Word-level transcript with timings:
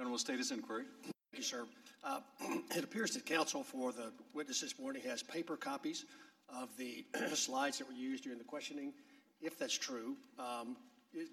General 0.00 0.16
his 0.38 0.50
inquiry. 0.50 0.84
Thank 1.02 1.14
you, 1.34 1.42
sir. 1.42 1.66
Uh, 2.02 2.20
It 2.74 2.84
appears 2.84 3.10
that 3.10 3.26
counsel 3.26 3.62
for 3.62 3.92
the 3.92 4.12
witness 4.32 4.62
this 4.62 4.78
morning 4.78 5.02
has 5.02 5.22
paper 5.22 5.58
copies 5.58 6.06
of 6.48 6.74
the 6.78 7.04
slides 7.34 7.76
that 7.76 7.86
were 7.86 7.92
used 7.92 8.24
during 8.24 8.38
the 8.38 8.44
questioning. 8.44 8.94
If 9.42 9.58
that's 9.58 9.76
true, 9.76 10.16
um, 10.38 10.78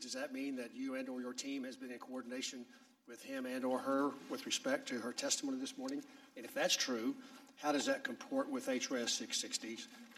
does 0.01 0.11
that 0.11 0.33
mean 0.33 0.57
that 0.57 0.71
you 0.75 0.95
and/or 0.95 1.21
your 1.21 1.31
team 1.31 1.63
has 1.63 1.77
been 1.77 1.91
in 1.91 1.97
coordination 1.99 2.65
with 3.07 3.23
him 3.23 3.45
and/or 3.45 3.79
her 3.79 4.11
with 4.29 4.45
respect 4.45 4.85
to 4.89 4.95
her 4.95 5.13
testimony 5.13 5.57
this 5.59 5.77
morning? 5.77 6.03
And 6.35 6.43
if 6.43 6.53
that's 6.53 6.75
true, 6.75 7.15
how 7.55 7.71
does 7.71 7.85
that 7.85 8.03
comport 8.03 8.51
with 8.51 8.67
HRS 8.67 9.11
660 9.11 9.77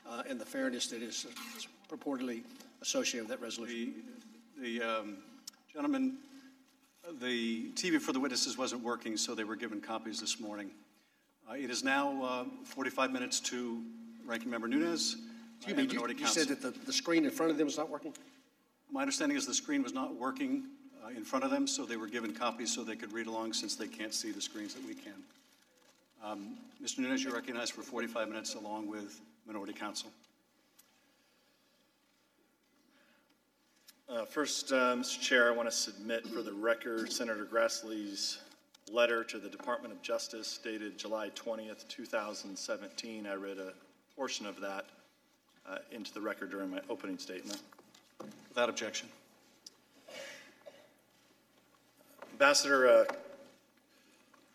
uh, 0.10 0.24
and 0.28 0.42
the 0.42 0.46
fairness 0.46 0.88
that 0.88 1.04
is 1.04 1.28
purportedly 1.88 2.42
associated 2.82 3.30
with 3.30 3.40
that 3.40 3.46
resolution? 3.46 3.94
The, 4.58 4.80
the 4.80 5.00
um, 5.02 5.18
gentleman, 5.72 6.18
the 7.22 7.72
TV 7.72 8.00
for 8.00 8.12
the 8.14 8.20
witnesses 8.20 8.58
wasn't 8.58 8.84
working, 8.84 9.18
so 9.18 9.34
they 9.36 9.44
were 9.44 9.56
given 9.56 9.82
copies 9.82 10.20
this 10.20 10.40
morning. 10.40 10.72
Uh, 11.50 11.54
It 11.54 11.70
is 11.70 11.84
now 11.84 12.24
uh, 12.24 12.46
45 12.66 13.12
minutes 13.12 13.40
to 13.42 13.82
Ranking 14.26 14.50
Member 14.50 14.68
Nunes 14.68 15.18
Excuse 15.58 15.78
and 15.78 15.88
me, 15.90 15.94
you 15.94 16.08
you 16.18 16.28
said 16.28 16.48
that 16.48 16.62
the, 16.62 16.72
the 16.86 16.94
screen 16.94 17.26
in 17.26 17.32
front 17.32 17.52
of 17.52 17.58
them 17.58 17.68
is 17.68 17.78
not 17.78 17.90
working? 17.90 18.14
My 18.90 19.02
understanding 19.02 19.38
is 19.38 19.46
the 19.46 19.54
screen 19.54 19.84
was 19.84 19.94
not 19.94 20.16
working 20.16 20.64
uh, 21.04 21.10
in 21.10 21.26
front 21.26 21.44
of 21.44 21.52
them, 21.52 21.68
so 21.68 21.84
they 21.86 21.98
were 21.98 22.08
given 22.08 22.34
copies 22.34 22.74
so 22.74 22.84
they 22.84 22.96
could 22.96 23.12
read 23.12 23.28
along 23.28 23.54
since 23.54 23.76
they 23.76 23.88
can't 23.88 24.14
see 24.14 24.32
the 24.32 24.42
screens 24.42 24.74
that 24.74 24.86
we 24.86 24.94
can. 24.94 25.22
Um, 26.24 26.58
Mr. 26.82 27.00
Nunes, 27.00 27.24
you're 27.24 27.34
recognized 27.34 27.74
for 27.74 27.82
45 27.82 28.30
minutes 28.30 28.56
along 28.56 28.88
with 28.88 29.20
Minority 29.46 29.74
Counsel. 29.74 30.12
Uh, 34.12 34.26
First, 34.26 34.72
uh, 34.72 34.96
Mr. 34.96 35.20
Chair, 35.20 35.54
I 35.54 35.56
want 35.56 35.70
to 35.70 35.76
submit 35.76 36.26
for 36.26 36.42
the 36.42 36.52
record 36.52 37.12
Senator 37.12 37.46
Grassley's 37.46 38.40
letter 38.92 39.24
to 39.26 39.38
the 39.38 39.50
Department 39.50 39.94
of 39.94 40.02
Justice 40.02 40.60
dated 40.64 40.98
July 40.98 41.30
20th, 41.36 41.88
2017. 41.90 43.28
I 43.28 43.36
read 43.36 43.60
a 43.60 43.74
portion 44.16 44.48
of 44.48 44.60
that 44.62 44.86
uh, 45.70 45.78
into 45.92 46.12
the 46.12 46.22
record 46.22 46.50
during 46.50 46.72
my 46.72 46.80
opening 46.90 47.20
statement. 47.20 47.62
Without 48.48 48.68
objection. 48.68 49.08
Ambassador, 52.32 52.90
uh, 52.90 53.06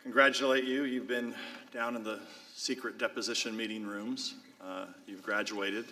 congratulate 0.02 0.64
you. 0.64 0.83
You've 0.83 1.06
been 1.06 1.33
down 1.72 1.94
in 1.94 2.02
the 2.02 2.18
secret 2.56 2.98
deposition 2.98 3.56
meeting 3.56 3.86
rooms. 3.86 4.34
Uh, 4.61 4.86
You've 5.06 5.22
graduated 5.22 5.84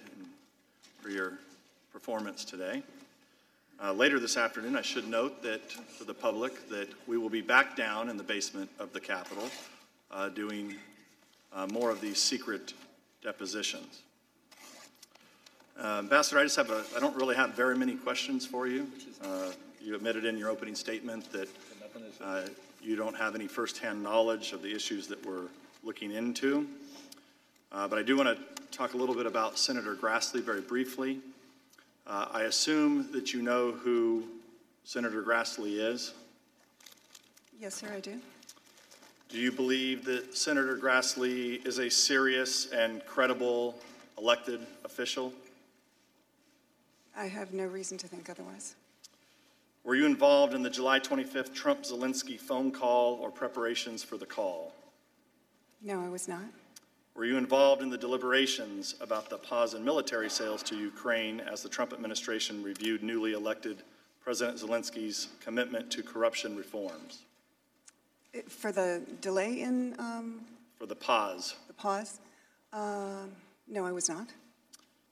for 1.00 1.10
your 1.10 1.34
performance 1.92 2.44
today. 2.44 2.82
Uh, 3.80 3.92
Later 3.92 4.20
this 4.20 4.36
afternoon, 4.36 4.76
I 4.76 4.82
should 4.82 5.08
note 5.08 5.42
that, 5.42 5.72
for 5.72 6.04
the 6.04 6.14
public, 6.14 6.68
that 6.68 6.88
we 7.06 7.18
will 7.18 7.28
be 7.28 7.40
back 7.40 7.76
down 7.76 8.08
in 8.08 8.16
the 8.16 8.22
basement 8.22 8.70
of 8.78 8.92
the 8.92 9.00
Capitol 9.00 9.48
uh, 10.10 10.28
doing 10.28 10.76
uh, 11.52 11.66
more 11.66 11.90
of 11.90 12.00
these 12.00 12.18
secret 12.18 12.74
depositions. 13.22 14.02
Uh, 15.82 15.98
Ambassador, 15.98 16.38
I 16.38 16.44
just 16.44 16.56
have 16.56 16.70
a, 16.70 16.84
I 16.96 17.00
don't 17.00 17.16
really 17.16 17.34
have 17.34 17.54
very 17.54 17.76
many 17.76 17.96
questions 17.96 18.46
for 18.46 18.66
you. 18.66 18.86
Uh, 19.22 19.50
You 19.84 19.96
admitted 19.96 20.24
in 20.24 20.38
your 20.38 20.48
opening 20.48 20.76
statement 20.76 21.32
that 21.32 21.48
uh, 22.22 22.42
you 22.80 22.94
don't 22.94 23.16
have 23.16 23.34
any 23.34 23.48
firsthand 23.48 24.00
knowledge 24.00 24.52
of 24.52 24.62
the 24.62 24.72
issues 24.72 25.08
that 25.08 25.26
we're 25.26 25.48
looking 25.82 26.12
into. 26.12 26.68
But 27.72 27.98
I 27.98 28.02
do 28.02 28.16
want 28.16 28.28
to 28.28 28.62
talk 28.70 28.94
a 28.94 28.96
little 28.96 29.14
bit 29.14 29.26
about 29.26 29.58
Senator 29.58 29.96
Grassley 29.96 30.40
very 30.40 30.60
briefly. 30.60 31.18
Uh, 32.06 32.26
I 32.32 32.42
assume 32.42 33.10
that 33.12 33.32
you 33.32 33.42
know 33.42 33.72
who 33.72 34.24
Senator 34.84 35.22
Grassley 35.22 35.78
is. 35.78 36.14
Yes, 37.60 37.74
sir, 37.74 37.88
I 37.94 38.00
do. 38.00 38.18
Do 39.28 39.38
you 39.38 39.52
believe 39.52 40.04
that 40.04 40.36
Senator 40.36 40.76
Grassley 40.76 41.64
is 41.64 41.78
a 41.78 41.88
serious 41.88 42.70
and 42.72 43.04
credible 43.06 43.78
elected 44.18 44.60
official? 44.84 45.32
I 47.16 47.26
have 47.26 47.52
no 47.52 47.66
reason 47.66 47.98
to 47.98 48.08
think 48.08 48.28
otherwise. 48.28 48.74
Were 49.84 49.94
you 49.94 50.06
involved 50.06 50.54
in 50.54 50.62
the 50.62 50.70
July 50.70 51.00
25th 51.00 51.54
Trump 51.54 51.82
Zelensky 51.82 52.38
phone 52.38 52.70
call 52.70 53.14
or 53.14 53.30
preparations 53.30 54.02
for 54.02 54.16
the 54.16 54.26
call? 54.26 54.74
No, 55.82 56.00
I 56.00 56.08
was 56.08 56.28
not. 56.28 56.44
Were 57.14 57.26
you 57.26 57.36
involved 57.36 57.82
in 57.82 57.90
the 57.90 57.98
deliberations 57.98 58.94
about 59.00 59.28
the 59.28 59.36
pause 59.36 59.74
in 59.74 59.84
military 59.84 60.30
sales 60.30 60.62
to 60.64 60.76
Ukraine 60.76 61.40
as 61.40 61.62
the 61.62 61.68
Trump 61.68 61.92
administration 61.92 62.62
reviewed 62.62 63.02
newly 63.02 63.32
elected 63.32 63.82
President 64.20 64.58
Zelensky's 64.58 65.28
commitment 65.40 65.90
to 65.90 66.02
corruption 66.02 66.56
reforms? 66.56 67.22
For 68.48 68.72
the 68.72 69.02
delay 69.20 69.60
in 69.60 69.94
um, 69.98 70.40
For 70.78 70.86
the 70.86 70.94
pause, 70.94 71.56
the 71.66 71.74
pause? 71.74 72.18
Um, 72.72 73.30
No, 73.68 73.84
I 73.84 73.92
was 73.92 74.08
not. 74.08 74.28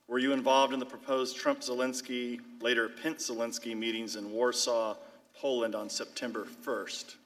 were 0.09 0.19
you 0.19 0.33
involved 0.33 0.73
in 0.73 0.81
the 0.81 0.87
proposed 0.87 1.37
Trump 1.37 1.61
Zelensky, 1.61 2.41
later 2.63 2.89
Pence 2.89 3.29
Zelensky 3.31 3.77
meetings 3.77 4.17
in 4.17 4.33
Warsaw, 4.33 4.97
Poland 5.35 5.75
on 5.75 5.91
September 5.91 6.47
1st? 6.65 7.17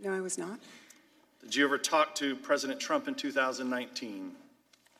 No, 0.00 0.12
I 0.12 0.20
was 0.20 0.36
not. 0.36 0.58
Did 1.42 1.56
you 1.56 1.64
ever 1.64 1.78
talk 1.78 2.14
to 2.16 2.36
President 2.36 2.78
Trump 2.78 3.08
in 3.08 3.14
2019? 3.14 4.32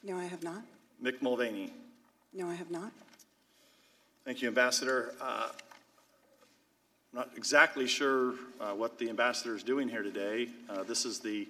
No, 0.03 0.17
I 0.17 0.25
have 0.25 0.43
not. 0.43 0.63
Mick 1.03 1.21
Mulvaney? 1.23 1.73
No, 2.33 2.49
I 2.49 2.55
have 2.55 2.71
not. 2.71 2.91
Thank 4.25 4.43
you, 4.43 4.49
Ambassador. 4.49 5.15
Uh, 5.21 5.49
I'm 7.13 7.19
not 7.19 7.31
exactly 7.37 7.87
sure 7.87 8.35
uh, 8.61 8.73
what 8.73 8.99
the 8.99 9.09
ambassador 9.11 9.55
is 9.55 9.63
doing 9.63 9.89
here 9.89 10.03
today. 10.03 10.49
Uh, 10.69 10.83
This 10.83 11.05
is 11.05 11.21
the 11.21 11.47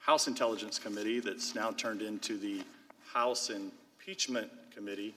House 0.00 0.26
Intelligence 0.26 0.78
Committee 0.78 1.20
that's 1.20 1.54
now 1.54 1.70
turned 1.70 2.02
into 2.02 2.36
the 2.36 2.62
House 3.12 3.50
Impeachment 3.50 4.50
Committee. 4.74 5.14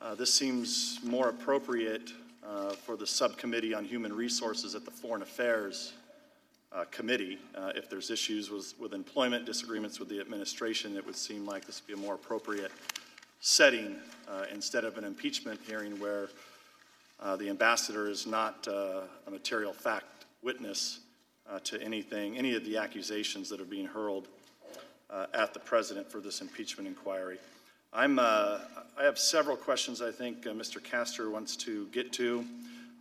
Uh, 0.00 0.14
This 0.14 0.32
seems 0.32 1.00
more 1.04 1.28
appropriate 1.28 2.12
uh, 2.46 2.70
for 2.70 2.96
the 2.96 3.06
Subcommittee 3.06 3.74
on 3.74 3.84
Human 3.84 4.12
Resources 4.12 4.74
at 4.74 4.84
the 4.84 4.90
Foreign 4.90 5.22
Affairs 5.22 5.92
uh, 6.72 6.84
Committee. 6.90 7.38
Uh, 7.54 7.72
If 7.74 7.88
there's 7.88 8.10
issues 8.10 8.50
with 8.50 8.74
with 8.78 8.92
employment 8.92 9.44
disagreements 9.46 9.98
with 9.98 10.08
the 10.08 10.20
administration, 10.20 10.96
it 10.96 11.04
would 11.06 11.16
seem 11.16 11.46
like 11.46 11.64
this 11.64 11.80
would 11.80 11.96
be 11.96 12.00
a 12.00 12.04
more 12.04 12.14
appropriate 12.14 12.72
setting 13.40 13.96
uh, 14.28 14.44
instead 14.52 14.84
of 14.84 14.98
an 14.98 15.04
impeachment 15.04 15.60
hearing 15.66 15.98
where 16.00 16.28
uh, 17.20 17.36
the 17.36 17.48
ambassador 17.48 18.08
is 18.08 18.26
not 18.26 18.66
uh, 18.68 19.02
a 19.26 19.30
material 19.30 19.72
fact 19.72 20.26
witness 20.42 21.00
uh, 21.48 21.58
to 21.60 21.80
anything, 21.82 22.36
any 22.36 22.54
of 22.54 22.64
the 22.64 22.76
accusations 22.76 23.48
that 23.48 23.60
are 23.60 23.64
being 23.64 23.86
hurled 23.86 24.28
at 25.32 25.54
the 25.54 25.60
president 25.60 26.10
for 26.10 26.20
this 26.20 26.42
impeachment 26.42 26.86
inquiry. 26.86 27.38
I'm, 27.94 28.18
I 28.18 28.60
have 28.98 29.18
several 29.18 29.56
questions 29.56 30.02
I 30.02 30.12
think 30.12 30.42
Mr. 30.42 30.82
Castor 30.82 31.30
wants 31.30 31.56
to 31.56 31.86
get 31.86 32.12
to. 32.14 32.44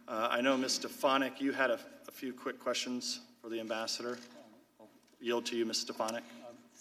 I 0.07 0.39
know, 0.39 0.55
Ms. 0.55 0.75
Stefanik, 0.75 1.41
you 1.41 1.51
had 1.51 1.69
a, 1.69 1.79
a 2.07 2.11
few 2.11 2.31
quick 2.31 2.59
questions 2.59 3.19
for 3.47 3.53
the 3.53 3.61
ambassador. 3.61 4.17
I'll 4.77 4.89
yield 5.21 5.45
to 5.45 5.55
you, 5.55 5.65
Ms. 5.65 5.77
Stefanik. 5.77 6.23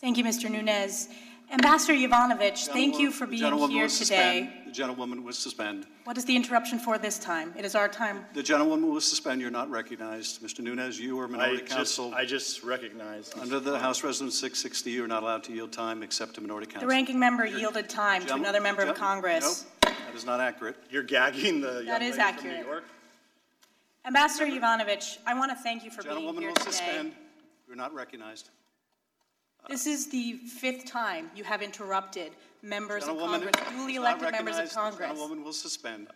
Thank 0.01 0.19
you, 0.19 0.25
Mr. 0.25 0.51
Nunes. 0.51 1.09
Ambassador 1.53 1.93
Yovanovitch, 1.93 2.67
thank 2.67 2.99
you 2.99 3.13
for 3.13 3.25
being 3.25 3.41
here 3.41 3.55
will 3.55 3.89
suspend. 3.89 4.49
today. 4.49 4.63
The 4.67 4.73
gentlewoman 4.73 5.23
will 5.23 5.33
suspend. 5.33 5.87
What 6.03 6.19
is 6.19 6.25
the 6.25 6.35
interruption 6.35 6.81
for 6.81 6.99
this 6.99 7.21
time? 7.21 7.55
It 7.57 7.65
is 7.65 7.77
our 7.77 7.87
time. 7.87 8.25
The 8.35 8.43
gentlewoman 8.43 8.93
will 8.93 9.01
suspend. 9.01 9.41
You're 9.41 9.53
not 9.53 9.71
recognized. 9.71 10.43
Mr. 10.43 10.59
Nunes, 10.59 10.99
you 10.99 11.17
or 11.17 11.27
I 11.27 11.29
Minority 11.29 11.59
just, 11.59 11.71
Counsel, 11.71 12.13
I 12.13 12.25
just 12.25 12.65
recognize. 12.65 13.33
under 13.41 13.61
the 13.61 13.79
House 13.79 14.03
Resolution 14.03 14.33
660, 14.33 14.91
you 14.91 15.05
are 15.05 15.07
not 15.07 15.23
allowed 15.23 15.45
to 15.45 15.53
yield 15.53 15.71
time 15.71 16.03
except 16.03 16.35
to 16.35 16.41
Minority 16.41 16.67
Counsel. 16.67 16.89
The 16.89 16.93
ranking 16.93 17.21
member 17.21 17.47
yielded 17.47 17.89
time 17.89 18.27
to 18.27 18.35
another 18.35 18.61
member 18.61 18.83
of 18.83 18.97
Congress. 18.97 19.67
Nope, 19.85 19.95
that 20.09 20.17
is 20.17 20.27
not 20.27 20.41
accurate. 20.41 20.75
You're 20.91 21.05
gagging 21.05 21.61
the 21.61 21.75
young 21.75 21.87
That 21.87 22.03
is 22.03 22.19
lady 22.19 22.33
from 22.33 22.45
New 22.49 22.57
accurate. 22.57 22.85
Ambassador 24.07 24.47
Yovanovitch, 24.47 25.19
I 25.27 25.35
want 25.35 25.51
to 25.51 25.57
thank 25.57 25.85
you 25.85 25.91
for 25.91 26.03
being 26.05 26.35
here. 26.35 26.49
Will 26.49 26.55
today. 26.55 26.71
suspend. 26.71 27.13
You're 27.67 27.77
not 27.77 27.93
recognized. 27.93 28.51
This 29.69 29.89
is 29.89 30.09
the 30.09 30.35
fifth 30.35 30.87
time 30.87 31.29
you 31.35 31.43
have 31.43 31.61
interrupted 31.61 32.31
members 32.63 33.09
of 33.09 33.19
Congress, 33.19 33.53
duly 33.71 33.97
elected 33.97 34.31
members 34.31 34.59
of. 34.59 34.69
The 34.69 34.75
Congress. 34.75 35.09
Gentlewoman 35.09 35.43
will 35.43 35.53
suspend. 35.53 36.07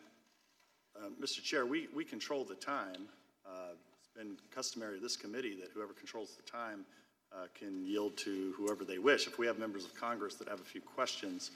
Uh, 0.97 1.09
Mr. 1.21 1.43
Chair, 1.43 1.67
we, 1.67 1.89
we 1.95 2.05
control 2.05 2.45
the 2.45 2.55
time. 2.55 3.09
Uh, 3.45 3.75
It's 3.99 4.09
been 4.17 4.37
customary 4.55 4.97
of 4.97 5.03
this 5.03 5.17
committee 5.17 5.57
that 5.61 5.71
whoever 5.75 5.93
controls 5.93 6.37
the 6.37 6.49
time 6.49 6.85
uh, 7.33 7.47
can 7.59 7.85
yield 7.85 8.17
to 8.19 8.55
whoever 8.57 8.85
they 8.85 8.99
wish. 8.99 9.27
If 9.27 9.37
we 9.37 9.49
have 9.49 9.59
members 9.59 9.85
of 9.85 9.95
Congress 9.97 10.35
that 10.37 10.49
have 10.49 10.61
a 10.61 10.65
few 10.65 10.81
questions, 10.81 11.51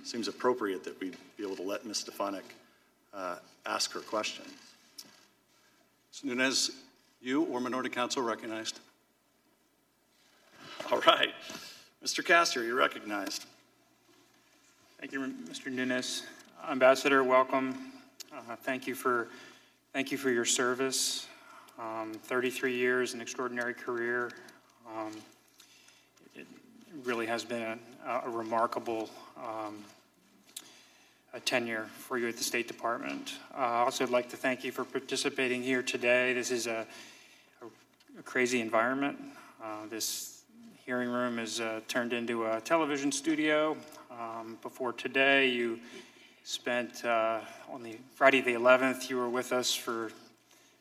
it 0.00 0.06
seems 0.06 0.26
appropriate 0.26 0.82
that 0.82 0.98
we 1.00 1.12
be 1.36 1.44
able 1.44 1.56
to 1.56 1.62
let 1.62 1.86
Ms. 1.86 1.98
Stefanik 1.98 2.56
uh, 3.14 3.36
ask 3.66 3.92
her 3.92 4.00
questions. 4.00 4.48
Mr. 6.16 6.24
Nunes, 6.24 6.70
you 7.20 7.42
or 7.44 7.60
Minority 7.60 7.90
Counsel 7.90 8.22
recognized. 8.22 8.80
All 10.90 11.00
right. 11.00 11.34
Mr. 12.02 12.24
Castor, 12.24 12.62
you're 12.64 12.76
recognized. 12.76 13.44
Thank 14.98 15.12
you, 15.12 15.20
Mr. 15.20 15.70
Nunes. 15.70 16.22
Ambassador, 16.70 17.22
welcome. 17.22 17.92
Uh, 18.32 18.56
Thank 18.56 18.86
you 18.86 18.94
for, 18.94 19.28
thank 19.92 20.10
you 20.10 20.16
for 20.16 20.30
your 20.30 20.46
service. 20.46 21.26
Um, 21.78 22.14
33 22.24 22.74
years, 22.74 23.12
an 23.12 23.20
extraordinary 23.20 23.74
career. 23.74 24.30
Um, 24.96 25.12
It 26.34 26.46
really 27.04 27.26
has 27.26 27.44
been 27.44 27.78
a- 28.06 28.22
a 28.24 28.30
remarkable 28.30 29.10
um, 29.36 29.84
tenure 31.40 31.86
for 31.98 32.18
you 32.18 32.28
at 32.28 32.36
the 32.36 32.44
State 32.44 32.68
Department. 32.68 33.34
Uh, 33.54 33.58
I 33.58 33.78
also 33.80 34.04
would 34.04 34.12
like 34.12 34.28
to 34.30 34.36
thank 34.36 34.64
you 34.64 34.72
for 34.72 34.84
participating 34.84 35.62
here 35.62 35.82
today. 35.82 36.32
This 36.32 36.50
is 36.50 36.66
a 36.66 36.86
a 38.18 38.22
crazy 38.22 38.60
environment. 38.60 39.18
Uh, 39.62 39.86
This 39.90 40.42
hearing 40.86 41.10
room 41.10 41.38
is 41.38 41.60
uh, 41.60 41.80
turned 41.88 42.12
into 42.12 42.46
a 42.46 42.60
television 42.62 43.12
studio. 43.12 43.76
Um, 44.10 44.56
Before 44.62 44.92
today, 44.92 45.48
you 45.48 45.78
spent, 46.44 47.04
uh, 47.04 47.40
on 47.68 47.82
the 47.82 47.98
Friday 48.14 48.40
the 48.40 48.54
11th, 48.54 49.10
you 49.10 49.18
were 49.18 49.28
with 49.28 49.52
us 49.52 49.74
for 49.74 50.12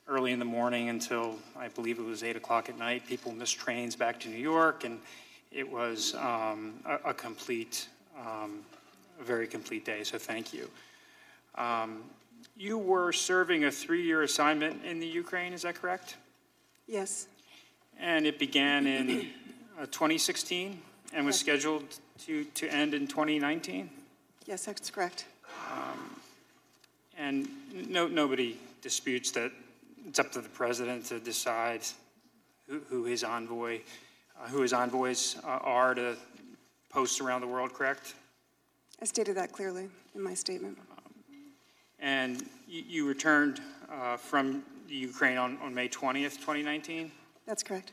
early 0.08 0.32
in 0.32 0.40
the 0.40 0.46
morning 0.46 0.90
until, 0.90 1.36
I 1.58 1.68
believe 1.68 2.00
it 2.00 2.06
was 2.06 2.24
8 2.24 2.36
o'clock 2.38 2.70
at 2.70 2.78
night. 2.78 3.06
People 3.08 3.32
missed 3.34 3.58
trains 3.58 3.96
back 3.96 4.20
to 4.22 4.30
New 4.30 4.38
York, 4.38 4.84
and 4.86 5.00
it 5.52 5.70
was 5.70 6.16
um, 6.16 6.76
a 6.86 7.10
a 7.10 7.14
complete, 7.14 7.90
um, 8.18 8.60
a 9.20 9.24
very 9.24 9.48
complete 9.48 9.86
day, 9.86 10.04
so 10.04 10.18
thank 10.18 10.54
you. 10.54 10.70
Um, 11.56 12.04
You 12.58 12.78
were 12.78 13.12
serving 13.12 13.66
a 13.66 13.72
three-year 13.72 14.24
assignment 14.24 14.84
in 14.86 15.00
the 15.00 15.08
Ukraine, 15.08 15.54
is 15.54 15.64
that 15.64 15.76
correct? 15.76 16.16
Yes, 16.88 17.28
And 18.00 18.26
it 18.26 18.40
began 18.40 18.88
in 18.88 19.28
uh, 19.78 19.86
2016 19.88 20.82
and 21.14 21.26
was 21.26 21.38
scheduled 21.40 21.84
to, 22.26 22.44
to 22.44 22.68
end 22.68 22.94
in 22.94 23.08
2019? 23.08 23.90
yes, 24.46 24.66
that's 24.66 24.90
correct. 24.92 25.26
And 27.18 27.48
no, 27.90 28.08
nobody 28.08 28.58
disputes 28.82 29.32
that 29.32 29.52
it's 30.08 30.20
up 30.20 30.32
to 30.34 30.42
the 30.42 30.50
president 30.50 31.06
to 31.06 31.20
decide 31.20 31.82
who, 32.68 32.82
who 32.90 33.06
his 33.06 33.24
envoy, 33.24 33.80
uh, 34.40 34.48
who 34.50 34.62
his 34.62 34.74
envoys 34.74 35.38
uh, 35.44 35.60
are 35.64 35.96
to 35.96 36.18
posts 36.90 37.22
around 37.22 37.42
the 37.42 37.48
world, 37.48 37.74
correct? 37.74 38.16
I 39.06 39.08
stated 39.08 39.38
that 39.38 39.52
clearly 39.52 39.88
in 40.16 40.24
my 40.24 40.34
statement. 40.34 40.80
And 42.00 42.44
you, 42.68 42.84
you 42.88 43.08
returned 43.08 43.62
uh, 43.88 44.18
from 44.18 44.64
Ukraine 44.90 45.38
on, 45.38 45.60
on 45.62 45.76
May 45.76 45.88
20th, 45.88 46.38
2019? 46.40 47.12
That's 47.46 47.62
correct. 47.62 47.92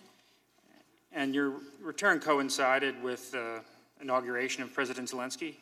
And 1.12 1.34
your 1.34 1.56
return 1.82 2.18
coincided 2.18 3.02
with 3.02 3.30
the 3.30 3.60
inauguration 4.00 4.62
of 4.62 4.72
President 4.72 5.10
Zelensky? 5.10 5.56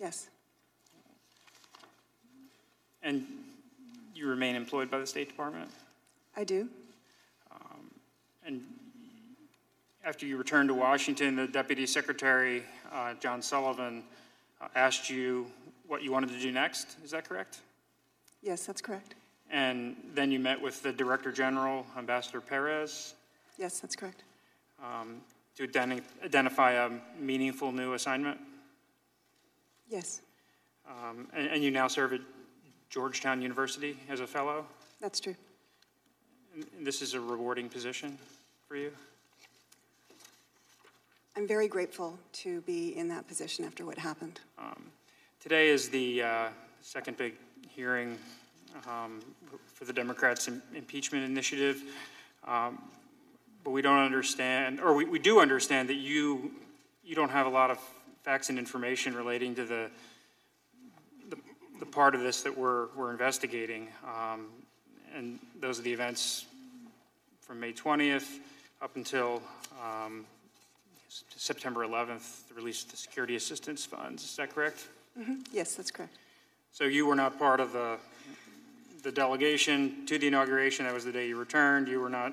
Yes, 0.00 0.30
And 3.04 3.24
you 4.16 4.26
remain 4.26 4.56
employed 4.56 4.90
by 4.90 4.98
the 4.98 5.06
State 5.06 5.28
Department? 5.28 5.70
I 6.36 6.42
do. 6.42 6.68
And 8.44 8.64
after 10.04 10.26
you 10.26 10.36
returned 10.36 10.70
to 10.70 10.74
Washington, 10.74 11.36
the 11.36 11.46
Deputy 11.46 11.86
Secretary, 11.86 12.64
uh, 12.90 13.14
John 13.20 13.42
Sullivan, 13.42 13.98
uh, 13.98 14.14
asked 14.74 15.10
you 15.10 15.46
what 15.86 16.02
you 16.02 16.12
wanted 16.12 16.30
to 16.30 16.38
do 16.40 16.52
next, 16.52 16.96
is 17.04 17.10
that 17.12 17.28
correct? 17.28 17.60
Yes, 18.42 18.66
that's 18.66 18.80
correct. 18.80 19.14
And 19.50 19.96
then 20.14 20.30
you 20.30 20.38
met 20.38 20.60
with 20.60 20.82
the 20.82 20.92
Director 20.92 21.32
General, 21.32 21.86
Ambassador 21.96 22.40
Perez, 22.40 23.14
Yes, 23.56 23.80
that's 23.80 23.96
correct. 23.96 24.22
um, 24.82 25.20
to 25.56 25.66
identi- 25.66 26.02
identify 26.22 26.72
a 26.72 26.90
meaningful 27.18 27.72
new 27.72 27.94
assignment? 27.94 28.38
Yes, 29.88 30.20
Um, 30.86 31.28
And 31.32 31.48
and 31.48 31.62
you 31.62 31.70
now 31.70 31.88
serve 31.88 32.12
at 32.14 32.20
Georgetown 32.90 33.42
University 33.42 33.98
as 34.08 34.20
a 34.20 34.26
fellow? 34.26 34.66
that's 35.00 35.20
true. 35.20 35.36
And 36.54 36.86
This 36.86 37.02
is 37.02 37.14
a 37.14 37.20
rewarding 37.20 37.68
position 37.68 38.18
for 38.68 38.76
you? 38.76 38.92
I'm 41.38 41.46
very 41.46 41.68
grateful 41.68 42.18
to 42.32 42.62
be 42.62 42.96
in 42.96 43.06
that 43.10 43.28
position 43.28 43.64
after 43.64 43.86
what 43.86 43.96
happened. 43.96 44.40
Today 45.40 45.68
is 45.68 45.88
the 45.88 46.20
uh, 46.24 46.48
second 46.80 47.16
big 47.16 47.34
hearing 47.68 48.18
um, 48.88 49.20
for 49.72 49.84
the 49.84 49.92
Democrats' 49.92 50.48
im- 50.48 50.60
impeachment 50.74 51.24
initiative. 51.24 51.80
Um, 52.44 52.82
But 53.62 53.70
we 53.70 53.82
don't 53.82 54.00
understand, 54.00 54.80
or 54.80 54.94
we, 54.94 55.04
we 55.04 55.20
do 55.20 55.38
understand 55.38 55.88
that 55.90 55.94
you, 55.94 56.50
you 57.04 57.14
don't 57.14 57.30
have 57.30 57.46
a 57.46 57.50
lot 57.50 57.70
of 57.70 57.78
facts 58.24 58.50
and 58.50 58.58
information 58.58 59.14
relating 59.14 59.54
to 59.54 59.64
the, 59.64 59.90
the, 61.30 61.36
the 61.78 61.86
part 61.86 62.16
of 62.16 62.20
this 62.20 62.42
that 62.42 62.58
we're, 62.58 62.88
we're 62.96 63.12
investigating. 63.12 63.86
Um, 64.04 64.48
And 65.14 65.38
those 65.60 65.78
are 65.78 65.82
the 65.82 65.92
events 65.92 66.46
from 67.40 67.60
May 67.60 67.72
20th 67.72 68.40
up 68.82 68.96
until 68.96 69.40
um, 69.80 70.26
September 71.36 71.86
11th, 71.86 72.48
the 72.48 72.54
release 72.54 72.84
of 72.84 72.90
the 72.90 72.96
security 72.96 73.36
assistance 73.36 73.84
funds. 73.84 74.24
Is 74.24 74.36
that 74.36 74.54
correct? 74.54 74.88
Yes, 75.52 75.74
that's 75.74 75.90
correct. 75.90 76.16
So 76.72 76.84
you 76.84 77.06
were 77.06 77.14
not 77.14 77.38
part 77.38 77.60
of 77.60 77.72
the, 77.72 77.98
the 79.02 79.10
delegation 79.10 80.06
to 80.06 80.18
the 80.18 80.28
inauguration, 80.28 80.84
that 80.86 80.94
was 80.94 81.04
the 81.04 81.12
day 81.12 81.28
you 81.28 81.38
returned. 81.38 81.88
You 81.88 82.00
were 82.00 82.10
not 82.10 82.32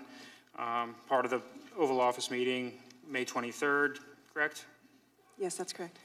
um, 0.60 0.96
part 1.08 1.26
of 1.26 1.32
the 1.32 1.42
Oval 1.78 2.00
Office 2.00 2.30
meeting, 2.30 2.74
May 3.10 3.26
23rd, 3.26 4.00
correct? 4.34 4.66
Yes, 5.38 5.56
that's 5.56 5.74
correct. 5.74 5.98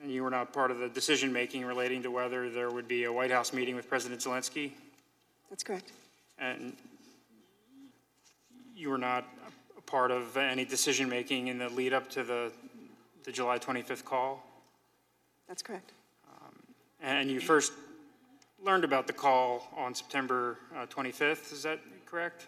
And 0.00 0.12
you 0.12 0.22
were 0.22 0.30
not 0.30 0.52
part 0.52 0.70
of 0.70 0.78
the 0.78 0.88
decision-making 0.88 1.64
relating 1.64 2.02
to 2.04 2.10
whether 2.10 2.48
there 2.50 2.70
would 2.70 2.86
be 2.86 3.04
a 3.04 3.12
White 3.12 3.32
House 3.32 3.52
meeting 3.52 3.74
with 3.74 3.88
President 3.88 4.20
Zelensky? 4.20 4.70
That's 5.50 5.64
correct. 5.64 5.90
And 6.38 6.76
you 8.76 8.90
were 8.90 8.98
not 8.98 9.24
part 9.88 10.10
of 10.10 10.36
any 10.36 10.64
decision-making 10.64 11.48
in 11.48 11.58
the 11.58 11.68
lead-up 11.70 12.08
to 12.10 12.22
the, 12.22 12.52
the 13.24 13.32
July 13.32 13.58
25th 13.58 14.04
call? 14.04 14.44
That's 15.48 15.62
correct. 15.62 15.92
And 17.00 17.30
you 17.30 17.40
first 17.40 17.72
learned 18.62 18.84
about 18.84 19.06
the 19.06 19.12
call 19.12 19.68
on 19.76 19.94
September 19.94 20.58
uh, 20.76 20.86
25th, 20.86 21.52
is 21.52 21.62
that 21.62 21.78
correct? 22.06 22.46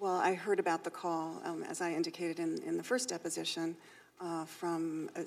Well, 0.00 0.16
I 0.16 0.34
heard 0.34 0.58
about 0.58 0.82
the 0.82 0.90
call, 0.90 1.42
um, 1.44 1.62
as 1.64 1.80
I 1.82 1.92
indicated 1.92 2.38
in, 2.38 2.62
in 2.62 2.76
the 2.76 2.82
first 2.82 3.08
deposition, 3.10 3.76
uh, 4.20 4.44
from 4.46 5.10
uh, 5.16 5.22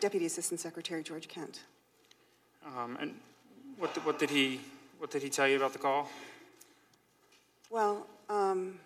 Deputy 0.00 0.26
Assistant 0.26 0.60
Secretary 0.60 1.02
George 1.02 1.28
Kent. 1.28 1.60
Um, 2.64 2.96
And 3.00 3.14
what, 3.78 3.92
did- 3.94 4.04
what 4.06 4.18
did 4.18 4.30
he, 4.30 4.60
what 4.98 5.10
did 5.10 5.22
he 5.22 5.28
tell 5.28 5.46
you 5.46 5.56
about 5.56 5.72
the 5.72 5.78
call? 5.78 6.08
Well, 7.70 8.06
um, 8.30 8.78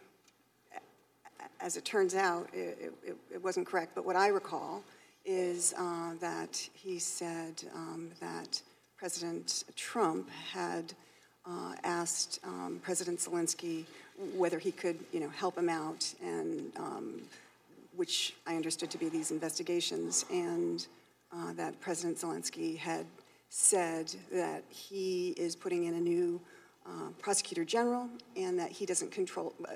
as 1.60 1.76
it 1.76 1.84
turns 1.84 2.14
out, 2.14 2.48
it, 2.52 2.92
it, 3.04 3.16
it 3.34 3.42
wasn't 3.42 3.66
correct, 3.66 3.92
but 3.94 4.04
what 4.04 4.16
I 4.16 4.28
recall 4.28 4.82
is 5.24 5.74
uh, 5.76 6.14
that 6.20 6.56
he 6.74 6.98
said 6.98 7.62
um, 7.74 8.10
that 8.20 8.60
President 8.96 9.64
Trump 9.74 10.30
had 10.30 10.92
uh, 11.44 11.74
asked 11.84 12.40
um, 12.44 12.80
President 12.82 13.18
Zelensky 13.18 13.84
whether 14.34 14.58
he 14.58 14.72
could, 14.72 14.98
you 15.12 15.20
know, 15.20 15.28
help 15.28 15.58
him 15.58 15.68
out, 15.68 16.12
and 16.22 16.72
um, 16.76 17.20
which 17.96 18.34
I 18.46 18.56
understood 18.56 18.90
to 18.90 18.98
be 18.98 19.08
these 19.08 19.30
investigations, 19.30 20.24
and 20.30 20.86
uh, 21.32 21.52
that 21.54 21.78
President 21.80 22.18
Zelensky 22.18 22.78
had 22.78 23.06
said 23.48 24.14
that 24.32 24.62
he 24.70 25.30
is 25.36 25.54
putting 25.54 25.84
in 25.84 25.94
a 25.94 26.00
new 26.00 26.40
uh, 26.86 27.08
prosecutor 27.18 27.64
general 27.64 28.08
and 28.36 28.58
that 28.58 28.70
he 28.70 28.86
doesn't 28.86 29.10
control. 29.10 29.52
uh, 29.68 29.72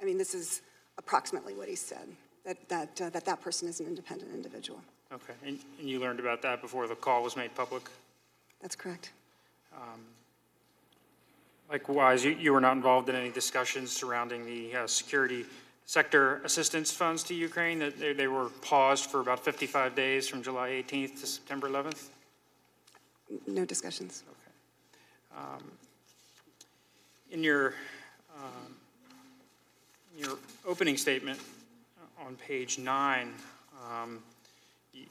I 0.00 0.04
mean, 0.04 0.18
this 0.18 0.34
is 0.34 0.62
approximately 0.98 1.54
what 1.54 1.68
he 1.68 1.76
said. 1.76 2.08
That 2.44 2.68
that 2.68 3.00
uh, 3.00 3.10
that 3.10 3.24
that 3.24 3.40
person 3.40 3.68
is 3.68 3.80
an 3.80 3.86
independent 3.86 4.32
individual. 4.32 4.80
Okay, 5.12 5.34
and 5.44 5.58
and 5.78 5.88
you 5.88 6.00
learned 6.00 6.20
about 6.20 6.42
that 6.42 6.62
before 6.62 6.86
the 6.86 6.94
call 6.94 7.22
was 7.22 7.36
made 7.36 7.54
public? 7.54 7.82
That's 8.60 8.76
correct. 8.76 9.12
Likewise, 11.70 12.24
you, 12.24 12.32
you 12.32 12.52
were 12.52 12.60
not 12.60 12.76
involved 12.76 13.08
in 13.08 13.16
any 13.16 13.30
discussions 13.30 13.90
surrounding 13.90 14.46
the 14.46 14.74
uh, 14.74 14.86
security 14.86 15.44
sector 15.84 16.40
assistance 16.44 16.92
funds 16.92 17.22
to 17.24 17.34
Ukraine, 17.34 17.78
that 17.80 17.98
they, 17.98 18.12
they 18.12 18.28
were 18.28 18.50
paused 18.60 19.10
for 19.10 19.20
about 19.20 19.44
55 19.44 19.94
days 19.94 20.28
from 20.28 20.42
July 20.42 20.84
18th 20.86 21.20
to 21.20 21.26
September 21.26 21.68
11th? 21.68 22.08
No 23.46 23.64
discussions. 23.64 24.22
Okay. 24.28 25.42
Um, 25.42 25.64
in 27.32 27.42
your, 27.42 27.74
um, 28.36 28.76
your 30.16 30.38
opening 30.66 30.96
statement 30.96 31.38
on 32.24 32.36
page 32.36 32.78
nine, 32.78 33.32
um, 33.90 34.22
y- 34.94 35.02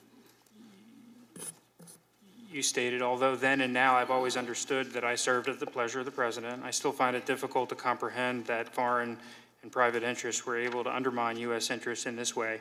you 2.52 2.62
stated, 2.62 3.02
although 3.02 3.36
then 3.36 3.62
and 3.62 3.72
now 3.72 3.96
I've 3.96 4.10
always 4.10 4.36
understood 4.36 4.92
that 4.94 5.04
I 5.04 5.16
served 5.16 5.48
at 5.48 5.60
the 5.60 5.68
pleasure 5.68 6.00
of 6.00 6.06
the 6.06 6.12
president, 6.12 6.64
I 6.64 6.72
still 6.72 6.92
find 6.92 7.16
it 7.16 7.26
difficult 7.26 7.70
to 7.70 7.76
comprehend 7.76 8.46
that 8.46 8.74
foreign 8.74 9.18
and 9.62 9.72
private 9.72 10.04
interests 10.04 10.46
were 10.46 10.58
able 10.58 10.84
to 10.84 10.96
undermine 10.96 11.38
U.S. 11.38 11.70
interests 11.70 12.06
in 12.06 12.16
this 12.16 12.36
way. 12.36 12.60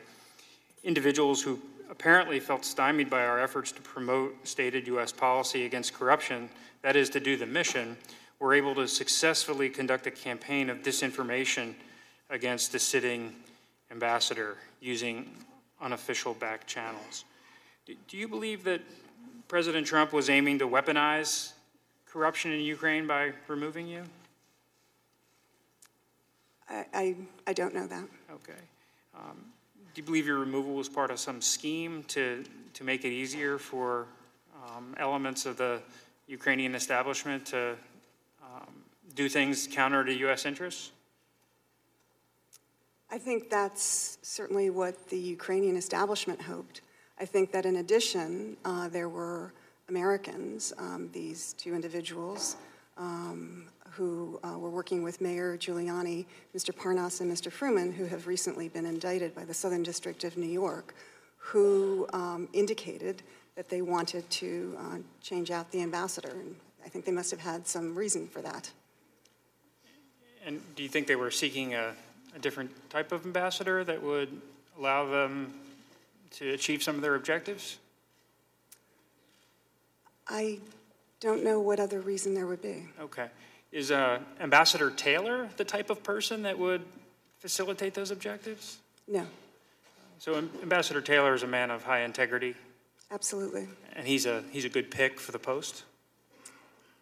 Individuals 0.83 1.41
who 1.41 1.59
apparently 1.89 2.39
felt 2.39 2.65
stymied 2.65 3.09
by 3.09 3.25
our 3.25 3.39
efforts 3.39 3.71
to 3.71 3.81
promote 3.81 4.47
stated 4.47 4.87
U.S. 4.87 5.11
policy 5.11 5.65
against 5.65 5.93
corruption, 5.93 6.49
that 6.81 6.95
is, 6.95 7.09
to 7.11 7.19
do 7.19 7.37
the 7.37 7.45
mission, 7.45 7.97
were 8.39 8.53
able 8.53 8.75
to 8.75 8.87
successfully 8.87 9.69
conduct 9.69 10.05
a 10.07 10.11
campaign 10.11 10.69
of 10.69 10.79
disinformation 10.79 11.73
against 12.29 12.71
the 12.71 12.79
sitting 12.79 13.33
ambassador 13.91 14.57
using 14.81 15.29
unofficial 15.81 16.33
back 16.33 16.65
channels. 16.65 17.25
Do- 17.85 18.17
you 18.17 18.27
believe 18.27 18.63
that 18.63 18.81
President 19.47 19.85
Trump 19.85 20.11
was 20.11 20.29
aiming 20.29 20.59
to 20.59 20.67
weaponize 20.67 21.51
corruption 22.07 22.51
in 22.51 22.61
Ukraine 22.61 23.05
by 23.05 23.31
removing 23.47 23.87
you? 23.87 24.03
I, 26.69 26.85
I, 26.93 27.15
I 27.47 27.53
don't 27.53 27.75
know 27.75 27.85
that. 27.85 28.05
Okay. 28.31 28.59
Um, 29.15 29.37
Do 29.93 30.01
you 30.01 30.03
believe 30.03 30.25
your 30.25 30.39
removal 30.39 30.73
was 30.73 30.89
part 30.89 31.11
of 31.11 31.19
some 31.19 31.41
scheme 31.41 32.03
to, 32.07 32.43
to 32.73 32.83
make 32.83 33.05
it 33.05 33.09
easier 33.11 33.57
for 33.59 34.07
um, 34.65 34.95
elements 34.97 35.45
of 35.45 35.57
the 35.57 35.79
Ukrainian 36.27 36.73
establishment 36.73 37.45
to 37.47 37.75
um, 38.41 38.73
do 39.13 39.29
things 39.29 39.67
counter 39.71 40.03
to 40.03 40.13
U.S. 40.13 40.45
interests? 40.45 40.91
I 43.15 43.17
think 43.17 43.49
that's 43.49 44.17
certainly 44.23 44.69
what 44.69 45.07
the 45.07 45.17
Ukrainian 45.17 45.77
establishment 45.77 46.41
hoped. 46.41 46.81
I 47.17 47.23
think 47.23 47.49
that 47.53 47.65
in 47.65 47.77
addition, 47.77 48.57
uh, 48.65 48.89
there 48.89 49.07
were 49.07 49.53
Americans, 49.87 50.73
um, 50.77 51.09
these 51.13 51.53
two 51.53 51.73
individuals, 51.73 52.57
um, 52.97 53.67
who 53.91 54.37
uh, 54.43 54.59
were 54.59 54.69
working 54.69 55.01
with 55.01 55.21
Mayor 55.21 55.55
Giuliani, 55.57 56.25
Mr. 56.53 56.75
Parnas, 56.75 57.21
and 57.21 57.31
Mr. 57.31 57.49
Fruman, 57.49 57.93
who 57.93 58.03
have 58.03 58.27
recently 58.27 58.67
been 58.67 58.85
indicted 58.85 59.33
by 59.33 59.45
the 59.45 59.53
Southern 59.53 59.81
District 59.81 60.25
of 60.25 60.35
New 60.35 60.53
York, 60.63 60.93
who 61.37 62.05
um, 62.11 62.49
indicated 62.51 63.23
that 63.55 63.69
they 63.69 63.81
wanted 63.81 64.29
to 64.29 64.75
uh, 64.77 64.97
change 65.21 65.51
out 65.51 65.71
the 65.71 65.81
ambassador. 65.81 66.31
And 66.31 66.53
I 66.85 66.89
think 66.89 67.05
they 67.05 67.13
must 67.13 67.31
have 67.31 67.39
had 67.39 67.65
some 67.65 67.95
reason 67.95 68.27
for 68.27 68.41
that. 68.41 68.69
And 70.45 70.61
do 70.75 70.83
you 70.83 70.89
think 70.89 71.07
they 71.07 71.15
were 71.15 71.31
seeking 71.31 71.75
a, 71.75 71.93
a 72.35 72.39
different 72.39 72.71
type 72.89 73.11
of 73.11 73.25
ambassador 73.25 73.83
that 73.83 74.01
would 74.01 74.41
allow 74.77 75.05
them 75.09 75.53
to 76.31 76.49
achieve 76.51 76.83
some 76.83 76.95
of 76.95 77.01
their 77.01 77.15
objectives? 77.15 77.77
I 80.27 80.59
don't 81.19 81.43
know 81.43 81.59
what 81.59 81.79
other 81.79 82.01
reason 82.01 82.33
there 82.33 82.47
would 82.47 82.61
be. 82.61 82.83
Okay. 82.99 83.27
Is 83.71 83.91
uh, 83.91 84.19
Ambassador 84.39 84.89
Taylor 84.91 85.49
the 85.57 85.63
type 85.65 85.89
of 85.89 86.03
person 86.03 86.43
that 86.43 86.57
would 86.57 86.81
facilitate 87.39 87.93
those 87.93 88.11
objectives? 88.11 88.77
No, 89.07 89.25
So 90.17 90.35
Am- 90.35 90.49
Ambassador 90.63 91.01
Taylor 91.01 91.33
is 91.35 91.43
a 91.43 91.47
man 91.47 91.69
of 91.69 91.83
high 91.83 92.01
integrity, 92.01 92.55
absolutely. 93.11 93.67
and 93.95 94.07
he's 94.07 94.25
a, 94.25 94.43
he's 94.51 94.65
a 94.65 94.69
good 94.69 94.89
pick 94.89 95.19
for 95.19 95.31
the 95.31 95.37
post? 95.39 95.83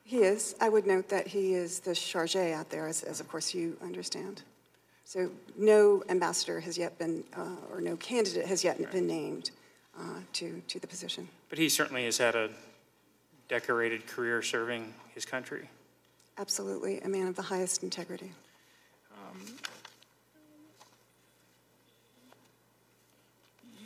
He 0.04 0.18
is. 0.18 0.54
I 0.60 0.68
would 0.68 0.86
note 0.86 1.08
that 1.10 1.28
he 1.28 1.54
is 1.54 1.80
the 1.80 1.96
charge 1.96 2.36
out 2.36 2.70
there, 2.70 2.88
as, 2.88 3.04
as 3.04 3.22
of 3.22 3.30
course 3.30 3.54
you 3.54 3.78
understand. 3.82 4.42
So 5.14 5.30
no 5.56 6.02
ambassador 6.10 6.60
has 6.62 6.76
yet 6.76 6.98
been, 6.98 7.24
uh, 7.38 7.46
or 7.72 7.82
no 7.82 7.96
candidate 7.98 8.48
has 8.48 8.64
yet 8.64 8.80
been 8.92 9.06
named 9.06 9.52
uh, 9.96 10.22
to, 10.34 10.60
to 10.68 10.80
the 10.80 10.88
position. 10.88 11.30
But 11.50 11.60
he 11.60 11.70
certainly 11.70 12.06
has 12.06 12.18
had 12.18 12.34
a 12.34 12.50
decorated 13.48 14.08
career 14.08 14.42
serving 14.42 14.92
his 15.14 15.24
country. 15.24 15.70
Absolutely, 16.40 17.00
a 17.02 17.08
man 17.08 17.28
of 17.28 17.36
the 17.36 17.44
highest 17.44 17.84
integrity. 17.84 18.32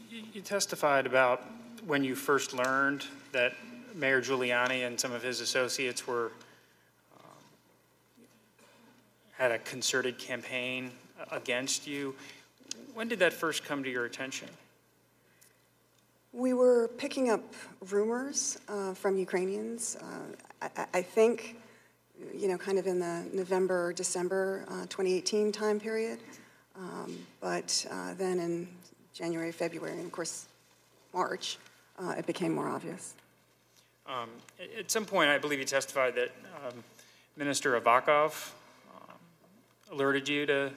You 0.10 0.24
you 0.34 0.40
testified 0.40 1.06
about 1.06 1.44
when 1.86 2.06
you 2.06 2.16
first 2.16 2.54
learned 2.54 3.06
that 3.34 3.52
Mayor 3.94 4.22
Giuliani 4.22 4.88
and 4.88 4.98
some 4.98 5.12
of 5.12 5.24
his 5.24 5.42
associates 5.42 6.08
were, 6.08 6.32
um, 7.20 8.24
had 9.34 9.52
a 9.52 9.60
concerted 9.60 10.18
campaign 10.18 10.92
against 11.32 11.88
you. 11.88 12.16
When 12.94 13.08
did 13.08 13.20
that 13.20 13.34
first 13.34 13.64
come 13.64 13.84
to 13.84 13.90
your 13.90 14.06
attention? 14.06 14.50
We 16.34 16.54
were 16.54 16.90
picking 16.98 17.30
up 17.30 17.42
rumors 17.90 18.60
uh, 18.68 18.94
from 18.94 19.18
Ukrainians. 19.18 19.98
Uh, 20.00 20.68
I, 20.78 20.86
I- 21.00 21.02
think, 21.02 21.58
you 22.36 22.48
know, 22.48 22.58
kind 22.58 22.78
of 22.78 22.86
in 22.88 23.00
the 23.00 23.26
November, 23.34 23.94
December 23.94 24.66
uh, 24.68 24.82
2018 24.84 25.52
time 25.52 25.80
period. 25.80 26.20
Um, 26.76 27.18
But 27.42 27.86
uh, 27.90 28.14
then 28.16 28.40
in 28.40 28.68
January, 29.14 29.52
February, 29.52 29.94
and 29.98 30.06
of 30.06 30.12
course, 30.12 30.46
March, 31.14 31.58
uh, 31.98 32.14
it 32.18 32.26
became 32.28 32.54
more 32.54 32.68
obvious. 32.68 33.16
Um, 34.06 34.30
At 34.60 34.80
at 34.80 34.92
some 34.92 35.06
point, 35.06 35.30
I 35.30 35.38
believe 35.40 35.60
you 35.60 35.66
testified 35.66 36.14
that 36.16 36.32
um, 36.64 36.84
Minister 37.36 37.80
Avakov 37.80 38.52
um, 38.94 39.18
alerted 39.92 40.30
you 40.30 40.46
to, 40.46 40.72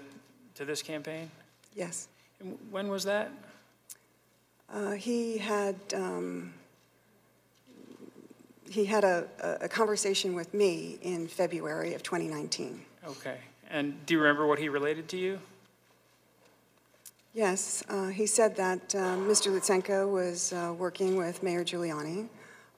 to 0.61 0.67
this 0.67 0.83
campaign? 0.83 1.31
Yes. 1.75 2.09
And 2.38 2.59
when 2.71 2.88
was 2.88 3.05
that? 3.05 3.31
Uh, 4.71 4.90
He 4.93 5.38
had, 5.38 5.75
um, 5.95 6.52
he 8.69 8.85
had 8.85 9.02
a, 9.02 9.26
a- 9.62 9.69
conversation 9.69 10.35
with 10.35 10.52
me 10.52 10.99
in 11.00 11.26
February 11.29 11.95
of 11.95 12.02
2019. 12.02 12.83
Okay. 13.07 13.38
And 13.71 14.05
do 14.05 14.12
you 14.12 14.21
remember 14.21 14.47
what 14.47 14.59
he 14.59 14.69
related 14.69 15.09
to 15.09 15.17
you? 15.17 15.38
Yes, 17.33 17.83
uh, 17.88 18.09
he 18.09 18.26
said 18.26 18.55
that 18.57 18.95
um, 18.95 19.26
Mr. 19.26 19.50
Lutsenko 19.50 20.11
was 20.12 20.52
uh, 20.52 20.75
working 20.76 21.17
with 21.17 21.43
Mayor 21.43 21.64
Giuliani 21.64 22.29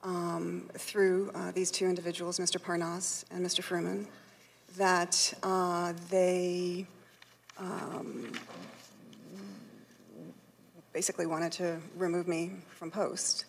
um, 0.03 0.69
through 0.75 1.31
uh, 1.35 1.51
these 1.51 1.69
two 1.69 1.87
individuals, 1.87 2.39
Mr. 2.39 2.61
Parnas 2.61 3.25
and 3.31 3.45
Mr. 3.45 3.61
Fruman, 3.61 4.05
that 4.77 5.33
uh, 5.43 5.91
they 6.09 6.85
um, 7.57 8.31
basically 10.91 11.25
wanted 11.25 11.51
to 11.53 11.79
remove 11.97 12.27
me 12.27 12.51
from 12.69 12.91
post, 12.91 13.45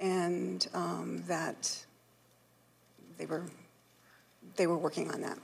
and 0.00 0.66
um, 0.74 1.22
that 1.26 1.84
they 3.16 3.26
were 3.26 3.44
they 4.56 4.66
were 4.66 4.78
working 4.78 5.10
on 5.10 5.20
that. 5.20 5.38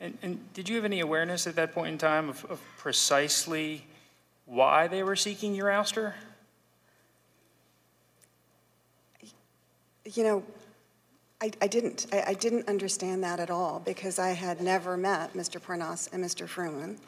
And, 0.00 0.16
and 0.22 0.52
did 0.54 0.68
you 0.68 0.76
have 0.76 0.84
any 0.84 1.00
awareness 1.00 1.46
at 1.46 1.56
that 1.56 1.72
point 1.72 1.92
in 1.92 1.98
time 1.98 2.28
of, 2.28 2.44
of 2.46 2.60
precisely 2.76 3.84
why 4.46 4.86
they 4.86 5.02
were 5.02 5.16
seeking 5.16 5.54
your 5.54 5.66
ouster? 5.66 6.12
You 10.04 10.22
know, 10.22 10.42
I, 11.40 11.50
I 11.60 11.66
didn't. 11.66 12.06
I, 12.12 12.24
I 12.28 12.34
didn't 12.34 12.68
understand 12.68 13.22
that 13.24 13.40
at 13.40 13.50
all 13.50 13.80
because 13.80 14.18
I 14.18 14.30
had 14.30 14.60
never 14.60 14.96
met 14.96 15.34
Mr. 15.34 15.60
Parnas 15.60 16.08
and 16.12 16.24
Mr. 16.24 16.46
Fruman. 16.48 16.98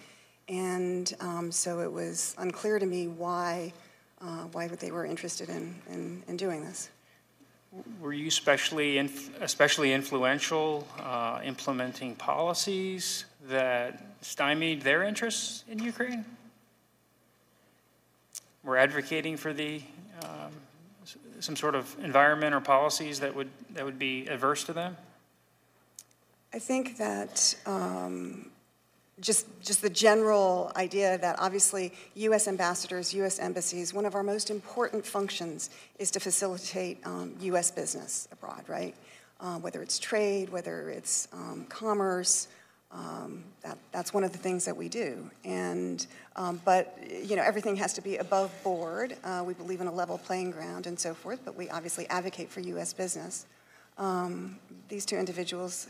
And 0.50 1.14
um, 1.20 1.52
so 1.52 1.78
it 1.80 1.90
was 1.90 2.34
unclear 2.36 2.80
to 2.80 2.86
me 2.86 3.06
why, 3.06 3.72
uh, 4.20 4.44
why 4.50 4.66
they 4.66 4.90
were 4.90 5.06
interested 5.06 5.48
in, 5.48 5.76
in, 5.88 6.22
in 6.26 6.36
doing 6.36 6.64
this. 6.64 6.90
Were 8.00 8.12
you 8.12 8.26
especially, 8.26 8.98
inf- 8.98 9.40
especially 9.40 9.92
influential 9.92 10.88
uh, 10.98 11.40
implementing 11.44 12.16
policies 12.16 13.26
that 13.48 14.04
stymied 14.22 14.82
their 14.82 15.04
interests 15.04 15.62
in 15.70 15.78
Ukraine? 15.78 16.24
Were 18.64 18.76
advocating 18.76 19.36
for 19.36 19.52
the, 19.52 19.82
um, 20.24 20.50
some 21.38 21.54
sort 21.54 21.76
of 21.76 21.94
environment 22.02 22.56
or 22.56 22.60
policies 22.60 23.20
that 23.20 23.36
would, 23.36 23.50
that 23.74 23.84
would 23.84 24.00
be 24.00 24.26
adverse 24.26 24.64
to 24.64 24.72
them? 24.72 24.96
I 26.52 26.58
think 26.58 26.96
that 26.96 27.54
um, 27.66 28.50
just, 29.20 29.46
just 29.60 29.82
the 29.82 29.90
general 29.90 30.72
idea 30.76 31.18
that 31.18 31.36
obviously 31.38 31.92
U.S. 32.14 32.48
ambassadors, 32.48 33.12
U.S. 33.14 33.38
embassies, 33.38 33.92
one 33.92 34.06
of 34.06 34.14
our 34.14 34.22
most 34.22 34.50
important 34.50 35.04
functions 35.04 35.70
is 35.98 36.10
to 36.12 36.20
facilitate 36.20 36.98
um, 37.04 37.34
U.S. 37.40 37.70
business 37.70 38.28
abroad, 38.32 38.64
right? 38.66 38.94
Uh, 39.40 39.58
whether 39.58 39.82
it's 39.82 39.98
trade, 39.98 40.50
whether 40.50 40.90
it's 40.90 41.28
um, 41.32 41.66
commerce, 41.68 42.48
um, 42.92 43.44
that, 43.62 43.78
that's 43.92 44.12
one 44.12 44.24
of 44.24 44.32
the 44.32 44.38
things 44.38 44.64
that 44.64 44.76
we 44.76 44.88
do. 44.88 45.30
And, 45.44 46.04
um, 46.36 46.60
but, 46.64 46.98
you 47.22 47.36
know, 47.36 47.42
everything 47.42 47.76
has 47.76 47.92
to 47.94 48.00
be 48.00 48.16
above 48.16 48.52
board. 48.64 49.16
Uh, 49.22 49.44
we 49.46 49.54
believe 49.54 49.80
in 49.80 49.86
a 49.86 49.92
level 49.92 50.18
playing 50.18 50.50
ground 50.50 50.86
and 50.86 50.98
so 50.98 51.14
forth, 51.14 51.40
but 51.44 51.56
we 51.56 51.68
obviously 51.70 52.08
advocate 52.08 52.50
for 52.50 52.60
U.S. 52.60 52.92
business. 52.92 53.46
Um, 53.96 54.58
these 54.88 55.06
two 55.06 55.16
individuals, 55.16 55.86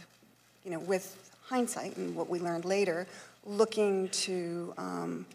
you 0.64 0.70
know, 0.70 0.80
with 0.80 1.29
hindsight 1.50 1.96
and 1.96 2.14
what 2.14 2.30
we 2.30 2.38
learned 2.38 2.64
later, 2.64 3.08
looking 3.44 4.08
to 4.10 4.72
um, 4.78 5.26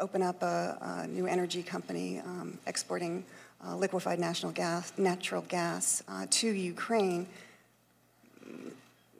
open 0.00 0.20
up 0.20 0.42
a, 0.42 0.76
a 0.80 1.06
new 1.06 1.26
energy 1.26 1.62
company 1.62 2.18
um, 2.18 2.58
exporting 2.66 3.24
uh, 3.64 3.76
liquefied 3.76 4.18
national 4.18 4.50
gas, 4.50 4.92
natural 4.98 5.42
gas 5.42 6.02
uh, 6.08 6.26
to 6.28 6.48
Ukraine, 6.48 7.26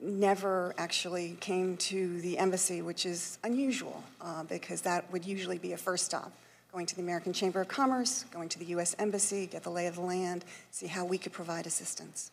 never 0.01 0.73
actually 0.77 1.37
came 1.39 1.77
to 1.77 2.19
the 2.21 2.37
embassy, 2.37 2.81
which 2.81 3.05
is 3.05 3.37
unusual 3.45 4.03
uh, 4.19 4.43
because 4.43 4.81
that 4.81 5.09
would 5.11 5.23
usually 5.23 5.57
be 5.57 5.71
a 5.71 5.77
first 5.77 6.05
stop. 6.05 6.33
Going 6.73 6.85
to 6.85 6.95
the 6.95 7.01
American 7.01 7.33
Chamber 7.33 7.61
of 7.61 7.67
Commerce, 7.67 8.25
going 8.31 8.49
to 8.49 8.59
the 8.59 8.65
U.S. 8.65 8.95
Embassy, 8.97 9.45
get 9.45 9.63
the 9.63 9.69
lay 9.69 9.87
of 9.87 9.95
the 9.95 10.01
land, 10.01 10.43
see 10.71 10.87
how 10.87 11.05
we 11.05 11.17
could 11.17 11.33
provide 11.33 11.65
assistance. 11.67 12.31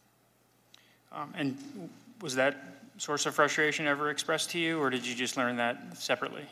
Um, 1.12 1.32
And 1.36 1.58
was 2.20 2.34
that 2.36 2.77
source 2.98 3.26
of 3.26 3.34
frustration 3.34 3.86
ever 3.86 4.10
expressed 4.10 4.50
to 4.50 4.58
you, 4.58 4.78
or 4.80 4.90
did 4.90 5.06
you 5.06 5.14
just 5.14 5.36
learn 5.36 5.56
that 5.56 5.96
separately? 5.96 6.44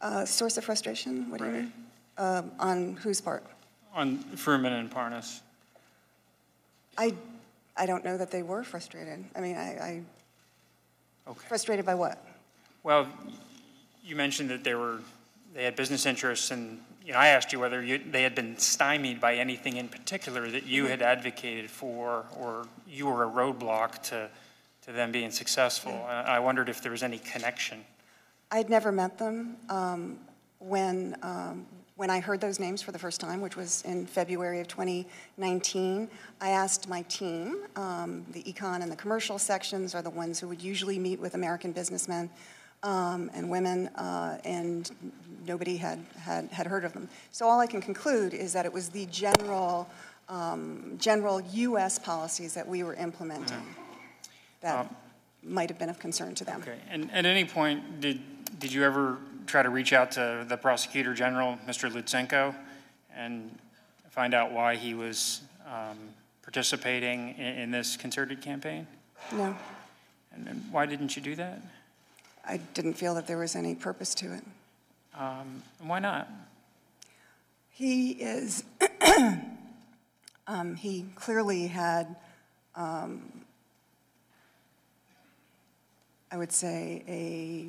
Uh, 0.00 0.24
Source 0.24 0.56
of 0.56 0.64
frustration, 0.64 1.30
what 1.30 1.38
do 1.38 1.46
you 1.46 1.52
mean? 1.52 1.72
Um, 2.18 2.50
On 2.58 2.96
whose 2.96 3.20
part? 3.20 3.44
On 3.94 4.18
Fruman 4.34 4.72
and 4.72 4.90
Parnas? 4.90 5.40
I, 6.98 7.14
I 7.76 7.86
don't 7.86 8.04
know 8.04 8.16
that 8.16 8.30
they 8.30 8.42
were 8.42 8.64
frustrated. 8.64 9.24
I 9.36 9.40
mean, 9.40 9.56
I, 9.56 9.60
I, 9.60 10.02
Okay. 11.28 11.46
frustrated 11.46 11.86
by 11.86 11.94
what? 11.94 12.18
Well, 12.82 13.06
you 14.04 14.16
mentioned 14.16 14.50
that 14.50 14.64
they 14.64 14.74
were, 14.74 14.98
they 15.54 15.62
had 15.62 15.76
business 15.76 16.04
interests, 16.04 16.50
and, 16.50 16.80
you 17.06 17.12
know, 17.12 17.18
I 17.18 17.28
asked 17.28 17.52
you 17.52 17.60
whether 17.60 17.80
you, 17.80 18.00
they 18.10 18.24
had 18.24 18.34
been 18.34 18.58
stymied 18.58 19.20
by 19.20 19.36
anything 19.36 19.76
in 19.76 19.86
particular 19.86 20.50
that 20.50 20.66
you 20.66 20.86
had 20.86 21.00
advocated 21.00 21.70
for, 21.70 22.24
or 22.36 22.66
you 22.88 23.06
were 23.06 23.22
a 23.22 23.30
roadblock 23.30 24.02
to, 24.04 24.28
to 24.86 24.92
them 24.92 25.12
being 25.12 25.30
successful. 25.30 25.92
And 25.92 26.28
I 26.28 26.38
wondered 26.40 26.68
if 26.68 26.82
there 26.82 26.92
was 26.92 27.02
any 27.02 27.18
connection. 27.18 27.84
I'd 28.50 28.68
never 28.68 28.92
met 28.92 29.18
them. 29.18 29.56
Um, 29.68 30.18
When, 30.58 31.16
um, 31.22 31.66
when 31.96 32.08
I 32.08 32.20
heard 32.20 32.40
those 32.40 32.60
names 32.60 32.82
for 32.82 32.92
the 32.92 32.98
first 32.98 33.20
time, 33.20 33.40
which 33.40 33.56
was 33.56 33.82
in 33.82 34.06
February 34.06 34.60
of 34.60 34.68
2019, 34.68 36.08
I 36.40 36.50
asked 36.50 36.88
my 36.88 37.02
team, 37.02 37.56
um, 37.74 38.24
the 38.30 38.44
econ 38.44 38.80
and 38.82 38.90
the 38.92 38.96
commercial 38.96 39.40
sections 39.40 39.92
are 39.92 40.02
the 40.02 40.10
ones 40.10 40.38
who 40.38 40.46
would 40.46 40.62
usually 40.62 41.00
meet 41.00 41.18
with 41.18 41.34
American 41.34 41.72
businessmen 41.72 42.30
um, 42.84 43.28
and 43.34 43.50
women, 43.50 43.88
uh, 43.96 44.38
and 44.44 44.90
nobody 45.44 45.76
had, 45.76 45.98
had, 46.20 46.48
had 46.52 46.66
heard 46.68 46.84
of 46.84 46.92
them. 46.92 47.08
So 47.32 47.48
all 47.48 47.58
I 47.58 47.66
can 47.66 47.80
conclude 47.80 48.34
is 48.34 48.52
that 48.52 48.64
it 48.64 48.72
was 48.72 48.88
the 48.88 49.06
general, 49.06 49.88
um, 50.28 50.96
general 50.98 51.40
U.S. 51.40 51.98
policies 51.98 52.54
that 52.54 52.68
we 52.68 52.84
were 52.84 52.94
implementing 52.94 53.64
that 54.62 54.92
might 55.42 55.68
have 55.68 55.78
been 55.78 55.88
of 55.88 55.98
concern 55.98 56.34
to 56.36 56.44
them. 56.44 56.62
Okay, 56.62 56.78
and 56.90 57.10
at 57.12 57.26
any 57.26 57.44
point, 57.44 58.00
did, 58.00 58.20
did 58.58 58.72
you 58.72 58.84
ever 58.84 59.18
try 59.46 59.62
to 59.62 59.70
reach 59.70 59.92
out 59.92 60.12
to 60.12 60.44
the 60.48 60.56
prosecutor 60.56 61.14
general, 61.14 61.58
Mr. 61.66 61.90
Lutsenko, 61.90 62.54
and 63.14 63.56
find 64.10 64.34
out 64.34 64.52
why 64.52 64.76
he 64.76 64.94
was 64.94 65.40
um, 65.66 65.98
participating 66.42 67.30
in, 67.38 67.58
in 67.58 67.70
this 67.70 67.96
concerted 67.96 68.40
campaign? 68.40 68.86
No, 69.32 69.56
And 70.32 70.64
why 70.70 70.86
didn't 70.86 71.16
you 71.16 71.22
do 71.22 71.34
that? 71.36 71.62
I 72.46 72.58
didn't 72.74 72.94
feel 72.94 73.14
that 73.14 73.26
there 73.26 73.38
was 73.38 73.54
any 73.54 73.74
purpose 73.74 74.14
to 74.16 74.34
it. 74.34 74.42
Um, 75.18 75.62
why 75.80 75.98
not? 75.98 76.28
He 77.70 78.12
is, 78.12 78.64
um, 80.46 80.74
he 80.76 81.06
clearly 81.14 81.68
had, 81.68 82.16
um, 82.74 83.22
I 86.32 86.36
would 86.36 86.50
say, 86.50 87.04
a, 87.06 87.68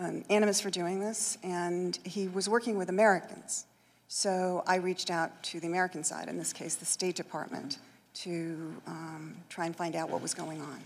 an 0.00 0.24
animus 0.30 0.60
for 0.60 0.70
doing 0.70 1.00
this, 1.00 1.38
and 1.42 1.98
he 2.04 2.28
was 2.28 2.48
working 2.48 2.76
with 2.76 2.90
Americans. 2.90 3.64
So 4.08 4.62
I 4.66 4.76
reached 4.76 5.10
out 5.10 5.42
to 5.44 5.60
the 5.60 5.66
American 5.66 6.04
side, 6.04 6.28
in 6.28 6.36
this 6.36 6.52
case, 6.52 6.74
the 6.74 6.84
State 6.84 7.16
Department, 7.16 7.78
to 8.14 8.74
um, 8.86 9.34
try 9.48 9.66
and 9.66 9.74
find 9.74 9.96
out 9.96 10.10
what 10.10 10.20
was 10.20 10.34
going 10.34 10.60
on. 10.60 10.80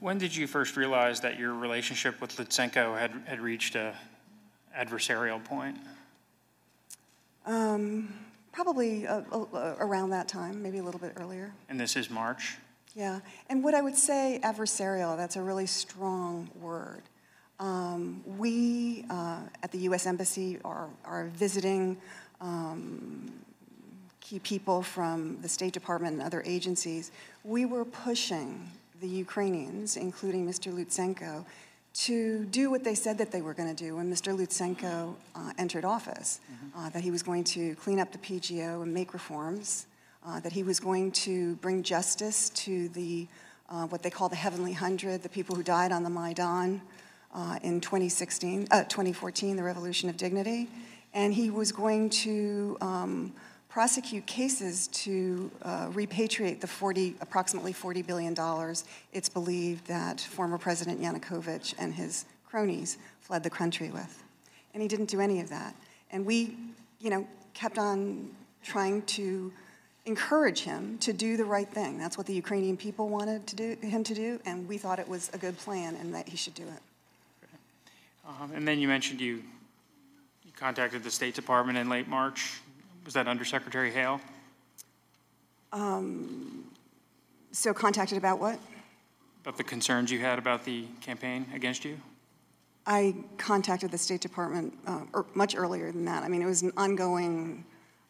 When 0.00 0.16
did 0.16 0.34
you 0.34 0.46
first 0.46 0.76
realize 0.76 1.20
that 1.20 1.38
your 1.38 1.54
relationship 1.54 2.20
with 2.20 2.36
Lutsenko 2.36 2.96
had, 2.96 3.12
had 3.26 3.40
reached 3.40 3.74
a 3.74 3.94
adversarial 4.78 5.42
point? 5.44 5.76
Um, 7.44 8.14
Probably 8.52 9.06
uh, 9.06 9.22
uh, 9.32 9.76
around 9.80 10.10
that 10.10 10.28
time, 10.28 10.62
maybe 10.62 10.76
a 10.76 10.82
little 10.82 11.00
bit 11.00 11.14
earlier. 11.16 11.54
And 11.70 11.80
this 11.80 11.96
is 11.96 12.10
March? 12.10 12.58
Yeah, 12.94 13.20
and 13.48 13.64
what 13.64 13.74
I 13.74 13.80
would 13.80 13.96
say, 13.96 14.38
adversarial, 14.42 15.16
that's 15.16 15.36
a 15.36 15.42
really 15.42 15.66
strong 15.66 16.50
word. 16.60 17.02
Um, 17.58 18.22
we 18.38 19.06
uh, 19.08 19.40
at 19.62 19.72
the 19.72 19.78
U.S. 19.78 20.06
Embassy 20.06 20.58
are, 20.64 20.88
are 21.04 21.26
visiting 21.26 21.96
um, 22.40 23.32
key 24.20 24.40
people 24.40 24.82
from 24.82 25.40
the 25.40 25.48
State 25.48 25.72
Department 25.72 26.14
and 26.14 26.22
other 26.22 26.42
agencies. 26.44 27.12
We 27.44 27.64
were 27.64 27.84
pushing 27.84 28.68
the 29.00 29.08
Ukrainians, 29.08 29.96
including 29.96 30.46
Mr. 30.46 30.72
Lutsenko, 30.72 31.44
to 31.94 32.44
do 32.46 32.70
what 32.70 32.84
they 32.84 32.94
said 32.94 33.18
that 33.18 33.30
they 33.30 33.42
were 33.42 33.52
going 33.52 33.74
to 33.74 33.84
do 33.84 33.96
when 33.96 34.10
Mr. 34.10 34.36
Lutsenko 34.36 35.14
uh, 35.34 35.52
entered 35.58 35.84
office, 35.84 36.40
uh, 36.76 36.88
that 36.90 37.02
he 37.02 37.10
was 37.10 37.22
going 37.22 37.44
to 37.44 37.74
clean 37.76 38.00
up 38.00 38.12
the 38.12 38.18
PGO 38.18 38.82
and 38.82 38.94
make 38.94 39.12
reforms, 39.12 39.86
uh, 40.26 40.40
that 40.40 40.52
he 40.52 40.62
was 40.62 40.80
going 40.80 41.12
to 41.12 41.56
bring 41.56 41.82
justice 41.82 42.50
to 42.50 42.88
the 42.90 43.26
uh, 43.68 43.86
what 43.86 44.02
they 44.02 44.10
call 44.10 44.28
the 44.28 44.36
Heavenly 44.36 44.74
Hundred, 44.74 45.22
the 45.22 45.28
people 45.28 45.56
who 45.56 45.62
died 45.62 45.92
on 45.92 46.02
the 46.02 46.10
Maidan 46.10 46.82
uh, 47.34 47.58
in 47.62 47.80
2016, 47.80 48.68
uh, 48.70 48.84
2014, 48.84 49.56
the 49.56 49.62
Revolution 49.62 50.10
of 50.10 50.16
Dignity, 50.18 50.68
and 51.14 51.32
he 51.32 51.48
was 51.48 51.72
going 51.72 52.10
to 52.10 52.76
um, 52.82 53.32
prosecute 53.70 54.26
cases 54.26 54.88
to 54.88 55.50
uh, 55.62 55.88
repatriate 55.88 56.60
the 56.60 56.66
40, 56.66 57.16
approximately 57.22 57.72
40 57.72 58.02
billion 58.02 58.34
dollars. 58.34 58.84
It's 59.14 59.30
believed 59.30 59.86
that 59.86 60.20
former 60.20 60.58
President 60.58 61.00
Yanukovych 61.00 61.74
and 61.78 61.94
his 61.94 62.26
cronies 62.46 62.98
fled 63.20 63.42
the 63.42 63.50
country 63.50 63.90
with, 63.90 64.22
and 64.74 64.82
he 64.82 64.88
didn't 64.88 65.08
do 65.08 65.20
any 65.20 65.40
of 65.40 65.48
that. 65.48 65.74
And 66.10 66.26
we, 66.26 66.56
you 67.00 67.08
know, 67.08 67.26
kept 67.54 67.78
on 67.78 68.30
trying 68.62 69.00
to 69.02 69.50
encourage 70.06 70.60
him 70.60 70.98
to 70.98 71.12
do 71.12 71.36
the 71.36 71.44
right 71.44 71.68
thing. 71.68 71.98
That's 71.98 72.18
what 72.18 72.26
the 72.26 72.34
Ukrainian 72.34 72.76
people 72.76 73.08
wanted 73.08 73.46
to 73.46 73.56
do, 73.56 73.76
him 73.80 74.02
to 74.04 74.14
do, 74.14 74.40
and 74.44 74.68
we 74.68 74.78
thought 74.78 74.98
it 74.98 75.08
was 75.08 75.30
a 75.32 75.38
good 75.38 75.56
plan 75.58 75.96
and 75.96 76.14
that 76.14 76.28
he 76.28 76.36
should 76.36 76.54
do 76.54 76.64
it. 76.64 76.82
Um, 78.26 78.52
and 78.54 78.66
then 78.66 78.78
you 78.78 78.88
mentioned 78.88 79.20
you, 79.20 79.42
you 80.44 80.52
contacted 80.56 81.02
the 81.02 81.10
State 81.10 81.34
Department 81.34 81.78
in 81.78 81.88
late 81.88 82.08
March. 82.08 82.60
Was 83.04 83.14
that 83.14 83.26
Under 83.26 83.44
Secretary 83.44 83.90
Hale? 83.90 84.20
So 87.52 87.74
contacted 87.74 88.18
about 88.18 88.40
what? 88.40 88.58
About 89.42 89.56
the 89.56 89.64
concerns 89.64 90.10
you 90.10 90.18
had 90.18 90.38
about 90.38 90.64
the 90.64 90.86
campaign 91.00 91.46
against 91.54 91.84
you? 91.84 91.98
I 92.86 93.14
contacted 93.36 93.90
the 93.90 93.98
State 93.98 94.20
Department 94.20 94.76
uh, 94.86 95.02
er, 95.14 95.26
much 95.34 95.54
earlier 95.54 95.92
than 95.92 96.04
that. 96.06 96.24
I 96.24 96.28
mean, 96.28 96.42
it 96.42 96.46
was 96.46 96.62
an 96.62 96.72
ongoing 96.76 97.64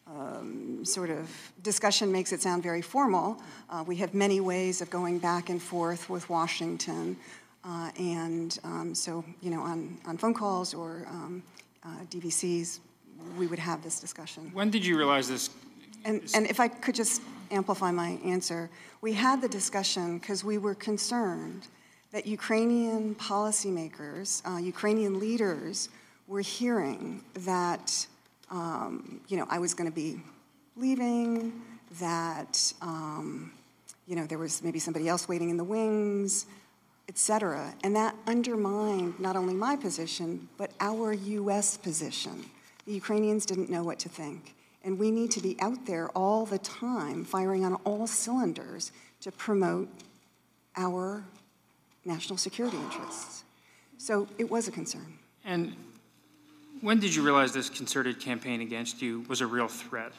um, 0.07 0.83
sort 0.83 1.09
of 1.09 1.29
discussion, 1.61 2.11
makes 2.11 2.31
it 2.31 2.41
sound 2.41 2.63
very 2.63 2.81
formal. 2.81 3.41
Uh, 3.69 3.83
we 3.85 3.95
have 3.97 4.13
many 4.13 4.39
ways 4.39 4.81
of 4.81 4.89
going 4.89 5.19
back 5.19 5.49
and 5.49 5.61
forth 5.61 6.09
with 6.09 6.29
Washington. 6.29 7.17
Uh, 7.63 7.89
and 7.97 8.59
um, 8.63 8.93
so, 8.93 9.23
you 9.41 9.49
know, 9.49 9.61
on, 9.61 9.97
on 10.05 10.17
phone 10.17 10.33
calls 10.33 10.73
or 10.73 11.07
um, 11.09 11.41
uh, 11.83 11.89
DVCs, 12.09 12.79
we 13.37 13.47
would 13.47 13.59
have 13.59 13.81
this 13.81 13.99
discussion. 13.99 14.51
When 14.53 14.69
did 14.69 14.85
you 14.85 14.97
realize 14.97 15.29
this? 15.29 15.49
And, 16.05 16.21
and 16.35 16.45
if 16.47 16.59
I 16.59 16.67
could 16.67 16.95
just 16.95 17.21
amplify 17.51 17.91
my 17.91 18.19
answer, 18.25 18.69
we 19.01 19.13
had 19.13 19.41
the 19.41 19.47
discussion 19.47 20.17
because 20.17 20.43
we 20.43 20.57
were 20.57 20.75
concerned 20.75 21.67
that 22.11 22.27
Ukrainian 22.27 23.15
policymakers, 23.15 24.41
uh, 24.45 24.57
Ukrainian 24.57 25.19
leaders, 25.19 25.89
were 26.27 26.41
hearing 26.41 27.23
that, 27.33 28.07
um, 28.53 29.19
you 29.27 29.35
know, 29.35 29.47
I 29.49 29.59
was 29.59 29.73
going 29.73 29.89
to 29.89 29.95
be 29.95 30.21
leaving, 30.77 31.61
that, 31.99 32.73
um, 32.81 33.51
you 34.07 34.15
know, 34.15 34.25
there 34.25 34.37
was 34.37 34.63
maybe 34.63 34.79
somebody 34.79 35.07
else 35.07 35.27
waiting 35.27 35.49
in 35.49 35.57
the 35.57 35.63
wings, 35.63 36.45
et 37.09 37.17
cetera. 37.17 37.73
And 37.83 37.95
that 37.95 38.15
undermined 38.27 39.19
not 39.19 39.35
only 39.35 39.53
my 39.53 39.75
position, 39.75 40.47
but 40.57 40.71
our 40.79 41.13
U.S. 41.13 41.77
position. 41.77 42.45
The 42.85 42.93
Ukrainians 42.93 43.45
didn't 43.45 43.69
know 43.69 43.83
what 43.83 43.99
to 43.99 44.09
think. 44.09 44.55
And 44.83 44.99
we 44.99 45.11
need 45.11 45.31
to 45.31 45.41
be 45.41 45.55
out 45.59 45.85
there 45.85 46.09
all 46.09 46.45
the 46.45 46.59
time, 46.59 47.25
firing 47.25 47.65
on 47.65 47.75
all 47.85 48.05
cylinders 48.05 48.91
to 49.21 49.31
promote 49.31 49.89
our 50.75 51.23
national 52.05 52.37
security 52.37 52.77
interests. 52.77 53.43
So 53.97 54.27
it 54.37 54.49
was 54.49 54.67
a 54.67 54.71
concern. 54.71 55.17
And 55.45 55.75
when 56.83 56.99
did 56.99 57.15
you 57.15 57.23
realize 57.23 57.53
this 57.53 57.69
concerted 57.69 58.19
campaign 58.19 58.59
against 58.59 59.01
you 59.01 59.23
was 59.29 59.39
a 59.39 59.47
real 59.47 59.69
threat? 59.69 60.11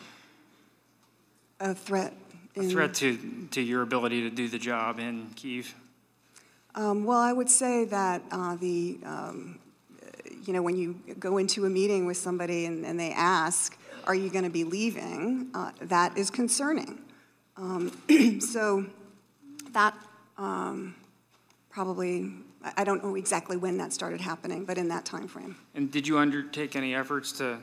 A 1.60 1.74
threat. 1.74 2.14
A 2.56 2.62
threat 2.62 2.94
to, 2.94 3.48
to 3.50 3.60
your 3.60 3.82
ability 3.82 4.22
to 4.22 4.30
do 4.30 4.48
the 4.48 4.58
job 4.58 4.98
in 4.98 5.28
Kiev? 5.36 5.74
Um, 6.74 7.04
well, 7.04 7.18
I 7.18 7.34
would 7.34 7.50
say 7.50 7.84
that 7.84 8.22
uh, 8.30 8.56
the, 8.56 8.98
um, 9.04 9.58
you 10.46 10.54
know, 10.54 10.62
when 10.62 10.76
you 10.76 10.98
go 11.18 11.36
into 11.36 11.66
a 11.66 11.70
meeting 11.70 12.06
with 12.06 12.16
somebody 12.16 12.64
and, 12.64 12.86
and 12.86 12.98
they 12.98 13.12
ask, 13.12 13.76
are 14.06 14.14
you 14.14 14.30
going 14.30 14.44
to 14.44 14.50
be 14.50 14.64
leaving, 14.64 15.50
uh, 15.52 15.72
that 15.82 16.16
is 16.16 16.30
concerning. 16.30 16.98
Um, 17.58 17.92
so 18.40 18.86
that 19.72 19.94
um, 20.38 20.94
probably, 21.68 22.32
I 22.76 22.84
don't 22.84 23.02
know 23.04 23.14
exactly 23.14 23.56
when 23.56 23.76
that 23.78 23.92
started 23.92 24.20
happening, 24.20 24.64
but 24.64 24.78
in 24.78 24.88
that 24.88 25.04
time 25.04 25.28
frame. 25.28 25.56
And 25.74 25.90
did 25.90 26.06
you 26.08 26.18
undertake 26.18 26.76
any 26.76 26.94
efforts 26.94 27.32
to, 27.32 27.58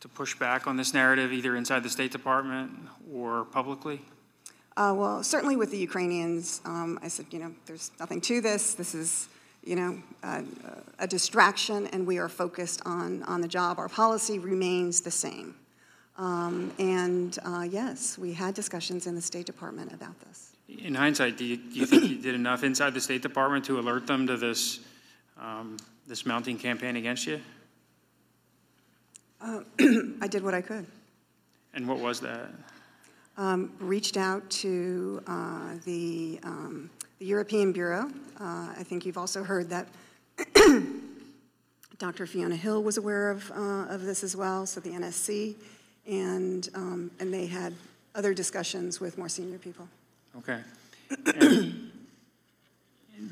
to 0.00 0.08
push 0.08 0.38
back 0.38 0.66
on 0.66 0.76
this 0.76 0.94
narrative, 0.94 1.32
either 1.32 1.56
inside 1.56 1.82
the 1.82 1.90
State 1.90 2.12
Department 2.12 2.70
or 3.12 3.44
publicly? 3.46 4.00
Uh, 4.76 4.94
Well, 4.96 5.24
certainly 5.24 5.56
with 5.56 5.70
the 5.70 5.78
Ukrainians, 5.78 6.60
um, 6.64 6.98
I 7.02 7.08
said, 7.08 7.26
you 7.30 7.40
know, 7.40 7.52
there's 7.66 7.90
nothing 7.98 8.20
to 8.22 8.40
this. 8.40 8.74
This 8.74 8.94
is, 8.94 9.28
you 9.64 9.76
know, 9.76 10.00
a 10.22 10.44
a 11.00 11.06
distraction, 11.06 11.86
and 11.88 12.06
we 12.06 12.18
are 12.18 12.28
focused 12.28 12.80
on, 12.84 13.22
on 13.24 13.40
the 13.40 13.48
job. 13.48 13.78
Our 13.78 13.88
policy 13.88 14.38
remains 14.38 15.00
the 15.00 15.10
same. 15.10 15.54
Um, 16.16 16.72
And 16.78 17.38
uh, 17.44 17.66
yes, 17.68 18.18
we 18.18 18.32
had 18.34 18.54
discussions 18.54 19.06
in 19.06 19.14
the 19.14 19.22
State 19.22 19.46
Department 19.46 19.92
about 19.92 20.18
this. 20.26 20.52
In 20.68 20.94
hindsight, 20.94 21.36
do 21.38 21.44
you, 21.44 21.56
do 21.56 21.78
you 21.78 21.86
think 21.86 22.04
you 22.04 22.18
did 22.18 22.34
enough 22.34 22.62
inside 22.62 22.94
the 22.94 23.00
State 23.00 23.22
Department 23.22 23.64
to 23.66 23.78
alert 23.78 24.06
them 24.06 24.26
to 24.26 24.36
this, 24.36 24.80
um, 25.40 25.78
this 26.06 26.26
mounting 26.26 26.58
campaign 26.58 26.96
against 26.96 27.26
you? 27.26 27.40
I 29.40 30.26
did 30.28 30.42
what 30.42 30.54
I 30.54 30.60
could. 30.60 30.86
And 31.74 31.88
what 31.88 31.98
was 31.98 32.20
that? 32.20 32.50
Um, 33.36 33.72
Reached 33.78 34.16
out 34.16 34.48
to 34.50 35.22
uh, 35.26 35.74
the 35.84 36.40
um, 36.42 36.90
the 37.18 37.26
European 37.26 37.72
Bureau. 37.72 38.10
Uh, 38.40 38.72
I 38.76 38.84
think 38.84 39.04
you've 39.04 39.18
also 39.18 39.42
heard 39.42 39.70
that 39.70 39.88
Dr. 41.98 42.26
Fiona 42.26 42.54
Hill 42.54 42.82
was 42.82 42.96
aware 42.96 43.30
of, 43.30 43.50
uh, 43.50 43.86
of 43.88 44.02
this 44.02 44.22
as 44.22 44.36
well, 44.36 44.66
so 44.66 44.78
the 44.80 44.90
NSC, 44.90 45.56
and, 46.06 46.68
um, 46.74 47.10
and 47.18 47.34
they 47.34 47.46
had 47.46 47.74
other 48.14 48.32
discussions 48.34 49.00
with 49.00 49.18
more 49.18 49.28
senior 49.28 49.58
people. 49.58 49.88
Okay. 50.38 50.60
And 51.34 51.90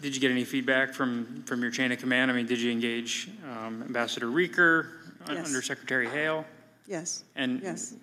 Did 0.02 0.14
you 0.14 0.20
get 0.20 0.30
any 0.30 0.44
feedback 0.44 0.92
from, 0.92 1.42
from 1.46 1.62
your 1.62 1.70
chain 1.70 1.92
of 1.92 1.98
command? 1.98 2.30
I 2.30 2.34
mean, 2.34 2.46
did 2.46 2.60
you 2.60 2.72
engage 2.72 3.28
um, 3.50 3.82
Ambassador 3.82 4.26
Reeker, 4.26 4.88
Yes. 5.28 5.46
Under 5.46 5.60
Secretary 5.60 6.08
Hale? 6.08 6.44
Yes, 6.86 7.24
And 7.34 7.60
yes. 7.60 7.94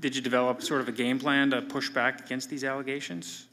did 0.00 0.14
you 0.14 0.20
develop 0.20 0.62
sort 0.62 0.82
of 0.82 0.88
a 0.88 0.92
game 0.92 1.18
plan 1.18 1.50
to 1.50 1.62
push 1.62 1.88
back 1.88 2.20
against 2.26 2.50
these 2.50 2.62
allegations? 2.62 3.46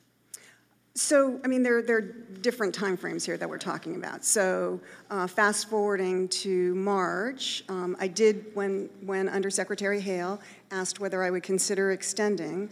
So, 0.96 1.40
I 1.44 1.48
mean, 1.48 1.64
there, 1.64 1.82
there 1.82 1.98
are 1.98 2.02
different 2.42 2.76
timeframes 2.76 3.26
here 3.26 3.38
that 3.38 3.50
we're 3.50 3.58
talking 3.58 3.96
about. 3.96 4.24
So, 4.26 4.82
uh, 5.10 5.28
fast 5.28 5.70
forwarding 5.70 6.28
to 6.30 6.76
March, 6.76 7.64
um, 7.70 7.96
I 8.00 8.08
did, 8.08 8.46
when, 8.54 8.90
when 9.02 9.30
Undersecretary 9.30 10.02
Hale 10.02 10.40
asked 10.72 11.00
whether 11.00 11.24
I 11.24 11.30
would 11.30 11.44
consider 11.44 11.92
extending, 11.92 12.70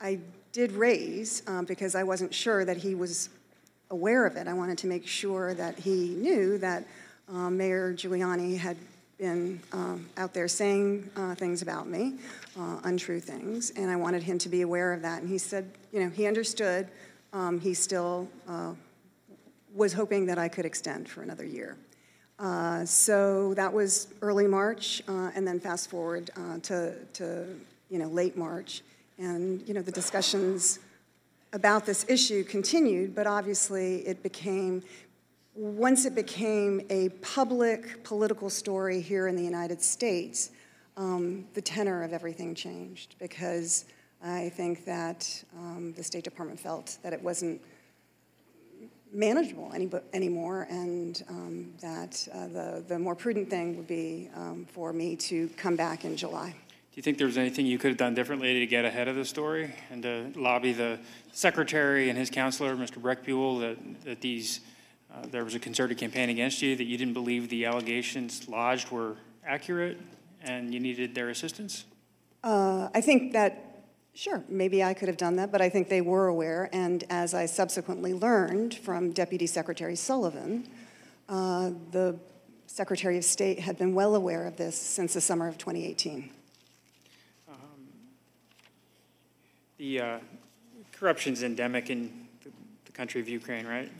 I 0.00 0.20
did 0.56 0.72
raise, 0.72 1.42
um, 1.48 1.66
because 1.66 1.94
I 1.94 2.02
wasn't 2.02 2.32
sure 2.32 2.64
that 2.64 2.78
he 2.78 2.94
was 2.94 3.28
aware 3.90 4.24
of 4.24 4.36
it. 4.36 4.48
I 4.48 4.54
wanted 4.54 4.78
to 4.78 4.86
make 4.86 5.06
sure 5.06 5.52
that 5.52 5.78
he 5.78 6.14
knew 6.14 6.56
that 6.56 6.82
uh, 7.30 7.50
Mayor 7.50 7.92
Giuliani 7.92 8.56
had 8.56 8.78
been 9.18 9.60
um, 9.74 10.08
out 10.16 10.32
there 10.32 10.48
saying 10.48 11.10
uh, 11.14 11.34
things 11.34 11.60
about 11.60 11.86
me, 11.88 12.14
uh, 12.58 12.80
untrue 12.84 13.20
things, 13.20 13.68
and 13.76 13.90
I 13.90 13.96
wanted 13.96 14.22
him 14.22 14.38
to 14.38 14.48
be 14.48 14.62
aware 14.62 14.94
of 14.94 15.02
that. 15.02 15.20
And 15.20 15.28
he 15.28 15.36
said, 15.36 15.70
you 15.92 16.00
know, 16.00 16.08
he 16.08 16.26
understood. 16.26 16.88
Um, 17.34 17.60
he 17.60 17.74
still 17.74 18.26
uh, 18.48 18.72
was 19.74 19.92
hoping 19.92 20.24
that 20.24 20.38
I 20.38 20.48
could 20.48 20.64
extend 20.64 21.06
for 21.06 21.20
another 21.20 21.44
year. 21.44 21.76
Uh, 22.38 22.82
so 22.86 23.52
that 23.54 23.70
was 23.70 24.08
early 24.22 24.46
March, 24.46 25.02
uh, 25.06 25.30
and 25.34 25.46
then 25.46 25.60
fast 25.60 25.90
forward 25.90 26.30
uh, 26.34 26.60
to, 26.60 26.94
to, 27.12 27.44
you 27.90 27.98
know, 27.98 28.08
late 28.08 28.38
March. 28.38 28.80
And, 29.18 29.66
you 29.66 29.74
know, 29.74 29.82
the 29.82 29.92
discussions 29.92 30.78
about 31.52 31.86
this 31.86 32.04
issue 32.08 32.44
continued, 32.44 33.14
but 33.14 33.26
obviously 33.26 34.06
it 34.06 34.22
became, 34.22 34.82
once 35.54 36.04
it 36.04 36.14
became 36.14 36.82
a 36.90 37.08
public 37.20 38.04
political 38.04 38.50
story 38.50 39.00
here 39.00 39.26
in 39.26 39.36
the 39.36 39.42
United 39.44 39.80
States, 39.80 40.50
um, 40.96 41.46
the 41.54 41.62
tenor 41.62 42.02
of 42.02 42.12
everything 42.12 42.54
changed 42.54 43.16
because 43.18 43.86
I 44.22 44.50
think 44.50 44.84
that 44.84 45.44
um, 45.56 45.94
the 45.96 46.02
State 46.02 46.24
Department 46.24 46.58
felt 46.58 46.98
that 47.02 47.12
it 47.12 47.22
wasn't 47.22 47.60
manageable 49.12 49.70
any, 49.74 49.88
anymore, 50.12 50.66
and 50.68 51.22
um, 51.28 51.72
that 51.80 52.26
uh, 52.34 52.48
the, 52.48 52.84
the 52.86 52.98
more 52.98 53.14
prudent 53.14 53.48
thing 53.48 53.76
would 53.76 53.86
be 53.86 54.28
um, 54.34 54.66
for 54.70 54.92
me 54.92 55.16
to 55.16 55.48
come 55.56 55.76
back 55.76 56.04
in 56.04 56.16
July. 56.16 56.54
Do 56.96 57.00
you 57.00 57.02
think 57.02 57.18
there 57.18 57.26
was 57.26 57.36
anything 57.36 57.66
you 57.66 57.76
could 57.76 57.88
have 57.88 57.98
done 57.98 58.14
differently 58.14 58.58
to 58.60 58.66
get 58.66 58.86
ahead 58.86 59.06
of 59.06 59.16
the 59.16 59.24
story 59.26 59.70
and 59.90 60.02
to 60.02 60.32
lobby 60.34 60.72
the 60.72 60.98
secretary 61.30 62.08
and 62.08 62.18
his 62.18 62.30
counselor, 62.30 62.74
Mr. 62.74 63.02
Brechbuhl, 63.02 63.60
that, 63.60 64.04
that 64.06 64.22
these, 64.22 64.60
uh, 65.12 65.26
there 65.30 65.44
was 65.44 65.54
a 65.54 65.58
concerted 65.58 65.98
campaign 65.98 66.30
against 66.30 66.62
you, 66.62 66.74
that 66.74 66.84
you 66.84 66.96
didn't 66.96 67.12
believe 67.12 67.50
the 67.50 67.66
allegations 67.66 68.48
lodged 68.48 68.90
were 68.90 69.18
accurate 69.44 70.00
and 70.40 70.72
you 70.72 70.80
needed 70.80 71.14
their 71.14 71.28
assistance? 71.28 71.84
Uh, 72.42 72.88
I 72.94 73.02
think 73.02 73.34
that, 73.34 73.84
sure, 74.14 74.42
maybe 74.48 74.82
I 74.82 74.94
could 74.94 75.08
have 75.08 75.18
done 75.18 75.36
that, 75.36 75.52
but 75.52 75.60
I 75.60 75.68
think 75.68 75.90
they 75.90 76.00
were 76.00 76.28
aware. 76.28 76.70
And 76.72 77.04
as 77.10 77.34
I 77.34 77.44
subsequently 77.44 78.14
learned 78.14 78.74
from 78.74 79.12
Deputy 79.12 79.46
Secretary 79.46 79.96
Sullivan, 79.96 80.66
uh, 81.28 81.72
the 81.90 82.18
Secretary 82.66 83.18
of 83.18 83.24
State 83.26 83.58
had 83.58 83.76
been 83.76 83.94
well 83.94 84.14
aware 84.14 84.46
of 84.46 84.56
this 84.56 84.80
since 84.80 85.12
the 85.12 85.20
summer 85.20 85.46
of 85.46 85.58
2018. 85.58 86.30
The 89.78 90.00
uh, 90.00 90.18
corruption's 90.92 91.42
endemic 91.42 91.90
in 91.90 92.28
the- 92.42 92.50
the 92.86 92.92
country 92.92 93.20
of 93.20 93.28
Ukraine, 93.28 93.66
right? 93.66 93.90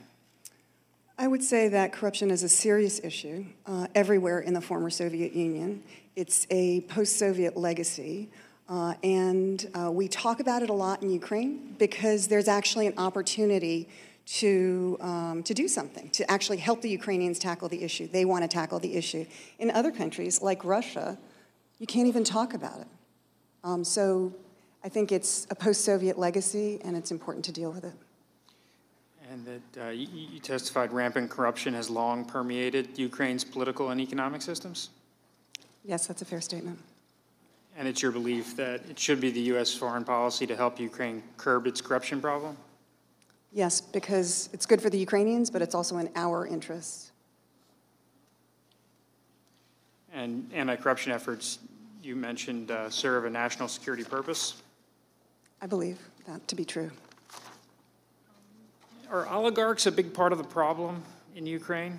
I 1.19 1.29
would 1.29 1.43
say 1.43 1.69
that 1.69 1.93
corruption 1.93 2.31
is 2.31 2.43
a 2.43 2.49
serious 2.49 3.01
issue 3.03 3.45
uh, 3.67 3.87
everywhere 3.95 4.41
in 4.41 4.55
the 4.55 4.61
former 4.61 4.91
Soviet 4.91 5.33
Union. 5.33 5.83
It's 6.15 6.47
a 6.51 6.83
post 6.83 7.19
Soviet 7.19 7.57
legacy. 7.57 8.31
Uh, 8.69 8.95
and 9.03 9.71
uh, 9.75 9.91
we 9.91 10.09
talk 10.09 10.41
about 10.41 10.63
it 10.63 10.71
a 10.71 10.73
lot 10.73 11.03
in 11.03 11.11
Ukraine 11.11 11.75
because 11.79 12.27
there's 12.27 12.49
actually 12.49 12.87
an 12.87 12.95
opportunity 12.99 13.89
to, 14.27 14.97
um, 15.01 15.43
to 15.45 15.55
do 15.55 15.69
something, 15.69 16.11
to 16.11 16.29
actually 16.31 16.57
help 16.57 16.83
the 16.83 16.89
Ukrainians 16.89 17.39
tackle 17.39 17.69
the 17.69 17.83
issue. 17.83 18.09
They 18.09 18.25
want 18.25 18.43
to 18.43 18.49
tackle 18.49 18.79
the 18.81 18.97
issue. 18.97 19.25
In 19.59 19.71
other 19.71 19.93
countries, 19.93 20.43
like 20.43 20.65
Russia, 20.65 21.17
you 21.79 21.87
can't 21.87 22.09
even 22.09 22.25
talk 22.25 22.55
about 22.55 22.81
it. 22.81 22.89
Um, 23.63 23.85
so 23.85 24.35
I 24.87 24.89
think 24.89 25.11
it's 25.11 25.49
a 25.51 25.55
post 25.57 25.85
Soviet 25.85 26.17
legacy, 26.17 26.79
and 26.85 26.97
it's 26.97 27.11
important 27.11 27.45
to 27.47 27.53
deal 27.53 27.73
with 27.73 27.83
it. 27.83 27.95
And 29.33 29.45
that 29.45 29.87
uh, 29.87 29.91
you 29.91 30.07
you 30.07 30.39
testified 30.39 30.93
rampant 30.93 31.29
corruption 31.29 31.75
has 31.75 31.91
long 31.91 32.25
permeated 32.25 32.97
Ukraine's 32.97 33.43
political 33.43 33.91
and 33.91 34.01
economic 34.01 34.43
systems? 34.43 34.91
Yes, 35.85 36.07
that's 36.07 36.23
a 36.23 36.25
fair 36.25 36.41
statement. 36.41 36.79
And 37.77 37.89
it's 37.89 38.01
your 38.01 38.13
belief 38.13 38.55
that 38.59 38.89
it 38.89 38.97
should 38.97 39.21
be 39.21 39.33
the 39.33 39.41
U.S. 39.53 39.75
foreign 39.75 40.05
policy 40.05 40.47
to 40.47 40.55
help 40.55 40.79
Ukraine 40.79 41.21
curb 41.37 41.67
its 41.67 41.81
corruption 41.81 42.21
problem? 42.21 42.57
Yes, 43.53 43.81
because 43.81 44.49
it's 44.53 44.67
good 44.67 44.81
for 44.81 44.89
the 44.89 44.99
Ukrainians, 44.99 45.51
but 45.51 45.63
it's 45.63 45.75
also 45.75 45.99
in 45.99 46.09
our 46.15 46.47
interests. 46.47 47.11
And 50.15 50.49
anti-corruption 50.55 51.11
efforts, 51.11 51.59
you 52.05 52.15
mentioned, 52.15 52.71
uh, 52.71 52.89
serve 52.89 53.25
a 53.25 53.31
national 53.31 53.67
security 53.67 54.05
purpose. 54.05 54.63
I 55.67 55.69
believe 55.69 55.99
that 56.29 56.47
to 56.47 56.55
be 56.55 56.65
true. 56.65 56.93
Are 59.11 59.27
oligarchs 59.27 59.87
a 59.87 59.91
big 59.91 60.15
part 60.15 60.31
of 60.31 60.39
the 60.39 60.45
problem 60.45 61.03
in 61.35 61.45
Ukraine? 61.45 61.99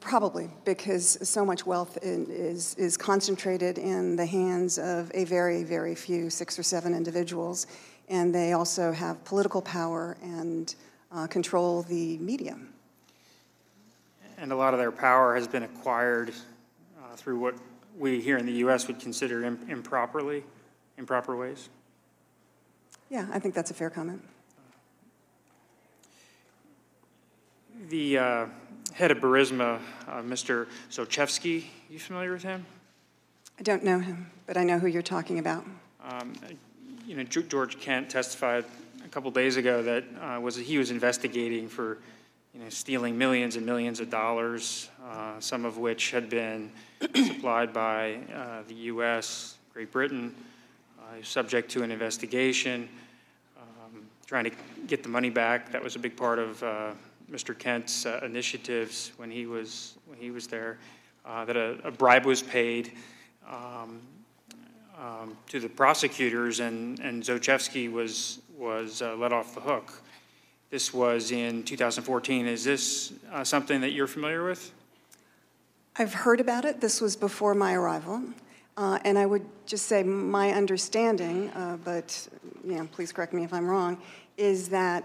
Probably, 0.00 0.48
because 0.64 1.18
so 1.28 1.44
much 1.44 1.66
wealth 1.66 1.98
in, 1.98 2.28
is, 2.30 2.74
is 2.76 2.96
concentrated 2.96 3.76
in 3.76 4.16
the 4.16 4.24
hands 4.24 4.78
of 4.78 5.10
a 5.12 5.24
very, 5.24 5.64
very 5.64 5.94
few, 5.94 6.30
six 6.30 6.58
or 6.58 6.62
seven 6.62 6.94
individuals, 6.94 7.66
and 8.08 8.34
they 8.34 8.54
also 8.54 8.92
have 8.92 9.22
political 9.26 9.60
power 9.60 10.16
and 10.22 10.76
uh, 11.12 11.26
control 11.26 11.82
the 11.82 12.16
media. 12.16 12.56
And 14.38 14.50
a 14.50 14.56
lot 14.56 14.72
of 14.72 14.80
their 14.80 14.92
power 14.92 15.34
has 15.34 15.46
been 15.46 15.64
acquired 15.64 16.30
uh, 16.30 17.16
through 17.16 17.38
what 17.38 17.54
we 17.98 18.20
here 18.20 18.36
in 18.38 18.46
the 18.46 18.52
U.S. 18.52 18.86
would 18.86 19.00
consider 19.00 19.44
im- 19.44 19.58
improperly, 19.68 20.44
improper 20.98 21.36
ways. 21.36 21.68
Yeah, 23.10 23.26
I 23.32 23.38
think 23.38 23.54
that's 23.54 23.70
a 23.70 23.74
fair 23.74 23.90
comment. 23.90 24.22
The 27.88 28.18
uh, 28.18 28.46
head 28.92 29.10
of 29.10 29.18
Burisma, 29.18 29.80
uh, 30.08 30.22
Mr. 30.22 30.66
Zlochevsky, 30.90 31.64
you 31.88 31.98
familiar 31.98 32.32
with 32.32 32.42
him? 32.42 32.64
I 33.58 33.62
don't 33.62 33.84
know 33.84 33.98
him, 34.00 34.30
but 34.46 34.56
I 34.56 34.64
know 34.64 34.78
who 34.78 34.86
you're 34.86 35.02
talking 35.02 35.38
about. 35.38 35.64
Um, 36.04 36.32
You 37.06 37.16
know, 37.16 37.22
George 37.22 37.78
Kent 37.78 38.10
testified 38.10 38.64
a 39.04 39.08
couple 39.08 39.30
days 39.30 39.56
ago 39.56 39.80
that 39.82 40.04
uh, 40.20 40.40
was, 40.40 40.56
he 40.56 40.76
was 40.76 40.90
investigating 40.90 41.68
for, 41.68 41.98
you 42.56 42.62
know, 42.62 42.70
stealing 42.70 43.18
millions 43.18 43.56
and 43.56 43.66
millions 43.66 44.00
of 44.00 44.08
dollars, 44.08 44.88
uh, 45.10 45.38
some 45.40 45.66
of 45.66 45.76
which 45.76 46.10
had 46.10 46.30
been 46.30 46.70
supplied 47.14 47.70
by 47.70 48.14
uh, 48.34 48.62
the 48.66 48.74
U.S., 48.74 49.58
Great 49.74 49.92
Britain, 49.92 50.34
uh, 50.98 51.22
subject 51.22 51.70
to 51.72 51.82
an 51.82 51.90
investigation, 51.90 52.88
um, 53.58 54.06
trying 54.26 54.44
to 54.44 54.52
get 54.86 55.02
the 55.02 55.08
money 55.08 55.28
back. 55.28 55.70
That 55.70 55.84
was 55.84 55.96
a 55.96 55.98
big 55.98 56.16
part 56.16 56.38
of 56.38 56.62
uh, 56.62 56.92
Mr. 57.30 57.56
Kent's 57.56 58.06
uh, 58.06 58.20
initiatives 58.24 59.12
when 59.18 59.30
he 59.30 59.44
was, 59.44 59.98
when 60.06 60.18
he 60.18 60.30
was 60.30 60.46
there, 60.46 60.78
uh, 61.26 61.44
that 61.44 61.58
a 61.58 61.76
a 61.84 61.90
bribe 61.90 62.24
was 62.24 62.42
paid. 62.42 62.92
Um, 63.46 64.00
um, 64.98 65.36
to 65.48 65.60
the 65.60 65.68
prosecutors, 65.68 66.60
and, 66.60 66.98
and 67.00 67.22
Zlochevsky 67.22 67.92
was, 67.92 68.40
was 68.56 69.02
uh, 69.02 69.14
let 69.16 69.30
off 69.30 69.54
the 69.54 69.60
hook. 69.60 69.92
This 70.70 70.92
was 70.92 71.30
in 71.30 71.62
2014. 71.62 72.46
Is 72.46 72.64
this 72.64 73.12
uh, 73.32 73.44
something 73.44 73.80
that 73.82 73.92
you're 73.92 74.08
familiar 74.08 74.44
with? 74.44 74.72
I've 75.96 76.12
heard 76.12 76.40
about 76.40 76.64
it. 76.64 76.80
This 76.80 77.00
was 77.00 77.14
before 77.14 77.54
my 77.54 77.74
arrival. 77.74 78.22
Uh, 78.76 78.98
And 79.04 79.16
I 79.16 79.26
would 79.26 79.46
just 79.64 79.86
say 79.86 80.02
my 80.02 80.52
understanding, 80.52 81.50
uh, 81.50 81.78
but, 81.82 82.28
you 82.64 82.74
know, 82.74 82.88
please 82.92 83.12
correct 83.12 83.32
me 83.32 83.44
if 83.44 83.54
I'm 83.54 83.66
wrong, 83.66 83.96
is 84.36 84.68
that 84.68 85.04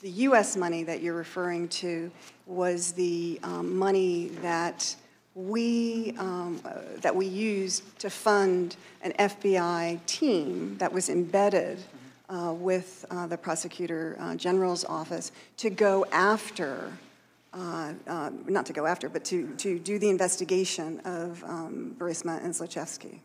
the 0.00 0.10
U.S. 0.10 0.56
money 0.56 0.82
that 0.84 1.02
you're 1.02 1.14
referring 1.14 1.68
to 1.68 2.10
was 2.46 2.92
the 2.92 3.38
um, 3.42 3.76
money 3.76 4.28
that 4.40 4.96
we, 5.34 6.14
um, 6.18 6.60
uh, 6.64 6.72
that 7.02 7.14
we 7.14 7.26
used 7.26 7.98
to 8.00 8.10
fund 8.10 8.76
an 9.02 9.12
FBI 9.12 10.04
team 10.06 10.76
that 10.78 10.92
was 10.92 11.08
embedded 11.08 11.78
uh, 12.30 12.52
with 12.52 13.04
uh, 13.10 13.26
the 13.26 13.36
Prosecutor 13.36 14.16
uh, 14.20 14.34
General's 14.36 14.84
office 14.84 15.32
to 15.56 15.68
go 15.68 16.06
after 16.12 16.92
uh, 17.52 17.92
uh, 18.06 18.30
not 18.46 18.64
to 18.64 18.72
go 18.72 18.86
after, 18.86 19.08
but 19.08 19.24
to, 19.24 19.52
to 19.56 19.76
do 19.80 19.98
the 19.98 20.08
investigation 20.08 21.00
of 21.00 21.42
um, 21.42 21.96
Burisma 21.98 22.42
and 22.44 22.54
Zlochevsky. 22.54 23.18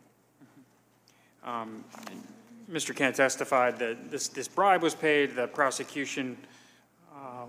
Mr. 2.71 2.95
Kent 2.95 3.15
testified 3.15 3.77
that 3.77 4.09
this, 4.09 4.29
this 4.29 4.47
bribe 4.47 4.81
was 4.81 4.95
paid, 4.95 5.35
the 5.35 5.47
prosecution 5.47 6.35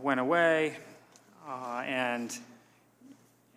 went 0.03 0.21
away, 0.21 0.77
and, 1.49 2.37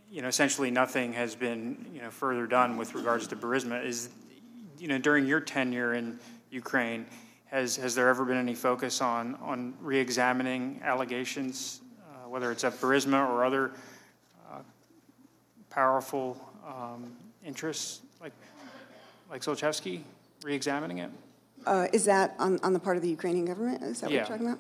you 0.09 0.21
know, 0.21 0.29
essentially 0.29 0.71
nothing 0.71 1.11
has 1.11 1.35
been, 1.35 1.85
you 1.93 2.01
know, 2.01 2.09
further 2.09 2.47
done 2.47 2.77
with 2.77 2.95
regards 2.95 3.27
to 3.27 3.35
Burisma. 3.35 3.83
Is, 3.83 4.07
you 4.77 4.87
know, 4.87 4.97
during 4.97 5.25
your 5.25 5.41
tenure 5.41 5.93
in 5.93 6.17
Ukraine, 6.51 7.05
has, 7.51 7.75
has 7.77 7.95
there 7.95 8.09
ever 8.09 8.25
been 8.25 8.37
any 8.37 8.55
focus 8.55 9.01
on, 9.01 9.35
on 9.41 9.73
re-examining 9.81 10.81
allegations, 10.83 11.81
uh, 11.99 12.29
whether 12.29 12.51
it's 12.51 12.63
of 12.63 12.79
Burisma 12.79 13.27
or 13.27 13.43
other 13.43 13.71
uh, 14.51 14.59
powerful 15.69 16.39
um, 16.67 17.11
interests 17.45 18.01
like, 18.21 18.33
like 19.31 19.41
Zlochevsky, 19.41 20.01
reexamining 20.41 21.03
it? 21.03 21.09
Uh, 21.65 21.87
is 21.91 22.05
that 22.05 22.35
on, 22.39 22.59
on 22.63 22.73
the 22.73 22.79
part 22.79 22.97
of 22.97 23.03
the 23.03 23.09
Ukrainian 23.09 23.45
government? 23.45 23.83
Is 23.83 24.01
that 24.01 24.07
what 24.07 24.13
Yeah. 24.13 24.19
you're 24.19 24.27
talking 24.27 24.47
about? 24.47 24.59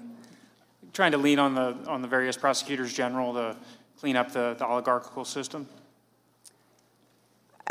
trying 0.91 1.11
to 1.11 1.19
lean 1.19 1.37
on 1.37 1.53
the, 1.53 1.77
on 1.87 2.01
the 2.01 2.07
various 2.07 2.35
prosecutors 2.35 2.91
general 2.91 3.31
to 3.31 3.55
clean 3.99 4.15
up 4.15 4.31
the, 4.31 4.55
the 4.57 4.65
oligarchical 4.65 5.23
system? 5.23 5.67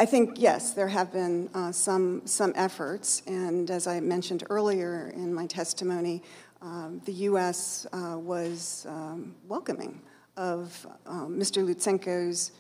I 0.01 0.07
think, 0.07 0.35
yes, 0.37 0.75
there 0.75 0.87
have 0.87 1.13
been 1.13 1.51
uh, 1.55 1.73
some, 1.73 2.23
some 2.25 2.53
efforts, 2.55 3.21
and 3.27 3.69
as 3.69 3.89
I 3.89 3.99
mentioned 3.99 4.45
earlier 4.49 5.13
in 5.13 5.35
my 5.35 5.47
testimony, 5.47 6.23
um, 6.63 7.03
the 7.05 7.13
U.S. 7.13 7.85
uh, 7.93 8.17
was 8.17 8.87
um, 8.89 9.35
welcoming 9.49 10.01
of 10.37 10.87
um, 11.05 11.37
Mr. 11.37 11.67
Lutsenko's 11.67 12.53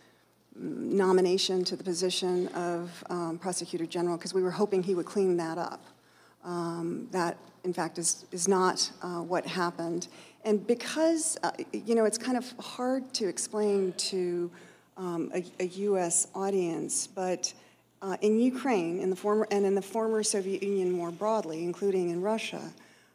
nomination 0.56 1.62
to 1.62 1.76
the 1.76 1.84
position 1.84 2.48
of 2.48 3.04
um, 3.08 3.38
Prosecutor 3.38 3.86
General, 3.86 4.16
because 4.16 4.34
we 4.34 4.42
were 4.42 4.50
hoping 4.50 4.82
he 4.82 4.96
would 4.96 5.06
clean 5.06 5.36
that 5.36 5.58
up. 5.58 5.84
Um, 6.44 7.06
That, 7.12 7.36
in 7.62 7.72
fact, 7.72 7.98
is, 7.98 8.26
is 8.32 8.48
not 8.48 8.90
uh, 9.00 9.22
what 9.22 9.46
happened. 9.46 10.08
And 10.44 10.66
because, 10.66 11.38
uh, 11.44 11.52
you 11.72 11.94
know, 11.94 12.04
it's 12.04 12.18
kind 12.18 12.36
of 12.36 12.52
hard 12.58 13.14
to 13.14 13.28
explain 13.28 13.92
to 14.10 14.50
um, 14.98 15.30
a, 15.34 15.44
a 15.60 15.66
U.S. 15.66 16.26
audience, 16.34 17.06
but 17.06 17.52
uh, 18.02 18.16
in 18.20 18.38
Ukraine, 18.38 19.00
in 19.00 19.10
the 19.10 19.16
former, 19.16 19.46
and 19.50 19.64
in 19.64 19.74
the 19.74 19.82
former 19.82 20.22
Soviet 20.22 20.62
Union 20.62 20.92
more 20.92 21.10
broadly, 21.10 21.64
including 21.64 22.10
in 22.10 22.20
Russia, 22.20 22.60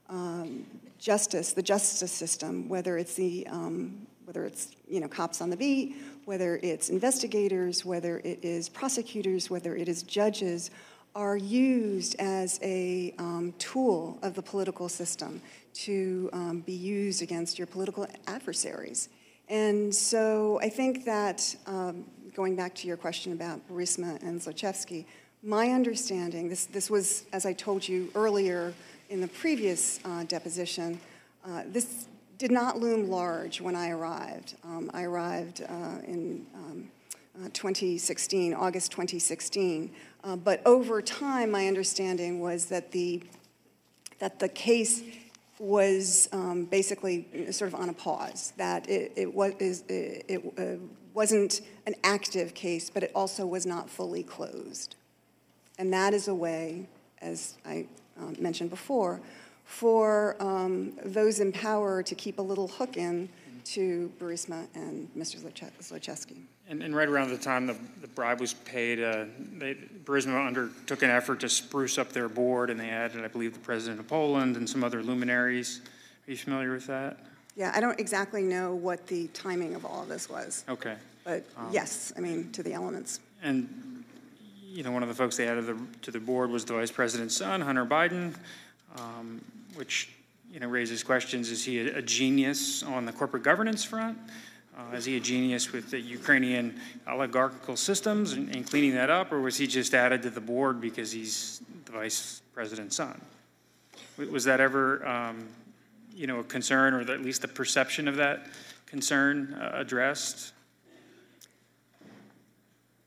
um, 0.09 0.65
justice, 0.99 1.53
the 1.53 1.61
justice 1.61 2.11
system, 2.11 2.67
whether 2.69 2.97
it's 2.97 3.15
the, 3.15 3.45
um, 3.47 4.07
whether 4.25 4.45
it's 4.45 4.75
you 4.89 4.99
know 4.99 5.07
cops 5.07 5.41
on 5.41 5.49
the 5.49 5.57
beat, 5.57 5.95
whether 6.25 6.59
it's 6.63 6.89
investigators, 6.89 7.85
whether 7.85 8.19
it 8.19 8.39
is 8.41 8.69
prosecutors, 8.69 9.49
whether 9.49 9.75
it 9.75 9.87
is 9.87 10.03
judges, 10.03 10.71
are 11.15 11.37
used 11.37 12.15
as 12.19 12.59
a 12.63 13.13
um, 13.19 13.53
tool 13.59 14.17
of 14.21 14.33
the 14.33 14.41
political 14.41 14.89
system 14.89 15.41
to 15.73 16.29
um, 16.33 16.61
be 16.61 16.73
used 16.73 17.21
against 17.21 17.57
your 17.57 17.67
political 17.67 18.07
adversaries. 18.27 19.09
And 19.49 19.93
so 19.93 20.59
I 20.61 20.69
think 20.69 21.05
that, 21.05 21.55
um, 21.67 22.05
going 22.33 22.55
back 22.55 22.73
to 22.75 22.87
your 22.87 22.97
question 22.97 23.33
about 23.33 23.67
Burisma 23.69 24.21
and 24.23 24.39
Zlochevsky, 24.39 25.05
my 25.43 25.69
understanding, 25.69 26.49
this, 26.49 26.65
this 26.65 26.89
was, 26.89 27.25
as 27.33 27.45
I 27.45 27.53
told 27.53 27.87
you 27.87 28.09
earlier 28.15 28.73
in 29.09 29.21
the 29.21 29.27
previous 29.27 29.99
uh, 30.05 30.23
deposition, 30.23 30.99
uh, 31.45 31.63
this 31.67 32.07
did 32.37 32.51
not 32.51 32.79
loom 32.79 33.09
large 33.09 33.61
when 33.61 33.75
I 33.75 33.89
arrived. 33.89 34.55
Um, 34.63 34.89
I 34.93 35.03
arrived 35.03 35.61
uh, 35.61 35.99
in 36.05 36.45
um, 36.55 36.89
uh, 37.43 37.49
2016, 37.53 38.53
August 38.53 38.91
2016. 38.91 39.91
Uh, 40.23 40.35
but 40.37 40.61
over 40.65 41.01
time, 41.01 41.51
my 41.51 41.67
understanding 41.67 42.39
was 42.39 42.65
that 42.67 42.91
the 42.91 43.21
that 44.19 44.39
the 44.39 44.47
case 44.47 45.01
was 45.59 46.29
um, 46.31 46.65
basically 46.65 47.51
sort 47.51 47.73
of 47.73 47.79
on 47.79 47.89
a 47.89 47.93
pause. 47.93 48.53
That 48.57 48.89
it, 48.89 49.11
it 49.15 49.33
was 49.33 49.53
it, 49.59 50.25
it 50.27 50.53
uh, 50.57 50.83
wasn't 51.13 51.61
an 51.85 51.95
active 52.03 52.53
case, 52.53 52.89
but 52.89 53.03
it 53.03 53.11
also 53.15 53.45
was 53.45 53.65
not 53.65 53.89
fully 53.89 54.23
closed. 54.23 54.95
And 55.77 55.91
that 55.93 56.13
is 56.13 56.27
a 56.27 56.35
way, 56.35 56.87
as 57.21 57.55
I 57.65 57.87
um, 58.19 58.35
mentioned 58.39 58.69
before, 58.69 59.21
for 59.65 60.35
um, 60.39 60.93
those 61.03 61.39
in 61.39 61.51
power 61.51 62.03
to 62.03 62.15
keep 62.15 62.37
a 62.37 62.41
little 62.41 62.67
hook 62.67 62.97
in 62.97 63.29
to 63.65 64.11
Burisma 64.19 64.67
and 64.75 65.09
Mr. 65.15 65.39
Zloche- 65.41 65.71
Zlochevsky. 65.81 66.41
And, 66.69 66.81
and 66.81 66.95
right 66.95 67.09
around 67.09 67.29
the 67.29 67.37
time 67.37 67.67
the, 67.67 67.75
the 68.01 68.07
bribe 68.07 68.39
was 68.39 68.53
paid, 68.53 69.01
uh, 69.01 69.25
they, 69.57 69.75
Burisma 70.05 70.47
undertook 70.47 71.01
an 71.03 71.09
effort 71.09 71.41
to 71.41 71.49
spruce 71.49 71.97
up 71.97 72.13
their 72.13 72.29
board, 72.29 72.69
and 72.69 72.79
they 72.79 72.89
added, 72.89 73.23
I 73.23 73.27
believe, 73.27 73.53
the 73.53 73.59
president 73.59 73.99
of 73.99 74.07
Poland 74.07 74.55
and 74.55 74.69
some 74.69 74.83
other 74.83 75.03
luminaries. 75.03 75.81
Are 76.27 76.31
you 76.31 76.37
familiar 76.37 76.71
with 76.71 76.87
that? 76.87 77.17
Yeah, 77.55 77.71
I 77.75 77.81
don't 77.81 77.99
exactly 77.99 78.41
know 78.41 78.73
what 78.73 79.05
the 79.07 79.27
timing 79.27 79.75
of 79.75 79.85
all 79.85 80.03
of 80.03 80.07
this 80.09 80.29
was, 80.29 80.63
Okay. 80.69 80.95
but 81.23 81.43
yes, 81.71 82.13
I 82.15 82.21
mean, 82.21 82.51
to 82.53 82.63
the 82.63 82.73
elements. 82.73 83.19
And, 83.43 84.05
you 84.63 84.83
know, 84.83 84.91
one 84.91 85.03
of 85.03 85.09
the 85.09 85.15
folks 85.15 85.35
they 85.35 85.47
added 85.47 85.67
the, 85.67 85.77
to 86.03 86.11
the 86.11 86.19
board 86.19 86.49
was 86.49 86.63
the 86.63 86.73
vice 86.73 86.91
president's 86.91 87.35
son, 87.35 87.59
Hunter 87.59 87.85
Biden, 87.85 88.33
um, 88.97 89.41
which, 89.75 90.09
you 90.51 90.61
know, 90.61 90.67
raises 90.67 91.03
questions. 91.03 91.51
Is 91.51 91.65
he 91.65 91.81
a, 91.81 91.97
a 91.97 92.01
genius 92.01 92.83
on 92.83 93.05
the 93.05 93.11
corporate 93.11 93.43
governance 93.43 93.83
front? 93.83 94.17
Uh, 94.75 94.95
is 94.95 95.05
he 95.05 95.17
a 95.17 95.19
genius 95.19 95.71
with 95.71 95.91
the 95.91 95.99
Ukrainian 95.99 96.79
oligarchical 97.07 97.77
systems 97.77 98.33
and, 98.33 98.55
and 98.55 98.67
cleaning 98.67 98.95
that 98.95 99.09
up, 99.09 99.31
or 99.31 99.39
was 99.39 99.57
he 99.57 99.67
just 99.67 99.93
added 99.93 100.23
to 100.23 100.31
the 100.31 100.41
board 100.41 100.81
because 100.81 101.11
he's 101.11 101.61
the 101.85 101.91
vice 101.91 102.41
president's 102.53 102.95
son? 102.95 103.21
Was 104.17 104.43
that 104.45 104.59
ever, 104.59 105.05
um, 105.07 105.47
you 106.15 106.25
know, 106.25 106.39
a 106.39 106.43
concern, 106.43 106.93
or 106.93 107.01
at 107.01 107.21
least 107.21 107.41
the 107.41 107.47
perception 107.47 108.07
of 108.07 108.15
that 108.15 108.47
concern 108.87 109.53
uh, 109.53 109.71
addressed? 109.73 110.53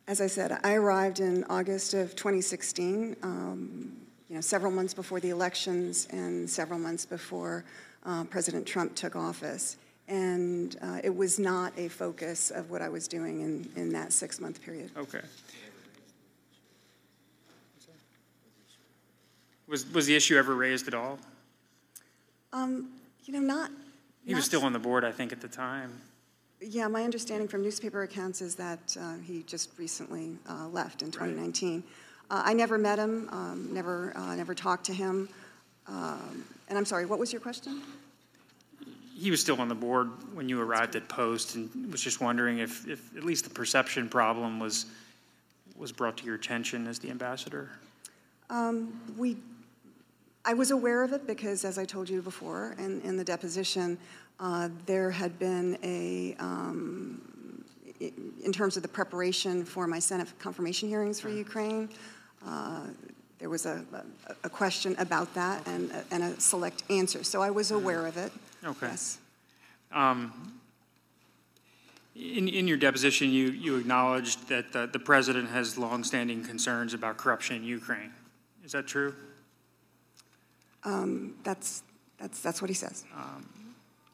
As 0.09 0.21
I 0.21 0.29
said, 0.29 0.61
I 0.63 0.75
arrived 0.75 1.19
in 1.19 1.43
August 1.51 1.95
of 1.95 2.15
2016, 2.15 3.17
um, 3.25 3.93
you 4.29 4.37
know, 4.37 4.41
several 4.41 4.71
months 4.71 4.95
before 4.95 5.19
the 5.19 5.31
elections 5.31 6.07
and 6.11 6.49
several 6.49 6.79
months 6.79 7.05
before 7.05 7.65
uh, 8.05 8.23
President 8.25 8.67
Trump 8.67 8.95
took 8.95 9.17
office. 9.17 9.77
And 10.09 10.77
uh, 10.81 11.01
it 11.03 11.15
was 11.15 11.39
not 11.39 11.73
a 11.77 11.89
focus 11.89 12.51
of 12.51 12.71
what 12.71 12.81
I 12.81 12.89
was 12.89 13.09
doing 13.09 13.41
in, 13.41 13.69
in 13.75 13.93
that 13.93 14.13
six-month 14.13 14.63
period. 14.63 14.91
Okay. 14.97 15.21
Was, 19.69 19.85
was 19.93 20.07
the 20.07 20.15
issue 20.15 20.37
ever 20.37 20.55
raised 20.55 20.87
at 20.87 20.95
all? 20.95 21.19
Um, 22.53 22.91
you 23.25 23.33
know, 23.33 23.41
not. 23.41 23.71
He 24.25 24.35
was 24.35 24.45
still 24.45 24.65
on 24.65 24.73
the 24.73 24.79
board, 24.79 25.05
I 25.05 25.13
think, 25.13 25.33
at 25.33 25.41
the 25.41 25.49
time. 25.49 25.93
Yeah, 26.61 26.89
my 26.89 27.05
understanding 27.05 27.49
from 27.49 27.63
newspaper 27.63 28.03
accounts 28.03 28.41
is 28.41 28.55
that 28.55 28.97
uh, 28.99 29.17
he 29.17 29.43
just 29.43 29.71
recently 29.79 30.39
uh, 30.49 30.69
left 30.69 31.03
in 31.03 31.11
2019. 31.11 31.83
Uh, 32.31 32.43
I 32.45 32.55
never 32.55 32.79
met 32.79 32.99
him, 32.99 33.29
um, 33.31 33.69
never, 33.73 34.17
uh, 34.17 34.35
never 34.35 34.55
talked 34.55 34.87
to 34.87 34.93
him. 34.93 35.29
Um, 35.87 36.45
and 36.69 36.79
I'm 36.79 36.85
sorry, 36.85 37.07
what 37.07 37.19
was 37.19 37.33
your 37.33 37.41
question? 37.41 37.83
He 39.19 39.31
was 39.31 39.41
still 39.41 39.61
on 39.61 39.69
the 39.69 39.75
board 39.75 40.11
when 40.35 40.47
you 40.49 40.61
arrived 40.61 40.95
at 40.95 41.09
Post, 41.09 41.55
and 41.55 41.91
was 41.91 42.03
just 42.03 42.21
wondering 42.21 42.59
if, 42.59 42.87
if 42.87 43.17
at 43.17 43.25
least 43.25 43.45
the 43.45 43.51
perception 43.51 44.09
problem 44.11 44.61
was, 44.61 44.87
was 45.75 45.91
brought 45.91 46.19
to 46.19 46.25
your 46.27 46.35
attention 46.35 46.87
as 46.87 46.99
the 46.99 47.09
ambassador? 47.11 47.71
Um, 48.51 49.01
we, 49.17 49.39
I 50.45 50.53
was 50.53 50.71
aware 50.71 51.03
of 51.03 51.13
it 51.15 51.27
because, 51.27 51.65
as 51.65 51.79
I 51.79 51.85
told 51.87 52.11
you 52.11 52.21
before, 52.21 52.75
in, 52.79 53.01
in 53.03 53.17
the 53.17 53.25
deposition, 53.25 53.97
uh, 54.39 54.69
there 54.85 55.11
had 55.11 55.39
been 55.39 55.79
a, 55.83 56.37
um, 56.39 57.23
in 58.01 58.53
terms 58.53 58.77
of 58.77 58.83
the 58.83 58.89
preparation 58.89 59.65
for 59.65 59.87
my 59.87 59.99
Senate 59.99 60.29
confirmation 60.39 60.91
hearings 60.91 61.19
for 61.19 61.31
Ukraine, 61.31 61.89
uh, 62.47 62.83
there 63.39 63.49
was 63.49 63.65
a, 63.67 63.83
a- 63.95 64.35
a 64.45 64.51
question 64.51 64.95
about 64.99 65.33
that 65.35 65.67
and, 65.67 65.91
and 66.11 66.23
a 66.23 66.39
select 66.39 66.83
answer. 66.91 67.25
So 67.25 67.41
I 67.41 67.51
was 67.51 67.71
aware 67.71 68.07
of 68.07 68.19
it. 68.19 68.31
Okay. 68.65 68.87
Yes. 68.87 69.19
Um, 69.93 70.61
in, 72.15 72.49
in 72.49 72.67
your 72.67 72.79
deposition, 72.79 73.31
you, 73.31 73.51
you 73.51 73.77
acknowledged 73.77 74.49
that 74.49 74.73
the, 74.73 74.89
the 74.91 74.99
president 74.99 75.51
has 75.51 75.77
longstanding 75.77 76.45
concerns 76.45 76.95
about 76.95 77.19
corruption 77.19 77.57
in 77.57 77.65
Ukraine. 77.65 78.13
Is 78.65 78.73
that 78.73 78.87
true? 78.87 79.15
Um, 80.85 81.35
that's, 81.45 81.83
that's, 82.19 82.41
that's 82.41 82.63
what 82.63 82.71
he 82.71 82.75
says. 82.75 83.05
Um, 83.15 83.47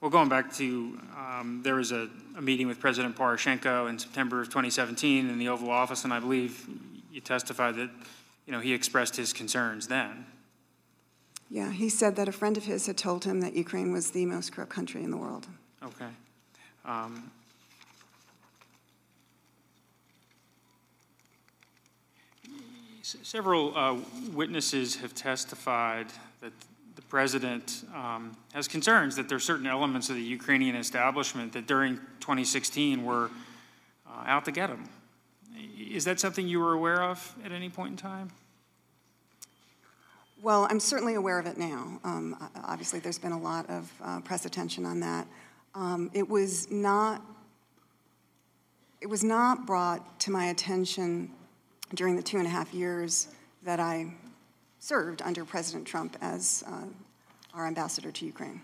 well, 0.00 0.10
going 0.10 0.28
back 0.28 0.52
to, 0.54 0.98
um, 1.16 1.60
there 1.62 1.76
was 1.76 1.92
a, 1.92 2.08
a 2.36 2.42
meeting 2.42 2.66
with 2.66 2.80
President 2.80 3.14
Poroshenko 3.14 3.88
in 3.88 3.98
September 3.98 4.40
of 4.40 4.48
2017 4.48 5.30
in 5.30 5.38
the 5.38 5.48
Oval 5.48 5.70
Office, 5.70 6.02
and 6.02 6.12
I 6.12 6.18
believe 6.18 6.66
you 7.12 7.20
testified 7.20 7.76
that, 7.76 7.90
you 8.46 8.52
know, 8.52 8.58
he 8.58 8.72
expressed 8.72 9.14
his 9.14 9.32
concerns 9.32 9.86
then. 9.86 10.26
Yeah, 11.52 11.70
he 11.70 11.90
said 11.90 12.16
that 12.16 12.28
a 12.28 12.32
friend 12.32 12.56
of 12.56 12.64
his 12.64 12.86
had 12.86 12.96
told 12.96 13.24
him 13.24 13.40
that 13.40 13.52
Ukraine 13.52 13.92
was 13.92 14.12
the 14.12 14.24
most 14.24 14.52
corrupt 14.52 14.72
country 14.72 15.04
in 15.04 15.10
the 15.10 15.18
world. 15.18 15.46
Okay. 15.84 16.08
Um, 16.86 17.30
Several 23.02 23.76
uh, 23.76 23.96
witnesses 24.32 24.96
have 24.96 25.14
testified 25.14 26.06
that 26.40 26.52
the 26.96 27.02
president 27.02 27.84
um, 27.94 28.34
has 28.54 28.66
concerns 28.66 29.16
that 29.16 29.28
there 29.28 29.36
are 29.36 29.40
certain 29.40 29.66
elements 29.66 30.08
of 30.08 30.16
the 30.16 30.22
Ukrainian 30.22 30.76
establishment 30.76 31.52
that 31.52 31.66
during 31.66 31.96
2016 32.20 33.04
were 33.04 33.30
uh, 34.06 34.24
out 34.24 34.46
to 34.46 34.52
get 34.52 34.70
him. 34.70 34.88
Is 35.76 36.04
that 36.06 36.20
something 36.20 36.48
you 36.48 36.60
were 36.60 36.72
aware 36.72 37.02
of 37.02 37.34
at 37.44 37.52
any 37.52 37.68
point 37.68 37.90
in 37.90 37.96
time? 37.96 38.30
Well, 40.42 40.66
I'm 40.68 40.80
certainly 40.80 41.14
aware 41.14 41.38
of 41.38 41.46
it 41.46 41.56
now. 41.56 42.00
Um, 42.02 42.36
Obviously, 42.64 42.98
there's 42.98 43.18
been 43.18 43.30
a 43.30 43.38
lot 43.38 43.70
of 43.70 43.92
uh, 44.02 44.18
press 44.22 44.44
attention 44.44 44.84
on 44.84 44.98
that. 44.98 45.28
Um, 45.72 46.10
It 46.14 46.28
was 46.28 46.68
not, 46.68 47.22
it 49.00 49.06
was 49.06 49.22
not 49.22 49.66
brought 49.66 50.18
to 50.18 50.32
my 50.32 50.46
attention 50.46 51.30
during 51.94 52.16
the 52.16 52.22
two 52.22 52.38
and 52.38 52.46
a 52.48 52.50
half 52.50 52.74
years 52.74 53.28
that 53.62 53.78
I 53.78 54.12
served 54.80 55.22
under 55.22 55.44
President 55.44 55.86
Trump 55.86 56.16
as 56.20 56.64
uh, 56.66 56.86
our 57.54 57.68
ambassador 57.68 58.10
to 58.10 58.26
Ukraine. 58.26 58.60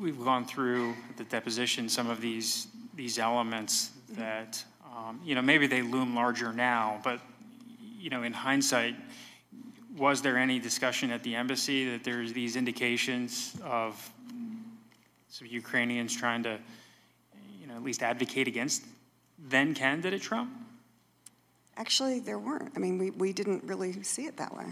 We've 0.00 0.18
gone 0.18 0.46
through 0.46 0.94
the 1.18 1.24
deposition, 1.24 1.86
some 1.90 2.08
of 2.08 2.22
these, 2.22 2.68
these 2.94 3.18
elements 3.18 3.90
that, 4.12 4.64
um, 4.96 5.20
you 5.22 5.34
know, 5.34 5.42
maybe 5.42 5.66
they 5.66 5.82
loom 5.82 6.14
larger 6.14 6.50
now, 6.54 6.98
but, 7.04 7.20
you 7.98 8.08
know, 8.08 8.22
in 8.22 8.32
hindsight, 8.32 8.96
was 9.96 10.22
there 10.22 10.36
any 10.36 10.58
discussion 10.58 11.10
at 11.10 11.22
the 11.22 11.34
embassy 11.34 11.90
that 11.90 12.04
there's 12.04 12.32
these 12.32 12.56
indications 12.56 13.56
of 13.62 14.10
some 15.28 15.46
Ukrainians 15.48 16.14
trying 16.14 16.42
to, 16.44 16.58
you 17.60 17.66
know, 17.66 17.74
at 17.74 17.82
least 17.82 18.02
advocate 18.02 18.48
against 18.48 18.84
then 19.38 19.74
candidate 19.74 20.22
Trump? 20.22 20.50
Actually, 21.76 22.20
there 22.20 22.38
weren't. 22.38 22.72
I 22.76 22.78
mean, 22.78 22.98
we, 22.98 23.10
we 23.10 23.32
didn't 23.32 23.64
really 23.64 24.02
see 24.02 24.26
it 24.26 24.36
that 24.36 24.56
way. 24.56 24.66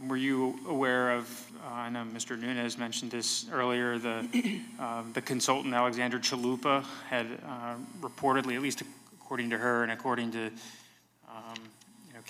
And 0.00 0.08
were 0.08 0.16
you 0.16 0.58
aware 0.66 1.10
of, 1.10 1.52
uh, 1.62 1.74
I 1.74 1.90
know 1.90 2.06
Mr. 2.14 2.38
Nunes 2.38 2.78
mentioned 2.78 3.10
this 3.10 3.44
earlier, 3.52 3.98
the, 3.98 4.26
um, 4.78 5.10
the 5.12 5.20
consultant 5.20 5.74
Alexandra 5.74 6.18
Chalupa 6.18 6.82
had 7.08 7.26
uh, 7.46 7.74
reportedly, 8.00 8.54
at 8.54 8.62
least 8.62 8.82
according 9.20 9.50
to 9.50 9.58
her 9.58 9.82
and 9.82 9.92
according 9.92 10.32
to, 10.32 10.46
um, 11.28 11.54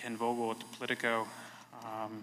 Ken 0.00 0.16
Vogel 0.16 0.50
at 0.52 0.58
the 0.58 0.64
Politico, 0.76 1.26
um, 1.84 2.22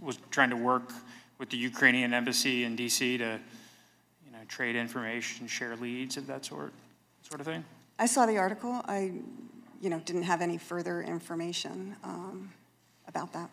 was 0.00 0.18
trying 0.32 0.50
to 0.50 0.56
work 0.56 0.92
with 1.38 1.48
the 1.48 1.56
Ukrainian 1.56 2.12
embassy 2.12 2.64
in 2.64 2.76
DC 2.76 3.18
to, 3.18 3.38
you 4.26 4.32
know, 4.32 4.38
trade 4.48 4.74
information, 4.74 5.46
share 5.46 5.76
leads 5.76 6.16
of 6.16 6.26
that 6.26 6.44
sort, 6.44 6.72
sort 7.22 7.40
of 7.40 7.46
thing? 7.46 7.64
I 8.00 8.06
saw 8.06 8.26
the 8.26 8.38
article. 8.38 8.82
I, 8.86 9.12
you 9.80 9.90
know, 9.90 10.00
didn't 10.00 10.24
have 10.24 10.40
any 10.42 10.58
further 10.58 11.02
information 11.02 11.94
um, 12.02 12.50
about 13.06 13.32
that. 13.32 13.48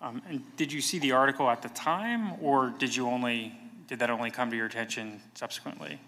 Um, 0.00 0.22
And 0.28 0.56
did 0.56 0.72
you 0.72 0.80
see 0.80 1.00
the 1.00 1.12
article 1.12 1.50
at 1.50 1.62
the 1.62 1.70
time, 1.70 2.40
or 2.40 2.72
did 2.78 2.94
you 2.94 3.08
only, 3.08 3.58
did 3.88 3.98
that 3.98 4.10
only 4.10 4.30
come 4.30 4.50
to 4.50 4.56
your 4.56 4.66
attention 4.66 5.20
subsequently? 5.34 5.98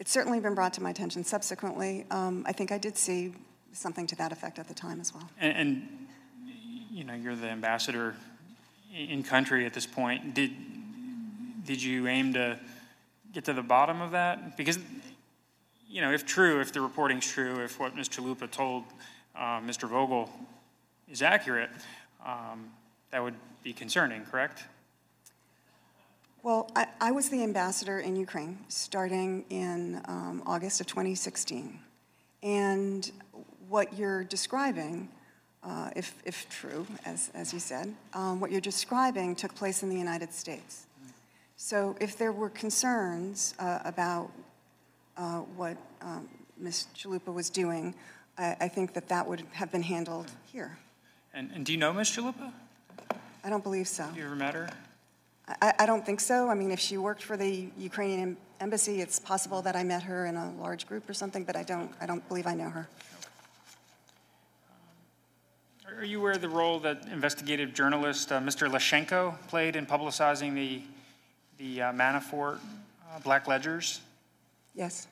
It's 0.00 0.10
certainly 0.10 0.40
been 0.40 0.54
brought 0.54 0.72
to 0.74 0.82
my 0.82 0.90
attention 0.90 1.22
subsequently. 1.22 2.06
Um, 2.10 2.44
I 2.46 2.52
think 2.52 2.72
I 2.72 2.78
did 2.78 2.96
see 2.96 3.34
something 3.72 4.06
to 4.08 4.16
that 4.16 4.32
effect 4.32 4.58
at 4.58 4.66
the 4.66 4.74
time 4.74 5.00
as 5.00 5.14
well. 5.14 5.28
And, 5.38 5.56
and, 5.56 6.07
you 6.98 7.04
know, 7.04 7.14
you're 7.14 7.36
the 7.36 7.48
ambassador 7.48 8.16
in 8.92 9.22
country 9.22 9.64
at 9.64 9.72
this 9.72 9.86
point. 9.86 10.34
Did, 10.34 10.50
did 11.64 11.80
you 11.80 12.08
aim 12.08 12.32
to 12.32 12.58
get 13.32 13.44
to 13.44 13.52
the 13.52 13.62
bottom 13.62 14.00
of 14.00 14.10
that? 14.10 14.56
Because, 14.56 14.80
you 15.88 16.00
know, 16.00 16.10
if 16.10 16.26
true, 16.26 16.60
if 16.60 16.72
the 16.72 16.80
reporting's 16.80 17.24
true, 17.24 17.62
if 17.62 17.78
what 17.78 17.94
Mr. 17.94 18.20
Lupa 18.20 18.48
told 18.48 18.82
uh, 19.36 19.60
Mr. 19.60 19.88
Vogel 19.88 20.28
is 21.08 21.22
accurate, 21.22 21.70
um, 22.26 22.68
that 23.12 23.22
would 23.22 23.36
be 23.62 23.72
concerning, 23.72 24.24
correct? 24.24 24.64
Well, 26.42 26.68
I, 26.74 26.88
I 27.00 27.12
was 27.12 27.28
the 27.28 27.44
ambassador 27.44 28.00
in 28.00 28.16
Ukraine 28.16 28.58
starting 28.66 29.44
in 29.50 30.00
um, 30.06 30.42
August 30.46 30.80
of 30.80 30.88
2016. 30.88 31.78
And 32.42 33.08
what 33.68 33.96
you're 33.96 34.24
describing, 34.24 35.10
uh, 35.62 35.90
if, 35.96 36.14
if 36.24 36.48
true, 36.48 36.86
as, 37.04 37.30
as 37.34 37.52
you 37.52 37.58
said, 37.58 37.94
um, 38.14 38.40
what 38.40 38.50
you're 38.50 38.60
describing 38.60 39.34
took 39.34 39.54
place 39.54 39.82
in 39.82 39.88
the 39.88 39.96
United 39.96 40.32
States. 40.32 40.86
So 41.56 41.96
if 42.00 42.16
there 42.16 42.32
were 42.32 42.50
concerns 42.50 43.54
uh, 43.58 43.80
about 43.84 44.30
uh, 45.16 45.40
what 45.56 45.76
um, 46.00 46.28
Ms. 46.56 46.86
Chalupa 46.96 47.32
was 47.32 47.50
doing, 47.50 47.94
I, 48.38 48.56
I 48.60 48.68
think 48.68 48.94
that 48.94 49.08
that 49.08 49.26
would 49.26 49.42
have 49.52 49.72
been 49.72 49.82
handled 49.82 50.30
here. 50.52 50.78
And, 51.34 51.50
and 51.52 51.66
do 51.66 51.72
you 51.72 51.78
know 51.78 51.92
Ms. 51.92 52.10
Chalupa? 52.10 52.52
I 53.42 53.50
don't 53.50 53.62
believe 53.62 53.88
so. 53.88 54.04
Have 54.04 54.16
you 54.16 54.24
ever 54.24 54.36
met 54.36 54.54
her? 54.54 54.70
I, 55.60 55.72
I 55.80 55.86
don't 55.86 56.04
think 56.04 56.20
so. 56.20 56.48
I 56.48 56.54
mean, 56.54 56.70
if 56.70 56.78
she 56.80 56.98
worked 56.98 57.22
for 57.22 57.36
the 57.36 57.68
Ukrainian 57.76 58.36
embassy, 58.60 59.00
it's 59.00 59.18
possible 59.18 59.62
that 59.62 59.76
I 59.76 59.82
met 59.82 60.02
her 60.02 60.26
in 60.26 60.36
a 60.36 60.52
large 60.60 60.86
group 60.86 61.08
or 61.08 61.14
something, 61.14 61.44
but 61.44 61.56
I 61.56 61.62
don't, 61.62 61.90
I 62.00 62.06
don't 62.06 62.26
believe 62.28 62.46
I 62.46 62.54
know 62.54 62.68
her. 62.68 62.88
Are 65.96 66.04
you 66.04 66.20
aware 66.20 66.32
of 66.32 66.40
the 66.40 66.48
role 66.48 66.78
that 66.80 67.06
investigative 67.10 67.72
journalist 67.72 68.30
uh, 68.30 68.40
Mr. 68.40 68.70
Leshchenko 68.70 69.34
played 69.48 69.74
in 69.74 69.86
publicizing 69.86 70.54
the, 70.54 70.82
the 71.56 71.82
uh, 71.82 71.92
Manafort 71.92 72.58
uh, 72.58 73.18
black 73.24 73.48
ledgers? 73.48 74.00
Yes. 74.74 75.08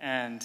And 0.00 0.44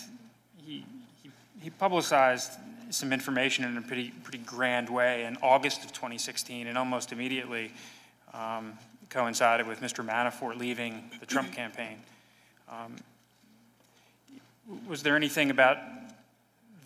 he, 0.65 0.85
he, 1.23 1.31
he 1.61 1.69
publicized 1.71 2.51
some 2.91 3.11
information 3.11 3.65
in 3.65 3.75
a 3.77 3.81
pretty, 3.81 4.11
pretty 4.23 4.37
grand 4.39 4.87
way 4.87 5.25
in 5.25 5.35
August 5.41 5.83
of 5.83 5.91
2016, 5.93 6.67
and 6.67 6.77
almost 6.77 7.11
immediately 7.11 7.71
um, 8.33 8.73
coincided 9.09 9.67
with 9.67 9.81
Mr. 9.81 10.05
Manafort 10.05 10.57
leaving 10.57 11.09
the 11.19 11.25
Trump 11.25 11.51
campaign. 11.51 11.97
Um, 12.69 12.95
was 14.87 15.01
there 15.01 15.15
anything 15.15 15.49
about 15.49 15.77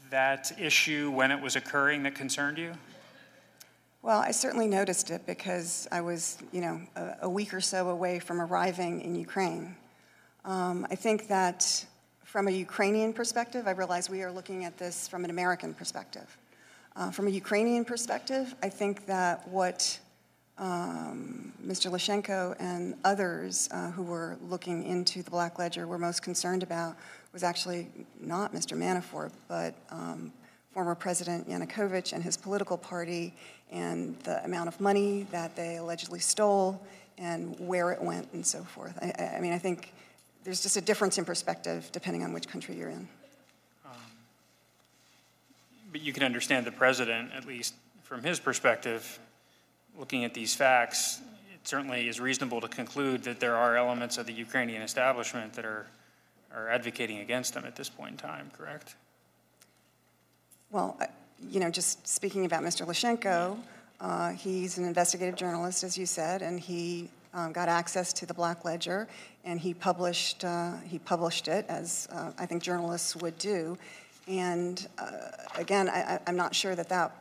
that 0.10 0.52
issue 0.60 1.12
when 1.12 1.32
it 1.32 1.42
was 1.42 1.56
occurring 1.56 2.04
that 2.04 2.16
concerned 2.16 2.58
you? 2.58 2.74
Well, 4.02 4.20
I 4.20 4.32
certainly 4.32 4.68
noticed 4.68 5.10
it 5.10 5.26
because 5.26 5.88
I 5.92 6.02
was, 6.02 6.38
you 6.52 6.62
know, 6.62 6.80
a, 6.96 7.16
a 7.24 7.30
week 7.30 7.54
or 7.54 7.62
so 7.62 7.90
away 7.90 8.20
from 8.20 8.40
arriving 8.40 9.02
in 9.02 9.16
Ukraine. 9.16 9.76
Um, 10.44 10.86
I 10.92 10.96
think 10.96 11.28
that 11.28 11.86
from 12.24 12.48
a 12.48 12.52
Ukrainian 12.52 13.14
perspective, 13.14 13.68
I 13.68 13.72
realize 13.72 14.10
we 14.10 14.22
are 14.22 14.32
looking 14.32 14.64
at 14.66 14.78
this 14.78 15.08
from 15.08 15.24
an 15.24 15.32
American 15.32 15.74
perspective. 15.74 16.38
Uh, 16.96 17.10
from 17.10 17.28
a 17.28 17.32
Ukrainian 17.32 17.84
perspective, 17.84 18.54
I 18.62 18.70
think 18.70 19.06
that 19.08 19.48
what 19.48 20.00
um, 20.58 21.52
Mr. 21.66 21.92
Leshchenko 21.92 22.56
and 22.60 22.96
others 23.04 23.68
uh, 23.72 23.92
who 23.92 24.04
were 24.04 24.38
looking 24.48 24.84
into 24.84 25.24
the 25.24 25.32
Black 25.32 25.60
Ledger 25.60 25.88
were 25.88 25.98
most 25.98 26.22
concerned 26.22 26.64
about 26.64 26.96
was 27.36 27.44
actually 27.44 27.86
not 28.22 28.54
Mr. 28.54 28.78
Manafort, 28.78 29.30
but 29.50 29.76
um, 29.90 30.32
former 30.72 30.96
President 30.96 31.50
Yanukovych 31.50 32.14
and 32.14 32.24
his 32.24 32.38
political 32.38 32.78
party 32.78 33.34
and 33.74 34.18
the 34.22 34.42
amount 34.46 34.70
of 34.70 34.80
money 34.80 35.28
that 35.32 35.54
they 35.54 35.76
allegedly 35.76 36.20
stole 36.20 36.82
and 37.18 37.54
where 37.60 37.92
it 37.92 38.02
went 38.02 38.32
and 38.32 38.46
so 38.46 38.64
forth. 38.64 38.98
I- 39.02 39.36
I, 39.36 39.42
mean, 39.42 39.52
I 39.52 39.58
think 39.58 39.94
there's 40.46 40.64
just 40.64 40.78
a 40.78 40.82
difference 40.82 41.18
in 41.18 41.26
perspective 41.26 41.90
depending 41.92 42.24
on 42.24 42.32
which 42.32 42.48
country 42.48 42.76
you're 42.76 42.90
in. 42.90 43.06
But 45.92 46.00
you 46.02 46.14
can 46.14 46.24
understand 46.24 46.66
the 46.66 46.72
president, 46.72 47.32
at 47.34 47.46
least 47.46 47.74
from 48.04 48.24
his 48.24 48.40
perspective, 48.40 49.20
looking 50.00 50.24
at 50.24 50.34
these 50.34 50.56
facts, 50.56 51.20
it 51.54 51.68
certainly 51.68 52.08
is 52.08 52.18
reasonable 52.18 52.62
to 52.62 52.70
conclude 52.70 53.24
that 53.24 53.42
there 53.42 53.58
are 53.58 53.76
elements 53.76 54.18
of 54.18 54.26
the 54.26 54.34
Ukrainian 54.34 54.82
establishment 54.82 55.52
that 55.54 55.66
are, 55.66 55.88
are 56.56 56.70
advocating 56.70 57.20
against 57.20 57.54
them 57.54 57.66
at 57.66 57.76
this 57.76 57.90
point 57.90 58.12
in 58.12 58.18
time, 58.18 58.50
correct? 58.58 58.96
Well, 60.72 60.98
you 61.50 61.60
know, 61.60 61.70
just 61.70 62.08
speaking 62.08 62.46
about 62.46 62.64
Mr. 62.64 62.86
Leshchenko, 62.88 63.58
Uh, 64.00 64.32
He's 64.32 64.78
an 64.78 64.86
investigative 64.86 65.36
journalist, 65.36 65.84
as 65.84 65.98
you 65.98 66.06
said, 66.06 66.42
and 66.42 66.60
he 66.60 67.10
um, 67.34 67.52
got 67.54 67.70
access 67.70 68.12
to 68.14 68.26
the 68.26 68.34
Black 68.34 68.66
Ledger, 68.66 69.08
and 69.44 69.60
he 69.60 69.74
published, 69.74 70.44
uh, 70.44 70.78
he 70.86 71.00
published 71.00 71.48
it, 71.48 71.66
as 71.70 72.08
uh, 72.12 72.32
I 72.38 72.46
think 72.46 72.62
journalists 72.64 73.16
would 73.16 73.38
do. 73.38 73.78
And 74.28 74.88
uh, 74.98 75.32
again, 75.56 75.90
I, 75.90 76.20
I'm 76.28 76.36
not 76.36 76.56
sure 76.56 76.76
that 76.76 76.90
that, 76.90 77.16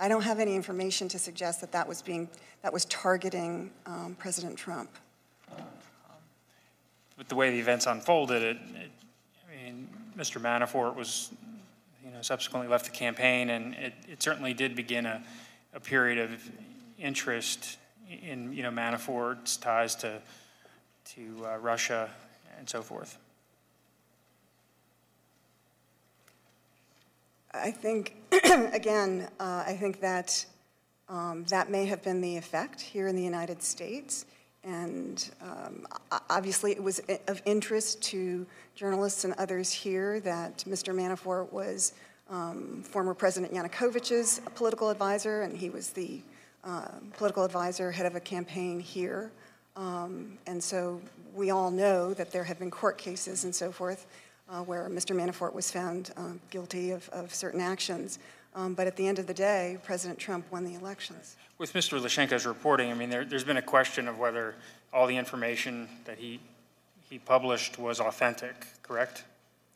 I 0.00 0.08
don't 0.08 0.22
have 0.22 0.38
any 0.38 0.54
information 0.54 1.08
to 1.08 1.18
suggest 1.18 1.60
that 1.60 1.72
that 1.72 1.86
was 1.88 2.02
being, 2.02 2.28
that 2.62 2.72
was 2.72 2.84
targeting 2.86 3.70
um, 3.86 4.16
President 4.18 4.56
Trump. 4.56 4.90
With 7.18 7.28
the 7.28 7.34
way 7.34 7.50
the 7.50 7.58
events 7.58 7.86
unfolded, 7.86 8.42
it, 8.42 8.56
it- 8.76 8.90
I 9.50 9.64
mean, 9.64 9.88
Mr. 10.16 10.40
Manafort 10.40 10.94
was, 10.94 11.30
you 12.04 12.10
know, 12.12 12.22
subsequently 12.22 12.70
left 12.70 12.84
the 12.84 12.92
campaign, 12.92 13.50
and 13.50 13.74
it, 13.74 13.92
it 14.08 14.22
certainly 14.22 14.54
did 14.54 14.76
begin 14.76 15.04
a, 15.04 15.22
a 15.74 15.80
period 15.80 16.18
of 16.18 16.30
interest 16.98 17.76
in, 18.08 18.52
you 18.52 18.62
know, 18.62 18.70
Manafort's 18.70 19.56
ties 19.56 19.96
to, 19.96 20.20
to 21.14 21.44
uh, 21.44 21.56
Russia 21.58 22.08
and 22.58 22.68
so 22.68 22.82
forth. 22.82 23.18
I 27.52 27.70
think, 27.70 28.14
again, 28.72 29.28
uh, 29.40 29.64
I 29.66 29.76
think 29.78 30.00
that 30.00 30.44
um, 31.08 31.44
that 31.48 31.70
may 31.70 31.86
have 31.86 32.02
been 32.02 32.20
the 32.20 32.36
effect 32.36 32.80
here 32.80 33.08
in 33.08 33.16
the 33.16 33.22
United 33.22 33.62
States. 33.62 34.26
And 34.64 35.30
um, 35.40 35.86
obviously, 36.28 36.72
it 36.72 36.82
was 36.82 37.00
of 37.26 37.40
interest 37.44 38.02
to 38.04 38.46
journalists 38.74 39.24
and 39.24 39.34
others 39.34 39.72
here 39.72 40.20
that 40.20 40.64
Mr. 40.68 40.94
Manafort 40.94 41.52
was 41.52 41.92
um, 42.28 42.82
former 42.82 43.14
President 43.14 43.52
Yanukovych's 43.52 44.40
political 44.54 44.90
advisor, 44.90 45.42
and 45.42 45.56
he 45.56 45.70
was 45.70 45.90
the 45.90 46.20
uh, 46.64 46.88
political 47.16 47.44
advisor, 47.44 47.90
head 47.90 48.06
of 48.06 48.16
a 48.16 48.20
campaign 48.20 48.80
here. 48.80 49.30
Um, 49.76 50.38
And 50.46 50.62
so 50.62 51.00
we 51.34 51.50
all 51.50 51.70
know 51.70 52.12
that 52.14 52.30
there 52.30 52.44
have 52.44 52.58
been 52.58 52.70
court 52.70 52.98
cases 52.98 53.44
and 53.44 53.54
so 53.54 53.70
forth 53.70 54.06
uh, 54.50 54.62
where 54.62 54.88
Mr. 54.88 55.14
Manafort 55.14 55.54
was 55.54 55.70
found 55.70 56.10
uh, 56.16 56.32
guilty 56.50 56.90
of, 56.90 57.08
of 57.10 57.32
certain 57.32 57.60
actions. 57.60 58.18
Um, 58.54 58.74
But 58.74 58.86
at 58.86 58.96
the 58.96 59.06
end 59.06 59.18
of 59.18 59.26
the 59.26 59.34
day, 59.34 59.78
President 59.84 60.18
Trump 60.18 60.44
won 60.50 60.64
the 60.64 60.74
elections. 60.74 61.36
With 61.58 61.72
Mr. 61.72 62.00
Leshchenko's 62.00 62.46
reporting, 62.46 62.90
I 62.90 62.94
mean, 62.94 63.10
there, 63.10 63.24
there's 63.24 63.42
been 63.44 63.56
a 63.56 63.62
question 63.62 64.06
of 64.06 64.18
whether 64.18 64.54
all 64.92 65.08
the 65.08 65.16
information 65.16 65.88
that 66.04 66.16
he, 66.18 66.38
he 67.10 67.18
published 67.18 67.78
was 67.78 67.98
authentic, 68.00 68.54
correct? 68.82 69.24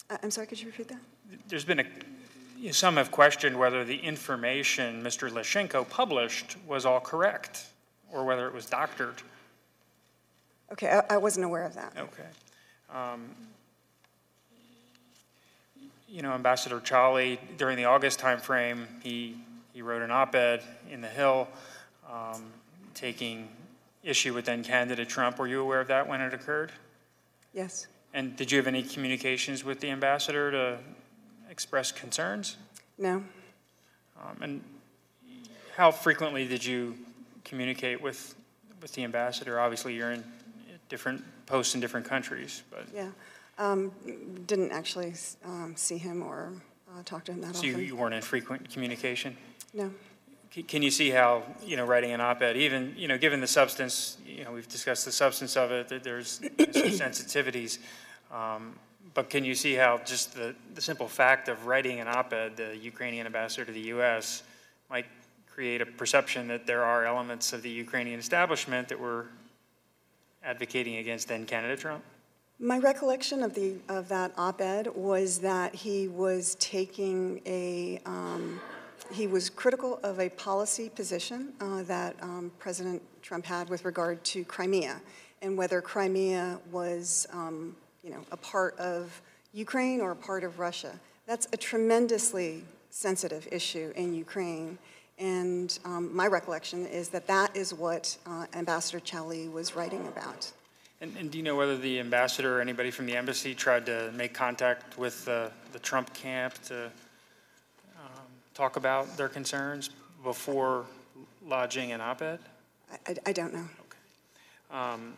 I- 0.08 0.18
I'm 0.22 0.30
sorry, 0.30 0.46
could 0.46 0.60
you 0.60 0.66
repeat 0.68 0.88
that? 0.88 1.00
There's 1.48 1.64
been 1.64 1.80
a, 1.80 2.72
some 2.72 2.96
have 2.96 3.10
questioned 3.10 3.58
whether 3.58 3.84
the 3.84 3.96
information 3.96 5.02
Mr. 5.02 5.28
Leshchenko 5.28 5.88
published 5.88 6.56
was 6.68 6.86
all 6.86 7.00
correct, 7.00 7.66
or 8.12 8.24
whether 8.24 8.46
it 8.46 8.54
was 8.54 8.66
doctored. 8.66 9.16
Okay, 10.70 10.88
I, 10.88 11.14
I 11.14 11.16
wasn't 11.16 11.44
aware 11.44 11.64
of 11.64 11.74
that. 11.74 11.94
Okay. 11.98 12.28
Um, 12.94 13.22
You 16.08 16.20
know, 16.20 16.32
Ambassador 16.32 16.78
Chaly, 16.78 17.38
during 17.56 17.78
the 17.78 17.86
August 17.86 18.20
timeframe, 18.20 18.84
he, 19.02 19.34
he 19.72 19.80
wrote 19.80 20.02
an 20.02 20.10
op-ed 20.10 20.62
in 20.90 21.00
The 21.00 21.08
Hill 21.08 21.48
um, 22.12 22.44
taking 22.94 23.48
issue 24.02 24.34
with 24.34 24.44
then 24.44 24.62
candidate 24.62 25.08
Trump. 25.08 25.38
Were 25.38 25.46
you 25.46 25.60
aware 25.60 25.80
of 25.80 25.88
that 25.88 26.06
when 26.06 26.20
it 26.20 26.34
occurred? 26.34 26.72
Yes. 27.54 27.86
And 28.14 28.36
did 28.36 28.50
you 28.52 28.58
have 28.58 28.66
any 28.66 28.82
communications 28.82 29.64
with 29.64 29.80
the 29.80 29.90
ambassador 29.90 30.50
to 30.50 30.78
express 31.50 31.90
concerns? 31.92 32.56
No? 32.98 33.24
Um, 34.20 34.36
And 34.42 34.64
how 35.76 35.90
frequently 35.90 36.46
did 36.46 36.64
you 36.64 36.96
communicate 37.44 38.00
with, 38.00 38.34
with 38.82 38.92
the 38.92 39.04
ambassador? 39.04 39.58
Obviously, 39.58 39.94
you're 39.94 40.12
in 40.12 40.22
different 40.88 41.24
posts 41.46 41.74
in 41.74 41.80
different 41.80 42.06
countries, 42.06 42.62
but, 42.70 42.84
Yeah. 42.94 43.10
Um, 43.58 43.92
Didn't 44.46 44.72
actually 44.72 45.14
um, 45.44 45.74
see 45.76 45.98
him 45.98 46.22
or 46.22 46.52
uh, 46.90 47.02
talk 47.04 47.24
to 47.26 47.32
him 47.32 47.40
that 47.42 47.48
often. 47.48 47.60
so 47.60 47.66
you- 47.66 47.78
you 47.78 47.96
weren't 47.96 48.14
in 48.14 48.22
frequent 48.22 48.70
communication? 48.70 49.36
No. 49.72 49.90
Can 50.68 50.82
you 50.82 50.90
see 50.90 51.08
how, 51.08 51.44
you 51.64 51.78
know, 51.78 51.86
writing 51.86 52.12
an 52.12 52.20
op-ed, 52.20 52.58
even, 52.58 52.94
you 52.98 53.08
know, 53.08 53.16
given 53.16 53.40
the 53.40 53.46
substance, 53.46 54.18
you 54.26 54.44
know, 54.44 54.52
we've 54.52 54.68
discussed 54.68 55.06
the 55.06 55.12
substance 55.12 55.56
of 55.56 55.72
it, 55.72 55.88
that 55.88 56.04
there's 56.04 56.40
some 56.58 56.92
sensitivities, 56.92 57.78
um, 58.30 58.78
but 59.14 59.30
can 59.30 59.44
you 59.44 59.54
see 59.54 59.74
how 59.74 59.98
just 60.04 60.34
the, 60.34 60.54
the 60.74 60.80
simple 60.82 61.08
fact 61.08 61.48
of 61.48 61.66
writing 61.66 62.00
an 62.00 62.08
op-ed, 62.08 62.56
the 62.56 62.76
Ukrainian 62.76 63.24
ambassador 63.24 63.64
to 63.64 63.72
the 63.72 63.88
U.S., 63.96 64.42
might 64.90 65.06
create 65.50 65.80
a 65.80 65.86
perception 65.86 66.48
that 66.48 66.66
there 66.66 66.84
are 66.84 67.06
elements 67.06 67.54
of 67.54 67.62
the 67.62 67.70
Ukrainian 67.70 68.20
establishment 68.20 68.88
that 68.88 69.00
were 69.00 69.28
advocating 70.44 70.96
against 70.96 71.28
then 71.28 71.46
candidate 71.46 71.80
Trump? 71.80 72.04
My 72.58 72.78
recollection 72.78 73.42
of 73.42 73.54
the, 73.54 73.76
of 73.88 74.08
that 74.08 74.32
op-ed 74.36 74.88
was 74.94 75.38
that 75.38 75.74
he 75.74 76.08
was 76.08 76.56
taking 76.56 77.40
a, 77.46 78.00
um, 78.04 78.60
he 79.10 79.26
was 79.26 79.50
critical 79.50 79.98
of 80.02 80.20
a 80.20 80.28
policy 80.30 80.88
position 80.88 81.52
uh, 81.60 81.82
that 81.84 82.16
um, 82.22 82.52
President 82.58 83.02
Trump 83.22 83.44
had 83.44 83.68
with 83.68 83.84
regard 83.84 84.22
to 84.24 84.44
Crimea, 84.44 85.00
and 85.40 85.56
whether 85.56 85.80
Crimea 85.80 86.58
was, 86.70 87.26
um, 87.32 87.74
you 88.04 88.10
know, 88.10 88.20
a 88.30 88.36
part 88.36 88.78
of 88.78 89.20
Ukraine 89.52 90.00
or 90.00 90.12
a 90.12 90.16
part 90.16 90.44
of 90.44 90.58
Russia. 90.58 90.98
That's 91.26 91.46
a 91.52 91.56
tremendously 91.56 92.64
sensitive 92.90 93.48
issue 93.50 93.92
in 93.96 94.14
Ukraine, 94.14 94.78
and 95.18 95.78
um, 95.84 96.14
my 96.14 96.26
recollection 96.26 96.86
is 96.86 97.08
that 97.10 97.26
that 97.26 97.56
is 97.56 97.72
what 97.72 98.16
uh, 98.26 98.46
Ambassador 98.54 99.00
Chaly 99.00 99.50
was 99.50 99.76
writing 99.76 100.06
about. 100.08 100.52
And, 101.00 101.16
and 101.16 101.30
do 101.32 101.38
you 101.38 101.42
know 101.42 101.56
whether 101.56 101.76
the 101.76 101.98
ambassador 101.98 102.58
or 102.58 102.60
anybody 102.60 102.92
from 102.92 103.06
the 103.06 103.16
embassy 103.16 103.56
tried 103.56 103.86
to 103.86 104.12
make 104.14 104.34
contact 104.34 104.96
with 104.96 105.24
the, 105.24 105.50
the 105.72 105.80
Trump 105.80 106.14
camp 106.14 106.54
to 106.64 106.92
talk 108.54 108.76
about 108.76 109.16
their 109.16 109.28
concerns 109.28 109.90
before 110.22 110.84
lodging 111.46 111.92
an 111.92 112.00
op-ed? 112.00 112.38
I- 112.92 112.98
I, 113.12 113.16
I 113.26 113.32
don't 113.32 113.52
know. 113.54 113.68
Um, 114.70 115.14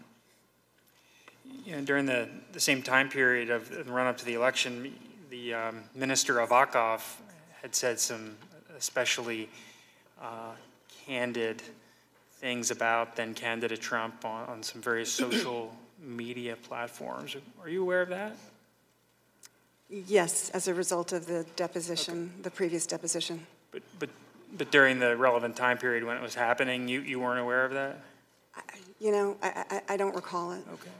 You 1.64 1.76
know, 1.76 1.82
during 1.85 2.07
the, 2.07 2.28
the 2.53 2.61
same 2.61 2.82
time 2.82 3.09
period 3.09 3.51
of 3.51 3.68
the 3.68 3.85
run-up 3.93 4.16
to 4.18 4.24
the 4.24 4.35
election, 4.35 4.95
the 5.30 5.55
um, 5.55 5.82
Minister 5.95 6.35
Avakov 6.37 7.03
had 7.62 7.74
said 7.74 8.01
some 8.01 8.37
especially 8.78 9.49
uh, 10.20 10.53
candid 11.07 11.62
things 12.41 12.70
about 12.70 13.16
then 13.16 13.35
candidate 13.35 13.80
Trump 13.80 14.24
on, 14.24 14.49
on 14.49 14.62
some 14.62 14.80
various 14.82 15.11
social 15.12 15.74
media 16.01 16.57
platforms. 16.57 17.37
Are 17.62 17.68
you 17.68 17.82
aware 17.82 18.03
of 18.03 18.09
that? 18.09 18.37
Yes, 19.91 20.51
as 20.51 20.66
a 20.68 20.74
result 20.74 21.12
of 21.12 21.26
the 21.26 21.45
deposition, 21.57 22.32
the 22.43 22.51
previous 22.51 22.87
deposition. 22.87 23.47
But, 23.70 23.82
but, 23.99 24.11
but 24.57 24.70
during 24.70 24.99
the 24.99 25.16
relevant 25.16 25.57
time 25.57 25.78
period 25.78 26.05
when 26.05 26.16
it 26.16 26.22
was 26.22 26.35
happening, 26.35 26.89
you, 26.89 27.01
you 27.01 27.20
weren't 27.20 27.41
aware 27.41 27.64
of 27.64 27.72
that? 27.72 28.01
You 29.01 29.12
know, 29.12 29.37
I, 29.43 29.64
I, 29.70 29.95
I 29.95 29.97
don't 29.97 30.14
recall 30.14 30.53
it. 30.53 30.64
Okay. 30.72 30.91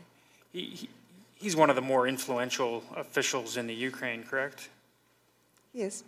He, 0.53 0.61
he, 0.66 0.89
he's 1.35 1.57
one 1.57 1.70
of 1.70 1.76
the 1.76 1.82
more 1.82 2.07
influential 2.07 2.82
officials 2.97 3.57
in 3.57 3.66
the 3.66 3.74
Ukraine, 3.74 4.22
correct? 4.22 4.68
He 5.72 5.82
is. 5.82 6.05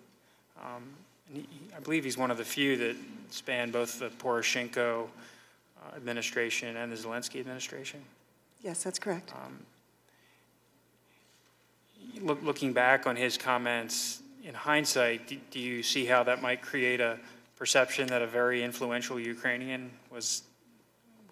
Um, 0.61 0.83
and 1.29 1.39
he, 1.39 1.49
I 1.77 1.81
believe 1.81 2.05
he's 2.05 2.19
one 2.19 2.31
of 2.31 2.39
the 2.39 2.45
few 2.45 2.77
that 2.77 2.97
span 3.31 3.71
both 3.71 3.99
the 3.99 4.11
Poroshenko 4.11 5.07
uh, 5.07 5.97
administration 5.97 6.77
and 6.77 6.93
the 6.93 6.97
Zelensky 6.97 7.41
administration. 7.41 8.01
Yes, 8.63 8.83
that's 8.83 8.99
correct. 8.99 9.33
Look, 12.21 12.43
looking 12.43 12.73
back 12.73 13.07
on 13.07 13.17
his 13.17 13.37
comments 13.37 14.23
in 14.45 14.55
hindsight, 14.55 15.29
do, 15.29 15.37
do 15.51 15.59
you 15.61 15.83
see 15.83 16.05
how 16.05 16.23
that 16.25 16.41
might 16.43 16.63
create 16.63 17.01
a 17.01 17.19
perception 17.57 18.07
that 18.09 18.23
a 18.23 18.27
very 18.27 18.63
influential 18.63 19.19
Ukrainian 19.19 19.91
was, 20.11 20.43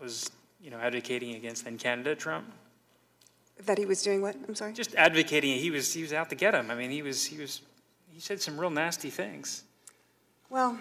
was, 0.00 0.30
you 0.62 0.70
know, 0.70 0.78
advocating 0.78 1.34
against 1.34 1.64
then 1.64 1.78
candidate 1.78 2.18
Trump? 2.18 2.46
That 3.66 3.78
he 3.78 3.86
was 3.86 4.02
doing 4.02 4.20
what? 4.20 4.36
I'm 4.48 4.54
sorry? 4.54 4.72
Just 4.72 4.94
advocating, 4.96 5.58
he 5.58 5.70
was, 5.70 5.92
he 5.92 6.02
was 6.02 6.12
out 6.12 6.28
to 6.30 6.34
get 6.36 6.54
him. 6.54 6.70
I 6.70 6.74
mean, 6.74 6.90
he 6.90 7.02
was, 7.02 7.24
he 7.24 7.38
was, 7.38 7.60
he 8.12 8.20
said 8.20 8.42
some 8.42 8.58
real 8.58 8.70
nasty 8.70 9.10
things. 9.10 9.64
Well, 10.50 10.78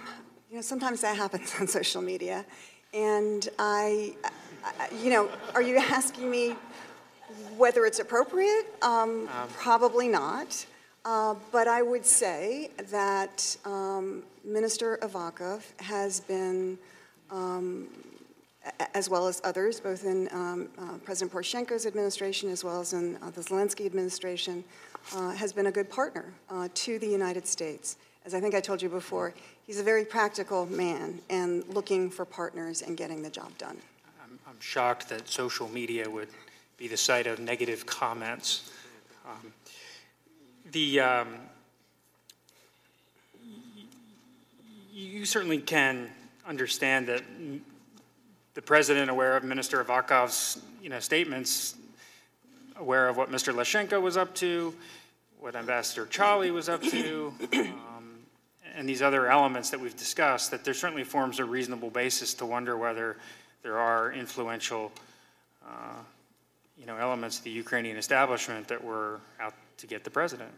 you 0.49 0.55
know, 0.55 0.61
sometimes 0.61 1.01
that 1.01 1.15
happens 1.17 1.53
on 1.59 1.67
social 1.67 2.01
media. 2.01 2.45
And 2.93 3.47
I, 3.59 4.15
I- 4.79 4.89
you 5.03 5.09
know, 5.09 5.29
are 5.53 5.61
you 5.61 5.77
asking 5.77 6.29
me 6.29 6.55
whether 7.57 7.85
it's 7.85 7.99
appropriate? 7.99 8.65
Um, 8.81 9.27
Probably 9.57 10.07
not. 10.07 10.65
Uh, 11.05 11.35
But 11.51 11.67
I 11.67 11.81
would 11.81 12.05
say 12.05 12.69
that 12.89 13.57
um, 13.65 14.23
Minister 14.43 14.97
Avakov 15.01 15.61
has 15.81 16.21
been, 16.21 16.77
um, 17.29 17.87
as 18.93 19.09
well 19.09 19.27
as 19.27 19.41
others, 19.43 19.79
both 19.79 20.05
in 20.05 20.29
um, 20.31 20.69
uh, 20.77 20.97
President 21.03 21.31
Poroshenko's 21.33 21.85
administration 21.85 22.49
as 22.49 22.63
well 22.63 22.79
as 22.79 22.93
in 22.93 23.17
uh, 23.21 23.29
the 23.31 23.41
Zelensky 23.41 23.85
administration, 23.85 24.63
uh, 25.13 25.31
has 25.31 25.51
been 25.51 25.67
a 25.67 25.71
good 25.71 25.89
partner 25.89 26.33
uh, 26.49 26.69
to 26.73 26.97
the 26.99 27.07
United 27.07 27.45
States. 27.45 27.97
as 28.25 28.33
I 28.33 28.39
think 28.39 28.55
I 28.55 28.61
told 28.61 28.81
you 28.81 28.87
before, 28.87 29.33
he's 29.67 29.79
a 29.79 29.83
very 29.83 30.05
practical 30.05 30.65
man 30.65 31.19
and 31.29 31.67
looking 31.67 32.09
for 32.09 32.23
partners 32.23 32.81
and 32.81 32.95
getting 32.95 33.21
the 33.21 33.29
job 33.29 33.51
done. 33.57 33.77
I'm 34.23 34.39
I'm 34.47 34.59
shocked 34.61 35.09
that 35.09 35.27
social 35.27 35.67
media 35.67 36.09
would 36.09 36.29
be 36.83 36.89
the 36.89 36.97
site 36.97 37.27
of 37.27 37.39
negative 37.39 37.85
comments. 37.85 38.69
Um, 39.25 39.53
The, 40.69 40.99
um, 40.99 41.27
you 44.91 45.23
certainly 45.23 45.59
can 45.59 46.09
understand 46.45 47.07
that 47.07 47.23
the 48.53 48.61
president, 48.61 49.09
aware 49.09 49.37
of 49.37 49.45
Minister 49.45 49.81
Avakov's, 49.81 50.61
you 50.81 50.89
know, 50.89 50.99
statements, 50.99 51.75
aware 52.75 53.07
of 53.07 53.15
what 53.15 53.31
Mr. 53.31 53.53
Leshchenko 53.53 54.01
was 54.01 54.17
up 54.17 54.35
to, 54.35 54.75
what 55.39 55.55
Ambassador 55.55 56.05
Chaly 56.05 56.51
was 56.51 56.67
up 56.67 56.81
to, 56.81 57.33
um, 57.53 58.25
and 58.75 58.89
these 58.89 59.01
other 59.01 59.31
elements 59.31 59.69
that 59.69 59.79
we've 59.79 59.95
discussed, 59.95 60.51
that 60.51 60.65
there 60.65 60.73
certainly 60.73 61.05
forms 61.05 61.39
a 61.39 61.45
reasonable 61.45 61.91
basis 61.91 62.33
to 62.33 62.45
wonder 62.45 62.77
whether 62.77 63.15
there 63.61 63.77
are 63.77 64.11
influential, 64.11 64.91
uh, 65.65 66.01
you 66.77 66.85
know, 66.85 66.97
elements 66.97 67.37
of 67.37 67.43
the 67.43 67.51
Ukrainian 67.51 67.97
establishment 67.97 68.67
that 68.67 68.83
were 68.83 69.19
out 69.39 69.53
to 69.77 69.87
get 69.87 70.03
the 70.03 70.09
president. 70.09 70.51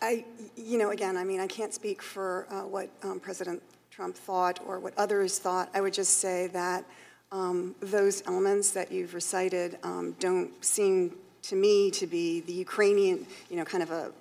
I, 0.00 0.24
you 0.56 0.78
know, 0.78 0.90
again, 0.90 1.16
I 1.16 1.24
mean, 1.24 1.40
I 1.40 1.46
can't 1.46 1.74
speak 1.74 2.02
for 2.02 2.46
uh, 2.50 2.62
what 2.66 2.88
um, 3.02 3.20
President 3.20 3.62
Trump 3.90 4.16
thought 4.16 4.60
or 4.66 4.78
what 4.78 4.94
others 4.96 5.38
thought. 5.38 5.68
I 5.74 5.80
would 5.80 5.92
just 5.92 6.18
say 6.18 6.48
that 6.48 6.84
um, 7.30 7.74
those 7.80 8.22
elements 8.26 8.70
that 8.72 8.92
you've 8.92 9.14
recited 9.14 9.78
um, 9.82 10.16
don't 10.18 10.52
seem 10.64 11.16
to 11.42 11.56
me 11.56 11.90
to 11.92 12.06
be 12.06 12.40
the 12.40 12.52
Ukrainian, 12.52 13.26
you 13.50 13.56
know, 13.56 13.64
kind 13.64 13.82
of 13.82 13.90
a 13.90 14.12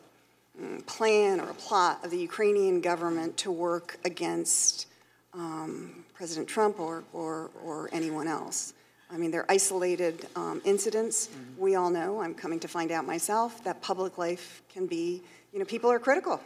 mm, 0.59 0.85
plan 0.85 1.39
or 1.39 1.49
a 1.49 1.53
plot 1.53 2.03
of 2.03 2.11
the 2.11 2.17
Ukrainian 2.17 2.81
government 2.81 3.37
to 3.37 3.51
work 3.51 3.97
against 4.05 4.87
um, 5.33 6.03
President 6.13 6.47
Trump 6.47 6.79
or, 6.79 7.03
or, 7.13 7.51
or 7.63 7.89
anyone 7.91 8.27
else. 8.27 8.73
I 9.13 9.17
mean, 9.17 9.31
they're 9.31 9.49
isolated 9.49 10.27
um, 10.35 10.61
incidents. 10.63 11.29
We 11.57 11.75
all 11.75 11.89
know, 11.89 12.21
I'm 12.21 12.33
coming 12.33 12.59
to 12.61 12.67
find 12.67 12.91
out 12.91 13.05
myself, 13.05 13.63
that 13.65 13.81
public 13.81 14.17
life 14.17 14.61
can 14.69 14.87
be, 14.87 15.21
you 15.51 15.59
know, 15.59 15.65
people 15.65 15.91
are 15.91 15.99
critical. 15.99 16.39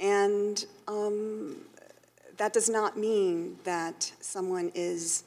And 0.00 0.64
um, 0.88 1.56
that 2.38 2.52
does 2.52 2.68
not 2.70 2.96
mean 2.96 3.58
that 3.64 4.10
someone 4.20 4.72
is, 4.74 5.24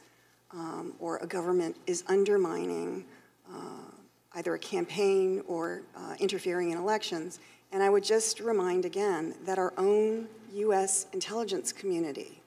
um, 0.52 0.94
or 1.00 1.18
a 1.18 1.28
government 1.28 1.76
is 1.86 2.04
undermining 2.08 3.06
uh, 3.52 3.92
either 4.34 4.56
a 4.56 4.60
campaign 4.60 5.44
or 5.48 5.82
uh, 5.96 6.16
interfering 6.20 6.72
in 6.72 6.78
elections. 6.78 7.40
And 7.72 7.84
I 7.84 7.90
would 7.90 8.04
just 8.04 8.40
remind 8.40 8.86
again 8.86 9.36
that 9.46 9.60
our 9.60 9.74
own 9.78 10.28
U.S. 10.54 11.06
intelligence 11.14 11.72
community 11.72 12.42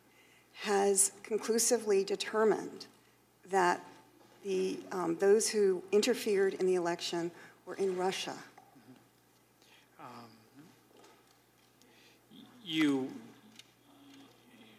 has 0.55 1.12
conclusively 1.22 2.03
determined 2.03 2.86
that 3.51 3.80
the, 4.45 4.78
um, 4.90 5.16
those 5.16 5.49
who 5.49 5.82
interfered 5.93 6.55
in 6.55 6.66
the 6.66 6.74
election 6.74 7.30
were 7.66 7.74
in 7.74 7.97
Russia. 7.97 8.34
You, 12.64 13.09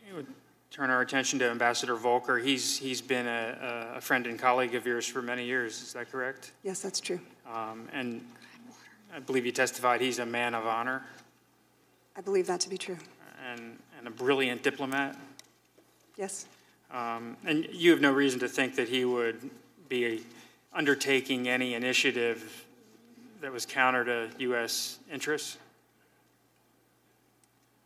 you 0.08 0.16
would 0.16 0.26
turn 0.72 0.90
our 0.90 1.02
attention 1.02 1.38
to 1.40 1.50
Ambassador 1.50 1.96
Volker. 1.96 2.40
He's, 2.40 2.78
he's 2.78 3.02
been 3.02 3.28
a, 3.28 3.94
a 3.98 4.02
friend 4.02 4.26
and 4.26 4.40
colleague 4.40 4.74
of 4.74 4.86
yours 4.88 5.06
for 5.06 5.22
many 5.22 5.46
years, 5.46 5.82
is 5.82 5.94
that 5.94 6.12
correct? 6.12 6.54
Yes, 6.64 6.82
that's 6.82 7.00
true. 7.00 7.20
Um, 7.52 7.88
And 7.94 8.26
I 9.14 9.20
believe 9.20 9.46
you 9.46 9.52
testified 9.52 10.02
he's 10.02 10.20
a 10.20 10.26
man 10.26 10.56
of 10.56 10.66
honor 10.66 11.04
I 12.16 12.22
believe 12.22 12.48
that 12.48 12.60
to 12.62 12.70
be 12.70 12.78
true. 12.78 12.98
and, 13.52 13.78
and 13.98 14.08
a 14.08 14.12
brilliant 14.12 14.64
diplomat. 14.64 15.16
Yes. 16.16 16.46
Um, 16.94 17.38
And 17.44 17.68
you 17.72 17.90
have 17.92 18.02
no 18.02 18.12
reason 18.12 18.40
to 18.42 18.48
think 18.48 18.76
that 18.76 18.88
he 18.88 19.04
would 19.04 19.50
be 19.90 20.24
undertaking 20.72 21.48
any 21.48 21.74
initiative 21.74 22.66
that 23.42 23.52
was 23.52 23.66
counter 23.66 24.06
to 24.06 24.30
U.S. 24.40 25.00
interests? 25.12 25.58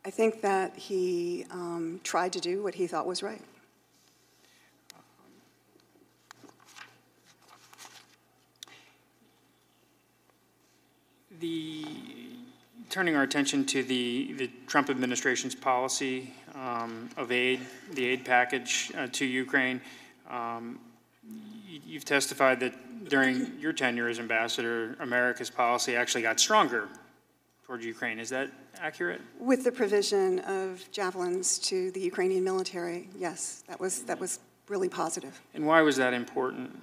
I 0.04 0.10
think 0.10 0.40
that 0.42 0.76
he 0.76 1.44
um, 1.50 2.00
tried 2.04 2.32
to 2.34 2.40
do 2.40 2.62
what 2.62 2.74
he 2.74 2.86
thought 2.86 3.06
was 3.06 3.22
right. 3.22 3.42
The, 11.40 11.84
turning 12.90 13.16
our 13.16 13.22
attention 13.22 13.64
to 13.66 13.82
the, 13.82 14.32
the 14.34 14.50
Trump 14.66 14.90
administration's 14.90 15.54
policy 15.54 16.34
um, 16.58 17.08
of 17.16 17.30
aid, 17.32 17.60
the 17.92 18.04
aid 18.04 18.24
package 18.24 18.90
uh, 18.96 19.06
to 19.12 19.24
Ukraine, 19.24 19.80
um, 20.28 20.78
you- 21.66 21.80
you've 21.86 22.04
testified 22.04 22.60
that 22.60 23.08
during 23.08 23.58
your 23.60 23.72
tenure 23.72 24.08
as 24.08 24.18
ambassador, 24.18 24.96
America's 25.00 25.50
policy 25.50 25.94
actually 25.96 26.22
got 26.22 26.40
stronger 26.40 26.88
towards 27.64 27.84
Ukraine. 27.84 28.18
Is 28.18 28.30
that 28.30 28.50
accurate? 28.80 29.20
With 29.38 29.64
the 29.64 29.72
provision 29.72 30.40
of 30.40 30.84
javelins 30.90 31.58
to 31.60 31.90
the 31.92 32.00
Ukrainian 32.00 32.44
military, 32.44 33.08
yes, 33.16 33.62
that 33.68 33.78
was, 33.78 34.02
that 34.04 34.18
was 34.18 34.40
really 34.68 34.88
positive. 34.88 35.40
And 35.54 35.66
why 35.66 35.80
was 35.82 35.96
that 35.96 36.12
important? 36.12 36.82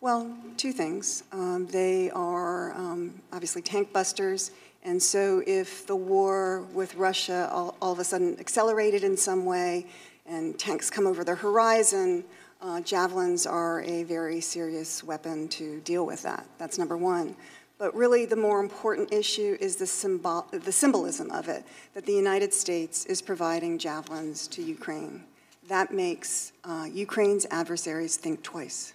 Well, 0.00 0.36
two 0.56 0.72
things. 0.72 1.24
Um, 1.32 1.66
they 1.66 2.10
are 2.10 2.72
um, 2.72 3.20
obviously 3.32 3.62
tank 3.62 3.92
busters, 3.92 4.50
and 4.86 5.02
so 5.02 5.42
if 5.48 5.84
the 5.86 5.96
war 5.96 6.62
with 6.72 6.94
Russia 6.94 7.50
all, 7.52 7.76
all 7.82 7.92
of 7.92 7.98
a 7.98 8.04
sudden 8.04 8.38
accelerated 8.38 9.02
in 9.02 9.16
some 9.16 9.44
way 9.44 9.86
and 10.26 10.56
tanks 10.56 10.90
come 10.90 11.08
over 11.08 11.24
the 11.24 11.34
horizon, 11.34 12.24
uh, 12.62 12.80
javelins 12.80 13.46
are 13.46 13.82
a 13.82 14.04
very 14.04 14.40
serious 14.40 15.02
weapon 15.02 15.48
to 15.48 15.80
deal 15.80 16.06
with 16.06 16.22
that. 16.22 16.46
That's 16.58 16.78
number 16.78 16.96
one. 16.96 17.34
But 17.78 17.94
really, 17.96 18.26
the 18.26 18.36
more 18.36 18.60
important 18.60 19.12
issue 19.12 19.58
is 19.60 19.74
the, 19.74 19.86
symbol, 19.88 20.46
the 20.52 20.72
symbolism 20.72 21.32
of 21.32 21.48
it 21.48 21.64
that 21.94 22.06
the 22.06 22.14
United 22.14 22.54
States 22.54 23.04
is 23.06 23.20
providing 23.20 23.78
javelins 23.78 24.46
to 24.48 24.62
Ukraine. 24.62 25.24
That 25.68 25.92
makes 25.92 26.52
uh, 26.64 26.86
Ukraine's 26.90 27.44
adversaries 27.50 28.16
think 28.16 28.44
twice. 28.44 28.94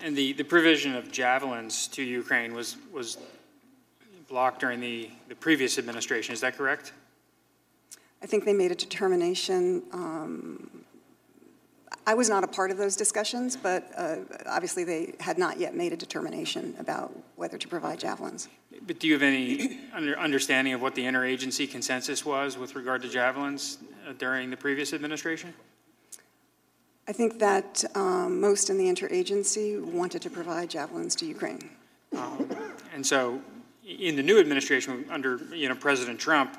And 0.00 0.16
the, 0.16 0.32
the 0.34 0.44
provision 0.44 0.94
of 0.94 1.10
javelins 1.10 1.88
to 1.88 2.02
Ukraine 2.02 2.54
was, 2.54 2.76
was 2.92 3.18
blocked 4.30 4.60
during 4.60 4.80
the, 4.80 5.10
the 5.28 5.34
previous 5.34 5.76
administration, 5.76 6.32
is 6.32 6.40
that 6.40 6.56
correct? 6.56 6.92
I 8.22 8.26
think 8.26 8.44
they 8.44 8.54
made 8.54 8.70
a 8.70 8.74
determination. 8.74 9.82
Um, 9.92 10.70
I 12.06 12.14
was 12.14 12.30
not 12.30 12.44
a 12.44 12.46
part 12.46 12.70
of 12.70 12.78
those 12.78 12.96
discussions, 12.96 13.56
but 13.56 13.90
uh, 13.96 14.16
obviously 14.46 14.84
they 14.84 15.14
had 15.20 15.36
not 15.36 15.58
yet 15.58 15.74
made 15.74 15.92
a 15.92 15.96
determination 15.96 16.74
about 16.78 17.12
whether 17.36 17.58
to 17.58 17.68
provide 17.68 17.98
javelins. 17.98 18.48
But 18.86 18.98
do 19.00 19.06
you 19.08 19.14
have 19.14 19.22
any 19.22 19.80
under, 19.92 20.18
understanding 20.18 20.72
of 20.72 20.80
what 20.80 20.94
the 20.94 21.04
interagency 21.04 21.70
consensus 21.70 22.24
was 22.24 22.56
with 22.56 22.74
regard 22.74 23.02
to 23.02 23.08
javelins 23.08 23.78
uh, 24.08 24.12
during 24.16 24.48
the 24.48 24.56
previous 24.56 24.92
administration? 24.92 25.52
I 27.08 27.12
think 27.12 27.40
that 27.40 27.84
um, 27.96 28.40
most 28.40 28.70
in 28.70 28.78
the 28.78 28.84
interagency 28.84 29.82
wanted 29.82 30.22
to 30.22 30.30
provide 30.30 30.70
javelins 30.70 31.16
to 31.16 31.26
Ukraine. 31.26 31.70
And 32.92 33.06
so, 33.06 33.40
in 33.98 34.16
the 34.16 34.22
new 34.22 34.38
administration, 34.38 35.04
under 35.10 35.40
you 35.52 35.68
know 35.68 35.74
President 35.74 36.18
Trump, 36.20 36.56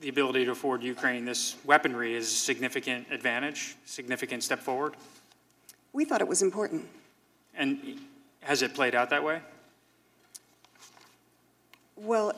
the 0.00 0.08
ability 0.08 0.44
to 0.44 0.50
afford 0.50 0.82
Ukraine 0.82 1.24
this 1.24 1.56
weaponry 1.64 2.14
is 2.14 2.26
a 2.26 2.36
significant 2.36 3.06
advantage, 3.10 3.76
significant 3.84 4.42
step 4.42 4.60
forward. 4.60 4.94
We 5.92 6.04
thought 6.04 6.20
it 6.20 6.28
was 6.28 6.42
important. 6.42 6.86
And 7.54 8.00
has 8.40 8.62
it 8.62 8.74
played 8.74 8.94
out 8.94 9.10
that 9.10 9.24
way? 9.24 9.40
Well, 11.96 12.34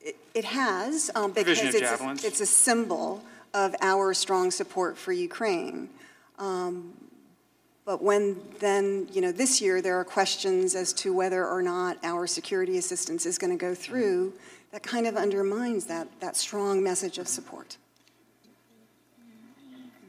it, 0.00 0.16
it 0.34 0.44
has, 0.46 1.10
um, 1.14 1.32
because 1.32 1.60
it's 1.60 1.74
a, 1.74 2.26
it's 2.26 2.40
a 2.40 2.46
symbol 2.46 3.22
of 3.52 3.74
our 3.82 4.14
strong 4.14 4.50
support 4.50 4.96
for 4.96 5.12
Ukraine. 5.12 5.90
Um, 6.38 6.94
but 7.86 8.02
when 8.02 8.36
then, 8.58 9.08
you 9.12 9.22
know, 9.22 9.32
this 9.32 9.60
year 9.62 9.80
there 9.80 9.98
are 9.98 10.04
questions 10.04 10.74
as 10.74 10.92
to 10.92 11.14
whether 11.14 11.46
or 11.46 11.62
not 11.62 11.96
our 12.02 12.26
security 12.26 12.76
assistance 12.76 13.24
is 13.24 13.38
going 13.38 13.56
to 13.56 13.56
go 13.56 13.74
through, 13.74 14.34
that 14.72 14.82
kind 14.82 15.06
of 15.06 15.16
undermines 15.16 15.86
that, 15.86 16.08
that 16.20 16.36
strong 16.36 16.82
message 16.82 17.16
of 17.16 17.28
support. 17.28 17.76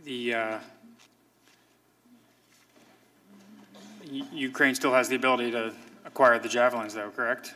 The 0.03 0.34
uh, 0.34 0.59
Ukraine 4.34 4.73
still 4.73 4.93
has 4.93 5.07
the 5.07 5.15
ability 5.15 5.51
to 5.51 5.71
acquire 6.03 6.39
the 6.39 6.49
javelins, 6.49 6.95
though, 6.95 7.11
correct? 7.11 7.53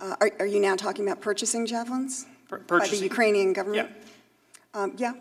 Uh, 0.00 0.16
are, 0.20 0.30
are 0.40 0.46
you 0.46 0.60
now 0.60 0.76
talking 0.76 1.06
about 1.06 1.22
purchasing 1.22 1.64
javelins? 1.64 2.26
Pur- 2.48 2.58
By 2.66 2.86
the 2.88 2.96
Ukrainian 2.96 3.54
government? 3.54 3.88
Yeah. 4.74 4.80
Um, 4.80 4.94
yeah, 4.98 5.12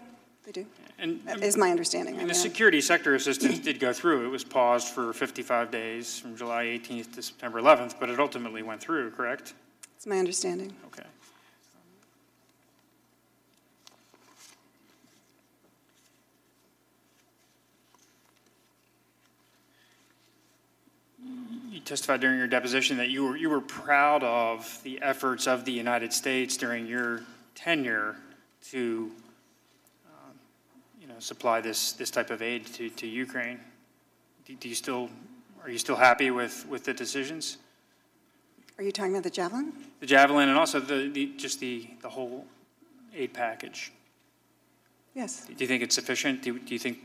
they 0.43 0.51
do. 0.51 0.65
And 1.01 1.19
That 1.25 1.41
is 1.41 1.57
my 1.57 1.71
understanding. 1.71 2.19
And 2.19 2.29
the 2.29 2.33
security 2.35 2.79
sector 2.79 3.15
assistance 3.15 3.57
did 3.57 3.79
go 3.79 3.91
through. 3.91 4.23
It 4.23 4.29
was 4.29 4.43
paused 4.43 4.89
for 4.89 5.11
55 5.13 5.71
days 5.71 6.19
from 6.19 6.37
July 6.37 6.65
18th 6.65 7.15
to 7.15 7.23
September 7.23 7.59
11th, 7.59 7.95
but 7.99 8.07
it 8.11 8.19
ultimately 8.19 8.61
went 8.61 8.81
through, 8.81 9.09
correct? 9.09 9.55
It's 9.97 10.05
my 10.05 10.19
understanding. 10.19 10.71
Okay. 10.85 11.03
You 21.71 21.79
testified 21.79 22.21
during 22.21 22.37
your 22.37 22.47
deposition 22.47 22.97
that 22.97 23.09
you 23.09 23.25
were, 23.25 23.37
you 23.37 23.49
were 23.49 23.61
proud 23.61 24.23
of 24.23 24.79
the 24.83 25.01
efforts 25.01 25.47
of 25.47 25.65
the 25.65 25.71
United 25.71 26.13
States 26.13 26.57
during 26.57 26.85
your 26.85 27.21
tenure 27.55 28.17
to, 28.69 29.09
um, 29.09 29.20
supply 31.21 31.61
this, 31.61 31.93
this 31.93 32.11
type 32.11 32.29
of 32.29 32.41
aid 32.41 32.65
to, 32.67 32.89
to 32.89 33.07
Ukraine. 33.07 33.59
Do 34.45 34.55
do 34.55 34.67
you 34.67 34.75
still, 34.75 35.09
are 35.63 35.69
you 35.69 35.77
still 35.77 35.95
happy 35.95 36.31
with, 36.31 36.65
with 36.67 36.83
the 36.83 36.93
decisions? 36.93 37.57
Are 38.77 38.83
you 38.83 38.91
talking 38.91 39.11
about 39.11 39.23
the 39.23 39.29
Javelin? 39.29 39.73
The 39.99 40.07
Javelin 40.07 40.49
and 40.49 40.57
also 40.57 40.79
the, 40.79 41.09
the, 41.09 41.33
just 41.37 41.59
the, 41.59 41.87
the 42.01 42.09
whole 42.09 42.45
aid 43.15 43.33
package. 43.33 43.91
Yes. 45.13 45.45
Do 45.45 45.53
you 45.57 45.67
think 45.67 45.83
it's 45.83 45.93
sufficient? 45.93 46.41
Do, 46.41 46.57
do 46.57 46.73
you 46.73 46.79
think 46.79 46.97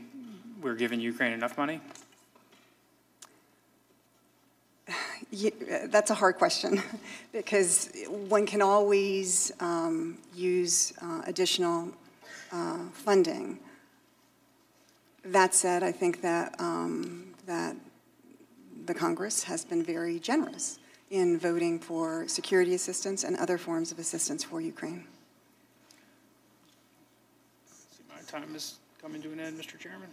we're 0.61 0.75
giving 0.75 0.99
Ukraine 0.99 1.33
enough 1.33 1.57
money? 1.57 1.79
Ye- 5.31 5.51
uh, 5.71 5.87
That's 5.87 6.09
a 6.09 6.15
hard 6.15 6.37
question, 6.37 6.81
because 7.31 7.91
one 8.07 8.45
can 8.47 8.61
always 8.61 9.51
um, 9.59 10.17
use 10.33 10.93
uh, 11.01 11.21
additional 11.27 11.91
uh, 12.51 12.79
funding. 12.93 13.59
That 15.31 15.53
said, 15.53 15.83
I 15.83 15.91
think 15.91 16.21
that, 16.21 16.55
um, 16.59 17.33
that 17.45 17.75
the 18.85 18.93
Congress 18.93 19.43
has 19.43 19.65
been 19.65 19.83
very 19.83 20.19
generous 20.19 20.79
in 21.09 21.37
voting 21.37 21.79
for 21.79 22.27
security 22.27 22.73
assistance 22.73 23.23
and 23.25 23.35
other 23.37 23.57
forms 23.57 23.91
of 23.91 23.99
assistance 23.99 24.43
for 24.43 24.61
Ukraine. 24.61 25.03
See, 27.65 28.03
My 28.09 28.21
time 28.21 28.55
is 28.55 28.75
coming 29.01 29.21
to 29.21 29.31
an 29.33 29.39
end, 29.41 29.59
Mr. 29.59 29.77
Chairman. 29.77 30.07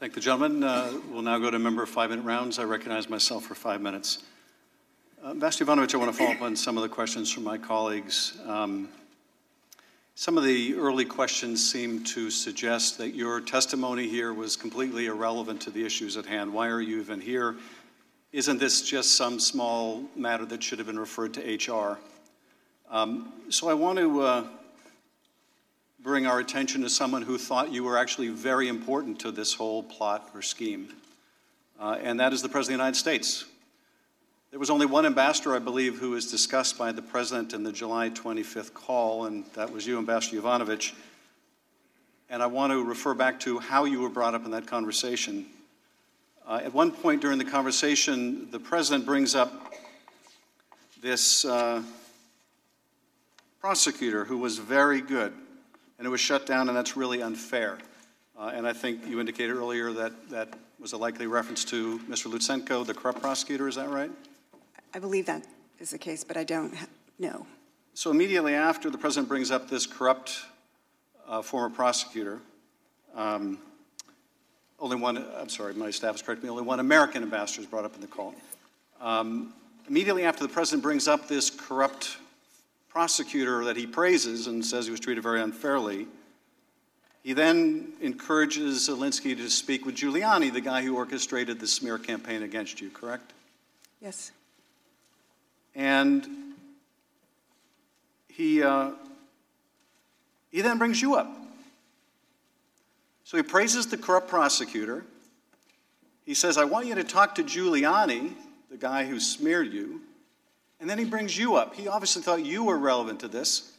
Thank 0.00 0.14
the 0.14 0.20
gentleman. 0.20 0.64
Uh, 0.64 0.92
We'll 1.10 1.22
now 1.22 1.38
go 1.38 1.50
to 1.50 1.58
member 1.58 1.86
five-minute 1.86 2.24
rounds. 2.24 2.58
I 2.58 2.64
recognize 2.64 3.08
myself 3.08 3.44
for 3.44 3.54
five 3.54 3.80
minutes. 3.80 4.24
Uh, 5.24 5.30
Ambassador 5.30 5.64
Yovanovitch, 5.70 5.94
I 5.94 5.98
want 5.98 6.12
to 6.12 6.18
follow 6.18 6.32
up 6.32 6.42
on 6.42 6.56
some 6.56 6.76
of 6.76 6.82
the 6.82 6.88
questions 6.88 7.30
from 7.30 7.44
my 7.44 7.58
colleagues. 7.58 8.38
Um, 8.44 8.88
Some 10.20 10.36
of 10.36 10.42
the 10.42 10.74
early 10.74 11.04
questions 11.04 11.64
seem 11.70 12.02
to 12.06 12.28
suggest 12.28 12.98
that 12.98 13.14
your 13.14 13.40
testimony 13.40 14.08
here 14.08 14.34
was 14.34 14.56
completely 14.56 15.06
irrelevant 15.06 15.60
to 15.60 15.70
the 15.70 15.86
issues 15.86 16.16
at 16.16 16.26
hand. 16.26 16.52
Why 16.52 16.66
are 16.66 16.80
you 16.80 17.00
even 17.00 17.20
here? 17.20 17.54
Isn't 18.32 18.58
this 18.58 18.82
just 18.82 19.14
some 19.14 19.38
small 19.38 20.02
matter 20.16 20.44
that 20.46 20.60
should 20.60 20.80
have 20.80 20.88
been 20.88 20.98
referred 20.98 21.34
to 21.34 21.72
HR? 21.72 22.00
Um, 22.90 23.32
So 23.50 23.68
I 23.68 23.74
want 23.74 24.00
to 24.00 24.20
uh, 24.22 24.44
bring 26.00 26.26
our 26.26 26.40
attention 26.40 26.82
to 26.82 26.90
someone 26.90 27.22
who 27.22 27.38
thought 27.38 27.70
you 27.70 27.84
were 27.84 27.96
actually 27.96 28.30
very 28.30 28.66
important 28.66 29.20
to 29.20 29.30
this 29.30 29.54
whole 29.54 29.84
plot 29.84 30.30
or 30.34 30.42
scheme, 30.42 30.96
uh, 31.78 31.96
and 32.02 32.18
that 32.18 32.32
is 32.32 32.42
the 32.42 32.48
President 32.48 32.74
of 32.74 32.78
the 32.80 32.84
United 32.86 32.98
States. 32.98 33.44
There 34.50 34.58
was 34.58 34.70
only 34.70 34.86
one 34.86 35.04
ambassador, 35.04 35.54
I 35.54 35.58
believe, 35.58 35.98
who 35.98 36.10
was 36.10 36.30
discussed 36.30 36.78
by 36.78 36.90
the 36.90 37.02
President 37.02 37.52
in 37.52 37.64
the 37.64 37.72
July 37.72 38.08
25th 38.08 38.72
call, 38.72 39.26
and 39.26 39.44
that 39.52 39.70
was 39.70 39.86
you, 39.86 39.98
Ambassador 39.98 40.40
Yovanovitch. 40.40 40.94
And 42.30 42.42
I 42.42 42.46
want 42.46 42.72
to 42.72 42.82
refer 42.82 43.12
back 43.12 43.40
to 43.40 43.58
how 43.58 43.84
you 43.84 44.00
were 44.00 44.08
brought 44.08 44.34
up 44.34 44.46
in 44.46 44.50
that 44.52 44.66
conversation. 44.66 45.44
Uh, 46.46 46.60
at 46.64 46.72
one 46.72 46.90
point 46.90 47.20
during 47.20 47.36
the 47.36 47.44
conversation, 47.44 48.50
the 48.50 48.58
President 48.58 49.04
brings 49.04 49.34
up 49.34 49.74
this 51.02 51.44
uh, 51.44 51.82
prosecutor 53.60 54.24
who 54.24 54.38
was 54.38 54.56
very 54.56 55.02
good 55.02 55.34
and 55.98 56.06
it 56.06 56.10
was 56.10 56.20
shut 56.20 56.46
down, 56.46 56.68
and 56.68 56.76
that's 56.76 56.96
really 56.96 57.20
unfair. 57.20 57.76
Uh, 58.38 58.52
and 58.54 58.66
I 58.66 58.72
think 58.72 59.06
you 59.06 59.20
indicated 59.20 59.56
earlier 59.56 59.92
that 59.92 60.30
that 60.30 60.48
was 60.80 60.92
a 60.92 60.96
likely 60.96 61.26
reference 61.26 61.64
to 61.66 61.98
Mr. 62.08 62.32
Lutsenko, 62.32 62.86
the 62.86 62.94
corrupt 62.94 63.20
prosecutor, 63.20 63.68
is 63.68 63.74
that 63.74 63.88
right? 63.88 64.10
I 64.94 64.98
believe 64.98 65.26
that 65.26 65.44
is 65.78 65.90
the 65.90 65.98
case, 65.98 66.24
but 66.24 66.36
I 66.36 66.44
don't 66.44 66.74
know. 67.18 67.46
So 67.94 68.10
immediately 68.10 68.54
after 68.54 68.90
the 68.90 68.98
president 68.98 69.28
brings 69.28 69.50
up 69.50 69.68
this 69.68 69.86
corrupt 69.86 70.42
uh, 71.26 71.42
former 71.42 71.74
prosecutor, 71.74 72.38
um, 73.14 73.58
only 74.78 74.96
one, 74.96 75.24
I'm 75.36 75.48
sorry, 75.48 75.74
my 75.74 75.90
staff 75.90 76.14
is 76.14 76.22
corrected 76.22 76.44
me, 76.44 76.50
only 76.50 76.62
one 76.62 76.80
American 76.80 77.22
ambassador 77.22 77.62
is 77.62 77.66
brought 77.66 77.84
up 77.84 77.94
in 77.94 78.00
the 78.00 78.06
call. 78.06 78.34
Um, 79.00 79.52
immediately 79.88 80.24
after 80.24 80.44
the 80.44 80.52
president 80.52 80.82
brings 80.82 81.08
up 81.08 81.28
this 81.28 81.50
corrupt 81.50 82.18
prosecutor 82.88 83.64
that 83.64 83.76
he 83.76 83.86
praises 83.86 84.46
and 84.46 84.64
says 84.64 84.84
he 84.84 84.90
was 84.90 85.00
treated 85.00 85.22
very 85.22 85.40
unfairly, 85.40 86.06
he 87.22 87.32
then 87.32 87.92
encourages 88.00 88.88
Zelensky 88.88 89.36
to 89.36 89.50
speak 89.50 89.84
with 89.84 89.96
Giuliani, 89.96 90.52
the 90.52 90.60
guy 90.60 90.82
who 90.82 90.96
orchestrated 90.96 91.58
the 91.58 91.66
smear 91.66 91.98
campaign 91.98 92.42
against 92.42 92.80
you, 92.80 92.90
correct? 92.90 93.32
Yes. 94.00 94.30
And 95.78 96.26
he, 98.26 98.64
uh, 98.64 98.90
he 100.50 100.60
then 100.60 100.76
brings 100.76 101.00
you 101.00 101.14
up. 101.14 101.32
So 103.22 103.36
he 103.36 103.44
praises 103.44 103.86
the 103.86 103.96
corrupt 103.96 104.28
prosecutor. 104.28 105.04
He 106.26 106.34
says, 106.34 106.58
I 106.58 106.64
want 106.64 106.86
you 106.86 106.96
to 106.96 107.04
talk 107.04 107.36
to 107.36 107.44
Giuliani, 107.44 108.32
the 108.70 108.76
guy 108.76 109.06
who 109.06 109.20
smeared 109.20 109.72
you. 109.72 110.00
And 110.80 110.90
then 110.90 110.98
he 110.98 111.04
brings 111.04 111.38
you 111.38 111.54
up. 111.54 111.76
He 111.76 111.86
obviously 111.86 112.22
thought 112.22 112.44
you 112.44 112.64
were 112.64 112.78
relevant 112.78 113.20
to 113.20 113.28
this. 113.28 113.72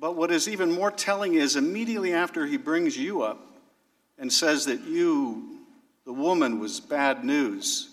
But 0.00 0.16
what 0.16 0.32
is 0.32 0.48
even 0.48 0.72
more 0.72 0.90
telling 0.90 1.34
is 1.34 1.54
immediately 1.54 2.12
after 2.12 2.44
he 2.44 2.56
brings 2.56 2.98
you 2.98 3.22
up 3.22 3.38
and 4.18 4.32
says 4.32 4.64
that 4.66 4.80
you, 4.80 5.60
the 6.04 6.12
woman, 6.12 6.58
was 6.58 6.80
bad 6.80 7.24
news, 7.24 7.91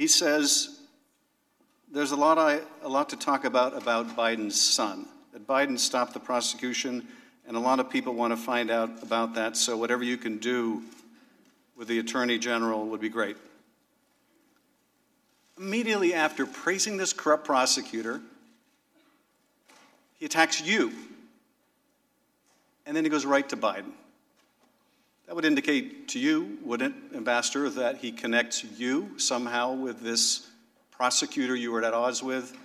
he 0.00 0.06
says 0.06 0.80
there's 1.92 2.12
a 2.12 2.16
lot, 2.16 2.38
I, 2.38 2.60
a 2.82 2.88
lot 2.88 3.10
to 3.10 3.16
talk 3.16 3.44
about 3.44 3.76
about 3.76 4.16
Biden's 4.16 4.58
son, 4.58 5.06
that 5.34 5.46
Biden 5.46 5.78
stopped 5.78 6.14
the 6.14 6.20
prosecution, 6.20 7.06
and 7.46 7.54
a 7.54 7.60
lot 7.60 7.80
of 7.80 7.90
people 7.90 8.14
want 8.14 8.32
to 8.32 8.38
find 8.38 8.70
out 8.70 9.02
about 9.02 9.34
that. 9.34 9.58
So 9.58 9.76
whatever 9.76 10.02
you 10.02 10.16
can 10.16 10.38
do 10.38 10.82
with 11.76 11.86
the 11.86 11.98
attorney 11.98 12.38
general 12.38 12.86
would 12.86 13.02
be 13.02 13.10
great. 13.10 13.36
Immediately 15.58 16.14
after 16.14 16.46
praising 16.46 16.96
this 16.96 17.12
corrupt 17.12 17.44
prosecutor, 17.44 18.22
he 20.18 20.24
attacks 20.24 20.62
you. 20.62 20.92
And 22.86 22.96
then 22.96 23.04
he 23.04 23.10
goes 23.10 23.26
right 23.26 23.46
to 23.50 23.56
Biden. 23.58 23.92
That 25.30 25.36
would 25.36 25.44
indicate 25.44 26.08
to 26.08 26.18
you, 26.18 26.58
wouldn't 26.60 26.92
it, 27.12 27.16
Ambassador, 27.16 27.70
that 27.70 27.98
he 27.98 28.10
connects 28.10 28.64
you 28.64 29.16
somehow 29.16 29.72
with 29.72 30.00
this 30.00 30.48
prosecutor 30.90 31.54
you 31.54 31.70
were 31.70 31.84
at 31.84 31.94
odds 31.94 32.20
with 32.20 32.58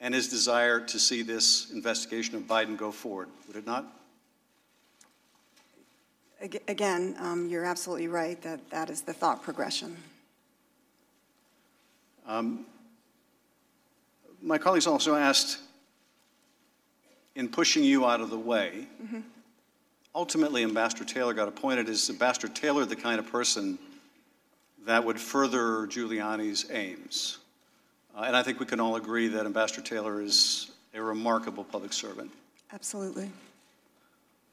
and 0.00 0.12
his 0.12 0.28
desire 0.28 0.80
to 0.80 0.98
see 0.98 1.22
this 1.22 1.70
investigation 1.70 2.34
of 2.34 2.42
Biden 2.42 2.76
go 2.76 2.92
forward, 2.92 3.28
would 3.46 3.56
it 3.56 3.64
not? 3.64 3.90
Again, 6.68 7.16
um, 7.20 7.48
you're 7.48 7.64
absolutely 7.64 8.08
right 8.08 8.38
that 8.42 8.68
that 8.68 8.90
is 8.90 9.00
the 9.00 9.14
thought 9.14 9.42
progression. 9.42 9.96
Um, 12.26 12.66
my 14.42 14.58
colleagues 14.58 14.86
also 14.86 15.14
asked, 15.14 15.56
in 17.34 17.48
pushing 17.48 17.82
you 17.82 18.04
out 18.04 18.20
of 18.20 18.28
the 18.28 18.38
way, 18.38 18.88
ultimately 20.14 20.62
Ambassador 20.62 21.04
Taylor 21.04 21.34
got 21.34 21.48
appointed. 21.48 21.88
Is 21.88 22.08
Ambassador 22.08 22.48
Taylor 22.48 22.84
the 22.84 22.96
kind 22.96 23.18
of 23.18 23.30
person 23.30 23.78
that 24.86 25.04
would 25.04 25.18
further 25.18 25.86
Giuliani's 25.86 26.70
aims? 26.70 27.38
Uh, 28.16 28.22
and 28.26 28.36
I 28.36 28.42
think 28.42 28.60
we 28.60 28.66
can 28.66 28.80
all 28.80 28.96
agree 28.96 29.28
that 29.28 29.44
Ambassador 29.44 29.82
Taylor 29.82 30.22
is 30.22 30.70
a 30.94 31.02
remarkable 31.02 31.64
public 31.64 31.92
servant. 31.92 32.30
Absolutely. 32.72 33.30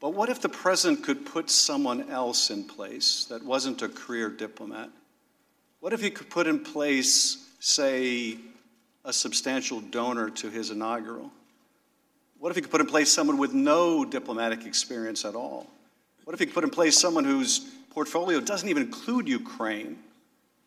But 0.00 0.14
what 0.14 0.28
if 0.28 0.40
the 0.40 0.48
president 0.48 1.04
could 1.04 1.24
put 1.24 1.48
someone 1.48 2.10
else 2.10 2.50
in 2.50 2.64
place 2.64 3.26
that 3.26 3.44
wasn't 3.44 3.82
a 3.82 3.88
career 3.88 4.28
diplomat? 4.28 4.90
What 5.78 5.92
if 5.92 6.00
he 6.00 6.10
could 6.10 6.28
put 6.28 6.48
in 6.48 6.64
place, 6.64 7.48
say, 7.60 8.36
a 9.04 9.12
substantial 9.12 9.80
donor 9.80 10.30
to 10.30 10.50
his 10.50 10.70
inaugural? 10.70 11.30
What 12.42 12.50
if 12.50 12.56
he 12.56 12.62
could 12.62 12.72
put 12.72 12.80
in 12.80 12.88
place 12.88 13.08
someone 13.08 13.38
with 13.38 13.54
no 13.54 14.04
diplomatic 14.04 14.66
experience 14.66 15.24
at 15.24 15.36
all? 15.36 15.68
What 16.24 16.34
if 16.34 16.40
he 16.40 16.46
could 16.46 16.54
put 16.56 16.64
in 16.64 16.70
place 16.70 16.98
someone 16.98 17.22
whose 17.22 17.60
portfolio 17.90 18.40
doesn't 18.40 18.68
even 18.68 18.82
include 18.82 19.28
Ukraine? 19.28 19.96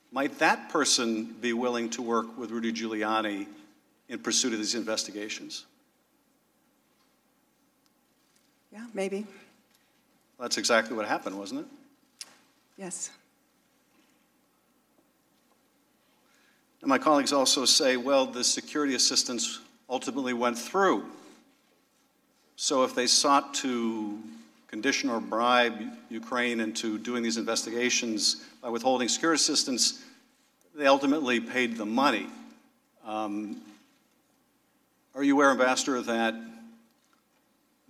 Might 0.10 0.40
that 0.40 0.70
person 0.70 1.36
be 1.42 1.52
willing 1.52 1.90
to 1.90 2.02
work 2.02 2.38
with 2.38 2.52
Rudy 2.52 2.72
Giuliani 2.72 3.46
in 4.08 4.20
pursuit 4.20 4.54
of 4.54 4.60
these 4.60 4.74
investigations? 4.74 5.66
Yeah, 8.72 8.86
maybe. 8.94 9.28
That's 10.40 10.58
exactly 10.58 10.96
what 10.96 11.06
happened, 11.06 11.38
wasn't 11.38 11.60
it? 11.60 12.28
Yes. 12.78 13.12
And 16.80 16.88
my 16.88 17.00
colleagues 17.00 17.34
also 17.34 17.66
say, 17.66 17.98
well, 17.98 18.26
the 18.26 18.46
security 18.46 18.96
assistance 18.96 19.60
ultimately 19.90 20.32
went 20.32 20.58
through. 20.58 21.04
So 22.56 22.84
if 22.84 22.96
they 22.96 23.08
sought 23.08 23.54
to 23.56 24.20
condition 24.68 25.10
or 25.10 25.20
bribe 25.20 25.82
Ukraine 26.10 26.60
into 26.60 26.98
doing 26.98 27.24
these 27.24 27.38
investigations 27.38 28.44
by 28.62 28.70
withholding 28.70 29.08
security 29.08 29.36
assistance, 29.36 30.04
they 30.74 30.86
ultimately 30.86 31.40
paid 31.40 31.78
the 31.78 31.86
money. 31.86 32.28
Um, 33.06 33.62
are 35.14 35.24
you 35.24 35.36
aware, 35.36 35.52
Ambassador, 35.52 36.02
that 36.02 36.36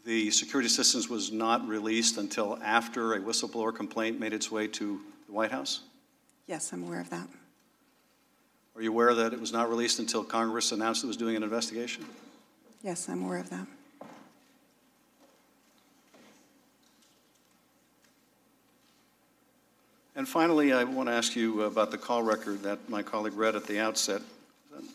the 0.06 0.30
security 0.30 0.68
assistance 0.68 1.10
was 1.10 1.32
not 1.32 1.68
released 1.68 2.18
until 2.18 2.60
after 2.64 3.14
a 3.14 3.20
whistleblower 3.20 3.76
complaint 3.76 4.20
made 4.20 4.34
its 4.34 4.52
way 4.52 4.68
to 4.68 5.02
the 5.26 5.34
White 5.34 5.52
House? 5.52 5.82
Yes, 6.46 6.72
I'm 6.72 6.84
aware 6.84 7.02
of 7.02 7.10
that. 7.10 7.28
Are 8.76 8.82
you 8.82 8.92
aware 8.92 9.16
that 9.16 9.34
it 9.34 9.40
was 9.40 9.52
not 9.52 9.70
released 9.70 10.00
until 10.00 10.24
Congress 10.24 10.72
announced 10.72 11.04
it 11.04 11.08
was 11.08 11.18
doing 11.18 11.36
an 11.36 11.42
investigation? 11.42 12.06
Yes, 12.84 13.10
I'm 13.10 13.24
aware 13.24 13.40
of 13.40 13.50
that. 13.50 13.66
And 20.18 20.26
finally, 20.26 20.72
I 20.72 20.86
want 20.86 21.10
to 21.10 21.14
ask 21.14 21.36
you 21.36 21.64
about 21.64 21.92
the 21.92 21.98
call 21.98 22.24
record 22.24 22.64
that 22.64 22.90
my 22.90 23.04
colleague 23.04 23.34
read 23.34 23.54
at 23.58 23.66
the 23.66 23.82
outset. 23.82 24.22
I'm 24.74 24.88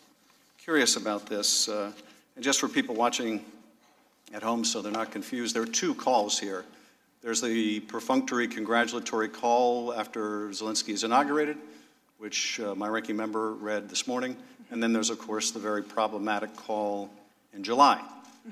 curious 0.56 0.96
about 0.96 1.26
this. 1.26 1.68
Uh, 1.68 1.92
and 2.36 2.42
just 2.42 2.58
for 2.58 2.68
people 2.68 2.94
watching 2.94 3.44
at 4.32 4.42
home 4.42 4.64
so 4.64 4.80
they're 4.80 4.90
not 4.90 5.10
confused, 5.10 5.54
there 5.54 5.62
are 5.62 5.66
two 5.66 5.94
calls 5.94 6.38
here. 6.38 6.64
There's 7.22 7.42
the 7.42 7.80
perfunctory 7.80 8.48
congratulatory 8.48 9.28
call 9.28 9.92
after 9.92 10.48
Zelensky 10.48 10.94
is 10.94 11.04
inaugurated, 11.04 11.58
which 12.16 12.58
uh, 12.58 12.74
my 12.74 12.88
ranking 12.88 13.16
member 13.16 13.52
read 13.52 13.90
this 13.90 14.06
morning. 14.06 14.34
And 14.70 14.82
then 14.82 14.94
there's, 14.94 15.10
of 15.10 15.18
course, 15.18 15.50
the 15.50 15.58
very 15.58 15.82
problematic 15.82 16.56
call 16.56 17.10
in 17.52 17.62
July. 17.62 18.02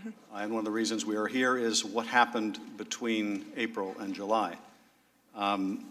Uh, 0.07 0.37
and 0.37 0.53
one 0.53 0.59
of 0.59 0.65
the 0.67 0.71
reasons 0.71 1.07
we 1.07 1.17
are 1.17 1.29
here 1.29 1.57
is 1.57 1.83
what 1.83 2.05
happened 2.05 2.59
between 2.77 3.47
April 3.57 3.97
and 4.01 4.15
July. 4.15 4.55
Um, 5.35 5.87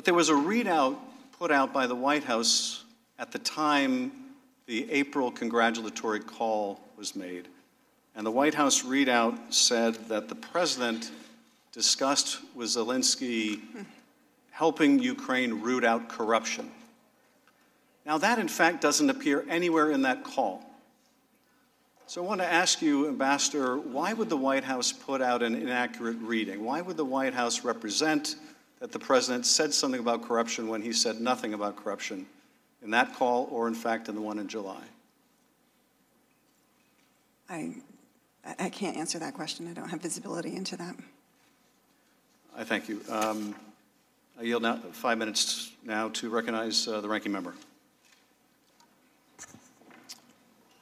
but 0.00 0.06
there 0.06 0.14
was 0.14 0.30
a 0.30 0.32
readout 0.32 0.96
put 1.38 1.50
out 1.50 1.74
by 1.74 1.86
the 1.86 1.94
White 1.94 2.24
House 2.24 2.84
at 3.18 3.32
the 3.32 3.38
time 3.38 4.10
the 4.64 4.90
April 4.90 5.30
congratulatory 5.30 6.20
call 6.20 6.80
was 6.96 7.14
made. 7.14 7.48
And 8.16 8.24
the 8.24 8.30
White 8.30 8.54
House 8.54 8.82
readout 8.82 9.52
said 9.52 9.96
that 10.08 10.30
the 10.30 10.34
president 10.34 11.10
discussed 11.72 12.38
with 12.54 12.68
Zelensky 12.68 13.60
helping 14.52 15.00
Ukraine 15.00 15.60
root 15.60 15.84
out 15.84 16.08
corruption. 16.08 16.70
Now, 18.06 18.16
that 18.16 18.38
in 18.38 18.48
fact 18.48 18.80
doesn't 18.80 19.10
appear 19.10 19.44
anywhere 19.50 19.90
in 19.90 20.00
that 20.00 20.24
call. 20.24 20.64
So 22.06 22.24
I 22.24 22.26
want 22.26 22.40
to 22.40 22.50
ask 22.50 22.80
you, 22.80 23.06
Ambassador, 23.06 23.76
why 23.76 24.14
would 24.14 24.30
the 24.30 24.36
White 24.38 24.64
House 24.64 24.92
put 24.92 25.20
out 25.20 25.42
an 25.42 25.54
inaccurate 25.54 26.16
reading? 26.22 26.64
Why 26.64 26.80
would 26.80 26.96
the 26.96 27.04
White 27.04 27.34
House 27.34 27.64
represent 27.64 28.36
that 28.80 28.92
the 28.92 28.98
president 28.98 29.46
said 29.46 29.72
something 29.72 30.00
about 30.00 30.22
corruption 30.22 30.66
when 30.66 30.82
he 30.82 30.92
said 30.92 31.20
nothing 31.20 31.54
about 31.54 31.76
corruption 31.76 32.26
in 32.82 32.90
that 32.90 33.14
call 33.14 33.48
or, 33.52 33.68
in 33.68 33.74
fact, 33.74 34.08
in 34.08 34.14
the 34.14 34.20
one 34.20 34.38
in 34.38 34.48
July? 34.48 34.82
I, 37.48 37.74
I 38.58 38.70
can't 38.70 38.96
answer 38.96 39.18
that 39.18 39.34
question. 39.34 39.68
I 39.68 39.72
don't 39.72 39.88
have 39.88 40.00
visibility 40.00 40.56
into 40.56 40.76
that. 40.76 40.96
I 42.56 42.64
thank 42.64 42.88
you. 42.88 43.02
Um, 43.08 43.54
I 44.38 44.42
yield 44.42 44.62
now 44.62 44.76
five 44.92 45.18
minutes 45.18 45.72
now 45.84 46.08
to 46.10 46.30
recognize 46.30 46.88
uh, 46.88 47.00
the 47.00 47.08
ranking 47.08 47.32
member. 47.32 47.54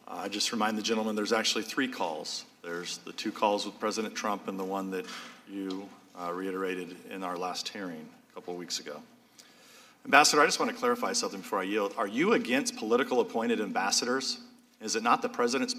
I 0.07 0.29
just 0.29 0.53
remind 0.53 0.79
the 0.79 0.83
gentleman 0.83 1.17
there's 1.17 1.33
actually 1.33 1.65
three 1.65 1.89
calls. 1.89 2.45
There's 2.63 2.99
the 2.99 3.13
two 3.13 3.33
calls 3.33 3.67
with 3.67 3.79
President 3.81 4.15
Trump 4.15 4.49
and 4.49 4.59
the 4.59 4.65
one 4.65 4.91
that 4.93 5.07
you 5.51 5.89
uh, 6.21 6.33
reiterated 6.33 6.97
in 7.11 7.23
our 7.23 7.37
last 7.37 7.69
hearing 7.69 8.09
a 8.31 8.35
couple 8.35 8.53
of 8.55 8.59
weeks 8.59 8.81
ago. 8.81 9.01
Ambassador, 10.05 10.43
I 10.43 10.47
just 10.47 10.59
want 10.59 10.71
to 10.71 10.77
clarify 10.77 11.13
something 11.13 11.41
before 11.41 11.61
I 11.61 11.65
yield. 11.65 11.95
Are 11.97 12.07
you 12.07 12.33
against 12.33 12.77
political 12.77 13.21
appointed 13.21 13.61
ambassadors? 13.61 14.39
Is 14.81 14.97
it 14.97 15.03
not 15.03 15.23
the 15.23 15.29
president's 15.29 15.75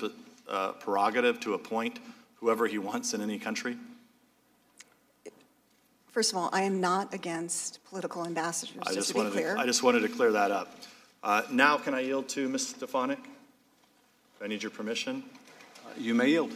uh, 0.48 0.74
prerogative 0.74 1.40
to 1.42 1.54
appoint 1.54 2.00
whoever 2.36 2.68
he 2.68 2.78
wants 2.78 3.14
in 3.14 3.22
any 3.22 3.40
country? 3.40 3.78
First 6.08 6.32
of 6.32 6.38
all, 6.38 6.50
I 6.52 6.64
am 6.64 6.82
not 6.82 7.14
against 7.14 7.84
political 7.86 8.26
ambassadors, 8.26 8.78
I 8.82 8.94
just 8.94 8.96
just 8.96 9.08
to 9.10 9.14
be 9.14 9.18
wanted 9.20 9.34
clear. 9.34 9.56
to, 9.56 9.62
I 9.62 9.66
just 9.66 9.84
wanted 9.84 10.02
to 10.02 10.10
clear 10.10 10.32
that 10.32 10.52
up. 10.52 10.76
Uh, 11.24 11.44
now, 11.52 11.78
can 11.78 11.94
I 11.94 12.02
yield 12.02 12.28
to 12.30 12.48
Ms. 12.50 12.70
Stefanik? 12.70 13.20
I 14.42 14.48
need 14.48 14.64
your 14.64 14.72
permission. 14.72 15.24
Uh, 15.86 15.90
you 15.98 16.14
may 16.14 16.30
yield. 16.30 16.52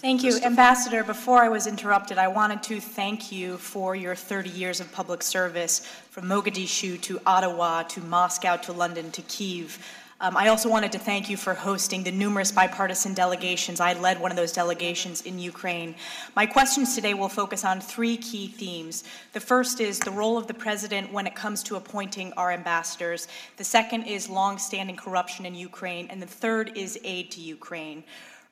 Thank 0.00 0.22
you. 0.22 0.38
Ambassador, 0.44 1.02
before 1.02 1.42
I 1.42 1.48
was 1.48 1.66
interrupted, 1.66 2.18
I 2.18 2.28
wanted 2.28 2.62
to 2.64 2.78
thank 2.78 3.32
you 3.32 3.56
for 3.58 3.96
your 3.96 4.14
30 4.14 4.48
years 4.48 4.78
of 4.78 4.92
public 4.92 5.24
service 5.24 5.80
from 6.10 6.26
Mogadishu 6.26 7.00
to 7.00 7.20
Ottawa 7.26 7.82
to 7.82 8.00
Moscow 8.02 8.56
to 8.58 8.72
London 8.72 9.10
to 9.10 9.22
Kiev. 9.22 9.84
Um, 10.20 10.36
I 10.36 10.48
also 10.48 10.68
wanted 10.68 10.92
to 10.92 11.00
thank 11.00 11.28
you 11.28 11.36
for 11.36 11.52
hosting 11.52 12.04
the 12.04 12.12
numerous 12.12 12.52
bipartisan 12.52 13.12
delegations. 13.12 13.80
I 13.80 13.94
led 13.94 14.20
one 14.20 14.30
of 14.30 14.36
those 14.36 14.52
delegations 14.52 15.22
in 15.22 15.36
Ukraine. 15.40 15.96
My 16.36 16.46
questions 16.46 16.94
today 16.94 17.14
will 17.14 17.28
focus 17.28 17.64
on 17.64 17.80
three 17.80 18.16
key 18.16 18.46
themes. 18.46 19.02
The 19.32 19.40
first 19.40 19.80
is 19.80 19.98
the 19.98 20.12
role 20.12 20.38
of 20.38 20.46
the 20.46 20.54
president 20.54 21.12
when 21.12 21.26
it 21.26 21.34
comes 21.34 21.64
to 21.64 21.74
appointing 21.74 22.32
our 22.34 22.52
ambassadors. 22.52 23.26
The 23.56 23.64
second 23.64 24.04
is 24.04 24.28
longstanding 24.28 24.94
corruption 24.94 25.44
in 25.44 25.56
Ukraine. 25.56 26.06
And 26.08 26.22
the 26.22 26.26
third 26.26 26.76
is 26.76 27.00
aid 27.02 27.32
to 27.32 27.40
Ukraine. 27.40 28.04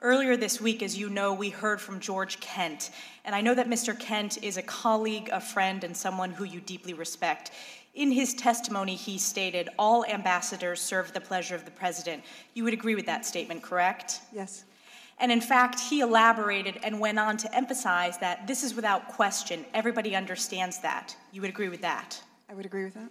Earlier 0.02 0.36
this 0.36 0.60
week, 0.60 0.82
as 0.82 0.98
you 0.98 1.08
know, 1.08 1.32
we 1.32 1.48
heard 1.48 1.80
from 1.80 2.00
George 2.00 2.38
Kent. 2.40 2.90
And 3.24 3.34
I 3.34 3.40
know 3.40 3.54
that 3.54 3.68
Mr. 3.68 3.98
Kent 3.98 4.42
is 4.42 4.58
a 4.58 4.62
colleague, 4.62 5.30
a 5.32 5.40
friend, 5.40 5.82
and 5.84 5.96
someone 5.96 6.30
who 6.30 6.44
you 6.44 6.60
deeply 6.60 6.92
respect. 6.92 7.50
In 7.94 8.12
his 8.12 8.34
testimony, 8.34 8.94
he 8.94 9.16
stated, 9.16 9.70
all 9.78 10.04
ambassadors 10.04 10.82
serve 10.82 11.14
the 11.14 11.20
pleasure 11.20 11.54
of 11.54 11.64
the 11.64 11.70
president. 11.70 12.22
You 12.52 12.62
would 12.64 12.74
agree 12.74 12.94
with 12.94 13.06
that 13.06 13.24
statement, 13.24 13.62
correct? 13.62 14.20
Yes, 14.34 14.64
And 15.18 15.32
in 15.32 15.40
fact, 15.40 15.80
he 15.80 16.00
elaborated 16.00 16.78
and 16.82 17.00
went 17.00 17.18
on 17.18 17.38
to 17.38 17.56
emphasize 17.56 18.18
that 18.18 18.46
this 18.46 18.62
is 18.62 18.74
without 18.74 19.08
question. 19.08 19.64
Everybody 19.72 20.14
understands 20.14 20.78
that. 20.80 21.16
You 21.32 21.40
would 21.40 21.48
agree 21.48 21.70
with 21.70 21.80
that? 21.80 22.22
I 22.50 22.54
would 22.54 22.66
agree 22.66 22.84
with 22.84 22.94
that. 22.94 23.10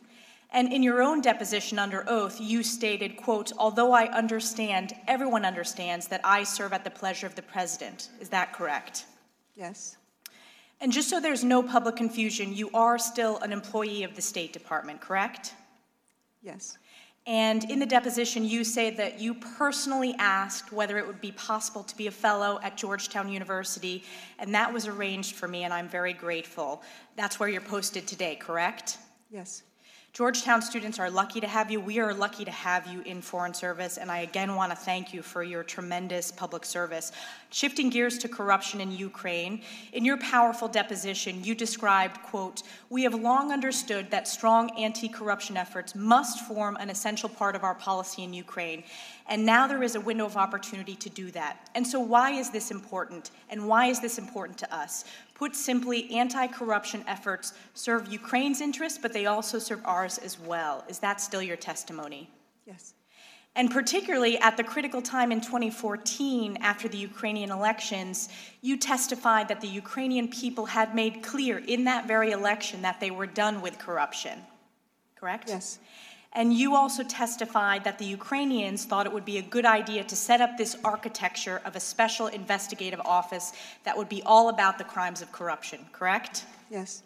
And 0.56 0.72
in 0.72 0.82
your 0.82 1.03
own 1.03 1.20
deposition 1.20 1.78
under 1.78 2.06
oath, 2.08 2.39
you 2.39 2.64
stated, 2.64 3.18
quote, 3.18 3.51
although 3.58 3.91
I 3.91 4.06
understand, 4.08 4.95
everyone 5.06 5.43
understands 5.43 6.08
that 6.08 6.22
I 6.24 6.43
serve 6.43 6.72
at 6.72 6.86
the 6.86 6.89
pleasure 6.89 7.28
of 7.28 7.36
the 7.36 7.41
president. 7.41 8.08
Is 8.22 8.30
that 8.30 8.53
correct? 8.53 9.03
Yes, 9.53 9.97
And 10.80 10.93
just 10.93 11.10
so 11.10 11.20
there's 11.20 11.43
no 11.43 11.62
public 11.62 11.97
confusion, 11.97 12.53
you 12.53 12.70
are 12.74 12.97
still 12.97 13.38
an 13.39 13.51
employee 13.51 14.03
of 14.03 14.16
the 14.16 14.22
State 14.22 14.53
Department, 14.53 15.01
correct? 15.01 15.53
yes, 16.41 16.78
And 17.28 17.70
in 17.70 17.80
the 17.80 17.86
deposition, 17.86 18.45
you 18.45 18.64
say 18.64 18.91
that 18.91 19.20
you 19.20 19.34
personally 19.34 20.16
asked 20.20 20.72
whether 20.72 20.97
it 20.97 21.06
would 21.06 21.20
be 21.20 21.34
possible 21.34 21.84
to 21.84 21.97
be 21.97 22.08
a 22.08 22.12
fellow 22.12 22.60
at 22.64 22.78
Georgetown 22.78 23.28
University, 23.28 24.03
and 24.39 24.56
that 24.56 24.72
was 24.72 24.88
arranged 24.88 25.36
for 25.36 25.49
me, 25.49 25.64
and 25.66 25.74
I'm 25.74 25.89
very 25.89 26.14
grateful. 26.14 26.82
That's 27.18 27.41
where 27.41 27.49
you're 27.49 27.60
posted 27.60 28.08
today, 28.08 28.38
correct? 28.38 28.99
yes. 29.30 29.64
Georgetown 30.16 30.61
students 30.61 30.97
are 30.97 31.09
lucky 31.09 31.41
to 31.41 31.47
have 31.47 31.70
you. 31.70 31.82
We 31.82 31.99
are 31.99 32.13
lucky 32.13 32.45
to 32.45 32.51
have 32.51 32.88
you 32.88 33.01
in 33.01 33.22
Foreign 33.22 33.53
Service, 33.53 33.97
and 33.97 34.09
I 34.09 34.20
again 34.20 34.55
want 34.55 34.72
to 34.72 34.76
thank 34.78 35.13
you 35.13 35.22
for 35.22 35.43
your 35.43 35.61
tremendous 35.61 36.32
public 36.32 36.63
service. 36.63 37.11
Shifting 37.49 37.89
gears 37.89 38.18
to 38.20 38.30
corruption 38.30 38.80
in 38.80 38.93
Ukraine, 38.93 39.59
in 39.91 40.05
your 40.05 40.16
powerful 40.16 40.70
deposition, 40.70 41.43
you 41.43 41.53
described, 41.53 42.24
quote, 42.24 42.63
We 42.89 43.03
have 43.03 43.13
long 43.13 43.51
understood 43.51 44.09
that 44.11 44.26
strong 44.26 44.72
anti 44.80 45.09
corruption 45.09 45.57
efforts 45.57 45.95
must 45.95 46.47
form 46.47 46.78
an 46.78 46.89
essential 46.89 47.28
part 47.28 47.57
of 47.57 47.66
our 47.66 47.76
policy 47.76 48.24
in 48.24 48.34
Ukraine, 48.34 48.86
and 49.28 49.45
now 49.45 49.68
there 49.68 49.84
is 49.84 49.95
a 49.95 49.99
window 49.99 50.26
of 50.26 50.38
opportunity 50.38 50.95
to 50.95 51.09
do 51.09 51.30
that. 51.32 51.70
And 51.76 51.86
so, 51.86 51.99
why 51.99 52.32
is 52.32 52.51
this 52.51 52.72
important? 52.72 53.32
And 53.49 53.68
why 53.68 53.88
is 53.88 53.99
this 53.99 54.18
important 54.18 54.57
to 54.59 54.74
us? 54.74 55.03
Put 55.36 55.54
simply, 55.54 56.10
anti 56.12 56.48
corruption 56.48 57.04
efforts 57.08 57.54
serve 57.74 58.12
Ukraine's 58.12 58.62
interests, 58.62 58.98
but 58.98 59.12
they 59.12 59.26
also 59.26 59.60
serve 59.60 59.82
ours 59.86 60.18
as 60.18 60.40
well. 60.40 60.84
Is 60.88 61.00
that 61.00 61.20
still 61.20 61.42
your 61.42 61.58
testimony? 61.58 62.30
Yes, 62.66 62.94
And 63.56 63.70
particularly 63.70 64.40
at 64.40 64.58
the 64.58 64.64
critical 64.64 65.02
time 65.02 65.32
in 65.32 65.42
2014, 65.42 66.58
after 66.62 66.88
the 66.88 66.98
Ukrainian 66.98 67.52
elections, 67.52 68.30
you 68.62 68.78
testified 68.78 69.50
that 69.50 69.62
the 69.62 69.68
Ukrainian 69.68 70.30
people 70.30 70.66
had 70.66 70.96
made 70.96 71.22
clear 71.22 71.60
in 71.60 71.84
that 71.84 72.08
very 72.08 72.32
election 72.32 72.82
that 72.82 73.00
they 73.02 73.12
were 73.12 73.28
done 73.28 73.62
with 73.62 73.78
corruption. 73.78 74.40
Correct? 75.16 75.50
yes, 75.50 75.80
And 76.36 76.54
you 76.54 76.76
also 76.76 77.02
testified 77.02 77.86
that 77.86 77.98
the 77.98 78.06
Ukrainians 78.06 78.84
thought 78.84 79.06
it 79.06 79.14
would 79.14 79.24
be 79.24 79.38
a 79.38 79.42
good 79.42 79.66
idea 79.66 80.04
to 80.04 80.16
set 80.18 80.42
up 80.42 80.58
this 80.58 80.76
architecture 80.84 81.62
of 81.64 81.78
a 81.78 81.80
special 81.80 82.28
investigative 82.28 83.00
office 83.06 83.54
that 83.86 83.98
would 83.98 84.10
be 84.10 84.22
all 84.24 84.50
about 84.50 84.78
the 84.78 84.84
crimes 84.84 85.22
of 85.22 85.32
corruption, 85.32 85.80
correct? 85.94 86.44
yes, 86.70 87.04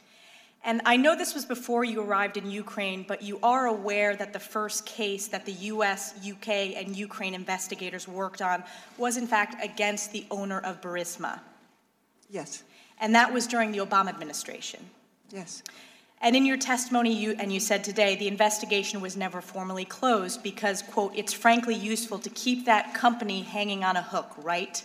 And 0.63 0.81
I 0.83 0.97
know 0.97 1.15
this 1.15 1.35
was 1.35 1.45
before 1.45 1.83
you 1.83 2.01
arrived 2.01 2.37
in 2.37 2.49
Ukraine, 2.49 3.05
but 3.07 3.21
you 3.21 3.39
are 3.43 3.67
aware 3.67 4.15
that 4.15 4.33
the 4.33 4.39
first 4.39 4.85
case 4.87 5.27
that 5.27 5.45
the 5.45 5.57
US, 5.73 6.01
UK, 6.27 6.49
and 6.79 6.95
Ukraine 6.95 7.35
investigators 7.35 8.07
worked 8.07 8.41
on 8.41 8.63
was, 8.97 9.15
in 9.15 9.27
fact, 9.27 9.63
against 9.63 10.11
the 10.11 10.25
owner 10.31 10.59
of 10.61 10.81
Burisma. 10.81 11.39
Yes, 12.31 12.63
And 12.99 13.13
that 13.15 13.31
was 13.31 13.45
during 13.47 13.71
the 13.71 13.81
Obama 13.87 14.09
administration. 14.09 14.81
yes. 15.29 15.61
And 16.21 16.35
in 16.35 16.45
your 16.45 16.57
testimony, 16.57 17.13
you, 17.13 17.35
and 17.39 17.51
you 17.51 17.59
said 17.59 17.83
today, 17.83 18.15
the 18.15 18.27
investigation 18.27 18.99
was 18.99 19.15
never 19.15 19.39
formally 19.41 19.85
closed 19.85 20.43
because, 20.43 20.81
quote, 20.81 21.13
it's 21.15 21.33
frankly 21.33 21.75
useful 21.75 22.19
to 22.19 22.29
keep 22.31 22.65
that 22.65 22.93
company 22.93 23.41
hanging 23.41 23.85
on 23.85 23.95
a 23.95 24.01
hook, 24.01 24.31
right? 24.39 24.83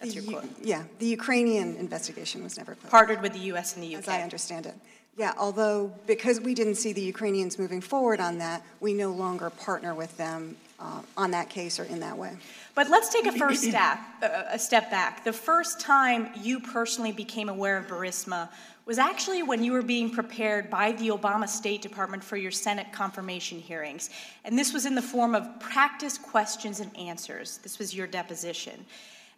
That's 0.00 0.14
your 0.14 0.24
The 0.24 0.30
U- 0.30 0.36
quote. 0.38 0.50
Yeah, 0.62 0.84
the 0.98 1.06
Ukrainian 1.06 1.76
investigation 1.76 2.42
was 2.42 2.56
never 2.56 2.74
closed. 2.74 2.90
Partnered 2.90 3.20
with 3.20 3.34
the 3.34 3.52
US 3.52 3.74
and 3.74 3.82
the 3.82 3.96
UK. 3.96 4.02
As 4.02 4.08
I 4.08 4.22
understand 4.22 4.64
it. 4.64 4.74
Yeah, 5.18 5.32
although, 5.38 5.92
because 6.06 6.40
we 6.40 6.54
didn't 6.54 6.74
see 6.74 6.92
the 6.92 7.02
Ukrainians 7.02 7.58
moving 7.58 7.80
forward 7.80 8.20
on 8.20 8.38
that, 8.38 8.62
we 8.80 8.92
no 8.92 9.12
longer 9.12 9.48
partner 9.50 9.94
with 9.94 10.14
them 10.18 10.56
uh, 10.78 11.00
on 11.16 11.30
that 11.30 11.48
case 11.48 11.80
or 11.80 11.84
in 11.84 12.00
that 12.00 12.16
way. 12.16 12.36
But 12.74 12.90
let's 12.90 13.08
take 13.10 13.26
a 13.26 13.32
first 13.32 13.62
step, 13.62 13.98
a 14.22 14.48
a 14.52 14.58
step 14.58 14.90
back. 14.90 15.24
The 15.24 15.32
first 15.32 15.80
time 15.80 16.28
you 16.42 16.60
personally 16.60 17.12
became 17.12 17.48
aware 17.48 17.78
of 17.78 17.86
Burisma 17.86 18.50
was 18.86 18.98
actually 18.98 19.42
when 19.42 19.64
you 19.64 19.72
were 19.72 19.82
being 19.82 20.08
prepared 20.08 20.70
by 20.70 20.92
the 20.92 21.08
Obama 21.08 21.48
State 21.48 21.82
Department 21.82 22.22
for 22.22 22.36
your 22.36 22.52
Senate 22.52 22.86
confirmation 22.92 23.58
hearings. 23.58 24.10
And 24.44 24.56
this 24.56 24.72
was 24.72 24.86
in 24.86 24.94
the 24.94 25.02
form 25.02 25.34
of 25.34 25.58
practice 25.58 26.16
questions 26.16 26.78
and 26.78 26.96
answers. 26.96 27.58
This 27.58 27.80
was 27.80 27.92
your 27.92 28.06
deposition. 28.06 28.86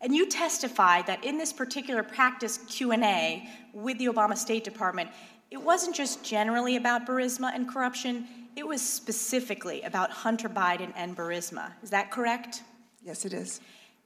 And 0.03 0.15
you 0.15 0.29
testified 0.29 1.07
that 1.07 1.25
in 1.25 1.39
this 1.39 1.53
particular 1.53 2.03
practice 2.03 2.59
Q&A 2.69 3.49
with 3.73 3.99
the 3.99 4.07
Obama 4.07 4.37
State 4.37 4.65
Department, 4.65 5.09
it 5.51 5.61
wasn't 5.61 5.97
just 5.97 6.23
generally 6.23 6.77
about 6.77 7.07
Burisma 7.07 7.55
and 7.55 7.67
corruption, 7.67 8.29
it 8.55 8.67
was 8.67 8.83
specifically 8.83 9.83
about 9.83 10.11
Hunter 10.11 10.49
Biden 10.49 10.93
and 10.95 11.17
Burisma. 11.17 11.73
Is 11.83 11.91
that 11.91 12.11
correct? 12.11 12.63
Yes, 13.03 13.25
it 13.25 13.33
is. 13.33 13.61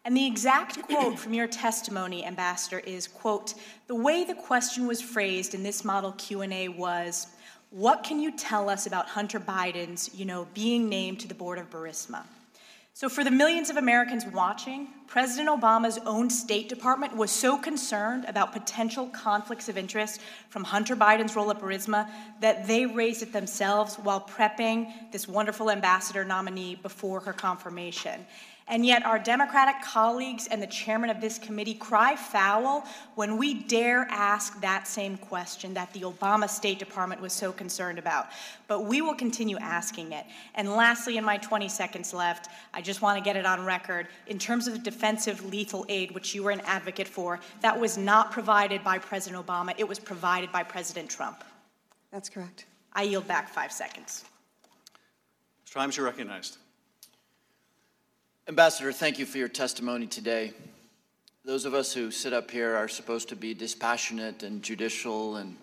And 0.05 0.17
the 0.17 0.27
exact 0.27 0.83
quote 0.83 1.19
from 1.19 1.33
your 1.33 1.47
testimony, 1.47 2.25
Ambassador, 2.25 2.81
is, 2.81 3.07
quote, 3.07 3.55
"The 3.87 3.95
way 3.95 4.25
the 4.25 4.35
question 4.35 4.87
was 4.87 5.01
phrased 5.01 5.55
in 5.55 5.63
this 5.63 5.85
model 5.85 6.13
Q&A 6.13 6.69
was, 6.69 7.29
what 7.71 8.03
can 8.03 8.21
you 8.21 8.33
tell 8.33 8.69
us 8.69 8.87
about 8.87 9.11
Hunter 9.11 9.39
Biden's, 9.39 10.13
you 10.13 10.25
know, 10.25 10.49
being 10.55 10.89
named 10.89 11.21
to 11.21 11.29
the 11.29 11.35
board 11.35 11.59
of 11.59 11.71
Burisma?" 11.71 12.25
So 12.95 13.09
for 13.09 13.25
the 13.25 13.31
millions 13.31 13.71
of 13.71 13.79
Americans 13.79 14.27
watching, 14.27 14.89
President 15.07 15.49
Obama's 15.49 15.99
own 16.05 16.29
State 16.29 16.69
Department 16.69 17.17
was 17.17 17.31
so 17.31 17.57
concerned 17.57 18.27
about 18.27 18.53
potential 18.53 19.07
conflicts 19.09 19.71
of 19.71 19.79
interest 19.79 20.21
from 20.51 20.65
Hunter 20.65 20.95
Biden's 20.95 21.35
role 21.35 21.51
at 21.51 21.59
Burisma 21.59 22.11
that 22.41 22.67
they 22.67 22.85
raised 22.85 23.23
it 23.23 23.33
themselves 23.33 23.95
while 23.95 24.21
prepping 24.21 25.11
this 25.11 25.27
wonderful 25.27 25.71
ambassador 25.71 26.25
nominee 26.25 26.75
before 26.75 27.21
her 27.21 27.33
confirmation. 27.33 28.27
And 28.69 28.87
yet, 28.87 29.05
our 29.05 29.19
Democratic 29.19 29.83
colleagues 29.83 30.47
and 30.47 30.63
the 30.63 30.67
chairman 30.69 31.11
of 31.11 31.21
this 31.21 31.39
committee 31.39 31.75
cry 31.75 32.15
foul 32.15 32.87
when 33.17 33.37
we 33.37 33.55
dare 33.55 34.07
ask 34.09 34.61
that 34.61 34.87
same 34.87 35.17
question 35.17 35.75
that 35.75 35.93
the 35.93 36.01
Obama 36.01 36.49
State 36.49 36.79
Department 36.79 37.21
was 37.21 37.33
so 37.33 37.51
concerned 37.53 37.99
about. 37.99 38.29
But 38.69 38.85
we 38.85 39.03
will 39.03 39.15
continue 39.15 39.59
asking 39.59 40.13
it. 40.13 40.25
And 40.55 40.71
lastly, 40.71 41.17
in 41.17 41.25
my 41.25 41.39
20 41.39 41.69
seconds 41.69 42.15
left, 42.15 42.49
I 42.73 42.81
just 42.81 43.03
want 43.03 43.19
to 43.19 43.25
get 43.25 43.37
it 43.37 43.45
on 43.45 43.65
record. 43.65 44.07
In 44.29 44.39
terms 44.39 44.69
of 44.69 44.83
defensive 44.83 45.45
lethal 45.45 45.85
aid, 45.89 46.13
which 46.13 46.35
you 46.35 46.45
were 46.45 46.53
an 46.53 46.61
advocate 46.61 47.09
for, 47.09 47.41
that 47.61 47.79
was 47.79 47.99
not 47.99 48.31
provided 48.31 48.85
by 48.85 48.99
President 48.99 49.45
Obama, 49.45 49.75
it 49.77 49.89
was 49.89 49.99
provided 49.99 50.53
by 50.53 50.63
President 50.63 51.11
Trump. 51.11 51.43
That's 52.13 52.29
correct. 52.29 52.67
I 52.93 53.03
yield 53.03 53.27
back 53.27 53.49
five 53.49 53.73
seconds. 53.73 54.25
Mr. 55.67 55.81
Himes, 55.81 55.97
you're 55.97 56.07
recognized. 56.07 56.59
Ambassador, 58.49 58.91
thank 58.91 59.21
you 59.21 59.25
for 59.25 59.39
your 59.39 59.47
testimony 59.47 60.05
today. 60.05 60.53
Those 61.45 61.65
of 61.65 61.75
us 61.75 61.95
who 61.95 62.11
sit 62.11 62.33
up 62.33 62.51
here 62.51 62.75
are 62.75 62.89
supposed 62.89 63.29
to 63.29 63.37
be 63.37 63.55
dispassionate 63.55 64.43
and 64.43 64.65
judicial 64.65 65.37
and 65.37 65.57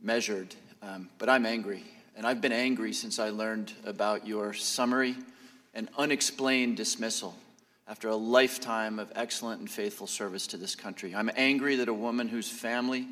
measured, 0.00 0.54
um, 0.82 1.08
but 1.18 1.28
I'm 1.28 1.44
angry. 1.44 1.82
And 2.16 2.24
I've 2.24 2.40
been 2.40 2.52
angry 2.52 2.92
since 2.92 3.18
I 3.18 3.30
learned 3.30 3.72
about 3.84 4.24
your 4.24 4.52
summary 4.52 5.16
and 5.74 5.88
unexplained 5.98 6.76
dismissal 6.76 7.34
after 7.88 8.08
a 8.08 8.14
lifetime 8.14 9.00
of 9.00 9.10
excellent 9.16 9.58
and 9.58 9.68
faithful 9.68 10.06
service 10.06 10.46
to 10.48 10.56
this 10.56 10.76
country. 10.76 11.16
I'm 11.16 11.30
angry 11.34 11.74
that 11.74 11.88
a 11.88 11.94
woman 11.94 12.28
whose 12.28 12.48
family 12.48 13.08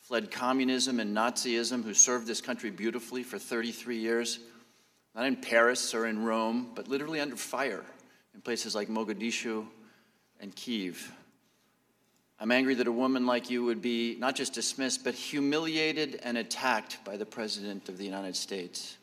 fled 0.00 0.30
communism 0.30 0.98
and 0.98 1.14
Nazism, 1.14 1.84
who 1.84 1.92
served 1.92 2.26
this 2.26 2.40
country 2.40 2.70
beautifully 2.70 3.22
for 3.22 3.38
33 3.38 3.98
years, 3.98 4.38
not 5.14 5.26
in 5.26 5.36
Paris 5.36 5.92
or 5.94 6.06
in 6.06 6.24
Rome, 6.24 6.70
but 6.74 6.88
literally 6.88 7.20
under 7.20 7.36
fire 7.36 7.84
in 8.40 8.42
places 8.42 8.74
like 8.74 8.88
Mogadishu 8.88 9.66
and 10.40 10.56
Kiev. 10.56 11.12
I'm 12.38 12.50
angry 12.50 12.74
that 12.76 12.86
a 12.86 12.92
woman 12.92 13.26
like 13.26 13.50
you 13.50 13.62
would 13.64 13.82
be 13.82 14.16
not 14.18 14.34
just 14.34 14.54
dismissed, 14.54 15.04
but 15.04 15.12
humiliated 15.12 16.20
and 16.22 16.38
attacked 16.38 17.04
by 17.04 17.18
the 17.18 17.26
President 17.26 17.90
of 17.90 17.98
the 17.98 18.04
United 18.04 18.34
States. 18.34 18.96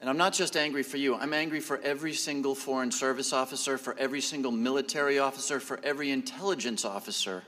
And 0.00 0.08
I'm 0.08 0.16
not 0.16 0.32
just 0.32 0.56
angry 0.56 0.82
for 0.82 0.96
you, 0.96 1.14
I'm 1.14 1.34
angry 1.34 1.60
for 1.60 1.78
every 1.82 2.14
single 2.14 2.54
Foreign 2.54 2.90
Service 2.90 3.34
officer, 3.34 3.76
for 3.76 3.94
every 3.98 4.22
single 4.22 4.50
military 4.50 5.18
officer, 5.18 5.60
for 5.60 5.78
every 5.84 6.10
intelligence 6.10 6.86
officer 6.86 7.42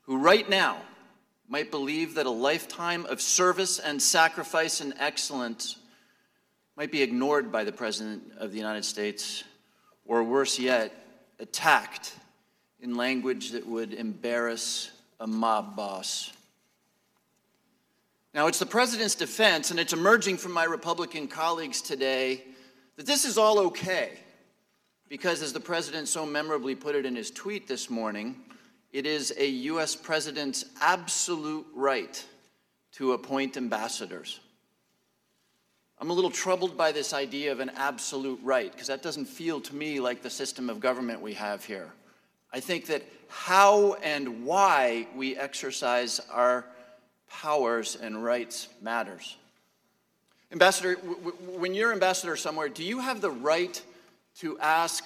who 0.00 0.16
right 0.16 0.50
now 0.50 0.78
might 1.48 1.70
believe 1.70 2.16
that 2.16 2.26
a 2.26 2.30
lifetime 2.30 3.06
of 3.06 3.20
service 3.20 3.78
and 3.78 4.02
sacrifice 4.02 4.80
and 4.80 4.92
excellence 4.98 5.76
might 6.76 6.90
be 6.90 7.00
ignored 7.00 7.52
by 7.52 7.62
the 7.62 7.70
President 7.70 8.24
of 8.38 8.50
the 8.50 8.58
United 8.58 8.84
States, 8.84 9.44
or 10.06 10.22
worse 10.22 10.58
yet, 10.58 10.92
attacked 11.38 12.14
in 12.80 12.96
language 12.96 13.50
that 13.50 13.66
would 13.66 13.94
embarrass 13.94 14.90
a 15.20 15.26
mob 15.26 15.76
boss. 15.76 16.32
Now, 18.34 18.46
it's 18.46 18.58
the 18.58 18.66
President's 18.66 19.14
defense, 19.14 19.70
and 19.70 19.78
it's 19.78 19.92
emerging 19.92 20.38
from 20.38 20.52
my 20.52 20.64
Republican 20.64 21.28
colleagues 21.28 21.82
today, 21.82 22.44
that 22.96 23.06
this 23.06 23.24
is 23.24 23.36
all 23.36 23.58
okay. 23.58 24.18
Because, 25.08 25.42
as 25.42 25.52
the 25.52 25.60
President 25.60 26.08
so 26.08 26.24
memorably 26.24 26.74
put 26.74 26.94
it 26.94 27.04
in 27.04 27.14
his 27.14 27.30
tweet 27.30 27.68
this 27.68 27.90
morning, 27.90 28.36
it 28.92 29.04
is 29.04 29.34
a 29.36 29.46
U.S. 29.46 29.94
President's 29.94 30.64
absolute 30.80 31.66
right 31.74 32.24
to 32.92 33.12
appoint 33.12 33.56
ambassadors. 33.56 34.40
I'm 36.02 36.10
a 36.10 36.14
little 36.14 36.32
troubled 36.32 36.76
by 36.76 36.90
this 36.90 37.12
idea 37.12 37.52
of 37.52 37.60
an 37.60 37.70
absolute 37.76 38.40
right, 38.42 38.72
because 38.72 38.88
that 38.88 39.02
doesn't 39.02 39.26
feel 39.26 39.60
to 39.60 39.72
me 39.72 40.00
like 40.00 40.20
the 40.20 40.30
system 40.30 40.68
of 40.68 40.80
government 40.80 41.20
we 41.20 41.32
have 41.34 41.64
here. 41.64 41.92
I 42.52 42.58
think 42.58 42.86
that 42.86 43.04
how 43.28 43.94
and 44.02 44.44
why 44.44 45.06
we 45.14 45.36
exercise 45.36 46.20
our 46.28 46.66
powers 47.30 47.94
and 47.94 48.24
rights 48.24 48.66
matters. 48.80 49.36
Ambassador, 50.50 50.96
w- 50.96 51.14
w- 51.14 51.36
when 51.60 51.72
you're 51.72 51.92
ambassador 51.92 52.34
somewhere, 52.34 52.68
do 52.68 52.82
you 52.82 52.98
have 52.98 53.20
the 53.20 53.30
right 53.30 53.80
to 54.40 54.58
ask 54.58 55.04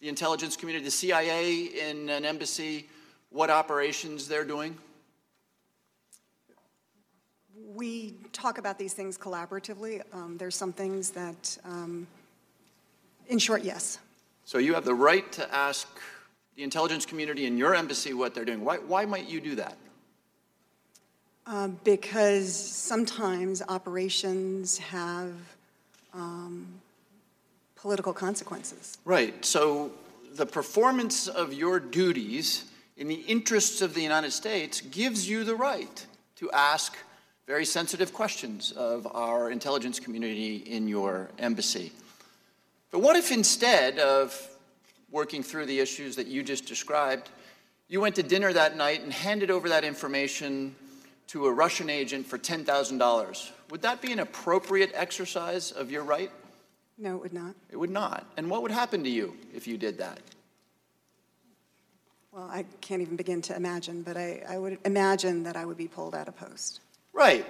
the 0.00 0.08
intelligence 0.08 0.56
community, 0.56 0.86
the 0.86 0.90
CIA 0.90 1.64
in 1.64 2.08
an 2.08 2.24
embassy, 2.24 2.88
what 3.28 3.50
operations 3.50 4.26
they're 4.26 4.42
doing? 4.42 4.74
We 7.74 8.14
talk 8.32 8.58
about 8.58 8.78
these 8.78 8.94
things 8.94 9.18
collaboratively. 9.18 10.02
Um, 10.12 10.36
There's 10.38 10.54
some 10.54 10.72
things 10.72 11.10
that, 11.10 11.58
um, 11.64 12.06
in 13.26 13.38
short, 13.38 13.64
yes. 13.64 13.98
So 14.44 14.58
you 14.58 14.74
have 14.74 14.84
the 14.84 14.94
right 14.94 15.30
to 15.32 15.54
ask 15.54 15.88
the 16.54 16.62
intelligence 16.62 17.04
community 17.04 17.46
in 17.46 17.58
your 17.58 17.74
embassy 17.74 18.14
what 18.14 18.32
they're 18.32 18.44
doing. 18.44 18.64
Why, 18.64 18.76
why 18.76 19.06
might 19.06 19.28
you 19.28 19.40
do 19.40 19.56
that? 19.56 19.76
Uh, 21.46 21.68
Because 21.82 22.54
sometimes 22.54 23.60
operations 23.68 24.78
have 24.78 25.32
um, 26.12 26.66
political 27.74 28.12
consequences. 28.12 28.98
Right. 29.04 29.44
So 29.44 29.90
the 30.34 30.46
performance 30.46 31.26
of 31.26 31.52
your 31.52 31.80
duties 31.80 32.64
in 32.96 33.08
the 33.08 33.22
interests 33.26 33.82
of 33.82 33.94
the 33.94 34.02
United 34.02 34.32
States 34.32 34.80
gives 34.80 35.28
you 35.28 35.42
the 35.42 35.56
right 35.56 36.06
to 36.36 36.50
ask 36.52 36.96
very 37.46 37.64
sensitive 37.64 38.12
questions 38.12 38.72
of 38.72 39.06
our 39.14 39.50
intelligence 39.50 40.00
community 40.00 40.56
in 40.56 40.88
your 40.88 41.28
embassy. 41.38 41.92
But 42.90 43.00
what 43.00 43.16
if 43.16 43.30
instead 43.30 43.98
of 43.98 44.34
working 45.10 45.42
through 45.42 45.66
the 45.66 45.80
issues 45.80 46.16
that 46.16 46.26
you 46.26 46.42
just 46.42 46.66
described, 46.66 47.30
you 47.88 48.00
went 48.00 48.14
to 48.16 48.22
dinner 48.22 48.52
that 48.52 48.76
night 48.76 49.02
and 49.02 49.12
handed 49.12 49.50
over 49.50 49.68
that 49.68 49.84
information 49.84 50.74
to 51.28 51.46
a 51.46 51.52
Russian 51.52 51.90
agent 51.90 52.26
for 52.26 52.38
$10,000? 52.38 53.50
Would 53.70 53.82
that 53.82 54.00
be 54.00 54.12
an 54.12 54.20
appropriate 54.20 54.92
exercise 54.94 55.70
of 55.70 55.90
your 55.90 56.02
right? 56.02 56.30
No, 56.96 57.16
it 57.16 57.22
would 57.22 57.32
not. 57.32 57.54
It 57.70 57.76
would 57.76 57.90
not. 57.90 58.26
And 58.36 58.48
what 58.48 58.62
would 58.62 58.70
happen 58.70 59.04
to 59.04 59.10
you 59.10 59.36
if 59.52 59.66
you 59.66 59.76
did 59.76 59.98
that? 59.98 60.18
Well, 62.32 62.48
I 62.50 62.64
can't 62.80 63.02
even 63.02 63.16
begin 63.16 63.42
to 63.42 63.56
imagine, 63.56 64.02
but 64.02 64.16
I, 64.16 64.42
I 64.48 64.58
would 64.58 64.78
imagine 64.84 65.44
that 65.44 65.56
I 65.56 65.64
would 65.64 65.76
be 65.76 65.86
pulled 65.86 66.14
out 66.14 66.26
of 66.26 66.36
post. 66.36 66.80
Right. 67.14 67.46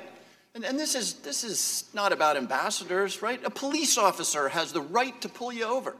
And, 0.54 0.64
and 0.64 0.78
this 0.78 0.94
is 0.94 1.14
this 1.14 1.42
is 1.42 1.84
not 1.92 2.12
about 2.12 2.36
ambassadors, 2.36 3.22
right? 3.22 3.40
A 3.44 3.50
police 3.50 3.98
officer 3.98 4.48
has 4.50 4.72
the 4.72 4.80
right 4.80 5.20
to 5.22 5.28
pull 5.28 5.52
you 5.52 5.64
over. 5.64 5.96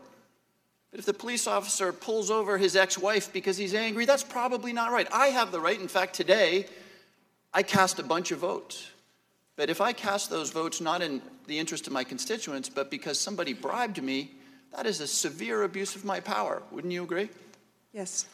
But 0.91 1.01
if 1.01 1.07
the 1.07 1.15
police 1.15 1.49
officer 1.49 1.93
pulls 1.93 2.31
over 2.31 2.57
his 2.57 2.77
ex-wife 2.77 3.33
because 3.33 3.57
he's 3.57 3.75
angry, 3.75 4.05
that's 4.05 4.23
probably 4.23 4.73
not 4.73 4.93
right. 4.93 5.09
I 5.13 5.29
have 5.29 5.51
the 5.51 5.59
right. 5.59 5.81
In 5.81 5.89
fact, 5.89 6.15
today, 6.15 6.67
I 7.53 7.65
cast 7.65 7.99
a 7.99 8.05
bunch 8.05 8.31
of 8.31 8.39
votes. 8.39 8.91
But 9.57 9.71
if 9.71 9.81
I 9.81 9.93
cast 9.93 10.31
those 10.31 10.51
votes 10.51 10.81
not 10.81 11.03
in 11.03 11.21
the 11.49 11.59
interest 11.59 11.89
of 11.89 11.93
my 11.93 12.05
constituents, 12.05 12.69
but 12.69 12.93
because 12.93 13.19
somebody 13.19 13.55
bribed 13.55 14.01
me, 14.01 14.31
that 14.77 14.87
is 14.87 15.01
a 15.01 15.07
severe 15.07 15.65
abuse 15.65 15.97
of 15.97 16.05
my 16.05 16.21
power. 16.21 16.63
Wouldn't 16.71 16.93
you 16.93 17.03
agree? 17.03 17.29
Yes. 17.93 18.27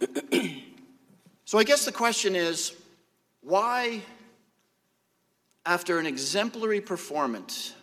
So 1.48 1.56
I 1.56 1.64
guess 1.64 1.86
the 1.86 1.92
question 1.92 2.36
is 2.36 2.74
why, 3.40 4.02
after 5.68 5.98
an 5.98 6.06
exemplary 6.06 6.80
performance 6.80 7.74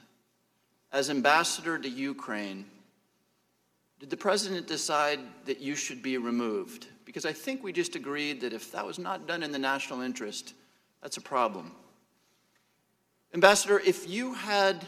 as 0.91 1.11
ambassador 1.11 1.77
to 1.77 1.87
Ukraine, 1.87 2.65
did 3.99 4.09
the 4.09 4.17
president 4.17 4.65
decide 4.65 5.19
that 5.45 5.61
you 5.61 5.75
should 5.75 6.01
be 6.01 6.17
removed? 6.17 6.87
Because 7.05 7.27
I 7.27 7.31
think 7.31 7.63
we 7.63 7.71
just 7.71 7.95
agreed 7.95 8.41
that 8.41 8.53
if 8.53 8.71
that 8.71 8.83
was 8.83 8.97
not 8.97 9.27
done 9.27 9.43
in 9.43 9.51
the 9.51 9.59
national 9.59 10.01
interest, 10.01 10.55
that's 11.03 11.17
a 11.17 11.21
problem. 11.21 11.73
Ambassador, 13.35 13.79
if 13.79 14.09
you 14.09 14.33
had 14.33 14.83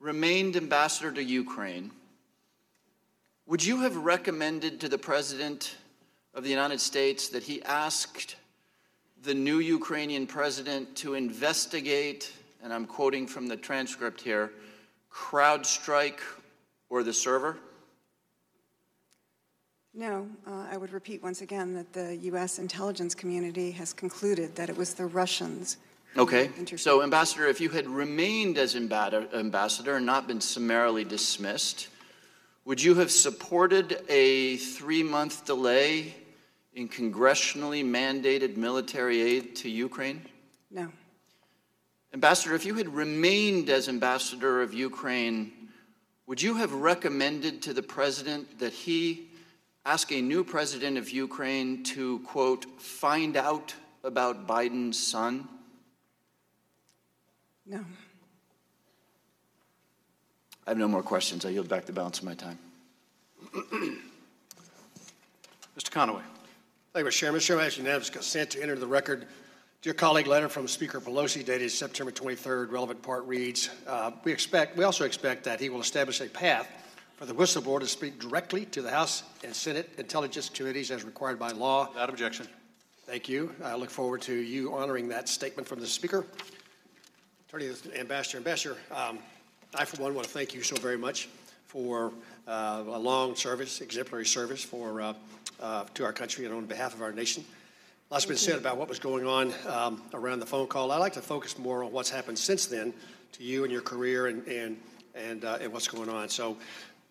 remained 0.00 0.56
ambassador 0.56 1.12
to 1.12 1.22
Ukraine, 1.22 1.90
would 3.44 3.62
you 3.62 3.82
have 3.82 3.94
recommended 3.94 4.80
to 4.80 4.88
the 4.88 4.96
president 4.96 5.76
of 6.32 6.44
the 6.44 6.50
United 6.50 6.80
States 6.80 7.28
that 7.28 7.42
he 7.42 7.62
asked 7.64 8.36
the 9.22 9.34
new 9.34 9.58
Ukrainian 9.58 10.26
president 10.26 10.96
to 10.96 11.14
investigate, 11.14 12.32
and 12.62 12.72
I'm 12.72 12.86
quoting 12.86 13.26
from 13.26 13.46
the 13.46 13.56
transcript 13.56 14.20
here, 14.20 14.50
CrowdStrike 15.12 16.18
or 16.90 17.02
the 17.02 17.12
server? 17.12 17.56
No, 19.94 20.26
uh, 20.46 20.66
I 20.70 20.76
would 20.76 20.92
repeat 20.92 21.22
once 21.22 21.42
again 21.42 21.74
that 21.74 21.92
the 21.92 22.16
U.S. 22.16 22.58
intelligence 22.58 23.14
community 23.14 23.70
has 23.72 23.92
concluded 23.92 24.56
that 24.56 24.68
it 24.70 24.76
was 24.76 24.94
the 24.94 25.06
Russians. 25.06 25.76
Okay, 26.16 26.50
so 26.76 27.02
Ambassador, 27.02 27.46
if 27.46 27.60
you 27.60 27.70
had 27.70 27.86
remained 27.86 28.58
as 28.58 28.74
ambassador 28.76 29.96
and 29.96 30.06
not 30.06 30.26
been 30.26 30.40
summarily 30.40 31.04
dismissed, 31.04 31.88
would 32.64 32.82
you 32.82 32.94
have 32.96 33.10
supported 33.10 34.02
a 34.08 34.56
three-month 34.56 35.44
delay 35.46 36.14
in 36.74 36.88
congressionally 36.88 37.84
mandated 37.84 38.56
military 38.56 39.20
aid 39.20 39.56
to 39.56 39.68
Ukraine? 39.68 40.22
No, 40.70 40.90
Ambassador, 42.14 42.54
if 42.54 42.66
you 42.66 42.74
had 42.74 42.94
remained 42.94 43.70
as 43.70 43.88
ambassador 43.88 44.60
of 44.60 44.74
Ukraine, 44.74 45.52
would 46.26 46.42
you 46.42 46.56
have 46.56 46.72
recommended 46.72 47.62
to 47.62 47.72
the 47.72 47.82
president 47.82 48.58
that 48.58 48.72
he 48.72 49.28
ask 49.86 50.12
a 50.12 50.20
new 50.20 50.44
president 50.44 50.98
of 50.98 51.10
Ukraine 51.10 51.82
to, 51.84 52.18
quote, 52.20 52.66
find 52.80 53.36
out 53.36 53.74
about 54.04 54.46
Biden's 54.46 54.98
son? 54.98 55.48
no. 57.66 57.84
I 60.64 60.70
have 60.70 60.78
no 60.78 60.86
more 60.86 61.02
questions. 61.02 61.44
I 61.44 61.48
yield 61.48 61.68
back 61.68 61.86
the 61.86 61.92
balance 61.92 62.20
of 62.20 62.24
my 62.24 62.34
time. 62.34 62.56
Mr. 65.76 65.90
Conaway. 65.90 66.22
Thank 66.94 67.06
you, 67.06 67.10
Mr. 67.10 67.14
Chairman. 67.14 67.40
Mr. 67.40 67.44
Chairman, 67.46 67.64
I 67.64 67.66
ask 67.68 67.78
unanimous 67.78 68.10
consent 68.10 68.50
to 68.50 68.62
enter 68.62 68.76
the 68.76 68.86
record. 68.86 69.26
Dear 69.80 69.94
colleague, 69.94 70.26
letter 70.26 70.50
from 70.50 70.68
Speaker 70.68 71.00
Pelosi 71.00 71.42
dated 71.42 71.70
September 71.70 72.12
23rd. 72.12 72.70
Relevant 72.70 73.00
part 73.00 73.24
reads, 73.26 73.70
uh, 73.86 74.10
we 74.24 74.30
expect, 74.32 74.76
we 74.76 74.84
also 74.84 75.06
expect 75.06 75.42
that 75.44 75.58
he 75.58 75.70
will 75.70 75.80
establish 75.80 76.20
a 76.20 76.26
path 76.26 76.68
for 77.16 77.24
the 77.24 77.32
whistleblower 77.32 77.80
to 77.80 77.86
speak 77.86 78.18
directly 78.20 78.66
to 78.66 78.82
the 78.82 78.90
House 78.90 79.22
and 79.42 79.56
Senate 79.56 79.88
Intelligence 79.96 80.50
Committees 80.50 80.90
as 80.90 81.02
required 81.02 81.38
by 81.38 81.50
law. 81.52 81.88
Without 81.88 82.10
objection. 82.10 82.46
Thank 83.06 83.26
you. 83.26 83.54
I 83.64 83.74
look 83.74 83.88
forward 83.88 84.20
to 84.22 84.34
you 84.34 84.74
honoring 84.74 85.08
that 85.08 85.30
statement 85.30 85.66
from 85.66 85.80
the 85.80 85.86
Speaker. 85.86 86.26
Attorney 87.48 87.70
Ambassador, 87.98 88.36
Ambassador, 88.36 88.76
um, 88.94 89.18
I 89.74 89.86
for 89.86 90.02
one 90.02 90.14
want 90.14 90.26
to 90.26 90.32
thank 90.34 90.52
you 90.52 90.62
so 90.62 90.76
very 90.76 90.98
much 90.98 91.30
for 91.68 92.12
uh, 92.46 92.84
a 92.86 92.98
long 92.98 93.34
service, 93.34 93.80
exemplary 93.80 94.26
service 94.26 94.62
for 94.62 95.00
uh, 95.00 95.14
uh, 95.62 95.84
to 95.94 96.04
our 96.04 96.12
country 96.12 96.44
and 96.44 96.52
on 96.52 96.66
behalf 96.66 96.92
of 96.92 97.00
our 97.00 97.12
nation. 97.12 97.44
Lots 98.10 98.26
been 98.26 98.36
said 98.36 98.58
about 98.58 98.76
what 98.76 98.88
was 98.88 98.98
going 98.98 99.26
on 99.26 99.54
um, 99.66 100.02
around 100.12 100.40
the 100.40 100.46
phone 100.46 100.66
call. 100.66 100.90
I'd 100.90 100.98
like 100.98 101.14
to 101.14 101.22
focus 101.22 101.58
more 101.58 101.82
on 101.82 101.92
what's 101.92 102.10
happened 102.10 102.38
since 102.38 102.66
then 102.66 102.92
to 103.32 103.42
you 103.42 103.62
and 103.64 103.72
your 103.72 103.80
career 103.80 104.26
and 104.26 104.46
and 104.46 104.76
and, 105.14 105.44
uh, 105.44 105.58
and 105.60 105.72
what's 105.72 105.88
going 105.88 106.08
on. 106.08 106.28
So, 106.28 106.56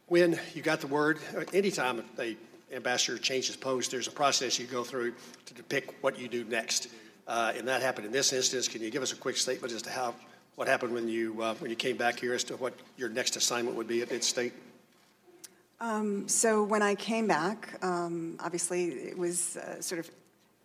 when 0.08 0.40
you 0.54 0.62
got 0.62 0.82
the 0.82 0.88
word, 0.88 1.20
uh, 1.36 1.44
anytime 1.54 2.04
a 2.20 2.36
ambassador 2.74 3.18
changes 3.18 3.56
post, 3.56 3.92
there's 3.92 4.08
a 4.08 4.12
process 4.12 4.60
you 4.60 4.66
go 4.66 4.84
through 4.84 5.14
to 5.46 5.54
depict 5.54 5.94
what 6.02 6.18
you 6.20 6.28
do 6.28 6.44
next. 6.44 6.88
Uh, 7.28 7.54
and 7.56 7.68
that 7.68 7.82
happened 7.82 8.06
in 8.06 8.12
this 8.12 8.34
instance. 8.34 8.68
Can 8.68 8.82
you 8.82 8.90
give 8.90 9.04
us 9.04 9.14
a 9.14 9.16
quick 9.16 9.38
statement 9.38 9.74
as 9.74 9.82
to 9.84 9.90
how 9.90 10.16
what 10.56 10.68
happened 10.68 10.94
when 10.94 11.08
you 11.08 11.42
uh, 11.42 11.54
when 11.56 11.70
you 11.70 11.76
came 11.76 11.98
back 11.98 12.20
here 12.20 12.34
as 12.34 12.44
to 12.46 12.58
what 12.58 12.74
your 12.98 13.10
next 13.10 13.36
assignment 13.36 13.76
would 13.76 13.88
be 13.88 14.02
at, 14.02 14.12
at 14.12 14.24
state? 14.24 14.54
So 16.28 16.64
when 16.64 16.82
I 16.82 16.96
came 16.96 17.28
back, 17.28 17.78
um, 17.84 18.38
obviously 18.40 18.86
it 18.86 19.18
was 19.18 19.58
uh, 19.58 19.82
sort 19.82 20.00
of 20.00 20.10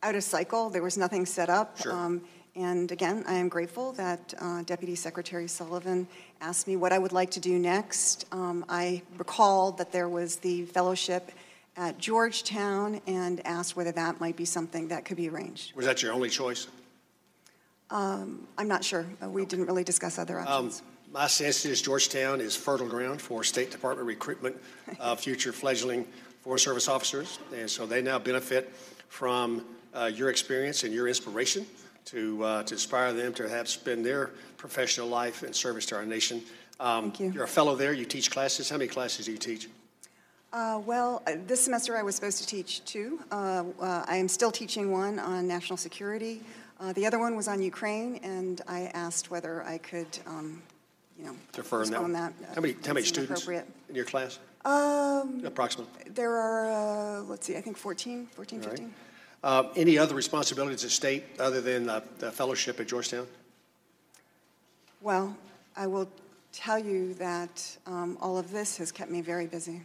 out 0.03 0.15
of 0.15 0.23
cycle. 0.23 0.71
There 0.71 0.83
was 0.83 0.97
nothing 0.99 1.27
set 1.27 1.49
up. 1.49 1.79
Sure. 1.81 1.93
Um, 1.93 2.21
and 2.55 2.91
again, 2.93 3.25
I 3.27 3.35
am 3.35 3.49
grateful 3.49 3.93
that 3.93 4.33
uh, 4.41 4.63
Deputy 4.63 4.95
Secretary 4.95 5.47
Sullivan 5.49 6.07
asked 6.41 6.67
me 6.67 6.77
what 6.77 6.93
I 6.93 6.99
would 6.99 7.13
like 7.13 7.31
to 7.33 7.41
do 7.41 7.59
next. 7.59 8.25
Um, 8.33 8.65
I 8.69 9.03
recalled 9.19 9.77
that 9.79 9.93
there 9.93 10.09
was 10.09 10.37
the 10.37 10.65
fellowship 10.67 11.33
at 11.77 11.99
Georgetown 11.99 13.01
and 13.07 13.47
asked 13.47 13.77
whether 13.77 13.93
that 13.93 14.21
might 14.21 14.37
be 14.37 14.47
something 14.47 14.89
that 14.89 15.05
could 15.05 15.17
be 15.19 15.29
arranged. 15.29 15.75
Was 15.77 15.85
that 15.87 16.03
your 16.03 16.13
only 16.15 16.31
choice? 16.31 16.69
I'm 17.91 18.69
not 18.69 18.83
sure. 18.85 19.07
Uh, 19.23 19.29
We 19.29 19.45
didn't 19.45 19.67
really 19.67 19.85
discuss 19.85 20.19
other 20.19 20.41
Um, 20.41 20.47
options. 20.47 20.83
My 21.17 21.27
sense 21.27 21.65
is 21.65 21.81
Georgetown 21.81 22.43
is 22.43 22.55
fertile 22.55 22.87
ground 22.87 23.23
for 23.23 23.43
State 23.43 23.71
Department 23.71 24.07
recruitment 24.07 24.55
of 25.01 25.19
future 25.27 25.51
fledgling 25.51 26.07
Foreign 26.43 26.59
Service 26.59 26.89
officers, 26.89 27.39
and 27.55 27.71
so 27.71 27.87
they 27.87 28.03
now 28.03 28.19
benefit 28.19 28.71
from 29.09 29.65
uh, 29.95 30.11
your 30.13 30.29
experience 30.29 30.85
and 30.85 30.93
your 30.93 31.09
inspiration 31.09 31.65
to 32.05 32.45
uh, 32.45 32.63
to 32.65 32.75
inspire 32.75 33.15
them 33.15 33.33
to 33.33 33.49
have 33.49 33.67
spend 33.67 34.05
their 34.05 34.33
professional 34.59 35.09
life 35.09 35.43
in 35.43 35.55
service 35.55 35.87
to 35.87 35.97
our 35.97 36.05
nation. 36.05 36.43
Um, 36.79 37.05
Thank 37.05 37.21
you. 37.21 37.33
You're 37.33 37.45
a 37.45 37.49
fellow 37.49 37.77
there. 37.77 37.95
You 37.95 38.05
teach 38.05 38.31
classes. 38.31 38.69
How 38.69 38.77
many 38.77 38.89
classes 38.89 39.25
do 39.25 39.33
you 39.33 39.39
teach? 39.39 39.71
Uh, 40.53 40.83
Well, 40.85 41.23
uh, 41.27 41.37
this 41.47 41.63
semester 41.65 41.97
I 41.97 42.03
was 42.03 42.15
supposed 42.15 42.39
to 42.43 42.47
teach 42.47 42.85
two. 42.85 43.21
Uh, 43.33 43.65
uh, 43.81 44.05
I 44.07 44.17
am 44.17 44.29
still 44.29 44.53
teaching 44.53 44.93
one 44.93 45.19
on 45.19 45.49
national 45.49 45.79
security. 45.79 46.43
Uh, 46.79 46.93
The 46.93 47.07
other 47.07 47.19
one 47.19 47.37
was 47.37 47.49
on 47.49 47.63
Ukraine, 47.63 48.21
and 48.23 48.61
I 48.69 48.91
asked 48.93 49.31
whether 49.31 49.65
I 49.65 49.79
could, 49.79 50.13
um, 50.27 50.63
you 51.19 51.25
know, 51.25 51.37
that. 52.13 52.39
that. 52.41 52.55
How 52.55 52.61
many 52.61 52.77
how 52.85 52.93
many 52.93 53.07
students 53.07 53.47
in 53.47 53.95
your 53.95 54.05
class? 54.05 54.39
Um, 54.67 55.43
Approximately. 55.45 56.11
There 56.11 56.35
are, 56.37 57.21
uh, 57.21 57.23
let's 57.23 57.47
see, 57.47 57.57
I 57.57 57.61
think 57.61 57.77
14, 57.77 58.27
14, 58.27 58.59
All 58.59 58.69
right. 58.69 58.71
15. 58.79 58.95
Uh, 59.45 59.63
any 59.77 59.97
other 59.97 60.17
responsibilities 60.17 60.85
at 60.85 60.91
state 60.91 61.23
other 61.39 61.61
than 61.61 61.89
uh, 61.89 62.01
the 62.19 62.33
fellowship 62.33 62.81
at 62.81 62.89
Georgetown? 62.89 63.29
Well, 65.01 65.37
I 65.77 65.87
will 65.87 66.09
tell 66.53 66.81
you 66.81 67.15
that 67.15 67.77
um, 67.87 68.19
all 68.21 68.39
of 68.39 68.51
this 68.51 68.77
has 68.79 68.91
kept 68.91 69.09
me 69.09 69.21
very 69.21 69.47
busy. 69.47 69.83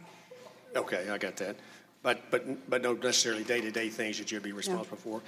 Okay, 0.74 1.08
I 1.08 1.16
got 1.16 1.36
that. 1.36 1.54
But, 2.02 2.28
but, 2.32 2.68
but 2.68 2.82
no 2.82 2.94
necessarily 2.94 3.44
day-to-day 3.44 3.88
things 3.90 4.18
that 4.18 4.32
you'd 4.32 4.42
be 4.42 4.50
responsible 4.50 4.96
for. 4.96 5.22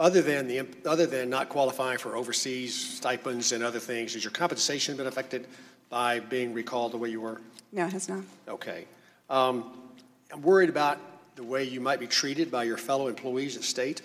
Other 0.00 0.22
than 0.22 0.48
the, 0.48 0.66
other 0.86 1.04
than 1.04 1.28
not 1.28 1.50
qualifying 1.50 1.98
for 1.98 2.16
overseas 2.16 2.74
stipends 2.74 3.52
and 3.52 3.62
other 3.62 3.78
things, 3.78 4.14
has 4.14 4.24
your 4.24 4.30
compensation 4.30 4.96
been 4.96 5.06
affected 5.06 5.46
by 5.90 6.20
being 6.20 6.54
recalled 6.54 6.92
the 6.92 6.96
way 6.96 7.10
you 7.10 7.20
were? 7.20 7.38
No, 7.70 7.84
it 7.84 7.92
has 7.92 8.08
not. 8.08 8.24
Okay. 8.48 8.86
Um, 9.28 9.70
I'm 10.32 10.40
worried 10.40 10.70
about 10.70 10.98
the 11.36 11.44
way 11.44 11.64
you 11.64 11.82
might 11.82 12.00
be 12.00 12.06
treated 12.06 12.50
by 12.50 12.64
your 12.64 12.78
fellow 12.78 13.08
employees 13.08 13.58
at 13.58 13.62
state. 13.62 14.00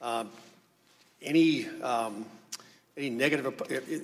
Um, 0.00 0.30
Any, 1.20 1.66
um, 1.82 2.26
any 2.96 3.10
negative, 3.10 3.46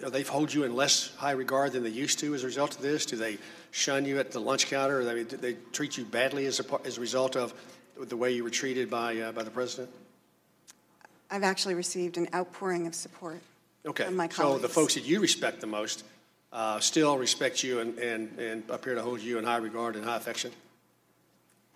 are 0.03 0.11
they 0.11 0.23
hold 0.23 0.53
you 0.53 0.65
in 0.65 0.75
less 0.75 1.15
high 1.17 1.33
regard 1.33 1.73
than 1.73 1.85
they 1.85 1.91
used 1.91 2.19
to 2.21 2.35
as 2.35 2.43
a 2.43 2.47
result 2.47 2.75
of 2.75 2.83
this? 2.83 3.07
Do 3.07 3.15
they 3.17 3.39
shun 3.71 4.05
you 4.05 4.19
at 4.19 4.33
the 4.33 4.41
lunch 4.41 4.67
counter? 4.67 5.01
Or 5.01 5.05
they, 5.05 5.23
do 5.23 5.37
they 5.37 5.55
treat 5.71 5.97
you 5.97 6.05
badly 6.05 6.47
as 6.47 6.59
a, 6.59 6.65
as 6.85 6.99
a 6.99 7.01
result 7.01 7.37
of 7.37 7.55
the 8.01 8.17
way 8.17 8.33
you 8.33 8.43
were 8.43 8.51
treated 8.51 8.91
by, 8.91 9.17
uh, 9.21 9.33
by 9.33 9.45
the 9.45 9.51
president? 9.51 9.91
I've 11.31 11.43
actually 11.45 11.75
received 11.75 12.17
an 12.17 12.29
outpouring 12.35 12.87
of 12.87 12.95
support 12.95 13.41
Okay. 13.87 14.05
from 14.05 14.17
my 14.17 14.29
colleagues. 14.29 14.63
So 14.63 14.67
the 14.67 14.73
folks 14.73 14.95
that 14.95 15.05
you 15.05 15.21
respect 15.21 15.61
the 15.61 15.67
most 15.67 16.05
uh, 16.53 16.81
still 16.81 17.17
respect 17.17 17.63
you 17.63 17.81
and, 17.81 17.99
and, 17.99 18.39
and 18.39 18.63
appear 18.69 18.95
to 18.95 19.03
hold 19.03 19.21
you 19.21 19.39
in 19.39 19.45
high 19.45 19.59
regard 19.59 19.97
and 19.97 20.05
high 20.05 20.17
affection? 20.17 20.51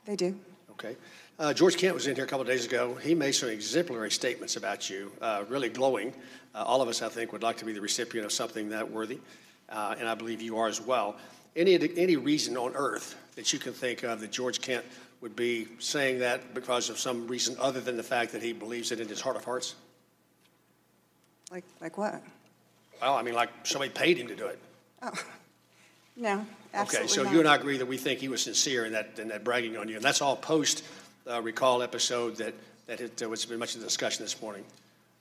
They 0.04 0.16
do. 0.16 0.36
Okay. 0.72 0.96
Uh, 1.38 1.52
George 1.52 1.76
Kent 1.76 1.94
was 1.94 2.06
in 2.06 2.14
here 2.14 2.24
a 2.24 2.26
couple 2.26 2.42
of 2.42 2.48
days 2.48 2.66
ago. 2.66 2.94
He 2.94 3.14
made 3.14 3.32
some 3.32 3.48
exemplary 3.48 4.10
statements 4.10 4.56
about 4.56 4.90
you, 4.90 5.12
uh, 5.20 5.44
really 5.48 5.68
glowing. 5.68 6.12
Uh, 6.54 6.62
all 6.62 6.82
of 6.82 6.88
us, 6.88 7.02
I 7.02 7.08
think, 7.08 7.32
would 7.32 7.42
like 7.42 7.56
to 7.58 7.64
be 7.64 7.72
the 7.72 7.80
recipient 7.80 8.24
of 8.24 8.32
something 8.32 8.68
that 8.70 8.90
worthy, 8.90 9.18
uh, 9.68 9.94
and 9.98 10.08
I 10.08 10.14
believe 10.14 10.40
you 10.42 10.58
are 10.58 10.68
as 10.68 10.80
well. 10.80 11.16
Any, 11.56 11.74
any 11.96 12.16
reason 12.16 12.56
on 12.56 12.72
earth 12.74 13.16
that 13.36 13.52
you 13.52 13.58
can 13.58 13.72
think 13.72 14.02
of 14.02 14.20
that 14.20 14.30
George 14.30 14.60
Kent 14.60 14.84
would 15.24 15.34
be 15.34 15.66
saying 15.78 16.18
that 16.18 16.52
because 16.52 16.90
of 16.90 16.98
some 16.98 17.26
reason 17.26 17.56
other 17.58 17.80
than 17.80 17.96
the 17.96 18.02
fact 18.02 18.30
that 18.32 18.42
he 18.42 18.52
believes 18.52 18.92
it 18.92 19.00
in 19.00 19.08
his 19.08 19.22
heart 19.22 19.36
of 19.36 19.44
hearts? 19.44 19.74
Like, 21.50 21.64
like 21.80 21.96
what? 21.96 22.22
Well, 23.00 23.14
I 23.14 23.22
mean, 23.22 23.32
like 23.32 23.48
somebody 23.62 23.90
paid 23.90 24.18
him 24.18 24.26
to 24.26 24.36
do 24.36 24.46
it. 24.48 24.58
Oh, 25.00 25.10
No, 26.16 26.44
absolutely 26.74 27.06
Okay, 27.06 27.08
so 27.08 27.22
not. 27.22 27.32
you 27.32 27.38
and 27.40 27.48
I 27.48 27.56
agree 27.56 27.78
that 27.78 27.86
we 27.86 27.96
think 27.96 28.20
he 28.20 28.28
was 28.28 28.42
sincere 28.42 28.84
in 28.84 28.92
that, 28.92 29.18
in 29.18 29.28
that 29.28 29.44
bragging 29.44 29.78
on 29.78 29.88
you, 29.88 29.96
and 29.96 30.04
that's 30.04 30.20
all 30.20 30.36
post 30.36 30.84
uh, 31.26 31.40
recall 31.40 31.82
episode 31.82 32.36
that, 32.36 32.52
that 32.86 33.00
it 33.00 33.22
uh, 33.22 33.28
was 33.28 33.46
been 33.46 33.58
much 33.58 33.74
of 33.74 33.80
the 33.80 33.86
discussion 33.86 34.22
this 34.22 34.42
morning. 34.42 34.62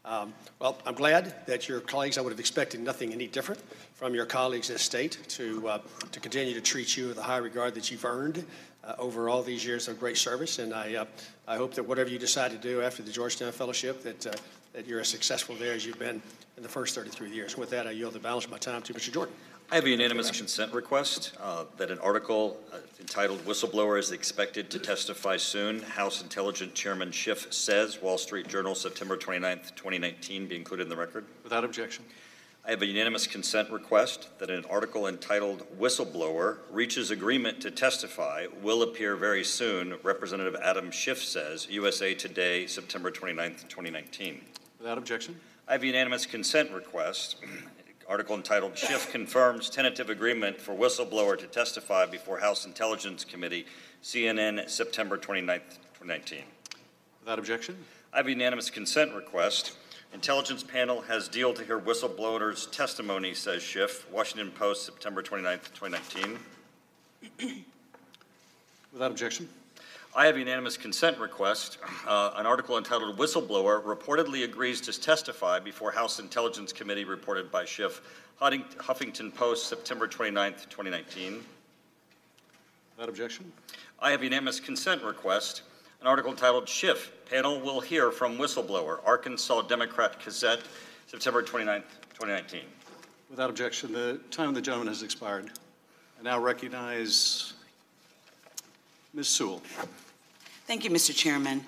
Um, 0.03 0.33
Well, 0.59 0.77
I'm 0.85 0.95
glad 0.95 1.33
that 1.47 1.69
your 1.69 1.79
colleagues, 1.79 2.17
I 2.17 2.21
would 2.21 2.33
have 2.33 2.39
expected 2.41 2.81
nothing 2.81 3.13
any 3.13 3.27
different 3.27 3.61
from 3.95 4.13
your 4.13 4.25
colleagues 4.25 4.67
the 4.67 4.77
state 4.77 5.17
to, 5.29 5.69
uh, 5.69 5.79
to 6.11 6.19
continue 6.19 6.53
to 6.55 6.61
treat 6.61 6.97
you 6.97 7.07
with 7.07 7.15
the 7.15 7.23
high 7.23 7.37
regard 7.37 7.73
that 7.75 7.89
you've 7.89 8.03
earned 8.03 8.45
uh, 8.85 8.95
over 8.97 9.29
all 9.29 9.41
these 9.41 9.65
years 9.65 9.87
of 9.87 9.99
great 9.99 10.17
service, 10.17 10.59
and 10.59 10.73
I, 10.73 10.95
uh, 10.95 11.05
I 11.47 11.57
hope 11.57 11.73
that 11.75 11.83
whatever 11.83 12.09
you 12.09 12.19
decide 12.19 12.51
to 12.51 12.57
do 12.57 12.81
after 12.81 13.03
the 13.03 13.11
Georgetown 13.11 13.51
Fellowship, 13.51 14.03
that, 14.03 14.27
uh, 14.27 14.31
that 14.73 14.87
you're 14.87 14.99
as 14.99 15.07
successful 15.07 15.55
there 15.55 15.73
as 15.73 15.85
you've 15.85 15.99
been 15.99 16.21
in 16.57 16.63
the 16.63 16.69
first 16.69 16.95
33 16.95 17.31
years. 17.31 17.57
With 17.57 17.69
that, 17.71 17.87
I 17.87 17.91
yield 17.91 18.13
the 18.13 18.19
balance 18.19 18.45
of 18.45 18.51
my 18.51 18.57
time 18.57 18.81
to 18.83 18.93
Mr. 18.93 19.11
Jordan. 19.11 19.33
I 19.71 19.75
have 19.75 19.85
a 19.85 19.89
unanimous 19.89 20.29
consent 20.29 20.73
request 20.73 21.31
uh, 21.41 21.65
that 21.77 21.89
an 21.89 21.97
article 21.99 22.57
uh, 22.71 22.77
entitled 22.99 23.39
Whistleblower 23.45 23.97
is 23.97 24.11
expected 24.11 24.69
to 24.71 24.79
testify 24.79 25.37
soon, 25.37 25.81
House 25.81 26.21
Intelligence 26.21 26.73
Chairman 26.73 27.11
Schiff 27.11 27.51
says, 27.51 28.01
Wall 28.01 28.17
Street 28.17 28.47
Journal, 28.47 28.75
September 28.75 29.17
29th, 29.17 29.73
2019, 29.75 30.47
be 30.47 30.55
included 30.55 30.83
in 30.83 30.89
the 30.89 30.95
record. 30.95 31.25
Without 31.43 31.63
objection. 31.63 32.03
I 32.65 32.69
have 32.69 32.81
a 32.81 32.85
unanimous 32.85 33.27
consent 33.27 33.69
request 33.71 34.29
that 34.39 34.49
an 34.49 34.63
article 34.69 35.07
entitled 35.07 35.67
Whistleblower 35.77 36.59
Reaches 36.71 37.11
Agreement 37.11 37.59
to 37.59 37.71
Testify 37.71 38.45
will 38.61 38.83
appear 38.83 39.17
very 39.17 39.43
soon, 39.43 39.95
Representative 40.01 40.55
Adam 40.55 40.89
Schiff 40.89 41.21
says, 41.21 41.67
USA 41.69 42.13
Today, 42.13 42.65
September 42.65 43.11
29th, 43.11 43.67
2019. 43.67 44.39
Without 44.79 44.97
objection. 44.97 45.37
I 45.67 45.73
have 45.73 45.83
a 45.83 45.87
unanimous 45.87 46.25
consent 46.25 46.71
request, 46.71 47.35
article 48.07 48.37
entitled 48.37 48.77
Schiff 48.77 49.11
Confirms 49.11 49.69
Tentative 49.69 50.09
Agreement 50.09 50.61
for 50.61 50.73
Whistleblower 50.73 51.37
to 51.39 51.47
Testify 51.47 52.05
Before 52.05 52.39
House 52.39 52.65
Intelligence 52.65 53.25
Committee, 53.25 53.65
CNN, 54.01 54.69
September 54.69 55.17
29th, 55.17 55.79
2019. 55.95 56.43
Without 57.19 57.39
objection. 57.39 57.75
I 58.13 58.17
have 58.17 58.27
a 58.27 58.29
unanimous 58.29 58.69
consent 58.69 59.13
request. 59.13 59.73
Intelligence 60.13 60.63
panel 60.63 61.01
has 61.01 61.27
deal 61.27 61.53
to 61.53 61.63
hear 61.63 61.79
whistleblowers' 61.79 62.71
testimony, 62.71 63.33
says 63.33 63.63
Schiff, 63.63 64.09
Washington 64.11 64.51
Post, 64.51 64.85
September 64.85 65.23
29th, 65.23 65.73
2019. 65.73 66.37
Without 68.93 69.11
objection. 69.11 69.49
I 70.15 70.27
have 70.27 70.35
a 70.35 70.39
unanimous 70.39 70.77
consent 70.77 71.17
request. 71.17 71.79
Uh, 72.07 72.31
An 72.35 72.45
article 72.45 72.77
entitled 72.77 73.17
Whistleblower 73.17 73.83
reportedly 73.83 74.43
agrees 74.43 74.79
to 74.81 74.97
testify 74.97 75.59
before 75.59 75.91
House 75.91 76.19
Intelligence 76.19 76.71
Committee 76.71 77.05
reported 77.05 77.51
by 77.51 77.65
Schiff, 77.65 78.01
Huffington 78.39 79.33
Post, 79.33 79.67
September 79.67 80.07
29th, 80.07 80.69
2019. 80.69 81.43
Without 82.95 83.09
objection. 83.09 83.51
I 83.99 84.11
have 84.11 84.23
unanimous 84.23 84.59
consent 84.59 85.01
request. 85.01 85.63
An 86.03 86.07
article 86.07 86.31
entitled 86.31 86.67
Schiff, 86.67 87.13
Panel 87.29 87.61
Will 87.61 87.79
Hear 87.79 88.11
from 88.11 88.37
Whistleblower, 88.37 88.99
Arkansas 89.05 89.61
Democrat 89.61 90.21
Gazette, 90.21 90.59
September 91.07 91.41
29th, 91.41 91.83
2019. 92.15 92.59
Without 93.29 93.49
objection. 93.49 93.93
The 93.93 94.19
time 94.29 94.49
of 94.49 94.55
the 94.55 94.61
gentleman 94.61 94.89
has 94.89 95.01
expired. 95.01 95.49
I 96.19 96.23
now 96.23 96.41
recognize 96.41 97.53
Ms. 99.13 99.29
Sewell. 99.29 99.61
Thank 100.67 100.83
you, 100.83 100.89
Mr. 100.89 101.15
Chairman. 101.15 101.63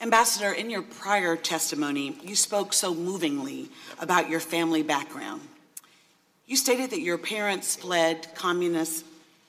Ambassador, 0.00 0.50
in 0.50 0.68
your 0.68 0.82
prior 0.82 1.36
testimony, 1.36 2.18
you 2.24 2.34
spoke 2.34 2.72
so 2.72 2.92
movingly 2.92 3.68
about 4.00 4.28
your 4.28 4.40
family 4.40 4.82
background. 4.82 5.42
You 6.44 6.56
stated 6.56 6.90
that 6.90 7.02
your 7.02 7.18
parents 7.18 7.76
fled 7.76 8.34
communist 8.34 9.04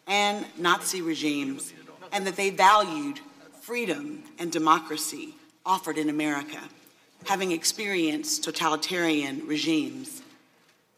and 0.05 0.45
Nazi 0.59 1.01
regimes 1.01 1.73
and 2.11 2.27
that 2.27 2.35
they 2.35 2.51
valued 2.51 3.19
freedom 3.61 4.23
and 4.39 4.51
democracy 4.51 5.35
offered 5.65 5.97
in 5.97 6.09
America, 6.09 6.59
having 7.27 7.51
experienced 7.51 8.43
totalitarian 8.43 9.45
regimes. 9.45 10.23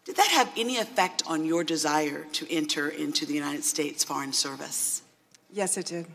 Did 0.05 0.15
that 0.15 0.29
have 0.29 0.49
any 0.57 0.77
effect 0.77 1.23
on 1.27 1.45
your 1.45 1.65
desire 1.65 2.25
to 2.31 2.49
enter 2.49 2.87
into 2.87 3.25
the 3.25 3.33
United 3.33 3.65
States 3.65 4.03
Foreign 4.03 4.31
Service? 4.31 5.01
Yes, 5.51 5.77
it 5.77 5.87
did. 5.87 6.05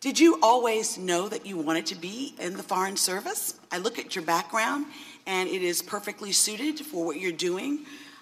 Did 0.00 0.18
you 0.18 0.38
always 0.42 0.96
know 0.96 1.28
that 1.28 1.44
you 1.44 1.56
wanted 1.56 1.86
to 1.86 1.96
be 1.96 2.34
in 2.38 2.56
the 2.56 2.62
Foreign 2.62 2.96
Service? 2.96 3.54
I 3.72 3.78
look 3.78 3.98
at 3.98 4.14
your 4.14 4.24
background, 4.24 4.86
and 5.26 5.48
it 5.48 5.62
is 5.62 5.82
perfectly 5.82 6.32
suited 6.32 6.78
for 6.80 7.04
what 7.04 7.20
you're 7.20 7.32
doing. 7.32 7.80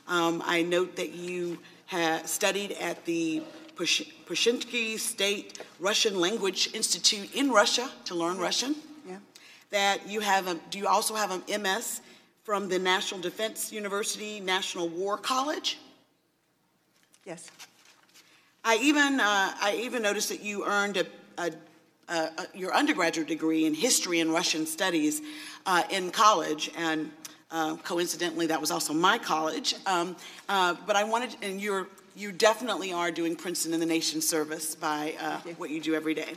Um, 0.08 0.42
I 0.44 0.62
note 0.62 0.96
that 0.96 1.12
you 1.12 1.58
have 1.86 2.26
studied 2.26 2.72
at 2.72 3.04
the 3.04 3.42
Pushkin 4.26 4.98
State 4.98 5.58
Russian 5.78 6.20
Language 6.20 6.68
Institute 6.74 7.34
in 7.34 7.50
Russia 7.50 7.90
to 8.04 8.14
learn 8.14 8.36
Russian. 8.36 8.76
Yeah. 9.08 9.16
That 9.70 10.06
you 10.06 10.20
have 10.20 10.48
a, 10.48 10.54
do 10.70 10.78
you 10.78 10.86
also 10.86 11.14
have 11.14 11.30
an 11.30 11.62
MS 11.62 12.02
from 12.44 12.68
the 12.68 12.78
National 12.78 13.20
Defense 13.20 13.72
University 13.72 14.38
National 14.40 14.88
War 14.88 15.16
College? 15.16 15.78
Yes. 17.24 17.50
I 18.64 18.76
even, 18.82 19.18
uh, 19.18 19.54
I 19.62 19.80
even 19.82 20.02
noticed 20.02 20.28
that 20.28 20.42
you 20.42 20.66
earned 20.66 20.98
a, 20.98 21.06
a, 21.38 21.50
a, 22.08 22.14
a, 22.14 22.46
your 22.54 22.74
undergraduate 22.74 23.28
degree 23.28 23.64
in 23.64 23.72
history 23.72 24.20
and 24.20 24.30
Russian 24.30 24.66
studies 24.66 25.22
uh, 25.64 25.84
in 25.90 26.10
college, 26.10 26.70
and 26.76 27.10
uh, 27.50 27.76
coincidentally, 27.76 28.46
that 28.46 28.60
was 28.60 28.70
also 28.70 28.92
my 28.92 29.16
college. 29.16 29.74
Um, 29.86 30.16
uh, 30.48 30.74
but 30.86 30.96
I 30.96 31.04
wanted, 31.04 31.36
and 31.42 31.60
you're, 31.60 31.86
you 32.16 32.32
definitely 32.32 32.92
are 32.92 33.10
doing 33.10 33.36
Princeton 33.36 33.72
and 33.72 33.82
the 33.82 33.86
nation 33.86 34.20
service 34.20 34.74
by 34.74 35.14
uh, 35.20 35.38
what 35.56 35.70
you 35.70 35.80
do 35.80 35.94
every 35.94 36.14
day. 36.14 36.34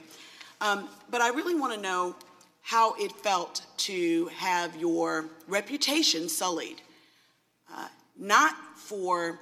Um, 0.62 0.88
but 1.10 1.22
I 1.22 1.30
really 1.30 1.56
want 1.56 1.74
to 1.74 1.80
know 1.80 2.16
how 2.62 2.94
it 2.98 3.12
felt 3.12 3.66
to 3.78 4.28
have 4.38 4.76
your 4.78 5.26
reputation 5.48 6.30
sullied, 6.30 6.82
uh, 7.74 7.88
not 8.18 8.56
for 8.78 9.40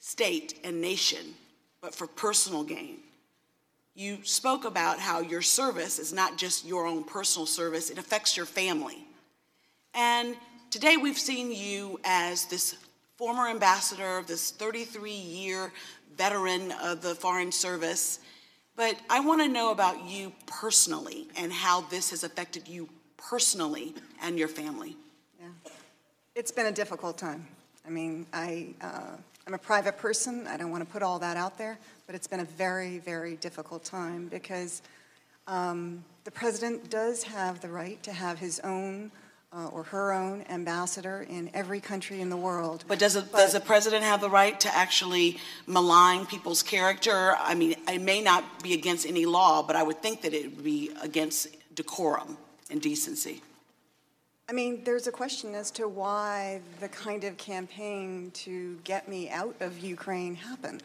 state 0.00 0.60
and 0.62 0.80
nation, 0.80 1.34
but 1.80 1.94
for 1.94 2.06
personal 2.06 2.62
gain. 2.62 2.98
You 3.94 4.18
spoke 4.22 4.64
about 4.64 4.98
how 4.98 5.20
your 5.20 5.42
service 5.42 5.98
is 5.98 6.12
not 6.12 6.38
just 6.38 6.64
your 6.64 6.86
own 6.86 7.04
personal 7.04 7.46
service, 7.46 7.90
it 7.90 7.98
affects 7.98 8.36
your 8.36 8.46
family. 8.46 9.04
And 9.94 10.36
today 10.70 10.96
we've 10.96 11.18
seen 11.18 11.52
you 11.52 12.00
as 12.04 12.46
this 12.46 12.76
former 13.22 13.46
ambassador, 13.46 14.24
this 14.26 14.50
33 14.50 15.12
year 15.12 15.72
veteran 16.16 16.72
of 16.82 17.02
the 17.02 17.14
Foreign 17.14 17.52
Service. 17.52 18.18
But 18.74 18.96
I 19.08 19.20
want 19.20 19.40
to 19.42 19.46
know 19.46 19.70
about 19.70 20.04
you 20.08 20.32
personally 20.46 21.28
and 21.36 21.52
how 21.52 21.82
this 21.82 22.10
has 22.10 22.24
affected 22.24 22.66
you 22.66 22.88
personally 23.16 23.94
and 24.20 24.36
your 24.36 24.48
family. 24.48 24.96
Yeah. 25.40 25.46
It's 26.34 26.50
been 26.50 26.66
a 26.66 26.72
difficult 26.72 27.16
time. 27.16 27.46
I 27.86 27.90
mean, 27.90 28.26
I, 28.32 28.74
uh, 28.80 29.16
I'm 29.46 29.54
a 29.54 29.58
private 29.58 29.98
person. 29.98 30.48
I 30.48 30.56
don't 30.56 30.72
want 30.72 30.84
to 30.84 30.92
put 30.92 31.04
all 31.04 31.20
that 31.20 31.36
out 31.36 31.56
there, 31.56 31.78
but 32.08 32.16
it's 32.16 32.26
been 32.26 32.40
a 32.40 32.44
very, 32.44 32.98
very 32.98 33.36
difficult 33.36 33.84
time 33.84 34.26
because 34.26 34.82
um, 35.46 36.04
the 36.24 36.32
president 36.32 36.90
does 36.90 37.22
have 37.22 37.60
the 37.60 37.68
right 37.68 38.02
to 38.02 38.10
have 38.10 38.40
his 38.40 38.58
own 38.64 39.12
uh, 39.54 39.66
or 39.66 39.82
her 39.84 40.12
own 40.12 40.44
ambassador 40.48 41.26
in 41.28 41.50
every 41.52 41.80
country 41.80 42.20
in 42.20 42.30
the 42.30 42.36
world. 42.36 42.84
But 42.88 42.98
does, 42.98 43.16
it, 43.16 43.30
does 43.32 43.52
the 43.52 43.60
president 43.60 44.02
have 44.04 44.20
the 44.20 44.30
right 44.30 44.58
to 44.60 44.74
actually 44.74 45.38
malign 45.66 46.26
people's 46.26 46.62
character? 46.62 47.34
I 47.38 47.54
mean, 47.54 47.74
it 47.88 48.00
may 48.00 48.22
not 48.22 48.62
be 48.62 48.72
against 48.72 49.06
any 49.06 49.26
law, 49.26 49.62
but 49.62 49.76
I 49.76 49.82
would 49.82 50.00
think 50.00 50.22
that 50.22 50.32
it 50.32 50.56
would 50.56 50.64
be 50.64 50.90
against 51.02 51.48
decorum 51.74 52.38
and 52.70 52.80
decency. 52.80 53.42
I 54.48 54.52
mean, 54.52 54.82
there's 54.84 55.06
a 55.06 55.12
question 55.12 55.54
as 55.54 55.70
to 55.72 55.88
why 55.88 56.60
the 56.80 56.88
kind 56.88 57.24
of 57.24 57.36
campaign 57.36 58.30
to 58.34 58.78
get 58.84 59.08
me 59.08 59.30
out 59.30 59.54
of 59.60 59.78
Ukraine 59.78 60.34
happened. 60.34 60.82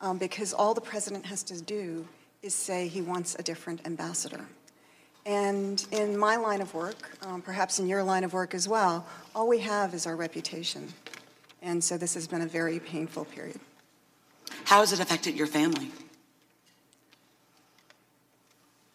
Um, 0.00 0.18
because 0.18 0.52
all 0.52 0.74
the 0.74 0.80
president 0.80 1.24
has 1.24 1.42
to 1.44 1.60
do 1.60 2.06
is 2.42 2.54
say 2.54 2.86
he 2.86 3.00
wants 3.00 3.34
a 3.38 3.42
different 3.42 3.86
ambassador. 3.86 4.44
And 5.26 5.84
in 5.90 6.16
my 6.16 6.36
line 6.36 6.62
of 6.62 6.72
work, 6.72 7.18
um, 7.22 7.42
perhaps 7.42 7.80
in 7.80 7.88
your 7.88 8.04
line 8.04 8.22
of 8.22 8.32
work 8.32 8.54
as 8.54 8.68
well, 8.68 9.04
all 9.34 9.48
we 9.48 9.58
have 9.58 9.92
is 9.92 10.06
our 10.06 10.14
reputation. 10.14 10.94
And 11.62 11.82
so 11.82 11.98
this 11.98 12.14
has 12.14 12.28
been 12.28 12.42
a 12.42 12.46
very 12.46 12.78
painful 12.78 13.24
period. 13.24 13.58
How 14.64 14.80
has 14.80 14.92
it 14.92 15.00
affected 15.00 15.34
your 15.34 15.48
family? 15.48 15.90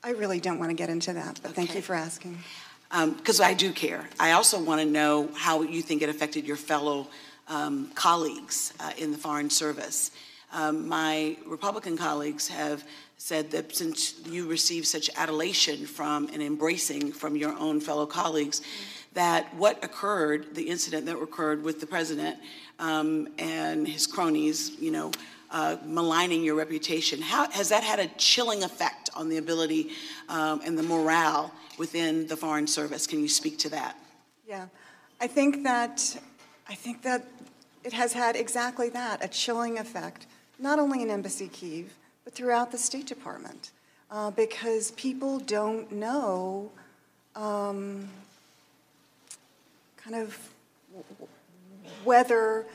I 0.03 0.11
really 0.11 0.39
don't 0.39 0.57
want 0.57 0.71
to 0.71 0.75
get 0.75 0.89
into 0.89 1.11
that, 1.13 1.41
but 1.43 1.53
thank 1.53 1.75
you 1.75 1.81
for 1.81 1.95
asking. 1.95 2.37
Because 3.17 3.41
I 3.41 3.53
do 3.53 3.71
care. 3.73 4.07
I 4.17 4.31
also 4.31 4.61
want 4.61 4.81
to 4.81 4.87
know 4.87 5.29
how 5.35 5.61
you 5.63 5.81
think 5.81 6.01
it 6.01 6.09
affected 6.09 6.45
your 6.45 6.55
fellow 6.55 7.07
um, 7.49 7.91
colleagues 7.93 8.73
uh, 8.79 8.91
in 8.97 9.11
the 9.11 9.17
Foreign 9.17 9.49
Service. 9.49 10.11
Um, 10.53 10.87
My 10.87 11.37
Republican 11.45 11.97
colleagues 11.97 12.47
have 12.47 12.83
said 13.21 13.51
that 13.51 13.75
since 13.75 14.15
you 14.25 14.47
received 14.47 14.87
such 14.87 15.07
adulation 15.15 15.85
from 15.85 16.27
and 16.33 16.41
embracing 16.41 17.11
from 17.11 17.35
your 17.35 17.55
own 17.59 17.79
fellow 17.79 18.07
colleagues, 18.07 18.63
that 19.13 19.53
what 19.53 19.81
occurred, 19.83 20.55
the 20.55 20.63
incident 20.63 21.05
that 21.05 21.15
occurred 21.15 21.63
with 21.63 21.79
the 21.79 21.85
president 21.85 22.35
um, 22.79 23.27
and 23.37 23.87
his 23.87 24.07
cronies, 24.07 24.71
you 24.79 24.89
know, 24.89 25.11
uh, 25.51 25.77
maligning 25.85 26.43
your 26.43 26.55
reputation, 26.55 27.21
how, 27.21 27.47
has 27.51 27.69
that 27.69 27.83
had 27.83 27.99
a 27.99 28.07
chilling 28.17 28.63
effect 28.63 29.11
on 29.15 29.29
the 29.29 29.37
ability 29.37 29.91
um, 30.27 30.59
and 30.65 30.75
the 30.75 30.83
morale 30.83 31.53
within 31.77 32.25
the 32.25 32.35
Foreign 32.35 32.65
Service? 32.65 33.05
Can 33.05 33.19
you 33.19 33.29
speak 33.29 33.59
to 33.59 33.69
that? 33.69 33.95
Yeah, 34.47 34.65
I 35.19 35.27
think 35.27 35.61
that, 35.63 36.19
I 36.67 36.73
think 36.73 37.03
that 37.03 37.23
it 37.83 37.93
has 37.93 38.13
had 38.13 38.35
exactly 38.35 38.89
that, 38.89 39.23
a 39.23 39.27
chilling 39.27 39.77
effect, 39.77 40.25
not 40.57 40.79
only 40.79 41.03
in 41.03 41.11
Embassy 41.11 41.49
Kiev, 41.49 41.93
but 42.23 42.33
throughout 42.33 42.71
the 42.71 42.77
State 42.77 43.07
Department, 43.07 43.71
uh, 44.09 44.31
because 44.31 44.91
people 44.91 45.39
don't 45.39 45.91
know 45.91 46.69
um, 47.35 48.09
kind 49.97 50.15
of 50.15 50.37
whether 52.03 52.65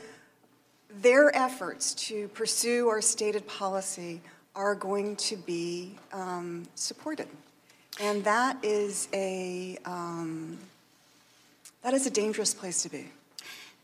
their 1.01 1.35
efforts 1.35 1.93
to 1.93 2.27
pursue 2.29 2.87
our 2.87 3.01
stated 3.01 3.45
policy 3.47 4.21
are 4.55 4.73
going 4.73 5.15
to 5.15 5.35
be 5.35 5.95
um, 6.11 6.63
supported. 6.75 7.27
And 7.99 8.23
that 8.23 8.57
is 8.63 9.07
a, 9.13 9.77
um, 9.85 10.57
that 11.83 11.93
is 11.93 12.07
a 12.07 12.09
dangerous 12.09 12.53
place 12.53 12.83
to 12.83 12.89
be. 12.89 13.05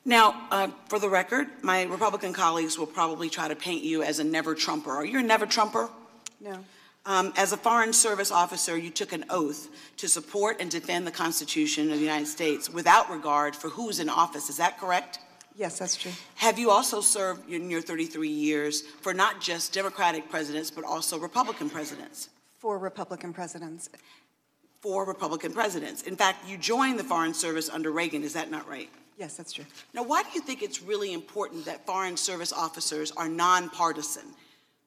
Now, 0.06 0.48
uh, 0.52 0.68
for 0.90 1.00
the 1.00 1.08
record, 1.08 1.48
my 1.62 1.84
Republican 1.84 2.34
colleagues 2.34 2.78
will 2.78 2.88
probably 2.88 3.30
try 3.30 3.48
to 3.48 3.56
paint 3.56 3.84
you 3.84 4.04
as 4.04 4.20
a 4.20 4.24
never 4.24 4.54
Trumper. 4.54 4.92
Are 4.92 5.06
you 5.06 5.20
a 5.20 5.24
never 5.24 5.46
Trumper? 5.46 5.90
No. 6.42 6.60
Um, 7.06 7.34
as 7.36 7.52
a 7.52 7.58
Foreign 7.58 7.94
Service 7.94 8.32
officer, 8.32 8.78
you 8.78 8.90
took 8.90 9.14
an 9.14 9.26
oath 9.30 9.68
to 9.98 10.08
support 10.08 10.58
and 10.60 10.70
defend 10.70 11.06
the 11.08 11.12
Constitution 11.12 11.92
of 11.92 11.98
the 11.98 12.04
United 12.04 12.28
States 12.28 12.70
without 12.70 13.10
regard 13.10 13.56
for 13.56 13.70
who's 13.70 14.00
in 14.00 14.10
office. 14.10 14.50
Is 14.50 14.58
that 14.58 14.78
correct? 14.80 15.20
Yes, 15.56 15.80
that's 15.80 15.96
true. 15.96 16.12
Have 16.36 16.58
you 16.58 16.70
also 16.70 17.00
served 17.00 17.50
in 17.50 17.70
your 17.70 17.82
33 17.82 18.28
years 18.28 18.82
for 18.82 19.14
not 19.14 19.40
just 19.40 19.74
Democratic 19.74 20.30
presidents, 20.30 20.72
but 20.72 20.84
also 20.84 21.20
Republican 21.20 21.70
presidents? 21.70 22.30
For 22.58 22.78
Republican 22.78 23.34
presidents. 23.34 23.90
For 24.82 25.06
Republican 25.06 25.54
presidents. 25.54 26.04
In 26.04 26.16
fact, 26.16 26.48
you 26.48 26.58
joined 26.58 27.00
the 27.00 27.04
Foreign 27.04 27.34
Service 27.34 27.70
under 27.70 27.92
Reagan. 27.92 28.24
Is 28.24 28.34
that 28.34 28.50
not 28.50 28.68
right? 28.68 28.90
Yes, 29.18 29.36
that's 29.38 29.54
true. 29.54 29.66
Now, 29.94 30.04
why 30.04 30.24
do 30.24 30.30
you 30.34 30.42
think 30.42 30.64
it's 30.64 30.82
really 30.82 31.14
important 31.14 31.66
that 31.66 31.86
Foreign 31.86 32.18
Service 32.18 32.52
officers 32.52 33.12
are 33.12 33.30
nonpartisan? 33.30 34.24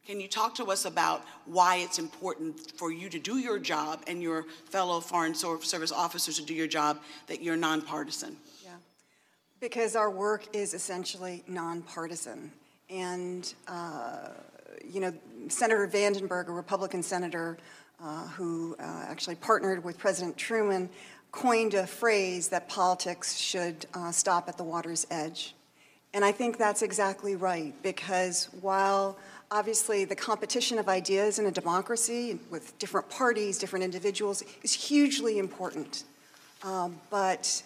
Can 0.06 0.20
you 0.20 0.28
talk 0.28 0.54
to 0.56 0.66
us 0.66 0.84
about 0.84 1.24
why 1.46 1.76
it's 1.76 1.98
important 1.98 2.72
for 2.76 2.92
you 2.92 3.08
to 3.08 3.18
do 3.18 3.38
your 3.38 3.58
job 3.58 4.02
and 4.06 4.22
your 4.22 4.44
fellow 4.66 5.00
Foreign 5.00 5.34
Service 5.34 5.92
officers 5.92 6.38
to 6.38 6.44
do 6.44 6.54
your 6.54 6.68
job 6.68 7.00
that 7.26 7.42
you're 7.42 7.56
nonpartisan? 7.56 8.36
Yeah. 8.64 8.70
Because 9.58 9.96
our 9.96 10.10
work 10.10 10.46
is 10.54 10.74
essentially 10.74 11.42
nonpartisan. 11.48 12.52
And, 12.88 13.52
uh, 13.66 14.28
you 14.88 15.00
know, 15.00 15.12
Senator 15.48 15.88
Vandenberg, 15.88 16.48
a 16.48 16.52
Republican 16.52 17.02
senator 17.02 17.58
uh, 18.00 18.28
who 18.28 18.76
uh, 18.78 19.06
actually 19.08 19.36
partnered 19.36 19.82
with 19.82 19.98
President 19.98 20.36
Truman, 20.36 20.88
coined 21.32 21.74
a 21.74 21.86
phrase 21.86 22.48
that 22.48 22.68
politics 22.68 23.36
should 23.36 23.86
uh, 23.94 24.10
stop 24.10 24.48
at 24.48 24.56
the 24.56 24.64
water's 24.64 25.06
edge. 25.10 25.54
And 26.14 26.24
I 26.24 26.32
think 26.32 26.56
that's 26.56 26.82
exactly 26.82 27.36
right, 27.36 27.74
because 27.82 28.48
while 28.60 29.18
obviously 29.50 30.04
the 30.04 30.16
competition 30.16 30.78
of 30.78 30.88
ideas 30.88 31.38
in 31.38 31.46
a 31.46 31.50
democracy 31.50 32.38
with 32.50 32.78
different 32.78 33.08
parties, 33.10 33.58
different 33.58 33.84
individuals, 33.84 34.42
is 34.62 34.72
hugely 34.72 35.38
important. 35.38 36.04
Um, 36.62 36.98
but 37.10 37.62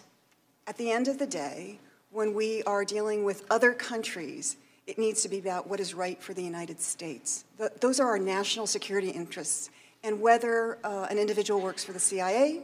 at 0.67 0.77
the 0.77 0.91
end 0.91 1.07
of 1.07 1.17
the 1.17 1.25
day, 1.25 1.79
when 2.11 2.33
we 2.33 2.61
are 2.63 2.83
dealing 2.83 3.23
with 3.23 3.45
other 3.49 3.73
countries, 3.73 4.57
it 4.85 4.97
needs 4.97 5.21
to 5.21 5.29
be 5.29 5.39
about 5.39 5.67
what 5.67 5.79
is 5.79 5.93
right 5.93 6.21
for 6.21 6.33
the 6.33 6.43
United 6.43 6.79
States. 6.81 7.45
Th- 7.57 7.71
those 7.79 7.99
are 7.99 8.07
our 8.07 8.19
national 8.19 8.67
security 8.67 9.09
interests. 9.09 9.69
And 10.03 10.19
whether 10.19 10.77
uh, 10.83 11.07
an 11.09 11.17
individual 11.17 11.61
works 11.61 11.83
for 11.83 11.93
the 11.93 11.99
CIA 11.99 12.61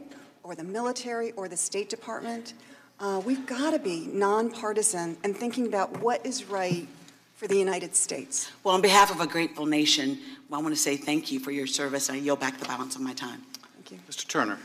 or 0.48 0.54
the 0.54 0.64
military 0.64 1.32
or 1.32 1.46
the 1.46 1.56
State 1.56 1.90
Department, 1.90 2.54
uh, 3.00 3.20
we've 3.24 3.44
got 3.46 3.72
to 3.72 3.78
be 3.78 4.08
nonpartisan 4.10 5.14
and 5.22 5.36
thinking 5.36 5.66
about 5.66 6.00
what 6.00 6.24
is 6.24 6.46
right 6.46 6.88
for 7.36 7.46
the 7.46 7.56
United 7.56 7.94
States. 7.94 8.50
Well, 8.64 8.74
on 8.74 8.80
behalf 8.80 9.10
of 9.10 9.20
a 9.20 9.26
grateful 9.26 9.66
nation, 9.66 10.18
I 10.50 10.56
want 10.56 10.74
to 10.74 10.80
say 10.80 10.96
thank 10.96 11.30
you 11.30 11.38
for 11.38 11.50
your 11.50 11.66
service, 11.66 12.08
and 12.08 12.16
I 12.16 12.20
yield 12.22 12.40
back 12.40 12.58
the 12.58 12.64
balance 12.64 12.96
of 12.96 13.02
my 13.02 13.12
time. 13.12 13.42
Thank 13.74 13.92
you. 13.92 13.98
Mr. 14.10 14.26
Turner. 14.26 14.58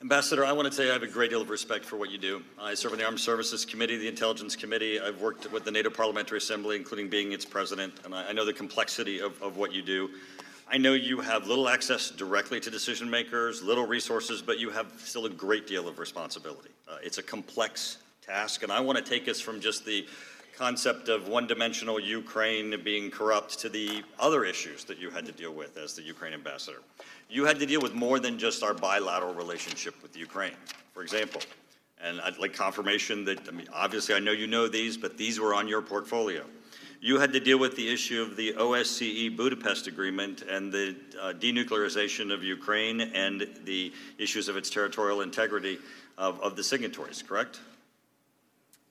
Ambassador, 0.00 0.44
I 0.44 0.52
want 0.52 0.70
to 0.70 0.76
tell 0.76 0.84
you 0.86 0.92
I 0.92 0.94
have 0.94 1.02
a 1.02 1.08
great 1.08 1.30
deal 1.30 1.42
of 1.42 1.50
respect 1.50 1.84
for 1.84 1.96
what 1.96 2.12
you 2.12 2.18
do. 2.18 2.40
I 2.56 2.74
serve 2.74 2.92
on 2.92 2.98
the 2.98 3.04
Armed 3.04 3.18
Services 3.18 3.64
Committee, 3.64 3.96
the 3.96 4.06
Intelligence 4.06 4.54
Committee. 4.54 5.00
I've 5.00 5.20
worked 5.20 5.50
with 5.50 5.64
the 5.64 5.72
NATO 5.72 5.90
Parliamentary 5.90 6.38
Assembly, 6.38 6.76
including 6.76 7.08
being 7.08 7.32
its 7.32 7.44
president, 7.44 7.94
and 8.04 8.14
I, 8.14 8.28
I 8.28 8.32
know 8.32 8.44
the 8.44 8.52
complexity 8.52 9.20
of, 9.20 9.42
of 9.42 9.56
what 9.56 9.74
you 9.74 9.82
do. 9.82 10.08
I 10.70 10.76
know 10.76 10.92
you 10.92 11.20
have 11.20 11.46
little 11.46 11.66
access 11.66 12.10
directly 12.10 12.60
to 12.60 12.70
decision 12.70 13.08
makers, 13.08 13.62
little 13.62 13.86
resources, 13.86 14.42
but 14.42 14.58
you 14.58 14.68
have 14.68 14.92
still 14.98 15.24
a 15.24 15.30
great 15.30 15.66
deal 15.66 15.88
of 15.88 15.98
responsibility. 15.98 16.68
Uh, 16.86 16.98
it's 17.02 17.16
a 17.16 17.22
complex 17.22 17.96
task, 18.20 18.62
and 18.62 18.70
I 18.70 18.78
want 18.80 18.98
to 18.98 19.04
take 19.04 19.28
us 19.28 19.40
from 19.40 19.60
just 19.60 19.86
the 19.86 20.06
concept 20.58 21.08
of 21.08 21.26
one-dimensional 21.26 21.98
Ukraine 21.98 22.78
being 22.84 23.10
corrupt 23.10 23.58
to 23.60 23.70
the 23.70 24.02
other 24.18 24.44
issues 24.44 24.84
that 24.84 24.98
you 24.98 25.08
had 25.08 25.24
to 25.24 25.32
deal 25.32 25.54
with 25.54 25.78
as 25.78 25.94
the 25.94 26.02
Ukraine 26.02 26.34
ambassador. 26.34 26.82
You 27.30 27.46
had 27.46 27.58
to 27.60 27.66
deal 27.66 27.80
with 27.80 27.94
more 27.94 28.18
than 28.18 28.38
just 28.38 28.62
our 28.62 28.74
bilateral 28.74 29.32
relationship 29.32 29.94
with 30.02 30.18
Ukraine, 30.18 30.56
for 30.92 31.02
example. 31.02 31.40
And 32.02 32.20
I'd 32.20 32.36
like 32.36 32.52
confirmation 32.52 33.24
that, 33.24 33.48
I 33.48 33.52
mean, 33.52 33.68
obviously 33.72 34.14
I 34.14 34.18
know 34.18 34.32
you 34.32 34.46
know 34.46 34.68
these, 34.68 34.98
but 34.98 35.16
these 35.16 35.40
were 35.40 35.54
on 35.54 35.66
your 35.66 35.80
portfolio. 35.80 36.44
You 37.00 37.20
had 37.20 37.32
to 37.34 37.40
deal 37.40 37.58
with 37.58 37.76
the 37.76 37.88
issue 37.88 38.20
of 38.22 38.34
the 38.34 38.54
OSCE 38.54 39.36
Budapest 39.36 39.86
Agreement 39.86 40.42
and 40.42 40.72
the 40.72 40.96
uh, 41.20 41.32
denuclearization 41.32 42.32
of 42.32 42.42
Ukraine 42.42 43.00
and 43.00 43.46
the 43.64 43.92
issues 44.18 44.48
of 44.48 44.56
its 44.56 44.68
territorial 44.68 45.20
integrity 45.20 45.78
of, 46.16 46.40
of 46.40 46.56
the 46.56 46.64
signatories, 46.64 47.22
correct? 47.22 47.60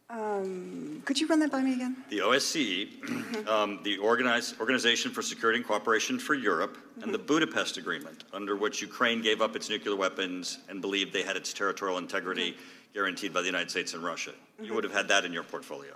Um, 0.10 1.02
could 1.04 1.20
you 1.20 1.28
run 1.28 1.40
that 1.40 1.52
by 1.52 1.62
me 1.62 1.74
again? 1.74 1.98
the 2.10 2.20
OSCE, 2.20 3.46
um, 3.50 3.82
the 3.84 3.98
Organized, 3.98 4.58
Organization 4.62 5.12
for 5.12 5.22
Security 5.22 5.58
and 5.58 5.68
Cooperation 5.68 6.18
for 6.18 6.34
Europe, 6.34 6.78
and 7.02 7.14
the 7.14 7.18
Budapest 7.18 7.76
Agreement, 7.76 8.24
under 8.32 8.56
which 8.56 8.82
Ukraine 8.82 9.22
gave 9.22 9.42
up 9.42 9.58
its 9.58 9.70
nuclear 9.70 9.98
weapons 9.98 10.60
and 10.70 10.80
believed 10.80 11.12
they 11.12 11.24
had 11.24 11.36
its 11.36 11.52
territorial 11.52 11.98
integrity 11.98 12.56
guaranteed 12.94 13.34
by 13.34 13.42
the 13.42 13.48
United 13.48 13.70
States 13.70 13.94
and 13.94 14.02
Russia. 14.02 14.32
You 14.62 14.74
would 14.74 14.86
have 14.86 14.94
had 14.94 15.10
that 15.10 15.26
in 15.26 15.34
your 15.34 15.44
portfolio. 15.44 15.94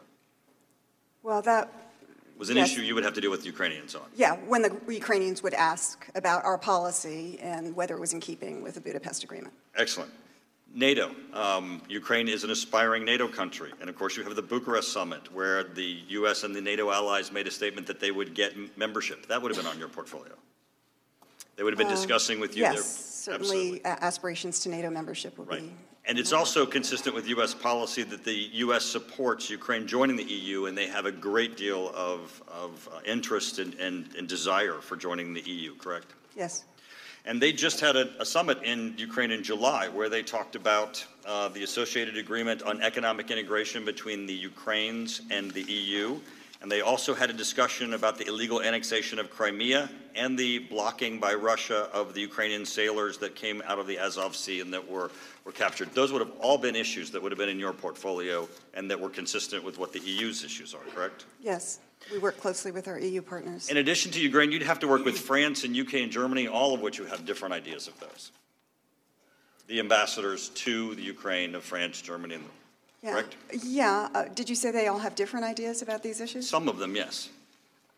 Well, 1.23 1.41
that, 1.43 1.71
was 2.41 2.49
an 2.49 2.57
Yes. 2.57 2.71
issue 2.71 2.81
you 2.81 2.95
would 2.95 3.03
have 3.03 3.13
to 3.13 3.21
deal 3.21 3.29
with 3.29 3.41
the 3.41 3.45
Ukrainians 3.55 3.93
on. 3.93 4.01
yeah, 4.15 4.35
when 4.51 4.63
the 4.63 4.71
Ukrainians 4.89 5.43
would 5.43 5.53
ask 5.53 6.07
about 6.15 6.43
our 6.43 6.57
policy 6.57 7.37
and 7.39 7.75
whether 7.75 7.93
it 7.95 7.99
was 7.99 8.13
in 8.13 8.19
keeping 8.19 8.63
with 8.63 8.73
the 8.73 8.81
Budapest 8.81 9.23
Agreement. 9.23 9.53
Excellent. 9.75 10.11
NATO. 10.73 11.13
Um, 11.33 11.83
Ukraine 11.87 12.27
is 12.27 12.43
an 12.43 12.49
aspiring 12.49 13.05
NATO 13.05 13.27
country. 13.27 13.71
And 13.79 13.87
of 13.91 13.95
course, 13.95 14.17
you 14.17 14.23
have 14.23 14.35
the 14.35 14.41
Bucharest 14.41 14.91
summit, 14.91 15.31
where 15.31 15.63
the 15.65 15.99
U.S. 16.19 16.43
and 16.43 16.55
the 16.55 16.61
NATO 16.61 16.89
allies 16.89 17.31
made 17.31 17.45
a 17.45 17.51
statement 17.51 17.85
that 17.87 17.99
they 17.99 18.09
would 18.09 18.33
get 18.33 18.53
m- 18.53 18.71
membership. 18.75 19.27
That 19.27 19.39
would 19.41 19.51
have 19.53 19.61
been 19.63 19.71
on 19.71 19.77
your 19.77 19.89
portfolio. 19.89 20.33
They 21.57 21.63
would 21.63 21.73
have 21.73 21.77
been 21.77 21.95
discussing 21.99 22.39
with 22.39 22.55
you. 22.57 22.63
their- 22.63 22.73
Yes, 22.73 23.21
certainly 23.29 23.81
a- 23.85 24.03
aspirations 24.03 24.61
to 24.61 24.69
NATO 24.69 24.89
membership 24.89 25.37
would 25.37 25.47
Right. 25.49 25.61
be. 25.61 25.73
And 26.05 26.17
it's 26.17 26.33
also 26.33 26.65
consistent 26.65 27.15
with 27.15 27.27
U.S. 27.29 27.53
policy 27.53 28.03
that 28.03 28.23
the 28.23 28.49
U.S. 28.53 28.83
supports 28.83 29.49
Ukraine 29.49 29.85
joining 29.85 30.15
the 30.15 30.23
EU, 30.23 30.65
and 30.65 30.75
they 30.75 30.87
have 30.87 31.05
a 31.05 31.11
great 31.11 31.55
deal 31.55 31.91
of, 31.95 32.41
of 32.47 32.89
uh, 32.91 32.99
interest 33.05 33.59
and, 33.59 33.75
and, 33.75 34.09
and 34.17 34.27
desire 34.27 34.81
for 34.81 34.95
joining 34.95 35.33
the 35.33 35.41
EU, 35.41 35.75
correct? 35.75 36.13
Yes. 36.35 36.65
And 37.25 37.39
they 37.39 37.51
just 37.51 37.79
had 37.79 37.95
a, 37.95 38.19
a 38.19 38.25
summit 38.25 38.63
in 38.63 38.95
Ukraine 38.97 39.29
in 39.29 39.43
July 39.43 39.89
where 39.89 40.09
they 40.09 40.23
talked 40.23 40.55
about 40.55 41.05
uh, 41.25 41.49
the 41.49 41.63
associated 41.63 42.17
agreement 42.17 42.63
on 42.63 42.81
economic 42.81 43.29
integration 43.29 43.85
between 43.85 44.25
the 44.25 44.33
Ukraines 44.33 45.21
and 45.29 45.51
the 45.51 45.61
EU. 45.61 46.19
And 46.61 46.71
they 46.71 46.81
also 46.81 47.13
had 47.13 47.29
a 47.29 47.33
discussion 47.33 47.93
about 47.93 48.17
the 48.17 48.27
illegal 48.27 48.61
annexation 48.61 49.17
of 49.17 49.29
Crimea 49.29 49.89
and 50.15 50.37
the 50.37 50.59
blocking 50.59 51.19
by 51.19 51.33
Russia 51.33 51.89
of 51.93 52.13
the 52.13 52.21
Ukrainian 52.21 52.65
sailors 52.65 53.17
that 53.19 53.35
came 53.35 53.63
out 53.65 53.79
of 53.79 53.87
the 53.87 53.97
Azov 53.97 54.35
Sea 54.35 54.61
and 54.61 54.71
that 54.73 54.87
were, 54.87 55.09
were 55.45 55.51
captured. 55.51 55.93
Those 55.93 56.11
would 56.11 56.21
have 56.21 56.31
all 56.39 56.57
been 56.57 56.75
issues 56.75 57.11
that 57.11 57.21
would 57.21 57.31
have 57.31 57.39
been 57.39 57.49
in 57.49 57.59
your 57.59 57.73
portfolio 57.73 58.47
and 58.73 58.89
that 58.91 58.99
were 58.99 59.09
consistent 59.09 59.63
with 59.63 59.77
what 59.77 59.91
the 59.93 59.99
EU's 59.99 60.43
issues 60.43 60.73
are, 60.73 60.83
correct? 60.93 61.25
Yes. 61.41 61.79
We 62.11 62.17
work 62.19 62.37
closely 62.39 62.71
with 62.71 62.87
our 62.87 62.99
EU 62.99 63.21
partners. 63.21 63.69
In 63.69 63.77
addition 63.77 64.11
to 64.11 64.19
Ukraine, 64.19 64.51
you'd 64.51 64.63
have 64.63 64.79
to 64.79 64.87
work 64.87 65.05
with 65.05 65.17
France 65.17 65.63
and 65.63 65.75
UK 65.75 65.95
and 65.95 66.11
Germany, 66.11 66.47
all 66.47 66.73
of 66.73 66.81
which 66.81 66.97
you 66.97 67.05
have 67.05 67.25
different 67.25 67.53
ideas 67.53 67.87
of 67.87 67.99
those. 67.99 68.31
The 69.67 69.79
ambassadors 69.79 70.49
to 70.49 70.95
the 70.95 71.01
Ukraine 71.03 71.55
of 71.55 71.63
France, 71.63 72.01
Germany, 72.01 72.35
and 72.35 72.43
Yeah. 73.03 73.11
correct? 73.13 73.35
Yeah, 73.63 74.09
uh, 74.13 74.25
did 74.25 74.49
you 74.49 74.55
say 74.55 74.71
they 74.71 74.87
all 74.87 74.99
have 74.99 75.15
different 75.15 75.45
ideas 75.45 75.81
about 75.81 76.03
these 76.03 76.21
issues? 76.21 76.47
some 76.49 76.67
of 76.67 76.77
them, 76.77 76.95
yes. 76.95 77.29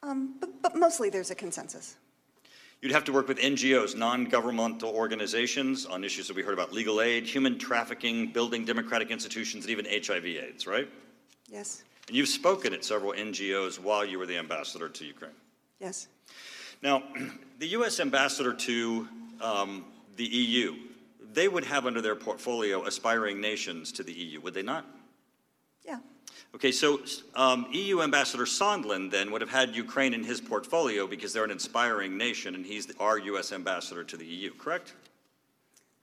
Um, 0.01 0.35
But 0.39 0.61
but 0.61 0.75
mostly 0.75 1.09
there's 1.09 1.31
a 1.31 1.35
consensus. 1.35 1.95
You'd 2.83 2.91
have 2.91 3.05
to 3.05 3.13
work 3.13 3.29
with 3.29 3.39
NGOs, 3.39 3.95
non-governmental 3.95 4.89
organizations, 4.89 5.85
on 5.85 6.03
issues 6.03 6.27
that 6.27 6.35
we 6.35 6.41
heard 6.41 6.53
about 6.53 6.73
legal 6.73 6.99
aid, 6.99 7.25
human 7.25 7.57
trafficking, 7.57 8.33
building 8.33 8.65
democratic 8.65 9.09
institutions, 9.09 9.63
and 9.63 9.71
even 9.71 9.85
HIV 9.85 10.25
AIDS, 10.25 10.67
right? 10.67 10.89
Yes, 11.47 11.85
And 12.09 12.17
you've 12.17 12.27
spoken 12.27 12.73
at 12.73 12.83
several 12.83 13.13
NGOs 13.13 13.79
while 13.79 14.03
you 14.03 14.19
were 14.19 14.25
the 14.25 14.37
ambassador 14.37 14.89
to 14.89 15.05
Ukraine. 15.05 15.31
yes. 15.79 16.09
Now, 16.81 17.03
the 17.59 17.67
U.S. 17.67 18.01
ambassador 18.01 18.53
to 18.53 19.07
um, 19.39 19.85
the 20.17 20.25
EU, 20.25 20.75
they 21.31 21.47
would 21.47 21.63
have 21.63 21.85
under 21.85 22.01
their 22.01 22.17
portfolio 22.17 22.83
aspiring 22.83 23.39
nations 23.39 23.93
to 23.93 24.03
the 24.03 24.11
EU, 24.11 24.41
would 24.41 24.53
they 24.53 24.61
not? 24.61 24.85
Okay, 26.55 26.71
so 26.71 27.01
um, 27.35 27.65
EU 27.71 28.01
Ambassador 28.01 28.45
Sondland 28.45 29.09
then 29.09 29.31
would 29.31 29.41
have 29.41 29.49
had 29.49 29.75
Ukraine 29.75 30.13
in 30.13 30.23
his 30.23 30.39
portfolio 30.39 31.07
because 31.07 31.33
they're 31.33 31.43
an 31.43 31.51
inspiring 31.51 32.15
nation 32.15 32.53
and 32.53 32.63
he's 32.63 32.87
our 32.99 33.17
U.S. 33.17 33.51
ambassador 33.51 34.03
to 34.03 34.15
the 34.15 34.25
EU, 34.25 34.51
correct? 34.53 34.93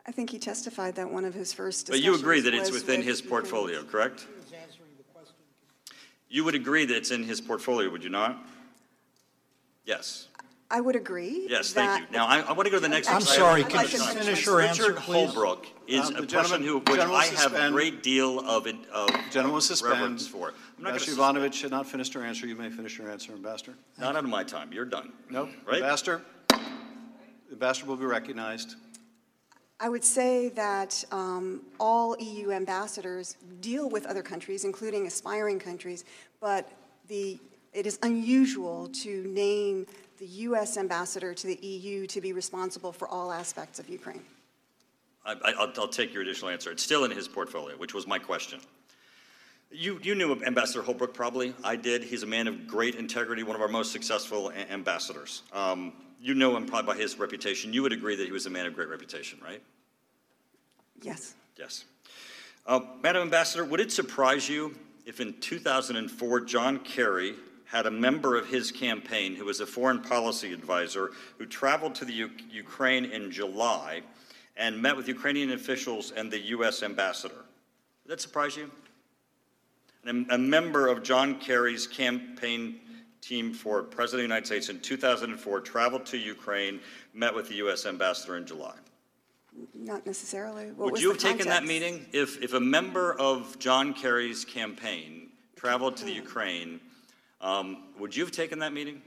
I 0.06 0.12
think 0.12 0.30
he 0.30 0.38
testified 0.40 0.96
that 0.96 1.08
one 1.08 1.24
of 1.24 1.34
his 1.34 1.52
first 1.52 1.88
But 1.88 2.00
you 2.00 2.16
agree 2.16 2.40
that 2.40 2.52
it's 2.52 2.72
within 2.72 2.98
with 2.98 3.06
his 3.06 3.22
portfolio, 3.22 3.84
correct? 3.84 4.26
You 6.28 6.44
would 6.44 6.54
agree 6.54 6.84
that 6.84 6.96
it's 6.96 7.10
in 7.10 7.22
his 7.22 7.40
portfolio, 7.40 7.90
would 7.90 8.02
you 8.02 8.10
not? 8.10 8.44
Yes. 9.84 10.26
I 10.72 10.80
would 10.80 10.94
agree. 10.94 11.46
Yes, 11.48 11.72
thank 11.72 12.00
you. 12.00 12.06
that- 12.06 12.12
Now, 12.12 12.26
I, 12.26 12.40
I 12.40 12.52
want 12.52 12.66
to 12.66 12.70
go 12.70 12.76
to 12.76 12.80
the 12.80 12.88
next. 12.88 13.08
Question. 13.08 13.16
I'm 13.16 13.20
because 13.22 13.32
I 13.32 13.40
sorry, 13.40 13.62
have- 13.62 13.70
can 13.72 13.80
you 13.80 13.98
Sorry. 13.98 14.14
finish 14.24 14.46
your 14.46 14.56
Richard 14.58 14.68
answer, 14.68 14.92
please? 14.94 15.30
Holbrooke 15.32 15.66
is 15.88 16.00
Um, 16.00 16.06
a 16.06 16.12
person 16.18 16.28
gentleman- 16.28 16.62
who, 16.62 16.74
which 16.78 16.86
gentleman 16.86 17.08
I 17.08 17.10
will 17.10 17.18
have 17.36 17.38
suspend. 17.38 17.74
great 17.74 18.02
deal 18.04 18.38
of, 18.40 18.66
of 18.92 19.10
Gentleman 19.30 19.52
will 19.52 19.60
suspend. 19.60 19.92
reverence 19.94 20.28
for. 20.28 20.48
I'm 20.78 20.84
not 20.84 20.92
Ambassador 20.92 21.16
going 21.16 21.34
Yovanovitch 21.36 21.62
had 21.62 21.70
not 21.72 21.86
finished 21.86 22.14
her 22.14 22.22
answer. 22.24 22.46
You 22.46 22.54
may 22.54 22.70
finish 22.70 22.98
your 22.98 23.10
answer, 23.10 23.32
Ambassador. 23.32 23.72
to, 23.96 24.00
not 24.00 24.14
out 24.14 24.22
of 24.24 24.30
my 24.30 24.44
time, 24.44 24.72
you're 24.72 24.84
done. 24.84 25.12
No? 25.28 25.48
Right? 25.66 25.76
Ambassador? 25.82 26.22
Ambassador 27.50 27.86
will 27.88 27.96
be 27.96 28.06
recognized. 28.06 28.76
I 29.80 29.88
would 29.88 30.04
say 30.04 30.50
that 30.50 31.02
um, 31.10 31.62
all 31.80 32.16
EU 32.20 32.52
ambassadors 32.52 33.36
deal 33.60 33.88
with 33.90 34.06
other 34.06 34.22
countries, 34.22 34.64
including 34.64 35.06
aspiring 35.06 35.58
countries, 35.58 36.04
but 36.40 36.70
the, 37.08 37.40
it 37.72 37.86
is 37.86 37.98
unusual 38.02 38.88
to 38.88 39.24
name 39.24 39.86
the 40.18 40.26
U.S. 40.26 40.76
ambassador 40.76 41.32
to 41.34 41.46
the 41.46 41.56
EU 41.66 42.06
to 42.08 42.20
be 42.20 42.32
responsible 42.32 42.92
for 42.92 43.08
all 43.08 43.32
aspects 43.32 43.78
of 43.78 43.88
Ukraine. 43.88 44.22
I, 45.24 45.32
I- 45.32 45.52
I'll, 45.58 45.72
I'll 45.78 45.88
take 45.88 46.12
your 46.12 46.22
additional 46.22 46.50
answer. 46.50 46.70
It's 46.70 46.82
still 46.82 47.04
in 47.04 47.10
his 47.10 47.28
portfolio, 47.28 47.76
which 47.76 47.94
was 47.94 48.06
my 48.06 48.18
question. 48.18 48.60
You, 49.72 50.00
you 50.02 50.14
knew 50.16 50.42
Ambassador 50.44 50.82
Holbrooke, 50.82 51.14
probably. 51.14 51.54
I 51.62 51.76
did. 51.76 52.02
He's 52.02 52.24
a 52.24 52.26
man 52.26 52.48
of 52.48 52.66
great 52.66 52.96
integrity, 52.96 53.44
one 53.44 53.54
of 53.54 53.62
our 53.62 53.68
most 53.68 53.92
successful 53.92 54.48
a- 54.50 54.72
ambassadors. 54.72 55.42
Um, 55.52 55.92
you 56.20 56.34
know 56.34 56.56
him 56.56 56.66
probably 56.66 56.94
by 56.94 57.00
his 57.00 57.18
reputation. 57.18 57.72
You 57.72 57.82
would 57.82 57.92
agree 57.92 58.16
that 58.16 58.26
he 58.26 58.32
was 58.32 58.46
a 58.46 58.50
man 58.50 58.66
of 58.66 58.74
great 58.74 58.88
reputation, 58.88 59.38
right? 59.42 59.62
Yes. 61.02 61.34
Yes. 61.56 61.84
Uh, 62.66 62.80
Madam 63.02 63.22
Ambassador, 63.22 63.64
would 63.64 63.80
it 63.80 63.90
surprise 63.92 64.48
you 64.48 64.74
if 65.06 65.20
in 65.20 65.38
2004 65.40 66.40
John 66.40 66.78
Kerry 66.80 67.34
had 67.70 67.86
a 67.86 67.90
member 67.90 68.36
of 68.36 68.48
his 68.48 68.72
campaign 68.72 69.36
who 69.36 69.44
was 69.44 69.60
a 69.60 69.66
foreign 69.66 70.00
policy 70.00 70.52
advisor 70.52 71.12
who 71.38 71.46
traveled 71.46 71.94
to 71.94 72.04
the 72.04 72.12
U- 72.12 72.30
Ukraine 72.50 73.04
in 73.04 73.30
July 73.30 74.02
and 74.56 74.80
met 74.82 74.96
with 74.96 75.06
Ukrainian 75.06 75.52
officials 75.52 76.10
and 76.10 76.32
the 76.32 76.40
U.S. 76.56 76.82
ambassador? 76.82 77.44
Did 78.02 78.12
that 78.12 78.20
surprise 78.20 78.56
you? 78.56 78.70
And 80.04 80.28
a, 80.30 80.34
a 80.34 80.38
member 80.38 80.88
of 80.88 81.04
John 81.04 81.38
Kerry's 81.38 81.86
campaign 81.86 82.80
team 83.20 83.52
for 83.52 83.84
President 83.84 84.24
of 84.24 84.28
the 84.28 84.34
United 84.34 84.46
States 84.46 84.68
in 84.68 84.80
2004 84.80 85.60
traveled 85.60 86.06
to 86.06 86.18
Ukraine, 86.18 86.80
met 87.14 87.32
with 87.32 87.48
the 87.48 87.56
U.S. 87.56 87.86
ambassador 87.86 88.36
in 88.36 88.46
July. 88.46 88.74
Not 89.74 90.06
necessarily. 90.06 90.72
What 90.72 90.92
Would 90.92 91.00
you 91.00 91.10
have 91.10 91.18
taken 91.18 91.46
that 91.48 91.64
meeting 91.64 92.06
if, 92.12 92.42
if 92.42 92.52
a 92.52 92.60
member 92.60 93.14
of 93.14 93.58
John 93.60 93.94
Kerry's 93.94 94.44
campaign 94.44 95.28
traveled 95.54 95.96
to 95.98 96.04
the 96.04 96.12
Ukraine? 96.12 96.80
Um, 97.40 97.84
would 97.98 98.14
you 98.14 98.24
have 98.24 98.32
taken 98.32 98.58
that 98.58 98.72
meeting? 98.72 99.02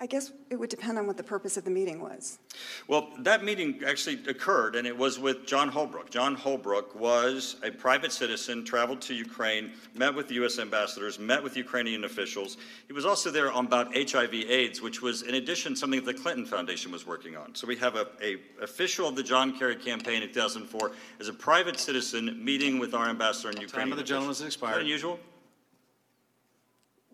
I 0.00 0.06
guess 0.06 0.30
it 0.48 0.54
would 0.54 0.70
depend 0.70 0.96
on 0.96 1.08
what 1.08 1.16
the 1.16 1.24
purpose 1.24 1.56
of 1.56 1.64
the 1.64 1.72
meeting 1.72 2.00
was. 2.00 2.38
Well, 2.86 3.08
that 3.18 3.42
meeting 3.42 3.80
actually 3.84 4.20
occurred, 4.28 4.76
and 4.76 4.86
it 4.86 4.96
was 4.96 5.18
with 5.18 5.44
John 5.44 5.68
Holbrooke. 5.72 6.08
John 6.08 6.36
Holbrooke 6.36 6.94
was 6.94 7.56
a 7.64 7.72
private 7.72 8.12
citizen, 8.12 8.64
traveled 8.64 9.00
to 9.02 9.14
Ukraine, 9.14 9.72
met 9.94 10.14
with 10.14 10.30
U.S. 10.30 10.60
ambassadors, 10.60 11.18
met 11.18 11.42
with 11.42 11.56
Ukrainian 11.56 12.04
officials. 12.04 12.58
He 12.86 12.92
was 12.92 13.04
also 13.04 13.32
there 13.32 13.50
on 13.50 13.66
about 13.66 13.92
HIV/AIDS, 13.92 14.80
which 14.80 15.02
was, 15.02 15.22
in 15.22 15.34
addition, 15.34 15.74
something 15.74 16.04
that 16.04 16.16
the 16.16 16.22
Clinton 16.22 16.46
Foundation 16.46 16.92
was 16.92 17.04
working 17.04 17.36
on. 17.36 17.56
So 17.56 17.66
we 17.66 17.74
have 17.78 17.96
a, 17.96 18.06
a 18.22 18.36
official 18.62 19.08
of 19.08 19.16
the 19.16 19.24
John 19.24 19.58
Kerry 19.58 19.74
campaign 19.74 20.22
in 20.22 20.28
2004 20.28 20.92
as 21.18 21.26
a 21.26 21.32
private 21.32 21.80
citizen 21.80 22.44
meeting 22.44 22.78
with 22.78 22.94
our 22.94 23.08
ambassador 23.08 23.50
in 23.50 23.60
Ukraine. 23.60 23.86
Time 23.86 23.92
of 23.92 23.98
the 23.98 24.04
gentleman 24.04 24.30
has 24.30 24.40
Is 24.42 24.46
expired. 24.46 24.76
that 24.76 24.82
unusual? 24.82 25.18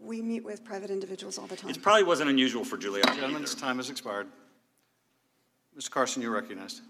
We 0.05 0.20
meet 0.20 0.44
with 0.44 0.64
private 0.64 0.90
individuals 0.90 1.39
all 1.39 1.47
the 1.47 1.56
time. 1.56 1.70
It 1.70 1.81
probably 1.81 2.02
wasn't 2.02 2.28
unusual 2.28 2.62
for 2.62 2.76
Giuliani 2.76 3.14
Gentleman's 3.14 3.52
either. 3.52 3.60
time 3.60 3.78
has 3.78 3.89
expired. 3.89 4.26
Mr. 5.76 5.90
Carson, 5.90 6.20
you're 6.20 6.31
recognized. 6.31 6.82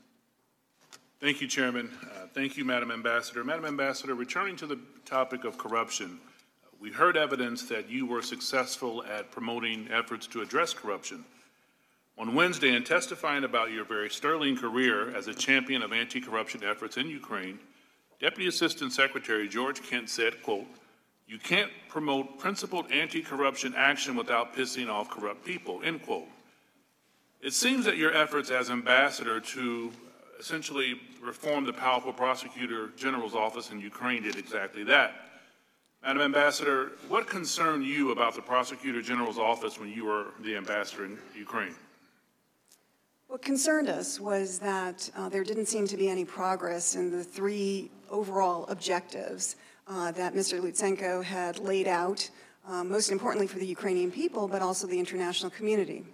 Thank 1.20 1.40
you, 1.40 1.46
Chairman. 1.46 1.90
Uh, 2.02 2.26
Thank 2.34 2.56
you, 2.56 2.64
Madam 2.64 2.90
Ambassador. 2.90 3.44
Madam 3.44 3.64
Ambassador, 3.64 4.14
returning 4.16 4.56
to 4.56 4.66
the 4.66 4.78
topic 5.06 5.44
of 5.44 5.56
corruption, 5.56 6.18
we 6.80 6.90
heard 6.90 7.16
evidence 7.16 7.62
that 7.66 7.88
you 7.88 8.04
were 8.04 8.20
successful 8.20 9.04
at 9.04 9.30
promoting 9.30 9.88
efforts 9.92 10.26
to 10.26 10.42
address 10.42 10.74
corruption. 10.74 11.24
On 12.18 12.34
Wednesday, 12.34 12.74
in 12.74 12.82
testifying 12.82 13.44
about 13.44 13.70
your 13.70 13.84
very 13.84 14.10
sterling 14.10 14.56
career 14.56 15.16
as 15.16 15.28
a 15.28 15.34
champion 15.34 15.82
of 15.82 15.92
anti-corruption 15.92 16.62
efforts 16.64 16.96
in 16.96 17.08
Ukraine, 17.08 17.58
Deputy 18.20 18.48
Assistant 18.48 18.92
Secretary 18.92 19.48
George 19.48 19.82
Kent 19.82 20.10
said, 20.10 20.42
quote, 20.42 20.66
"You 21.26 21.38
can't 21.38 21.70
promote 21.88 22.38
principled 22.38 22.90
anti-corruption 22.90 23.74
action 23.74 24.16
without 24.16 24.54
pissing 24.54 24.90
off 24.90 25.10
corrupt 25.10 25.44
people," 25.44 25.82
end 25.82 26.02
quote. 26.02 26.28
It 27.40 27.52
seems 27.52 27.84
that 27.84 27.96
your 27.96 28.14
efforts 28.14 28.50
as 28.50 28.70
ambassador 28.70 29.40
to 29.40 29.92
essentially 30.38 31.00
reform 31.22 31.64
the 31.64 31.72
powerful 31.72 32.12
prosecutor 32.12 32.88
general's 32.96 33.34
office 33.34 33.70
in 33.70 33.80
Ukraine 33.80 34.22
did 34.22 34.36
exactly 34.36 34.84
that. 34.84 35.14
Madam 36.02 36.22
Ambassador, 36.22 36.92
what 37.08 37.26
concerned 37.26 37.84
you 37.84 38.10
about 38.10 38.34
the 38.34 38.42
prosecutor 38.42 39.00
general's 39.00 39.38
office 39.38 39.78
when 39.78 39.90
you 39.90 40.04
were 40.04 40.26
the 40.40 40.54
ambassador 40.54 41.06
in 41.06 41.18
Ukraine? 41.34 41.74
What 43.28 43.40
concerned 43.40 43.88
us 43.88 44.20
was 44.20 44.58
that 44.58 45.10
uh, 45.16 45.28
there 45.30 45.44
didn't 45.44 45.66
seem 45.66 45.86
to 45.86 45.96
be 45.96 46.08
any 46.08 46.24
progress 46.24 46.94
in 46.94 47.10
the 47.10 47.24
three 47.24 47.90
overall 48.10 48.66
objectives 48.66 49.56
uh, 49.86 50.12
that 50.12 50.34
Mr. 50.34 50.60
Lutsenko 50.60 51.22
had 51.22 51.58
laid 51.58 51.88
out, 51.88 52.28
uh, 52.66 52.84
most 52.84 53.10
importantly 53.10 53.46
for 53.46 53.58
the 53.58 53.66
Ukrainian 53.66 54.10
people, 54.10 54.48
but 54.48 54.62
also 54.62 54.86
the 54.86 54.98
international 54.98 55.50
community. 55.50 56.04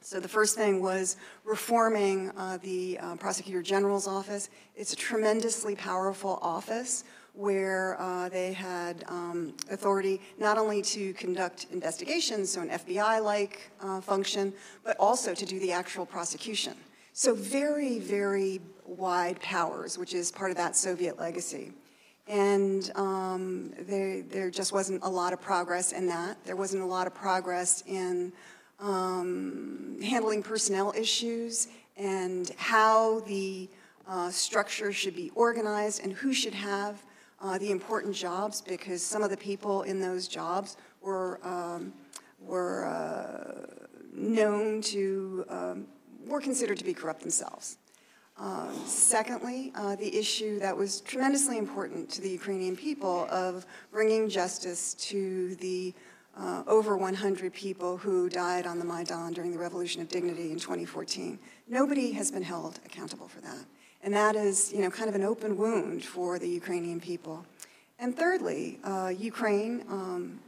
So 0.00 0.20
the 0.20 0.28
first 0.28 0.54
thing 0.54 0.82
was 0.82 1.16
reforming 1.44 2.30
uh, 2.36 2.58
the 2.58 2.98
uh, 2.98 3.16
Prosecutor 3.16 3.62
General's 3.62 4.06
office. 4.06 4.50
It's 4.76 4.92
a 4.92 4.96
tremendously 4.96 5.74
powerful 5.74 6.38
office 6.42 7.04
where 7.32 7.98
uh, 7.98 8.28
they 8.28 8.52
had 8.52 9.04
um, 9.08 9.54
authority 9.70 10.20
not 10.38 10.56
only 10.56 10.82
to 10.82 11.14
conduct 11.14 11.66
investigations, 11.72 12.50
so 12.50 12.60
an 12.60 12.68
FBI-like 12.68 13.70
uh, 13.80 14.00
function, 14.00 14.52
but 14.84 14.96
also 15.00 15.34
to 15.34 15.46
do 15.46 15.58
the 15.58 15.72
actual 15.72 16.06
prosecution. 16.06 16.74
So 17.12 17.34
very, 17.34 17.98
very 17.98 18.60
wide 18.84 19.40
powers, 19.40 19.98
which 19.98 20.14
is 20.14 20.30
part 20.30 20.50
of 20.50 20.56
that 20.58 20.76
Soviet 20.76 21.18
legacy. 21.18 21.72
And 22.26 22.90
um, 22.94 23.72
there, 23.80 24.22
there 24.22 24.50
just 24.50 24.72
wasn't 24.72 25.02
a 25.02 25.08
lot 25.08 25.32
of 25.32 25.40
progress 25.40 25.92
in 25.92 26.06
that. 26.06 26.42
There 26.44 26.56
wasn't 26.56 26.82
a 26.82 26.86
lot 26.86 27.06
of 27.06 27.14
progress 27.14 27.82
in 27.86 28.32
um, 28.80 29.98
handling 30.02 30.42
personnel 30.42 30.94
issues 30.96 31.68
and 31.96 32.50
how 32.56 33.20
the 33.20 33.68
uh, 34.08 34.30
structure 34.30 34.92
should 34.92 35.14
be 35.14 35.30
organized 35.34 36.02
and 36.02 36.12
who 36.12 36.32
should 36.32 36.54
have 36.54 37.02
uh, 37.40 37.58
the 37.58 37.70
important 37.70 38.14
jobs 38.14 38.62
because 38.62 39.02
some 39.02 39.22
of 39.22 39.30
the 39.30 39.36
people 39.36 39.82
in 39.82 40.00
those 40.00 40.28
jobs 40.28 40.76
were, 41.02 41.40
um, 41.46 41.92
were 42.40 42.86
uh, 42.86 43.66
known 44.12 44.80
to, 44.80 45.44
um, 45.48 45.86
were 46.26 46.40
considered 46.40 46.78
to 46.78 46.84
be 46.84 46.94
corrupt 46.94 47.20
themselves. 47.20 47.78
Uh, 48.36 48.72
Secondly, 48.84 49.72
uh, 49.76 49.94
the 49.96 50.16
issue 50.16 50.58
that 50.58 50.76
was 50.76 51.00
tremendously 51.00 51.56
important 51.56 52.10
to 52.10 52.20
the 52.20 52.30
Ukrainian 52.30 52.76
people 52.76 53.28
of 53.30 53.64
bringing 53.92 54.28
justice 54.28 54.94
to 54.94 55.54
the 55.56 55.94
uh, 56.36 56.64
over 56.66 56.96
100 56.96 57.52
people 57.52 57.96
who 57.96 58.28
died 58.28 58.66
on 58.66 58.78
the 58.78 58.84
Maidan 58.84 59.32
during 59.32 59.52
the 59.52 59.58
Revolution 59.58 60.02
of 60.02 60.08
Dignity 60.08 60.50
in 60.50 60.58
2014. 60.58 61.38
Nobody 61.68 62.10
has 62.12 62.30
been 62.30 62.42
held 62.42 62.80
accountable 62.84 63.28
for 63.28 63.40
that. 63.42 63.64
And 64.02 64.12
that 64.14 64.34
is, 64.34 64.72
you 64.72 64.80
know, 64.80 64.90
kind 64.90 65.08
of 65.08 65.14
an 65.14 65.22
open 65.22 65.56
wound 65.56 66.04
for 66.04 66.38
the 66.38 66.48
Ukrainian 66.48 67.00
people. 67.00 67.46
And 67.98 68.16
thirdly, 68.16 68.80
uh, 68.82 69.12
Ukraine 69.16 69.84
um, 69.88 70.40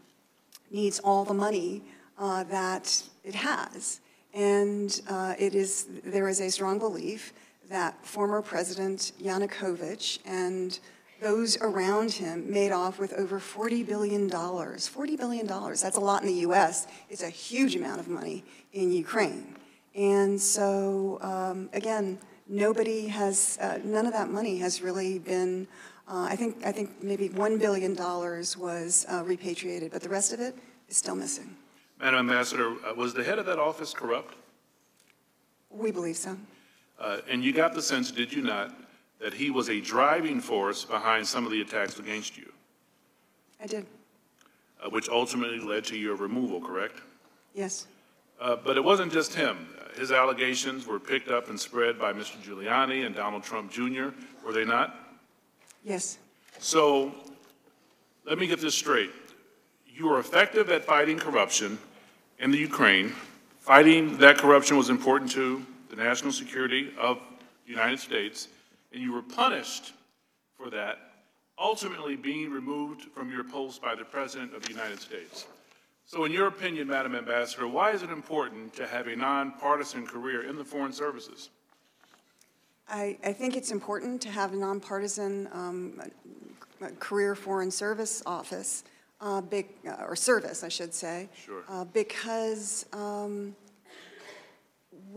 needs 0.70 0.98
all 0.98 1.24
the 1.24 1.34
money 1.34 1.82
uh, 2.18 2.44
that 2.44 3.02
it 3.22 3.34
has. 3.34 4.00
And 4.34 5.00
uh, 5.08 5.34
it 5.38 5.54
is, 5.54 5.86
there 6.04 6.28
is 6.28 6.40
a 6.40 6.50
strong 6.50 6.78
belief 6.78 7.32
that 7.68 8.04
former 8.04 8.42
President 8.42 9.12
Yanukovych 9.20 10.18
and 10.24 10.78
those 11.20 11.56
around 11.58 12.12
him 12.12 12.50
made 12.50 12.72
off 12.72 12.98
with 12.98 13.12
over 13.14 13.40
$40 13.40 13.86
billion. 13.86 14.28
$40 14.30 15.16
billion, 15.16 15.46
that's 15.46 15.96
a 15.96 16.00
lot 16.00 16.22
in 16.22 16.28
the 16.28 16.40
US. 16.50 16.86
It's 17.08 17.22
a 17.22 17.30
huge 17.30 17.74
amount 17.74 18.00
of 18.00 18.08
money 18.08 18.44
in 18.72 18.92
Ukraine. 18.92 19.56
And 19.94 20.40
so, 20.40 21.18
um, 21.22 21.70
again, 21.72 22.18
nobody 22.46 23.08
has, 23.08 23.58
uh, 23.60 23.78
none 23.82 24.06
of 24.06 24.12
that 24.12 24.30
money 24.30 24.58
has 24.58 24.82
really 24.82 25.18
been, 25.18 25.66
uh, 26.06 26.26
I, 26.30 26.36
think, 26.36 26.58
I 26.64 26.72
think 26.72 27.02
maybe 27.02 27.30
$1 27.30 27.58
billion 27.58 27.96
was 27.96 29.06
uh, 29.10 29.22
repatriated, 29.24 29.92
but 29.92 30.02
the 30.02 30.08
rest 30.10 30.32
of 30.34 30.40
it 30.40 30.54
is 30.88 30.98
still 30.98 31.14
missing. 31.14 31.56
Madam 31.98 32.20
Ambassador, 32.20 32.72
uh, 32.86 32.94
was 32.94 33.14
the 33.14 33.24
head 33.24 33.38
of 33.38 33.46
that 33.46 33.58
office 33.58 33.94
corrupt? 33.94 34.34
We 35.70 35.90
believe 35.90 36.16
so. 36.16 36.36
Uh, 36.98 37.18
And 37.28 37.44
you 37.44 37.52
got 37.52 37.74
the 37.74 37.82
sense, 37.82 38.10
did 38.10 38.32
you 38.32 38.42
not, 38.42 38.74
that 39.20 39.34
he 39.34 39.50
was 39.50 39.68
a 39.68 39.80
driving 39.80 40.40
force 40.40 40.84
behind 40.84 41.26
some 41.26 41.44
of 41.44 41.50
the 41.50 41.60
attacks 41.60 41.98
against 41.98 42.36
you, 42.36 42.52
I 43.62 43.66
did, 43.66 43.86
uh, 44.84 44.90
which 44.90 45.08
ultimately 45.08 45.58
led 45.60 45.84
to 45.86 45.96
your 45.96 46.16
removal, 46.16 46.60
correct? 46.60 47.00
yes. 47.54 47.86
Uh, 48.38 48.54
But 48.56 48.76
it 48.76 48.84
wasn't 48.84 49.10
just 49.12 49.34
him. 49.34 49.56
His 49.96 50.12
allegations 50.12 50.86
were 50.86 51.00
picked 51.00 51.30
up 51.30 51.48
and 51.48 51.58
spread 51.58 51.98
by 51.98 52.12
Mr. 52.12 52.36
Giuliani 52.44 53.06
and 53.06 53.14
Donald 53.14 53.42
Trump 53.42 53.70
Jr., 53.72 54.08
were 54.44 54.52
they 54.52 54.64
not? 54.66 54.94
Yes, 55.82 56.18
So 56.58 57.14
let 58.26 58.38
me 58.38 58.46
get 58.46 58.60
this 58.60 58.74
straight. 58.74 59.10
You 59.86 60.08
were 60.08 60.18
effective 60.18 60.68
at 60.70 60.84
fighting 60.84 61.18
corruption 61.18 61.78
in 62.38 62.50
the 62.50 62.58
Ukraine. 62.58 63.14
Fighting 63.60 64.18
that 64.18 64.36
corruption 64.36 64.76
was 64.76 64.90
important 64.90 65.30
to 65.32 65.64
the 65.88 65.96
national 65.96 66.32
security 66.32 66.92
of 66.98 67.18
the 67.64 67.72
United 67.72 67.98
States, 68.00 68.48
and 68.92 69.02
you 69.02 69.12
were 69.12 69.22
punished 69.22 69.92
for 70.56 70.70
that, 70.70 70.98
ultimately 71.58 72.16
being 72.16 72.50
removed 72.50 73.02
from 73.14 73.30
your 73.30 73.44
post 73.44 73.82
by 73.82 73.94
the 73.94 74.04
President 74.04 74.54
of 74.54 74.62
the 74.62 74.70
United 74.70 75.00
States. 75.00 75.46
So 76.04 76.24
in 76.24 76.32
your 76.32 76.46
opinion, 76.46 76.86
Madam 76.86 77.14
Ambassador, 77.16 77.66
why 77.66 77.90
is 77.90 78.02
it 78.02 78.10
important 78.10 78.74
to 78.74 78.86
have 78.86 79.08
a 79.08 79.16
nonpartisan 79.16 80.06
career 80.06 80.48
in 80.48 80.56
the 80.56 80.64
foreign 80.64 80.92
services? 80.92 81.50
I, 82.88 83.18
I 83.24 83.32
think 83.32 83.56
it's 83.56 83.72
important 83.72 84.22
to 84.22 84.30
have 84.30 84.52
a 84.52 84.56
nonpartisan 84.56 85.48
um, 85.52 86.00
career 87.00 87.34
foreign 87.34 87.72
service 87.72 88.22
office, 88.24 88.84
uh, 89.20 89.40
big, 89.40 89.66
uh, 89.86 90.04
or 90.06 90.14
service, 90.14 90.62
I 90.62 90.68
should 90.68 90.94
say. 90.94 91.28
Sure. 91.44 91.64
uh, 91.68 91.84
Because 91.84 92.86
um, 92.92 93.56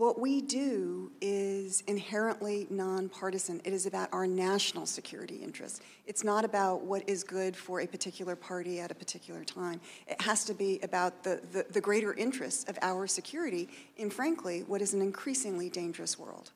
what 0.00 0.18
we 0.18 0.40
do 0.40 1.12
is 1.20 1.82
inherently 1.86 2.66
nonpartisan. 2.70 3.60
It 3.66 3.74
is 3.74 3.84
about 3.84 4.08
our 4.14 4.26
national 4.26 4.86
security 4.86 5.36
interests. 5.36 5.82
It's 6.06 6.24
not 6.24 6.42
about 6.42 6.80
what 6.84 7.06
is 7.06 7.22
good 7.22 7.54
for 7.54 7.82
a 7.82 7.86
particular 7.86 8.34
party 8.34 8.80
at 8.80 8.90
a 8.90 8.94
particular 8.94 9.44
time. 9.44 9.78
It 10.06 10.18
has 10.22 10.46
to 10.46 10.54
be 10.54 10.80
about 10.82 11.22
the, 11.22 11.42
the, 11.52 11.66
the 11.70 11.82
greater 11.82 12.14
interests 12.14 12.64
of 12.64 12.78
our 12.80 13.06
security 13.06 13.68
in, 13.98 14.08
frankly, 14.08 14.64
what 14.66 14.80
is 14.80 14.94
an 14.94 15.02
increasingly 15.02 15.68
dangerous 15.68 16.18
world. 16.18 16.50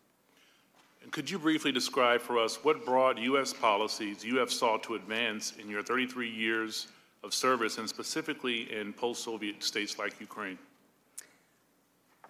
And 1.03 1.12
could 1.12 1.29
you 1.29 1.39
briefly 1.39 1.71
describe 1.71 2.23
for 2.23 2.39
us 2.39 2.65
what 2.65 2.87
broad 2.87 3.19
U.S. 3.19 3.53
policies 3.53 4.25
you 4.25 4.39
have 4.39 4.51
sought 4.51 4.83
to 4.85 4.95
advance 4.95 5.53
in 5.61 5.69
your 5.69 5.83
33 5.83 6.31
years 6.31 6.87
of 7.23 7.35
service, 7.35 7.77
and 7.77 7.87
specifically 7.87 8.73
in 8.75 8.95
post-Soviet 8.95 9.62
states 9.62 9.99
like 9.99 10.19
Ukraine? 10.19 10.57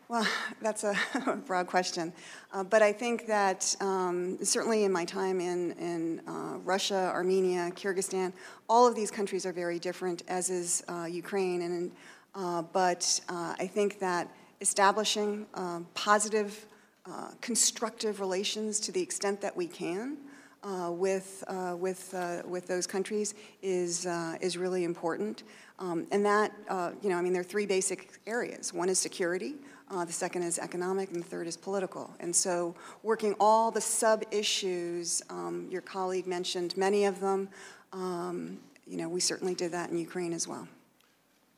Well, 0.06 0.26
that's 0.60 0.84
a 0.84 0.94
broad 1.46 1.66
question. 1.66 2.12
Uh, 2.52 2.62
but 2.62 2.82
I 2.82 2.92
think 2.92 3.26
that 3.26 3.74
um, 3.80 4.36
certainly 4.44 4.84
in 4.84 4.92
my 4.92 5.06
time 5.06 5.40
in, 5.40 5.72
in 5.72 6.20
uh, 6.28 6.58
Russia, 6.58 7.10
Armenia, 7.14 7.70
Kyrgyzstan, 7.74 8.34
all 8.68 8.86
of 8.86 8.94
these 8.94 9.10
countries 9.10 9.46
are 9.46 9.52
very 9.52 9.78
different, 9.78 10.22
as 10.28 10.50
is 10.50 10.84
uh, 10.88 11.04
Ukraine. 11.04 11.62
And, 11.62 11.92
uh, 12.34 12.62
but 12.62 13.18
uh, 13.30 13.54
I 13.58 13.66
think 13.66 13.98
that 14.00 14.28
establishing 14.60 15.46
um, 15.54 15.86
positive, 15.94 16.66
uh, 17.06 17.30
constructive 17.40 18.20
relations 18.20 18.80
to 18.80 18.92
the 18.92 19.00
extent 19.00 19.40
that 19.40 19.56
we 19.56 19.66
can 19.66 20.18
uh, 20.64 20.90
with, 20.90 21.44
uh, 21.48 21.76
with, 21.78 22.12
uh, 22.14 22.42
with 22.46 22.66
those 22.66 22.86
countries 22.86 23.34
is, 23.62 24.06
uh, 24.06 24.36
is 24.40 24.56
really 24.56 24.84
important. 24.84 25.44
Um, 25.78 26.06
and 26.10 26.24
that, 26.24 26.52
uh, 26.68 26.92
you 27.02 27.08
know, 27.08 27.16
I 27.16 27.22
mean, 27.22 27.32
there 27.32 27.40
are 27.40 27.44
three 27.44 27.66
basic 27.66 28.18
areas. 28.26 28.72
One 28.72 28.88
is 28.88 28.98
security, 28.98 29.54
uh, 29.90 30.04
the 30.04 30.12
second 30.12 30.42
is 30.42 30.58
economic, 30.58 31.10
and 31.10 31.22
the 31.22 31.26
third 31.26 31.46
is 31.46 31.56
political. 31.56 32.10
And 32.20 32.34
so, 32.34 32.74
working 33.02 33.34
all 33.38 33.70
the 33.70 33.80
sub 33.80 34.24
issues, 34.30 35.22
um, 35.30 35.68
your 35.70 35.82
colleague 35.82 36.26
mentioned 36.26 36.76
many 36.76 37.04
of 37.04 37.20
them. 37.20 37.48
Um, 37.92 38.58
you 38.86 38.96
know, 38.96 39.08
we 39.08 39.20
certainly 39.20 39.54
did 39.54 39.72
that 39.72 39.90
in 39.90 39.98
Ukraine 39.98 40.32
as 40.32 40.48
well. 40.48 40.66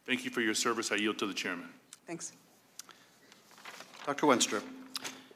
Thank 0.07 0.25
you 0.25 0.31
for 0.31 0.41
your 0.41 0.55
service. 0.55 0.93
I 0.93 0.97
yield 0.97 1.19
to 1.19 1.27
the 1.27 1.35
chairman. 1.35 1.69
Thanks. 2.07 2.33
Dr. 4.05 4.27
Wenstrup. 4.27 4.63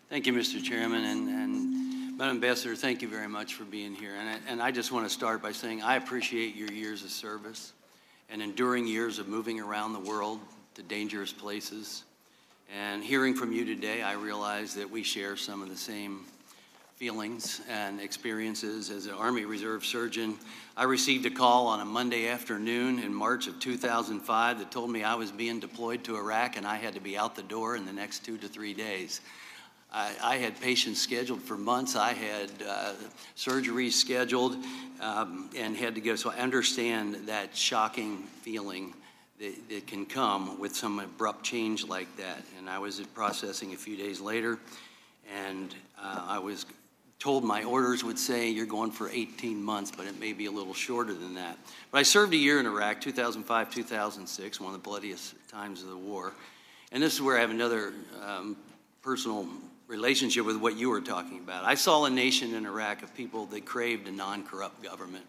Thank 0.08 0.26
you, 0.26 0.32
Mr. 0.32 0.62
Chairman, 0.62 1.04
and, 1.04 1.28
and 1.28 1.80
Madam 2.20 2.36
Ambassador, 2.36 2.76
thank 2.76 3.00
you 3.00 3.08
very 3.08 3.28
much 3.28 3.54
for 3.54 3.64
being 3.64 3.94
here. 3.94 4.14
And 4.14 4.28
I, 4.28 4.38
and 4.46 4.60
I 4.60 4.70
just 4.70 4.92
want 4.92 5.06
to 5.06 5.10
start 5.10 5.40
by 5.40 5.52
saying 5.52 5.82
I 5.82 5.96
appreciate 5.96 6.54
your 6.54 6.70
years 6.70 7.02
of 7.02 7.10
service 7.10 7.72
and 8.28 8.42
enduring 8.42 8.86
years 8.86 9.18
of 9.18 9.26
moving 9.26 9.58
around 9.58 9.94
the 9.94 10.00
world 10.00 10.38
to 10.74 10.82
dangerous 10.82 11.32
places. 11.32 12.04
And 12.78 13.02
hearing 13.02 13.34
from 13.34 13.52
you 13.52 13.64
today, 13.64 14.00
I 14.00 14.12
realize 14.12 14.74
that 14.74 14.88
we 14.88 15.02
share 15.02 15.36
some 15.36 15.60
of 15.60 15.68
the 15.68 15.76
same 15.76 16.24
feelings 16.94 17.60
and 17.68 18.00
experiences 18.00 18.90
as 18.90 19.06
an 19.06 19.14
Army 19.14 19.44
Reserve 19.44 19.84
surgeon. 19.84 20.36
I 20.76 20.84
received 20.84 21.26
a 21.26 21.30
call 21.30 21.66
on 21.66 21.80
a 21.80 21.84
Monday 21.84 22.28
afternoon 22.28 23.00
in 23.00 23.12
March 23.12 23.48
of 23.48 23.58
2005 23.58 24.60
that 24.60 24.70
told 24.70 24.88
me 24.88 25.02
I 25.02 25.16
was 25.16 25.32
being 25.32 25.58
deployed 25.58 26.04
to 26.04 26.16
Iraq 26.16 26.56
and 26.56 26.64
I 26.64 26.76
had 26.76 26.94
to 26.94 27.00
be 27.00 27.18
out 27.18 27.34
the 27.34 27.42
door 27.42 27.74
in 27.74 27.86
the 27.86 27.92
next 27.92 28.24
two 28.24 28.38
to 28.38 28.46
three 28.46 28.74
days. 28.74 29.20
I, 29.92 30.12
I 30.22 30.36
had 30.36 30.60
patients 30.60 31.02
scheduled 31.02 31.42
for 31.42 31.56
months. 31.56 31.96
I 31.96 32.12
had 32.12 32.50
uh, 32.68 32.92
surgeries 33.36 33.92
scheduled 33.92 34.56
um, 35.00 35.50
and 35.56 35.76
had 35.76 35.96
to 35.96 36.00
go. 36.00 36.14
So 36.14 36.30
I 36.30 36.36
understand 36.36 37.26
that 37.26 37.56
shocking 37.56 38.18
feeling 38.42 38.94
that, 39.40 39.68
that 39.70 39.86
can 39.86 40.06
come 40.06 40.60
with 40.60 40.76
some 40.76 41.00
abrupt 41.00 41.42
change 41.42 41.86
like 41.86 42.14
that. 42.18 42.42
And 42.58 42.68
I 42.68 42.78
was 42.78 43.00
processing 43.00 43.72
a 43.72 43.76
few 43.76 43.96
days 43.96 44.20
later, 44.20 44.58
and 45.34 45.74
uh, 46.00 46.24
I 46.28 46.38
was 46.38 46.66
told 47.18 47.44
my 47.44 47.64
orders 47.64 48.02
would 48.02 48.18
say 48.18 48.48
you're 48.48 48.66
going 48.66 48.90
for 48.90 49.10
18 49.10 49.62
months, 49.62 49.92
but 49.94 50.06
it 50.06 50.18
may 50.18 50.32
be 50.32 50.46
a 50.46 50.50
little 50.50 50.72
shorter 50.72 51.12
than 51.12 51.34
that. 51.34 51.58
But 51.90 51.98
I 51.98 52.02
served 52.02 52.32
a 52.32 52.36
year 52.36 52.60
in 52.60 52.66
Iraq, 52.66 53.00
2005, 53.00 53.70
2006, 53.70 54.60
one 54.60 54.68
of 54.68 54.72
the 54.72 54.82
bloodiest 54.82 55.34
times 55.48 55.82
of 55.82 55.90
the 55.90 55.98
war. 55.98 56.32
And 56.92 57.02
this 57.02 57.14
is 57.14 57.22
where 57.22 57.36
I 57.36 57.40
have 57.40 57.50
another 57.50 57.92
um, 58.24 58.56
personal 59.02 59.46
relationship 59.86 60.46
with 60.46 60.56
what 60.56 60.76
you 60.76 60.88
were 60.88 61.00
talking 61.00 61.38
about. 61.38 61.64
I 61.64 61.74
saw 61.74 62.04
a 62.04 62.10
nation 62.10 62.54
in 62.54 62.64
Iraq 62.64 63.02
of 63.02 63.14
people 63.14 63.46
that 63.46 63.66
craved 63.66 64.08
a 64.08 64.12
non 64.12 64.44
corrupt 64.44 64.82
government. 64.82 65.24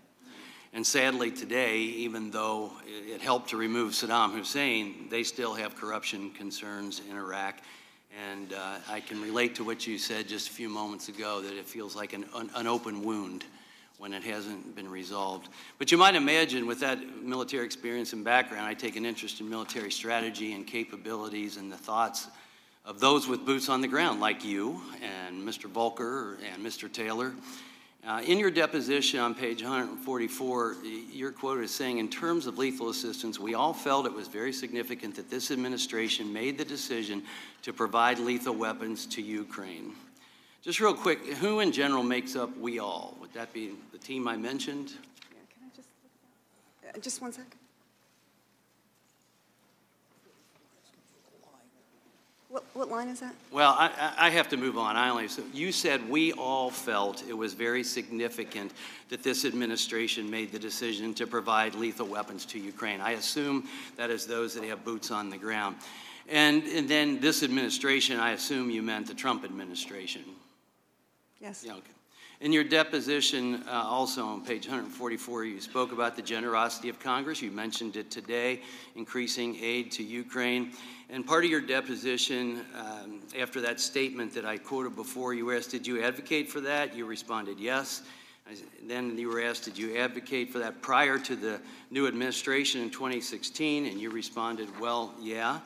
And 0.73 0.87
sadly, 0.87 1.31
today, 1.31 1.79
even 1.79 2.31
though 2.31 2.71
it 2.85 3.21
helped 3.21 3.49
to 3.49 3.57
remove 3.57 3.91
Saddam 3.91 4.31
Hussein, 4.31 5.07
they 5.09 5.23
still 5.23 5.53
have 5.53 5.75
corruption 5.75 6.31
concerns 6.31 7.01
in 7.09 7.17
Iraq. 7.17 7.57
And 8.29 8.53
uh, 8.53 8.77
I 8.89 9.01
can 9.01 9.21
relate 9.21 9.55
to 9.55 9.65
what 9.65 9.85
you 9.85 9.97
said 9.97 10.29
just 10.29 10.49
a 10.49 10.51
few 10.51 10.69
moments 10.69 11.09
ago 11.09 11.41
that 11.41 11.57
it 11.57 11.65
feels 11.65 11.95
like 11.95 12.13
an, 12.13 12.25
an, 12.35 12.49
an 12.55 12.67
open 12.67 13.03
wound 13.03 13.43
when 13.97 14.13
it 14.13 14.23
hasn't 14.23 14.75
been 14.75 14.89
resolved. 14.89 15.49
But 15.77 15.91
you 15.91 15.97
might 15.97 16.15
imagine, 16.15 16.65
with 16.65 16.79
that 16.79 17.21
military 17.21 17.65
experience 17.65 18.13
and 18.13 18.23
background, 18.23 18.65
I 18.65 18.73
take 18.73 18.95
an 18.95 19.05
interest 19.05 19.41
in 19.41 19.49
military 19.49 19.91
strategy 19.91 20.53
and 20.53 20.65
capabilities 20.65 21.57
and 21.57 21.71
the 21.71 21.77
thoughts 21.77 22.27
of 22.85 22.99
those 22.99 23.27
with 23.27 23.45
boots 23.45 23.69
on 23.69 23.81
the 23.81 23.87
ground, 23.87 24.19
like 24.19 24.43
you 24.43 24.81
and 25.03 25.47
Mr. 25.47 25.65
Volker 25.65 26.39
and 26.51 26.65
Mr. 26.65 26.91
Taylor. 26.91 27.33
Uh, 28.05 28.19
in 28.25 28.39
your 28.39 28.49
deposition 28.49 29.19
on 29.19 29.35
page 29.35 29.61
144, 29.61 30.77
your 31.11 31.31
quote 31.31 31.63
is 31.63 31.69
saying, 31.69 31.99
in 31.99 32.09
terms 32.09 32.47
of 32.47 32.57
lethal 32.57 32.89
assistance, 32.89 33.39
we 33.39 33.53
all 33.53 33.73
felt 33.73 34.07
it 34.07 34.13
was 34.13 34.27
very 34.27 34.51
significant 34.51 35.15
that 35.15 35.29
this 35.29 35.51
administration 35.51 36.33
made 36.33 36.57
the 36.57 36.65
decision 36.65 37.21
to 37.61 37.71
provide 37.71 38.17
lethal 38.17 38.55
weapons 38.55 39.05
to 39.05 39.21
Ukraine. 39.21 39.93
Just 40.63 40.79
real 40.79 40.95
quick, 40.95 41.23
who 41.35 41.59
in 41.59 41.71
general 41.71 42.01
makes 42.01 42.35
up 42.35 42.55
We 42.57 42.79
All? 42.79 43.15
Would 43.21 43.33
that 43.33 43.53
be 43.53 43.73
the 43.91 43.99
team 43.99 44.27
I 44.27 44.35
mentioned? 44.35 44.93
Yeah, 45.31 45.37
Can 45.53 45.69
I 45.71 45.75
just, 45.75 45.89
uh, 46.95 46.99
just 46.99 47.21
one 47.21 47.31
sec? 47.31 47.55
What, 52.51 52.65
what 52.73 52.89
line 52.89 53.07
is 53.07 53.21
that? 53.21 53.33
Well, 53.49 53.73
I, 53.77 54.13
I 54.17 54.29
have 54.29 54.49
to 54.49 54.57
move 54.57 54.77
on. 54.77 54.97
I 54.97 55.09
only, 55.09 55.29
so 55.29 55.41
you 55.53 55.71
said 55.71 56.09
we 56.09 56.33
all 56.33 56.69
felt 56.69 57.23
it 57.29 57.33
was 57.33 57.53
very 57.53 57.81
significant 57.81 58.73
that 59.07 59.23
this 59.23 59.45
administration 59.45 60.29
made 60.29 60.51
the 60.51 60.59
decision 60.59 61.13
to 61.13 61.25
provide 61.25 61.75
lethal 61.75 62.07
weapons 62.07 62.45
to 62.47 62.59
Ukraine. 62.59 62.99
I 62.99 63.11
assume 63.11 63.69
that 63.95 64.09
is 64.09 64.27
those 64.27 64.53
that 64.55 64.65
have 64.65 64.83
boots 64.83 65.11
on 65.11 65.29
the 65.29 65.37
ground. 65.37 65.77
And, 66.27 66.63
and 66.63 66.89
then 66.89 67.21
this 67.21 67.41
administration, 67.41 68.19
I 68.19 68.31
assume 68.31 68.69
you 68.69 68.81
meant 68.81 69.07
the 69.07 69.13
Trump 69.13 69.45
administration. 69.45 70.23
Yes. 71.39 71.63
Yeah, 71.65 71.75
okay. 71.75 71.91
In 72.41 72.51
your 72.51 72.63
deposition, 72.63 73.61
uh, 73.67 73.83
also 73.85 74.25
on 74.25 74.43
page 74.43 74.65
144, 74.65 75.45
you 75.45 75.61
spoke 75.61 75.91
about 75.91 76.15
the 76.15 76.23
generosity 76.23 76.89
of 76.89 76.99
Congress. 76.99 77.39
You 77.39 77.51
mentioned 77.51 77.95
it 77.95 78.09
today, 78.09 78.61
increasing 78.95 79.55
aid 79.61 79.91
to 79.91 80.03
Ukraine. 80.03 80.71
And 81.11 81.23
part 81.23 81.45
of 81.45 81.51
your 81.51 81.61
deposition, 81.61 82.65
um, 82.75 83.19
after 83.39 83.61
that 83.61 83.79
statement 83.79 84.33
that 84.33 84.43
I 84.43 84.57
quoted 84.57 84.95
before, 84.95 85.35
you 85.35 85.55
asked, 85.55 85.69
Did 85.69 85.85
you 85.85 86.01
advocate 86.03 86.49
for 86.49 86.61
that? 86.61 86.95
You 86.95 87.05
responded, 87.05 87.59
Yes. 87.59 88.01
I 88.49 88.55
Then 88.87 89.15
you 89.19 89.29
were 89.29 89.43
asked, 89.43 89.65
Did 89.65 89.77
you 89.77 89.97
advocate 89.97 90.51
for 90.51 90.57
that 90.57 90.81
prior 90.81 91.19
to 91.19 91.35
the 91.35 91.61
new 91.91 92.07
administration 92.07 92.81
in 92.81 92.89
2016? 92.89 93.85
And 93.85 94.01
you 94.01 94.09
responded, 94.09 94.67
Well, 94.79 95.13
yeah. 95.21 95.59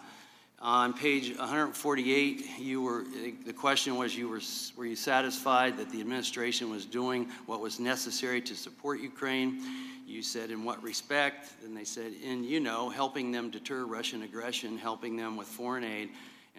On 0.65 0.93
page 0.93 1.37
148, 1.37 2.57
you 2.57 2.81
were, 2.81 3.05
the 3.45 3.53
question 3.53 3.97
was, 3.97 4.17
you 4.17 4.27
were, 4.27 4.41
were 4.75 4.87
you 4.87 4.95
satisfied 4.95 5.77
that 5.77 5.91
the 5.91 6.01
administration 6.01 6.71
was 6.71 6.85
doing 6.85 7.29
what 7.45 7.61
was 7.61 7.79
necessary 7.79 8.41
to 8.41 8.55
support 8.55 8.99
Ukraine? 8.99 9.61
You 10.07 10.23
said, 10.23 10.49
in 10.49 10.63
what 10.63 10.81
respect? 10.81 11.51
And 11.63 11.77
they 11.77 11.83
said, 11.83 12.13
in, 12.23 12.43
you 12.43 12.59
know, 12.59 12.89
helping 12.89 13.31
them 13.31 13.51
deter 13.51 13.85
Russian 13.85 14.23
aggression, 14.23 14.75
helping 14.75 15.15
them 15.15 15.37
with 15.37 15.47
foreign 15.47 15.83
aid 15.83 16.09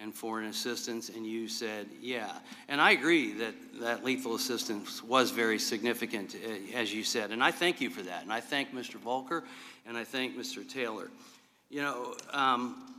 and 0.01 0.15
foreign 0.15 0.45
assistance. 0.45 1.09
And 1.09 1.27
you 1.27 1.49
said, 1.49 1.87
yeah. 2.01 2.31
And 2.69 2.79
I 2.79 2.91
agree 2.91 3.33
that, 3.33 3.55
that 3.81 4.05
lethal 4.05 4.35
assistance 4.35 5.03
was 5.03 5.31
very 5.31 5.59
significant, 5.59 6.33
eh, 6.33 6.77
as 6.77 6.93
you 6.93 7.03
said. 7.03 7.31
And 7.31 7.43
I 7.43 7.51
thank 7.51 7.81
you 7.81 7.89
for 7.89 8.03
that. 8.03 8.23
And 8.23 8.31
I 8.31 8.39
thank 8.39 8.73
Mr. 8.73 8.93
Volker 8.93 9.43
and 9.85 9.97
I 9.97 10.05
thank 10.05 10.37
Mr. 10.37 10.65
Taylor. 10.65 11.09
You 11.69 11.81
know, 11.81 12.15
um, 12.31 12.96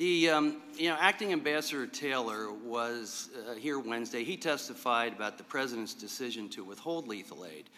the, 0.00 0.30
um, 0.30 0.62
you 0.78 0.88
know, 0.88 0.96
acting 0.98 1.30
ambassador 1.30 1.86
Taylor 1.86 2.50
was 2.50 3.28
uh, 3.46 3.52
here 3.52 3.78
Wednesday. 3.78 4.24
He 4.24 4.34
testified 4.34 5.12
about 5.12 5.36
the 5.36 5.44
president's 5.44 5.92
decision 5.92 6.48
to 6.50 6.64
withhold 6.64 7.06
lethal 7.06 7.44
aid. 7.44 7.68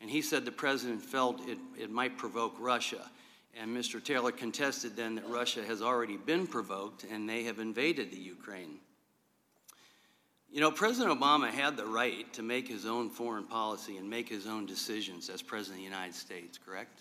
And 0.00 0.08
he 0.08 0.22
said 0.22 0.44
the 0.44 0.52
president 0.52 1.02
felt 1.02 1.40
it, 1.48 1.58
it 1.76 1.90
might 1.90 2.16
provoke 2.16 2.54
Russia. 2.60 3.10
And 3.60 3.76
Mr. 3.76 4.02
Taylor 4.02 4.30
contested 4.30 4.94
then 4.94 5.16
that 5.16 5.28
Russia 5.28 5.64
has 5.64 5.82
already 5.82 6.16
been 6.16 6.46
provoked 6.46 7.04
and 7.10 7.28
they 7.28 7.42
have 7.42 7.58
invaded 7.58 8.12
the 8.12 8.20
Ukraine. 8.20 8.78
You 10.52 10.60
know, 10.60 10.70
President 10.70 11.18
Obama 11.18 11.50
had 11.50 11.76
the 11.76 11.86
right 11.86 12.32
to 12.34 12.42
make 12.42 12.68
his 12.68 12.86
own 12.86 13.10
foreign 13.10 13.44
policy 13.44 13.96
and 13.96 14.08
make 14.08 14.28
his 14.28 14.46
own 14.46 14.66
decisions 14.66 15.28
as 15.28 15.42
President 15.42 15.80
of 15.80 15.84
the 15.84 15.96
United 15.96 16.14
States, 16.14 16.60
correct? 16.64 17.00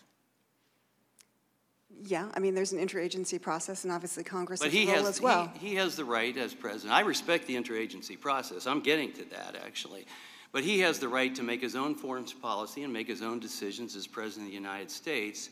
Yeah, 2.06 2.30
I 2.34 2.40
mean, 2.40 2.56
there's 2.56 2.72
an 2.72 2.80
interagency 2.80 3.40
process, 3.42 3.84
and 3.84 3.94
obviously 3.94 4.24
Congress 4.24 4.60
But 4.60 4.66
has 4.66 4.74
he 4.74 4.86
has, 4.88 5.08
as 5.08 5.22
well. 5.22 5.52
he, 5.60 5.70
he 5.70 5.76
has 5.76 5.96
the 5.96 6.06
right 6.06 6.36
as 6.36 6.54
president. 6.54 6.94
I 6.94 7.02
respect 7.02 7.48
the 7.48 7.56
interagency 7.56 8.20
process. 8.20 8.66
I'm 8.66 8.82
getting 8.82 9.12
to 9.14 9.26
that, 9.32 9.56
actually. 9.64 10.06
But 10.52 10.64
he 10.64 10.80
has 10.80 11.00
the 11.00 11.08
right 11.08 11.34
to 11.36 11.44
make 11.44 11.62
his 11.62 11.76
own 11.76 11.96
foreign 11.96 12.26
policy 12.26 12.84
and 12.84 12.92
make 12.92 13.08
his 13.08 13.22
own 13.22 13.40
decisions 13.40 13.96
as 13.96 14.08
president 14.08 14.48
of 14.48 14.52
the 14.52 14.56
United 14.56 14.92
States, 14.92 15.50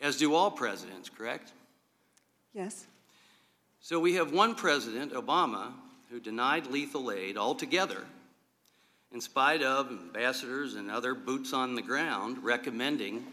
as 0.00 0.16
do 0.16 0.34
all 0.34 0.50
presidents, 0.50 1.08
correct? 1.08 1.52
Yes. 2.52 2.86
So 3.80 4.00
we 4.00 4.14
have 4.14 4.32
one 4.32 4.54
president, 4.54 5.12
Obama, 5.12 5.72
who 6.10 6.20
denied 6.20 6.66
lethal 6.66 7.10
aid 7.10 7.36
altogether, 7.36 8.04
in 9.12 9.20
spite 9.20 9.62
of 9.62 9.88
ambassadors 9.88 10.74
and 10.74 10.90
other 10.90 11.14
boots 11.14 11.52
on 11.52 11.74
the 11.74 11.82
ground 11.82 12.42
recommending, 12.42 13.24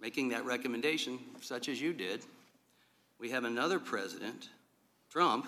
making 0.00 0.28
that 0.30 0.44
recommendation, 0.44 1.18
such 1.40 1.68
as 1.68 1.80
you 1.80 1.92
did. 1.92 2.20
We 3.18 3.30
have 3.30 3.44
another 3.44 3.78
president, 3.78 4.50
Trump, 5.10 5.46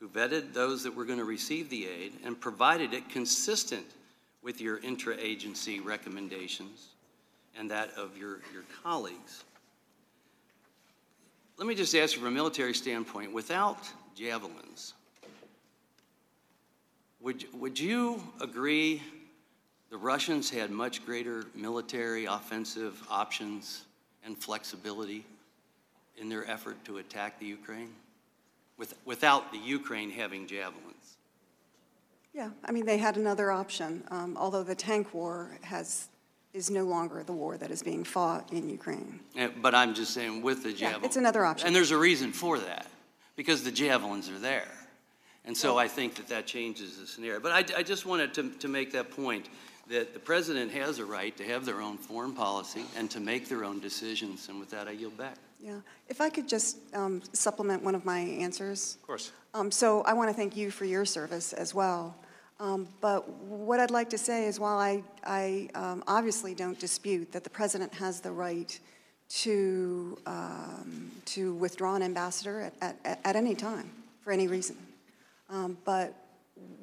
who 0.00 0.08
vetted 0.08 0.52
those 0.52 0.82
that 0.82 0.94
were 0.94 1.04
going 1.04 1.18
to 1.18 1.24
receive 1.24 1.70
the 1.70 1.86
aid 1.86 2.12
and 2.24 2.40
provided 2.40 2.92
it 2.92 3.08
consistent 3.08 3.86
with 4.42 4.60
your 4.60 4.78
intra-agency 4.78 5.80
recommendations 5.80 6.88
and 7.58 7.70
that 7.70 7.90
of 7.96 8.16
your, 8.18 8.40
your 8.52 8.64
colleagues. 8.82 9.44
Let 11.56 11.68
me 11.68 11.74
just 11.74 11.94
ask 11.94 12.14
you 12.14 12.18
from 12.20 12.28
a 12.28 12.34
military 12.34 12.74
standpoint, 12.74 13.32
without 13.32 13.78
javelins, 14.16 14.94
would, 17.20 17.44
would 17.54 17.78
you 17.78 18.22
agree 18.40 19.02
the 19.90 19.96
Russians 19.96 20.50
had 20.50 20.70
much 20.70 21.04
greater 21.04 21.44
military 21.54 22.24
offensive 22.24 23.00
options 23.10 23.84
and 24.24 24.36
flexibility 24.36 25.24
in 26.16 26.28
their 26.28 26.48
effort 26.50 26.82
to 26.84 26.98
attack 26.98 27.38
the 27.38 27.46
Ukraine? 27.46 27.90
With, 28.76 28.94
without 29.04 29.52
the 29.52 29.58
Ukraine 29.58 30.10
having 30.10 30.46
javelins? 30.48 31.16
Yeah, 32.32 32.50
I 32.64 32.72
mean, 32.72 32.84
they 32.84 32.98
had 32.98 33.16
another 33.16 33.52
option, 33.52 34.02
um, 34.10 34.36
although 34.36 34.64
the 34.64 34.74
tank 34.74 35.14
war 35.14 35.56
has, 35.62 36.08
is 36.52 36.70
no 36.70 36.82
longer 36.82 37.22
the 37.22 37.32
war 37.32 37.56
that 37.56 37.70
is 37.70 37.84
being 37.84 38.02
fought 38.02 38.52
in 38.52 38.68
Ukraine. 38.68 39.20
Eh, 39.36 39.48
But 39.62 39.76
I'm 39.76 39.94
just 39.94 40.12
saying 40.12 40.42
with 40.42 40.64
the 40.64 40.70
Yeah, 40.72 40.76
javelins. 40.90 41.04
it's 41.04 41.16
another 41.16 41.44
option. 41.44 41.68
And 41.68 41.76
there's 41.76 41.92
a 41.92 41.96
reason 41.96 42.32
for 42.32 42.58
that, 42.58 42.88
because 43.36 43.62
the 43.62 43.70
javelins 43.70 44.28
are 44.28 44.40
there. 44.40 44.66
And 45.44 45.56
so 45.56 45.78
I 45.78 45.86
think 45.86 46.16
that 46.16 46.26
that 46.28 46.46
changes 46.46 46.98
the 46.98 47.06
scenario. 47.06 47.38
But 47.38 47.52
I, 47.52 47.78
I 47.78 47.82
just 47.84 48.06
wanted 48.06 48.34
to, 48.34 48.50
to 48.50 48.66
make 48.66 48.90
that 48.92 49.10
point, 49.12 49.48
that 49.88 50.14
the 50.14 50.20
president 50.20 50.72
has 50.72 50.98
a 50.98 51.04
right 51.04 51.36
to 51.36 51.44
have 51.44 51.64
their 51.66 51.80
own 51.80 51.98
foreign 51.98 52.32
policy 52.32 52.84
and 52.96 53.10
to 53.10 53.20
make 53.20 53.48
their 53.48 53.64
own 53.64 53.80
decisions. 53.80 54.48
And 54.48 54.58
with 54.58 54.70
that, 54.70 54.88
I 54.88 54.92
yield 54.92 55.16
back. 55.16 55.36
Yeah, 55.60 55.80
if 56.08 56.20
I 56.20 56.30
could 56.30 56.48
just 56.48 56.78
um, 56.94 57.22
supplement 57.32 57.82
one 57.82 57.94
of 57.94 58.04
my 58.04 58.18
answers. 58.18 58.96
Of 59.00 59.06
course. 59.06 59.32
Um, 59.52 59.70
So 59.70 60.02
I 60.02 60.12
want 60.12 60.28
to 60.30 60.34
thank 60.34 60.56
you 60.56 60.70
for 60.70 60.84
your 60.84 61.04
service 61.04 61.52
as 61.52 61.74
well. 61.74 62.14
Um, 62.60 62.88
But 63.00 63.28
what 63.28 63.80
I'd 63.80 63.90
like 63.90 64.10
to 64.10 64.18
say 64.18 64.46
is 64.46 64.58
while 64.58 64.78
I, 64.78 65.02
I 65.24 65.68
um, 65.74 66.02
obviously 66.06 66.54
don't 66.54 66.78
dispute 66.78 67.32
that 67.32 67.44
the 67.44 67.50
president 67.50 67.94
has 67.94 68.20
the 68.20 68.30
right 68.30 68.78
to, 69.28 70.18
um, 70.26 71.10
to 71.26 71.54
withdraw 71.54 71.94
an 71.94 72.02
ambassador 72.02 72.60
at, 72.60 72.96
at, 73.04 73.20
at 73.24 73.36
any 73.36 73.54
time, 73.54 73.90
for 74.20 74.32
any 74.32 74.48
reason. 74.48 74.76
Um, 75.50 75.78
But 75.84 76.14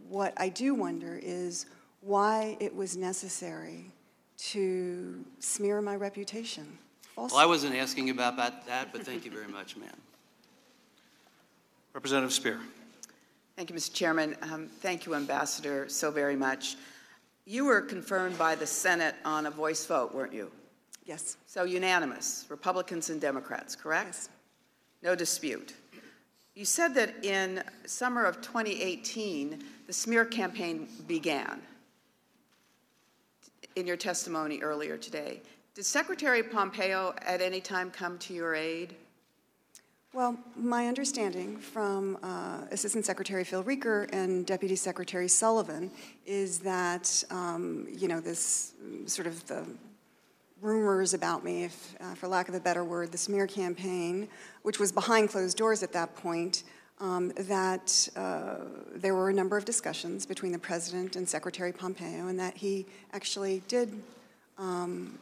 what 0.09 0.33
I 0.37 0.49
do 0.49 0.75
wonder 0.75 1.19
is 1.21 1.65
why 2.01 2.57
it 2.59 2.75
was 2.75 2.97
necessary 2.97 3.91
to 4.37 5.23
smear 5.39 5.81
my 5.81 5.95
reputation 5.95 6.67
falsely. 7.15 7.35
Well, 7.35 7.43
I 7.43 7.47
wasn't 7.47 7.75
asking 7.75 8.09
about 8.09 8.37
that, 8.37 8.65
that, 8.67 8.91
but 8.91 9.03
thank 9.03 9.23
you 9.23 9.31
very 9.31 9.47
much, 9.51 9.77
ma'am. 9.77 9.89
Representative 11.93 12.31
Speier. 12.31 12.59
Thank 13.55 13.69
you, 13.69 13.75
Mr. 13.75 13.93
Chairman. 13.93 14.35
Um, 14.41 14.67
Thank 14.79 15.05
you, 15.05 15.13
Ambassador, 15.13 15.87
so 15.89 16.09
very 16.09 16.35
much. 16.35 16.77
You 17.45 17.65
were 17.65 17.81
confirmed 17.81 18.37
by 18.37 18.55
the 18.55 18.65
Senate 18.65 19.15
on 19.25 19.45
a 19.45 19.51
voice 19.51 19.85
vote, 19.85 20.15
weren't 20.15 20.33
you? 20.33 20.51
Yes. 21.05 21.37
So 21.47 21.65
unanimous, 21.65 22.45
Republicans 22.49 23.09
and 23.09 23.19
Democrats, 23.19 23.75
correct? 23.75 24.07
Yes. 24.07 24.29
No 25.03 25.15
dispute. 25.15 25.73
You 26.55 26.65
said 26.65 26.93
that 26.95 27.23
in 27.25 27.63
summer 27.85 28.23
of 28.23 28.41
2018, 28.41 29.63
the 29.87 29.93
smear 29.93 30.25
campaign 30.25 30.87
began 31.07 31.61
in 33.75 33.87
your 33.87 33.97
testimony 33.97 34.61
earlier 34.61 34.97
today. 34.97 35.41
Did 35.73 35.85
Secretary 35.85 36.43
Pompeo 36.43 37.13
at 37.21 37.41
any 37.41 37.61
time 37.61 37.91
come 37.91 38.17
to 38.19 38.33
your 38.33 38.55
aid? 38.55 38.95
Well, 40.13 40.37
my 40.57 40.87
understanding 40.87 41.57
from 41.57 42.17
uh, 42.21 42.65
Assistant 42.71 43.05
Secretary 43.05 43.45
Phil 43.45 43.63
Reeker 43.63 44.09
and 44.11 44.45
Deputy 44.45 44.75
Secretary 44.75 45.29
Sullivan 45.29 45.89
is 46.25 46.59
that, 46.59 47.23
um, 47.31 47.87
you 47.89 48.09
know, 48.09 48.19
this 48.19 48.73
sort 49.05 49.25
of 49.25 49.47
the 49.47 49.65
rumors 50.59 51.13
about 51.13 51.45
me, 51.45 51.63
if, 51.63 51.95
uh, 52.01 52.13
for 52.15 52.27
lack 52.27 52.49
of 52.49 52.55
a 52.55 52.59
better 52.59 52.83
word, 52.83 53.13
the 53.13 53.17
smear 53.17 53.47
campaign, 53.47 54.27
which 54.63 54.79
was 54.79 54.91
behind 54.91 55.29
closed 55.29 55.57
doors 55.57 55.81
at 55.81 55.93
that 55.93 56.13
point, 56.17 56.63
um, 57.01 57.33
that 57.35 58.07
uh, 58.15 58.57
there 58.95 59.15
were 59.15 59.29
a 59.29 59.33
number 59.33 59.57
of 59.57 59.65
discussions 59.65 60.25
between 60.25 60.51
the 60.51 60.59
President 60.59 61.15
and 61.15 61.27
Secretary 61.27 61.73
Pompeo, 61.73 62.27
and 62.27 62.39
that 62.39 62.55
he 62.55 62.85
actually 63.11 63.63
did 63.67 64.01
um, 64.57 65.17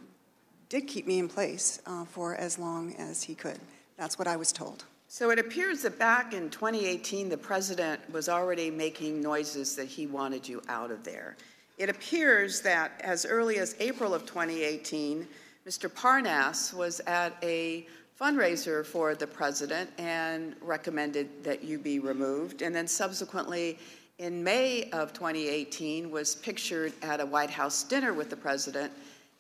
did 0.68 0.86
keep 0.88 1.08
me 1.08 1.18
in 1.18 1.28
place 1.28 1.82
uh, 1.88 2.06
for 2.06 2.36
as 2.36 2.60
long 2.60 2.94
as 2.98 3.24
he 3.24 3.34
could. 3.34 3.60
That's 3.98 4.20
what 4.20 4.28
I 4.28 4.36
was 4.36 4.52
told. 4.52 4.84
So 5.08 5.32
it 5.32 5.40
appears 5.40 5.82
that 5.82 5.98
back 5.98 6.34
in 6.34 6.52
2018, 6.52 7.30
the 7.30 7.38
president 7.38 8.00
was 8.14 8.30
already 8.30 8.70
making 8.70 9.22
noises 9.22 9.76
that 9.78 9.88
he 9.88 10.06
wanted 10.06 10.48
you 10.48 10.62
out 10.70 10.92
of 10.92 11.04
there. 11.04 11.36
It 11.80 11.90
appears 11.90 12.62
that 12.62 12.92
as 13.04 13.26
early 13.26 13.58
as 13.58 13.76
April 13.80 14.14
of 14.14 14.28
2018, 14.28 15.26
Mr. 15.68 15.90
Parnas 15.90 16.74
was 16.74 17.00
at 17.02 17.34
a 17.42 17.88
fundraiser 18.20 18.86
for 18.86 19.16
the 19.16 19.26
president 19.28 19.90
and 19.98 20.56
recommended 20.62 21.42
that 21.44 21.64
you 21.64 21.80
be 21.80 22.00
removed. 22.00 22.62
And 22.62 22.76
then 22.76 22.88
subsequently, 22.88 23.80
in 24.18 24.44
May 24.44 24.90
of 24.92 25.14
2018, 25.14 26.12
was 26.12 26.36
pictured 26.36 26.92
at 27.02 27.22
a 27.22 27.26
White 27.26 27.50
House 27.50 27.84
dinner 27.84 28.12
with 28.14 28.30
the 28.30 28.36
president. 28.36 28.92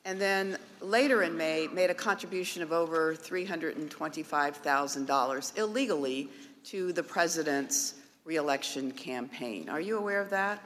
And 0.05 0.17
then 0.19 0.57
later 0.81 1.23
in 1.23 1.35
May, 1.37 1.67
made 1.67 1.89
a 1.89 1.93
contribution 1.93 2.63
of 2.63 2.71
over 2.71 3.13
$325,000 3.13 5.57
illegally 5.57 6.29
to 6.63 6.93
the 6.93 7.03
president's 7.03 7.95
reelection 8.23 8.91
campaign. 8.91 9.67
Are 9.67 9.81
you 9.81 9.97
aware 9.97 10.21
of 10.21 10.29
that? 10.29 10.63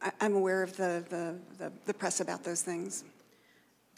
I- 0.00 0.12
I'm 0.22 0.34
aware 0.34 0.62
of 0.62 0.74
the, 0.76 1.04
the, 1.10 1.34
the- 1.58 1.72
the 1.84 1.92
press 1.92 2.20
about 2.20 2.42
those 2.44 2.62
things. 2.62 3.04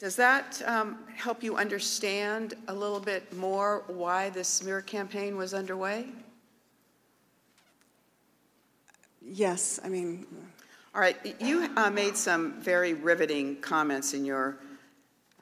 Does 0.03 0.17
that 0.17 0.61
um, 0.65 0.97
help 1.15 1.41
you 1.41 1.55
understand 1.55 2.55
a 2.67 2.73
little 2.73 2.99
bit 2.99 3.33
more 3.37 3.85
why 3.87 4.31
this 4.31 4.49
smear 4.49 4.81
campaign 4.81 5.37
was 5.37 5.53
underway? 5.53 6.07
Yes, 9.21 9.79
I 9.81 9.87
mean, 9.87 10.27
All 10.93 10.99
right, 10.99 11.15
you 11.39 11.69
uh, 11.77 11.89
made 11.89 12.17
some 12.17 12.59
very 12.59 12.93
riveting 12.93 13.61
comments 13.61 14.13
in 14.13 14.25
your 14.25 14.57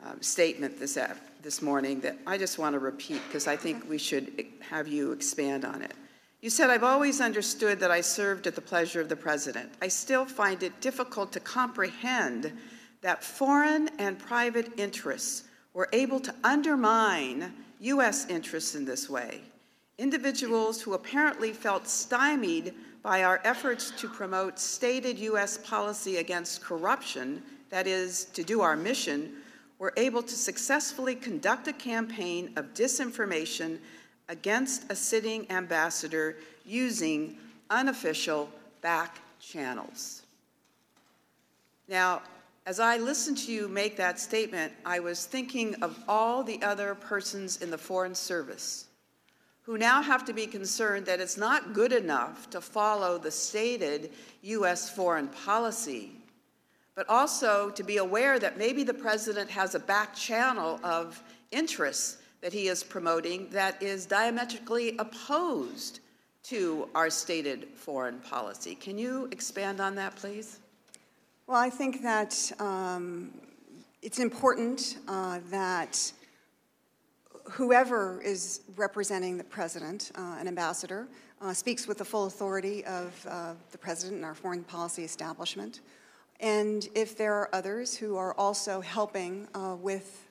um, 0.05 0.21
statement 0.21 0.77
this, 0.77 0.95
af- 0.95 1.19
this 1.41 1.63
morning 1.63 1.99
that 2.01 2.19
I 2.27 2.37
just 2.37 2.59
want 2.59 2.73
to 2.73 2.79
repeat 2.79 3.19
because 3.27 3.47
I 3.47 3.55
think 3.55 3.89
we 3.89 3.97
should 3.97 4.45
have 4.69 4.87
you 4.87 5.11
expand 5.11 5.65
on 5.65 5.81
it. 5.81 5.95
You 6.41 6.51
said, 6.51 6.69
I've 6.69 6.83
always 6.83 7.19
understood 7.19 7.79
that 7.79 7.89
I 7.89 8.01
served 8.01 8.45
at 8.45 8.53
the 8.53 8.61
pleasure 8.61 9.01
of 9.01 9.09
the 9.09 9.15
president. 9.15 9.71
I 9.81 9.87
still 9.87 10.25
find 10.25 10.61
it 10.61 10.81
difficult 10.81 11.31
to 11.31 11.39
comprehend 11.39 12.53
that 13.01 13.23
foreign 13.23 13.89
and 13.99 14.17
private 14.17 14.79
interests 14.79 15.43
were 15.73 15.89
able 15.93 16.19
to 16.19 16.33
undermine 16.43 17.53
U.S. 17.79 18.27
interests 18.27 18.75
in 18.75 18.85
this 18.85 19.09
way. 19.09 19.41
Individuals 19.97 20.81
who 20.81 20.93
apparently 20.93 21.51
felt 21.51 21.87
stymied 21.87 22.73
by 23.03 23.23
our 23.23 23.41
efforts 23.43 23.91
to 23.91 24.07
promote 24.07 24.59
stated 24.59 25.17
U.S. 25.19 25.57
policy 25.57 26.17
against 26.17 26.61
corruption, 26.61 27.41
that 27.69 27.87
is, 27.87 28.25
to 28.25 28.43
do 28.43 28.61
our 28.61 28.75
mission, 28.75 29.33
were 29.79 29.93
able 29.97 30.21
to 30.21 30.35
successfully 30.35 31.15
conduct 31.15 31.67
a 31.67 31.73
campaign 31.73 32.53
of 32.55 32.73
disinformation 32.73 33.79
against 34.29 34.91
a 34.91 34.95
sitting 34.95 35.49
ambassador 35.49 36.37
using 36.65 37.35
unofficial 37.71 38.49
back 38.81 39.17
channels. 39.39 40.21
Now, 41.87 42.21
as 42.65 42.79
I 42.79 42.97
listened 42.97 43.37
to 43.39 43.51
you 43.51 43.67
make 43.67 43.97
that 43.97 44.19
statement, 44.19 44.71
I 44.85 44.99
was 44.99 45.25
thinking 45.25 45.75
of 45.83 45.97
all 46.07 46.43
the 46.43 46.61
other 46.61 46.95
persons 46.95 47.61
in 47.61 47.71
the 47.71 47.77
Foreign 47.77 48.15
Service 48.15 48.85
who 49.63 49.77
now 49.77 50.01
have 50.01 50.25
to 50.25 50.33
be 50.33 50.47
concerned 50.47 51.05
that 51.05 51.19
it's 51.19 51.37
not 51.37 51.73
good 51.73 51.93
enough 51.93 52.49
to 52.49 52.59
follow 52.59 53.17
the 53.17 53.31
stated 53.31 54.11
U.S. 54.41 54.89
foreign 54.89 55.27
policy, 55.27 56.11
but 56.95 57.07
also 57.07 57.69
to 57.69 57.83
be 57.83 57.97
aware 57.97 58.39
that 58.39 58.57
maybe 58.57 58.83
the 58.83 58.93
president 58.93 59.49
has 59.49 59.75
a 59.75 59.79
back 59.79 60.15
channel 60.15 60.79
of 60.83 61.21
interests 61.51 62.17
that 62.41 62.51
he 62.51 62.67
is 62.67 62.83
promoting 62.83 63.47
that 63.49 63.81
is 63.81 64.05
diametrically 64.07 64.97
opposed 64.97 65.99
to 66.43 66.89
our 66.95 67.11
stated 67.11 67.67
foreign 67.75 68.17
policy. 68.19 68.73
Can 68.73 68.97
you 68.97 69.29
expand 69.31 69.79
on 69.79 69.93
that, 69.95 70.15
please? 70.15 70.59
Well, 71.51 71.59
I 71.59 71.69
think 71.69 72.01
that 72.03 72.49
um, 72.59 73.29
it's 74.01 74.19
important 74.19 74.99
uh, 75.09 75.39
that 75.49 76.13
whoever 77.43 78.21
is 78.21 78.61
representing 78.77 79.37
the 79.37 79.43
president, 79.43 80.13
uh, 80.15 80.37
an 80.39 80.47
ambassador, 80.47 81.09
uh, 81.41 81.53
speaks 81.53 81.89
with 81.89 81.97
the 81.97 82.05
full 82.05 82.27
authority 82.27 82.85
of 82.85 83.27
uh, 83.29 83.53
the 83.73 83.77
president 83.77 84.15
and 84.15 84.23
our 84.23 84.33
foreign 84.33 84.63
policy 84.63 85.03
establishment. 85.03 85.81
And 86.39 86.87
if 86.95 87.17
there 87.17 87.33
are 87.33 87.49
others 87.51 87.97
who 87.97 88.15
are 88.15 88.33
also 88.35 88.79
helping 88.79 89.45
uh, 89.53 89.75
with 89.77 90.29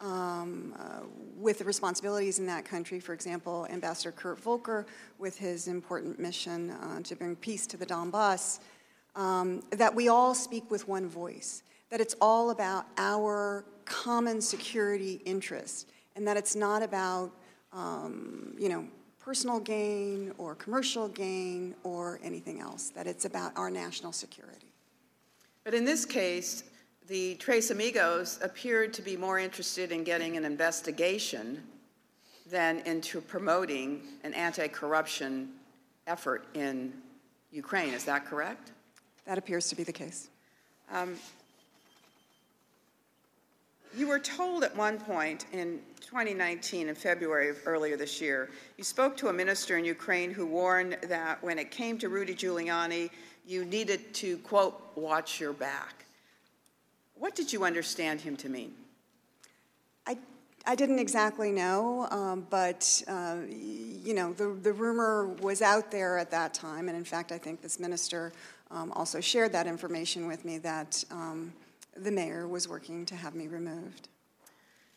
um, 0.00 0.74
uh, 0.80 1.00
with 1.36 1.58
the 1.58 1.64
responsibilities 1.64 2.38
in 2.38 2.46
that 2.46 2.64
country, 2.64 2.98
for 2.98 3.12
example, 3.12 3.66
Ambassador 3.68 4.10
Kurt 4.10 4.40
Volker 4.40 4.86
with 5.18 5.36
his 5.36 5.68
important 5.68 6.18
mission 6.18 6.70
uh, 6.70 7.00
to 7.02 7.14
bring 7.14 7.36
peace 7.36 7.66
to 7.66 7.76
the 7.76 7.86
Donbass, 7.86 8.58
um, 9.14 9.62
that 9.70 9.94
we 9.94 10.08
all 10.08 10.34
speak 10.34 10.70
with 10.70 10.88
one 10.88 11.08
voice, 11.08 11.62
that 11.90 12.00
it's 12.00 12.14
all 12.20 12.50
about 12.50 12.86
our 12.96 13.64
common 13.84 14.40
security 14.40 15.20
interests, 15.24 15.86
and 16.16 16.26
that 16.26 16.36
it's 16.36 16.56
not 16.56 16.82
about, 16.82 17.30
um, 17.72 18.54
you 18.58 18.68
know, 18.68 18.86
personal 19.18 19.60
gain 19.60 20.32
or 20.38 20.54
commercial 20.54 21.08
gain 21.08 21.74
or 21.84 22.18
anything 22.22 22.60
else, 22.60 22.90
that 22.90 23.06
it's 23.06 23.24
about 23.24 23.52
our 23.56 23.70
national 23.70 24.12
security. 24.12 24.72
But 25.64 25.74
in 25.74 25.84
this 25.84 26.04
case, 26.04 26.64
the 27.06 27.34
Tres 27.36 27.70
Amigos 27.70 28.38
appeared 28.42 28.92
to 28.94 29.02
be 29.02 29.16
more 29.16 29.38
interested 29.38 29.92
in 29.92 30.02
getting 30.02 30.36
an 30.36 30.44
investigation 30.44 31.62
than 32.50 32.80
into 32.80 33.20
promoting 33.20 34.02
an 34.24 34.34
anti 34.34 34.68
corruption 34.68 35.50
effort 36.06 36.46
in 36.54 36.92
Ukraine. 37.50 37.94
Is 37.94 38.04
that 38.04 38.26
correct? 38.26 38.72
That 39.24 39.38
appears 39.38 39.68
to 39.68 39.76
be 39.76 39.84
the 39.84 39.92
case. 39.92 40.28
Um, 40.90 41.16
you 43.96 44.06
were 44.06 44.18
told 44.18 44.64
at 44.64 44.74
one 44.74 44.98
point 44.98 45.46
in 45.52 45.80
2019, 46.00 46.88
in 46.88 46.94
February 46.94 47.50
of 47.50 47.58
earlier 47.66 47.96
this 47.96 48.20
year, 48.20 48.50
you 48.78 48.84
spoke 48.84 49.16
to 49.18 49.28
a 49.28 49.32
minister 49.32 49.76
in 49.76 49.84
Ukraine 49.84 50.30
who 50.30 50.46
warned 50.46 50.96
that 51.08 51.42
when 51.42 51.58
it 51.58 51.70
came 51.70 51.98
to 51.98 52.08
Rudy 52.08 52.34
Giuliani, 52.34 53.10
you 53.46 53.64
needed 53.64 54.14
to, 54.14 54.38
quote, 54.38 54.80
watch 54.94 55.40
your 55.40 55.52
back. 55.52 56.06
What 57.16 57.34
did 57.34 57.52
you 57.52 57.64
understand 57.64 58.20
him 58.20 58.36
to 58.38 58.48
mean? 58.48 58.72
I, 60.06 60.16
I 60.66 60.74
didn't 60.74 60.98
exactly 60.98 61.50
know, 61.52 62.08
um, 62.10 62.46
but, 62.50 63.02
uh, 63.08 63.36
you 63.48 64.14
know, 64.14 64.32
the, 64.32 64.56
the 64.62 64.72
rumor 64.72 65.26
was 65.40 65.60
out 65.60 65.90
there 65.90 66.18
at 66.18 66.30
that 66.30 66.54
time, 66.54 66.88
and 66.88 66.96
in 66.96 67.04
fact, 67.04 67.30
I 67.30 67.38
think 67.38 67.60
this 67.60 67.78
minister 67.78 68.32
um, 68.72 68.92
also 68.92 69.20
shared 69.20 69.52
that 69.52 69.66
information 69.66 70.26
with 70.26 70.44
me 70.44 70.58
that 70.58 71.04
um, 71.10 71.52
the 71.96 72.10
mayor 72.10 72.48
was 72.48 72.68
working 72.68 73.04
to 73.06 73.14
have 73.14 73.34
me 73.34 73.46
removed. 73.46 74.08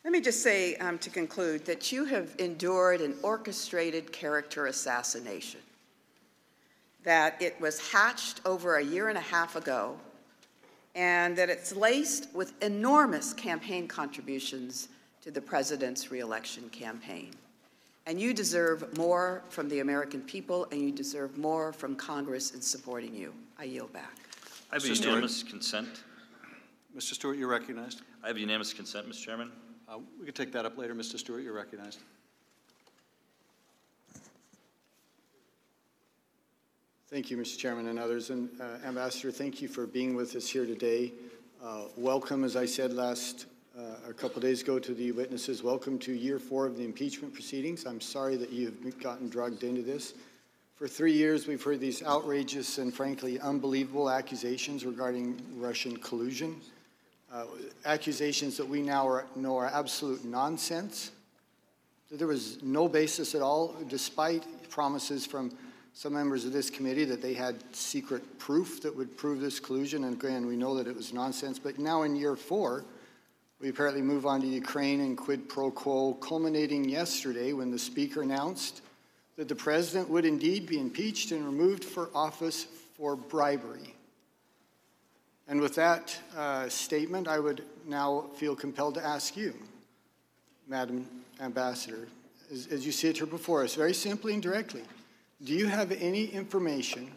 Let 0.03 0.11
me 0.11 0.22
just 0.22 0.41
say 0.43 0.76
um, 0.76 0.97
to 0.99 1.10
conclude 1.10 1.65
that 1.65 1.91
you 1.91 2.06
have 2.06 2.35
endured 2.38 3.02
an 3.02 3.15
orchestrated 3.23 4.11
character 4.11 4.68
assassination, 4.68 5.60
that 7.03 7.41
it 7.41 7.60
was 7.60 7.91
hatched 7.91 8.39
over 8.45 8.77
a 8.77 8.84
year 8.84 9.10
and 9.10 9.18
a 9.18 9.22
half 9.22 9.56
ago, 9.56 9.97
and 10.93 11.35
that 11.35 11.49
it's 11.49 11.76
laced 11.76 12.34
with 12.34 12.53
enormous 12.64 13.34
campaign 13.34 13.88
contributions 13.88 14.89
to 15.22 15.31
the 15.31 15.41
president's 15.41 16.11
reelection 16.11 16.69
campaign. 16.69 17.31
And 18.06 18.22
you 18.22 18.34
deserve 18.34 18.95
more 18.95 19.41
from 19.49 19.68
the 19.68 19.80
American 19.80 20.22
people, 20.22 20.68
and 20.72 20.80
you 20.80 20.91
deserve 20.91 21.35
more 21.35 21.73
from 21.73 21.95
Congress 21.95 22.53
in 22.53 22.61
supporting 22.61 23.15
you. 23.15 23.34
I 23.57 23.64
yield 23.64 23.94
back. 23.94 24.14
I 24.72 24.76
have 24.76 24.84
Mr. 24.84 24.95
Stewart. 24.95 24.99
unanimous 25.06 25.44
consent. 25.44 25.88
Mr. 26.95 27.14
Stewart, 27.14 27.38
you're 27.38 27.48
recognized. 27.49 28.02
I 28.23 28.27
have 28.27 28.38
unanimous 28.38 28.73
consent, 28.73 29.07
Mr. 29.10 29.22
Chairman. 29.26 29.52
Uh, 29.88 29.99
We 30.19 30.26
can 30.26 30.34
take 30.34 30.52
that 30.53 30.65
up 30.65 30.77
later. 30.77 30.94
Mr. 30.95 31.18
Stewart, 31.18 31.44
you're 31.44 31.53
recognized. 31.53 31.99
Thank 37.10 37.30
you, 37.30 37.38
Mr. 37.38 37.57
Chairman 37.57 37.88
and 37.88 37.99
others. 37.99 38.30
And 38.30 38.49
uh, 38.60 38.86
Ambassador, 38.86 39.32
thank 39.32 39.61
you 39.61 39.68
for 39.68 39.86
being 39.86 40.15
with 40.15 40.36
us 40.36 40.48
here 40.48 40.65
today. 40.65 41.14
Uh, 41.64 41.84
Welcome, 41.95 42.44
as 42.44 42.56
I 42.56 42.65
said 42.65 42.94
last, 42.94 43.45
uh, 43.77 44.10
a 44.10 44.14
couple 44.14 44.41
days 44.41 44.61
ago 44.61 44.80
to 44.80 44.94
the 44.94 45.11
witnesses, 45.11 45.61
welcome 45.64 45.99
to 45.99 46.14
year 46.14 46.40
four 46.40 46.65
of 46.65 46.77
the 46.77 46.84
impeachment 46.84 47.34
proceedings. 47.34 47.86
I'm 47.86 48.02
sorry 48.02 48.36
that 48.38 48.52
you've 48.52 48.99
gotten 49.02 49.30
drugged 49.30 49.64
into 49.64 49.82
this. 49.82 50.14
For 50.76 50.89
three 50.89 51.14
years, 51.14 51.47
we've 51.47 51.64
heard 51.64 51.80
these 51.80 52.03
outrageous 52.03 52.80
and 52.80 52.93
frankly 52.93 53.39
unbelievable 53.39 54.10
accusations 54.10 54.85
regarding 54.85 55.41
Russian 55.56 55.95
collusion. 55.95 56.60
Uh, 57.31 57.45
Accusations 57.85 58.57
that 58.57 58.68
we 58.68 58.81
now 58.81 59.07
are- 59.07 59.26
know 59.38 59.56
are 59.56 59.68
absolute 59.68 60.26
nonsense. 60.26 61.11
There 62.11 62.27
was 62.27 62.61
no 62.61 62.89
basis 62.89 63.35
at 63.35 63.41
all, 63.41 63.73
despite 63.88 64.69
promises 64.69 65.26
from 65.26 65.57
some 65.93 66.11
members 66.11 66.43
of 66.43 66.52
this 66.52 66.69
committee 66.69 67.06
that 67.06 67.22
they 67.22 67.35
had 67.35 67.56
secret 67.73 68.38
proof 68.38 68.81
that 68.81 68.93
would 68.93 69.15
prove 69.15 69.39
this 69.39 69.61
collusion. 69.61 70.03
And 70.03 70.22
again, 70.22 70.45
we 70.45 70.57
know 70.57 70.76
that 70.76 70.88
it 70.88 70.95
was 70.95 71.14
nonsense. 71.14 71.57
But 71.57 71.80
now 71.80 72.03
in 72.03 72.18
year 72.18 72.35
four, 72.35 72.84
we 73.61 73.69
apparently 73.69 74.02
move 74.02 74.26
on 74.26 74.41
to 74.41 74.47
Ukraine 74.47 74.99
and 74.99 75.18
quid 75.18 75.47
pro 75.47 75.72
quo, 75.72 76.15
culminating 76.15 76.84
yesterday 76.84 77.53
when 77.53 77.72
the 77.72 77.80
speaker 77.80 78.23
announced 78.23 78.81
that 79.38 79.48
the 79.48 79.56
president 79.56 80.10
would 80.10 80.26
indeed 80.26 80.66
be 80.66 80.80
impeached 80.80 81.32
and 81.32 81.45
removed 81.45 81.84
for 81.84 82.10
office 82.14 82.66
for 82.95 83.16
bribery. 83.16 83.95
And 85.48 85.62
with 85.62 85.76
that 85.76 86.18
uh, 86.36 86.70
statement, 86.70 87.28
I 87.28 87.40
would 87.40 87.64
now 87.86 88.26
feel 88.36 88.56
compelled 88.56 88.95
to 88.95 89.06
ask 89.06 89.38
you, 89.38 89.53
Madam 90.68 91.07
Ambassador, 91.40 92.07
as, 92.52 92.68
as 92.68 92.86
you 92.86 92.91
sit 92.91 93.18
here 93.18 93.28
before 93.28 93.64
us, 93.64 93.76
very 93.76 93.94
simply 93.94 94.34
and 94.34 94.41
directly, 94.41 94.82
do 95.44 95.53
you 95.53 95.68
have 95.68 95.91
any 95.91 96.26
information 96.26 97.12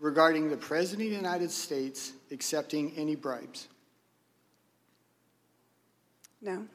regarding 0.00 0.48
the 0.48 0.56
President 0.56 1.08
of 1.08 1.10
the 1.10 1.16
United 1.16 1.50
States 1.50 2.12
accepting 2.32 2.92
any 2.96 3.14
bribes? 3.14 3.68
No. 6.40 6.66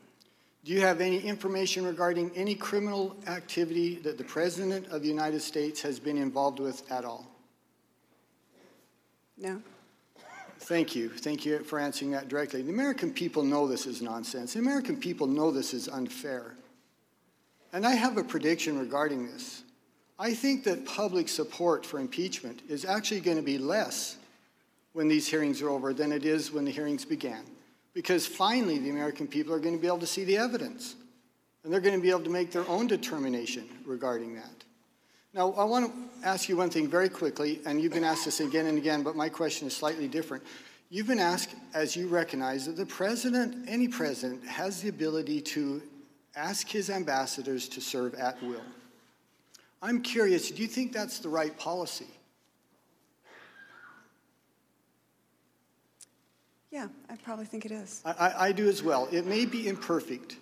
Do 0.66 0.72
you 0.72 0.80
have 0.80 1.02
any 1.02 1.20
information 1.20 1.86
regarding 1.86 2.32
any 2.36 2.56
criminal 2.56 3.18
activity 3.28 3.96
that 3.98 4.18
the 4.18 4.24
President 4.24 4.88
of 4.88 5.02
the 5.02 5.10
United 5.10 5.42
States 5.42 5.82
has 5.82 6.00
been 6.00 6.18
involved 6.18 6.60
with 6.60 6.90
at 6.90 7.04
all? 7.04 7.28
No. 9.38 9.62
Thank 10.60 10.96
you. 10.96 11.10
Thank 11.10 11.46
you 11.46 11.60
for 11.64 11.80
answering 11.80 12.12
that 12.12 12.30
directly. 12.30 12.62
The 12.62 12.72
American 12.72 13.12
people 13.12 13.44
know 13.44 13.68
this 13.68 13.86
is 13.86 14.02
nonsense. 14.02 14.54
The 14.54 14.60
American 14.60 14.96
people 14.96 15.28
know 15.28 15.52
this 15.52 15.74
is 15.74 15.90
unfair. 15.90 16.56
And 17.74 17.86
I 17.86 17.96
have 17.96 18.18
a 18.18 18.24
prediction 18.24 18.80
regarding 18.80 19.28
this. 19.28 19.64
I 20.18 20.34
think 20.34 20.64
that 20.64 20.86
public 20.86 21.28
support 21.28 21.86
for 21.86 22.00
impeachment 22.00 22.62
is 22.70 22.86
actually 22.86 23.20
going 23.20 23.36
to 23.36 23.44
be 23.44 23.58
less 23.58 24.16
when 24.94 25.10
these 25.10 25.28
hearings 25.28 25.62
are 25.62 25.70
over 25.70 25.94
than 25.94 26.14
it 26.14 26.24
is 26.24 26.54
when 26.54 26.64
the 26.64 26.72
hearings 26.72 27.04
began. 27.04 27.44
Because 27.94 28.26
finally, 28.26 28.80
the 28.80 28.90
American 28.90 29.28
people 29.28 29.54
are 29.54 29.60
going 29.60 29.76
to 29.76 29.82
be 29.82 29.88
able 29.88 30.00
to 30.00 30.08
see 30.08 30.24
the 30.24 30.38
evidence. 30.38 30.96
And 31.64 31.72
they're 31.72 31.82
going 31.82 31.96
to 31.96 32.02
be 32.02 32.10
able 32.10 32.24
to 32.24 32.30
make 32.30 32.52
their 32.52 32.68
own 32.68 32.88
determination 32.88 33.68
regarding 33.86 34.36
that. 34.36 34.64
Now, 35.34 35.54
I 35.54 35.64
want 35.64 35.92
to 35.92 36.28
ask 36.28 36.50
you 36.50 36.58
one 36.58 36.70
thing 36.70 36.88
very 36.88 37.10
quickly, 37.10 37.62
and 37.66 37.82
you've 37.82 37.94
been 37.94 38.04
asked 38.04 38.26
this 38.26 38.40
again 38.40 38.68
and 38.68 38.78
again, 38.78 39.02
but 39.02 39.16
my 39.16 39.30
question 39.30 39.68
is 39.68 39.76
slightly 39.76 40.08
different. 40.08 40.44
You've 40.90 41.08
been 41.08 41.20
asked, 41.20 41.56
as 41.74 41.96
you 41.96 42.08
recognize, 42.08 42.68
that 42.68 42.76
the 42.76 42.86
president, 42.86 43.68
any 43.68 43.88
president, 43.88 44.46
has 44.46 44.82
the 44.82 44.90
ability 44.90 45.42
to 45.42 45.82
ask 46.36 46.68
his 46.68 46.90
ambassadors 46.90 47.68
to 47.70 47.82
serve 47.82 48.14
at 48.14 48.42
will. 48.44 48.62
I'm 49.82 50.02
curious, 50.02 50.52
do 50.52 50.62
you 50.62 50.68
think 50.68 50.94
that's 50.94 51.20
the 51.20 51.30
right 51.30 51.58
policy? 51.58 52.08
Yeah, 56.74 56.88
I 57.08 57.16
probably 57.18 57.46
think 57.46 57.68
it 57.68 57.72
is. 57.72 58.02
I, 58.04 58.12
I, 58.12 58.46
I 58.48 58.52
do 58.52 58.68
as 58.68 58.82
well. 58.82 59.08
It 59.12 59.28
may 59.28 59.46
be 59.46 59.68
imperfect. 59.68 60.38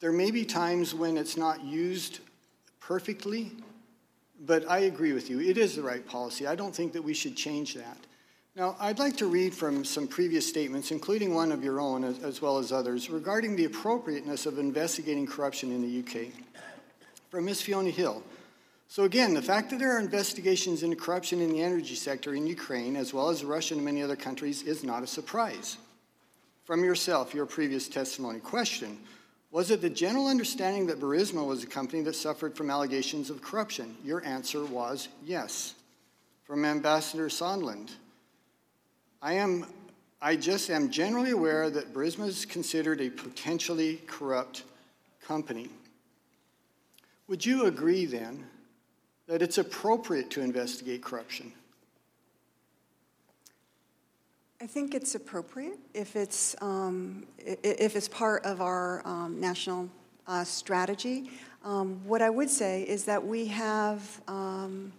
There 0.00 0.12
may 0.12 0.30
be 0.30 0.44
times 0.44 0.94
when 0.94 1.16
it's 1.16 1.38
not 1.38 1.64
used 1.64 2.20
perfectly, 2.80 3.52
but 4.44 4.68
I 4.68 4.80
agree 4.80 5.14
with 5.14 5.30
you. 5.30 5.40
It 5.40 5.56
is 5.56 5.74
the 5.76 5.82
right 5.82 6.06
policy. 6.06 6.46
I 6.46 6.54
don't 6.54 6.76
think 6.76 6.92
that 6.92 7.02
we 7.02 7.14
should 7.14 7.34
change 7.34 7.72
that. 7.76 7.96
Now, 8.54 8.76
I'd 8.78 8.98
like 8.98 9.16
to 9.18 9.26
read 9.26 9.54
from 9.54 9.82
some 9.86 10.06
previous 10.06 10.46
statements, 10.46 10.90
including 10.90 11.32
one 11.32 11.50
of 11.50 11.64
your 11.64 11.80
own 11.80 12.04
as, 12.04 12.18
as 12.18 12.42
well 12.42 12.58
as 12.58 12.72
others, 12.72 13.08
regarding 13.08 13.56
the 13.56 13.64
appropriateness 13.64 14.44
of 14.44 14.58
investigating 14.58 15.26
corruption 15.26 15.72
in 15.72 15.80
the 15.80 16.00
UK. 16.00 16.28
From 17.30 17.46
Ms. 17.46 17.62
Fiona 17.62 17.88
Hill. 17.88 18.22
So, 18.90 19.04
again, 19.04 19.34
the 19.34 19.40
fact 19.40 19.70
that 19.70 19.78
there 19.78 19.96
are 19.96 20.00
investigations 20.00 20.82
into 20.82 20.96
corruption 20.96 21.40
in 21.40 21.52
the 21.52 21.62
energy 21.62 21.94
sector 21.94 22.34
in 22.34 22.44
Ukraine, 22.44 22.96
as 22.96 23.14
well 23.14 23.28
as 23.28 23.44
Russia 23.44 23.74
and 23.74 23.84
many 23.84 24.02
other 24.02 24.16
countries, 24.16 24.64
is 24.64 24.82
not 24.82 25.04
a 25.04 25.06
surprise. 25.06 25.76
From 26.64 26.82
yourself, 26.82 27.32
your 27.32 27.46
previous 27.46 27.86
testimony. 27.86 28.40
Question 28.40 28.98
Was 29.52 29.70
it 29.70 29.80
the 29.80 29.90
general 29.90 30.26
understanding 30.26 30.88
that 30.88 30.98
Burisma 30.98 31.46
was 31.46 31.62
a 31.62 31.68
company 31.68 32.02
that 32.02 32.16
suffered 32.16 32.56
from 32.56 32.68
allegations 32.68 33.30
of 33.30 33.40
corruption? 33.40 33.96
Your 34.04 34.24
answer 34.24 34.64
was 34.64 35.06
yes. 35.24 35.74
From 36.42 36.64
Ambassador 36.64 37.28
Sondland 37.28 37.90
I 39.22 39.34
am 39.34 39.66
I 40.20 40.34
just 40.34 40.68
am 40.68 40.90
generally 40.90 41.30
aware 41.30 41.70
that 41.70 41.94
Burisma 41.94 42.26
is 42.26 42.44
considered 42.44 43.00
a 43.00 43.08
potentially 43.08 44.00
corrupt 44.08 44.64
company. 45.22 45.68
Would 47.28 47.46
you 47.46 47.66
agree 47.66 48.04
then 48.04 48.46
that 49.30 49.42
it's 49.42 49.58
appropriate 49.58 50.28
to 50.28 50.40
investigate 50.40 51.02
corruption? 51.02 51.52
I 54.60 54.66
think 54.66 54.92
it's 54.92 55.14
appropriate 55.14 55.78
if 55.94 56.16
it's, 56.16 56.56
um, 56.60 57.26
if 57.38 57.94
it's 57.94 58.08
part 58.08 58.44
of 58.44 58.60
our 58.60 59.06
um, 59.06 59.40
national 59.40 59.88
uh, 60.26 60.42
strategy. 60.42 61.30
Um, 61.64 62.00
what 62.04 62.22
I 62.22 62.28
would 62.28 62.50
say 62.50 62.82
is 62.82 63.04
that 63.04 63.24
we 63.24 63.46
have 63.46 64.20
um, 64.26 64.92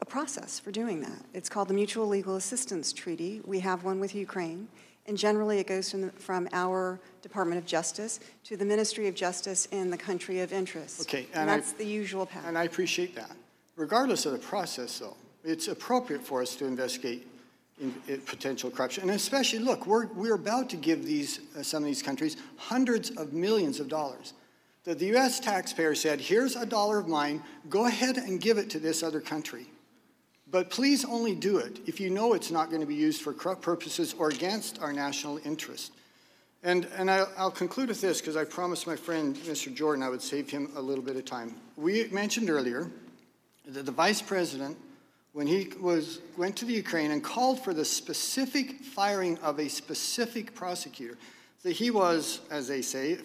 a 0.00 0.04
process 0.04 0.60
for 0.60 0.70
doing 0.70 1.00
that. 1.00 1.24
It's 1.34 1.48
called 1.48 1.66
the 1.66 1.74
Mutual 1.74 2.06
Legal 2.06 2.36
Assistance 2.36 2.92
Treaty. 2.92 3.40
We 3.44 3.58
have 3.60 3.82
one 3.82 3.98
with 3.98 4.14
Ukraine. 4.14 4.68
And 5.06 5.18
generally, 5.18 5.58
it 5.58 5.66
goes 5.66 5.90
from, 5.90 6.02
the, 6.02 6.10
from 6.12 6.48
our 6.52 7.00
Department 7.22 7.58
of 7.58 7.66
Justice 7.66 8.20
to 8.44 8.56
the 8.56 8.64
Ministry 8.64 9.08
of 9.08 9.16
Justice 9.16 9.66
in 9.66 9.90
the 9.90 9.98
country 9.98 10.40
of 10.40 10.52
interest. 10.52 11.02
Okay, 11.02 11.26
and, 11.32 11.42
and 11.42 11.48
that's 11.48 11.74
I, 11.74 11.78
the 11.78 11.86
usual 11.86 12.24
path. 12.24 12.44
And 12.46 12.56
I 12.56 12.64
appreciate 12.64 13.16
that. 13.16 13.32
Regardless 13.76 14.26
of 14.26 14.32
the 14.32 14.38
process, 14.38 14.98
though, 14.98 15.16
it's 15.44 15.68
appropriate 15.68 16.22
for 16.22 16.40
us 16.40 16.56
to 16.56 16.64
investigate 16.64 17.26
in, 17.80 17.94
in 18.08 18.20
potential 18.20 18.70
corruption. 18.70 19.02
And 19.02 19.12
especially, 19.12 19.58
look, 19.58 19.86
we're, 19.86 20.06
we're 20.06 20.34
about 20.34 20.70
to 20.70 20.76
give 20.76 21.04
these, 21.04 21.40
uh, 21.58 21.62
some 21.62 21.82
of 21.82 21.86
these 21.86 22.02
countries 22.02 22.36
hundreds 22.56 23.10
of 23.10 23.32
millions 23.32 23.80
of 23.80 23.88
dollars. 23.88 24.32
That 24.84 24.98
the 24.98 25.06
U.S. 25.06 25.40
taxpayer 25.40 25.94
said, 25.94 26.20
here's 26.20 26.56
a 26.56 26.66
dollar 26.66 26.98
of 26.98 27.08
mine, 27.08 27.42
go 27.68 27.86
ahead 27.86 28.16
and 28.16 28.40
give 28.40 28.58
it 28.58 28.70
to 28.70 28.78
this 28.78 29.02
other 29.02 29.20
country. 29.20 29.66
But 30.50 30.70
please 30.70 31.04
only 31.04 31.34
do 31.34 31.58
it 31.58 31.80
if 31.86 31.98
you 31.98 32.10
know 32.10 32.34
it's 32.34 32.50
not 32.50 32.68
going 32.68 32.82
to 32.82 32.86
be 32.86 32.94
used 32.94 33.22
for 33.22 33.32
corrupt 33.32 33.62
purposes 33.62 34.14
or 34.18 34.28
against 34.28 34.80
our 34.80 34.92
national 34.92 35.40
interest. 35.44 35.92
And, 36.62 36.86
and 36.96 37.10
I'll, 37.10 37.30
I'll 37.36 37.50
conclude 37.50 37.88
with 37.88 38.00
this 38.00 38.20
because 38.20 38.36
I 38.36 38.44
promised 38.44 38.86
my 38.86 38.94
friend, 38.96 39.36
Mr. 39.36 39.74
Jordan, 39.74 40.02
I 40.02 40.10
would 40.10 40.22
save 40.22 40.48
him 40.48 40.70
a 40.76 40.80
little 40.80 41.02
bit 41.02 41.16
of 41.16 41.24
time. 41.24 41.56
We 41.76 42.08
mentioned 42.08 42.50
earlier 42.50 42.90
that 43.66 43.86
the 43.86 43.92
vice 43.92 44.22
president, 44.22 44.76
when 45.32 45.46
he 45.46 45.72
was, 45.80 46.20
went 46.36 46.56
to 46.56 46.64
the 46.64 46.74
Ukraine 46.74 47.10
and 47.10 47.22
called 47.22 47.62
for 47.62 47.74
the 47.74 47.84
specific 47.84 48.80
firing 48.80 49.38
of 49.38 49.58
a 49.58 49.68
specific 49.68 50.54
prosecutor, 50.54 51.16
that 51.62 51.72
he 51.72 51.90
was, 51.90 52.40
as 52.50 52.68
they 52.68 52.82
say, 52.82 53.18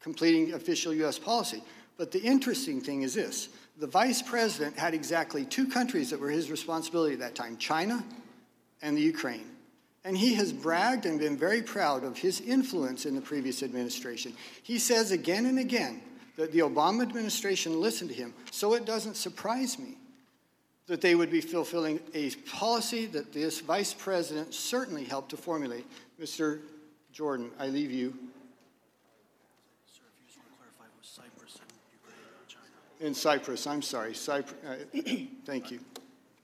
completing 0.00 0.54
official 0.54 0.94
U.S. 0.94 1.18
policy. 1.18 1.62
But 1.96 2.12
the 2.12 2.20
interesting 2.20 2.80
thing 2.80 3.02
is 3.02 3.14
this 3.14 3.48
the 3.78 3.86
vice 3.86 4.22
president 4.22 4.78
had 4.78 4.94
exactly 4.94 5.44
two 5.44 5.66
countries 5.66 6.10
that 6.10 6.20
were 6.20 6.30
his 6.30 6.50
responsibility 6.50 7.14
at 7.14 7.20
that 7.20 7.34
time 7.34 7.56
China 7.56 8.04
and 8.82 8.96
the 8.96 9.02
Ukraine. 9.02 9.50
And 10.04 10.16
he 10.16 10.34
has 10.34 10.52
bragged 10.52 11.04
and 11.04 11.18
been 11.18 11.36
very 11.36 11.62
proud 11.62 12.04
of 12.04 12.16
his 12.16 12.40
influence 12.40 13.06
in 13.06 13.16
the 13.16 13.20
previous 13.20 13.62
administration. 13.62 14.32
He 14.62 14.78
says 14.78 15.10
again 15.10 15.46
and 15.46 15.58
again 15.58 16.00
that 16.36 16.52
the 16.52 16.60
Obama 16.60 17.02
administration 17.02 17.80
listened 17.80 18.10
to 18.10 18.16
him, 18.16 18.34
so 18.50 18.74
it 18.74 18.84
doesn't 18.84 19.16
surprise 19.16 19.78
me 19.78 19.96
that 20.86 21.00
they 21.00 21.14
would 21.14 21.30
be 21.30 21.40
fulfilling 21.40 21.98
a 22.14 22.30
policy 22.48 23.06
that 23.06 23.32
this 23.32 23.60
vice 23.60 23.92
president 23.92 24.54
certainly 24.54 25.04
helped 25.04 25.30
to 25.30 25.36
formulate. 25.36 25.84
Mr. 26.20 26.60
Jordan, 27.12 27.50
I 27.58 27.66
leave 27.66 27.90
you. 27.90 28.14
In 32.98 33.12
Cyprus, 33.12 33.66
I'm 33.66 33.82
sorry, 33.82 34.14
Cyprus, 34.14 34.54
uh, 34.66 34.76
thank 35.44 35.70
you. 35.70 35.80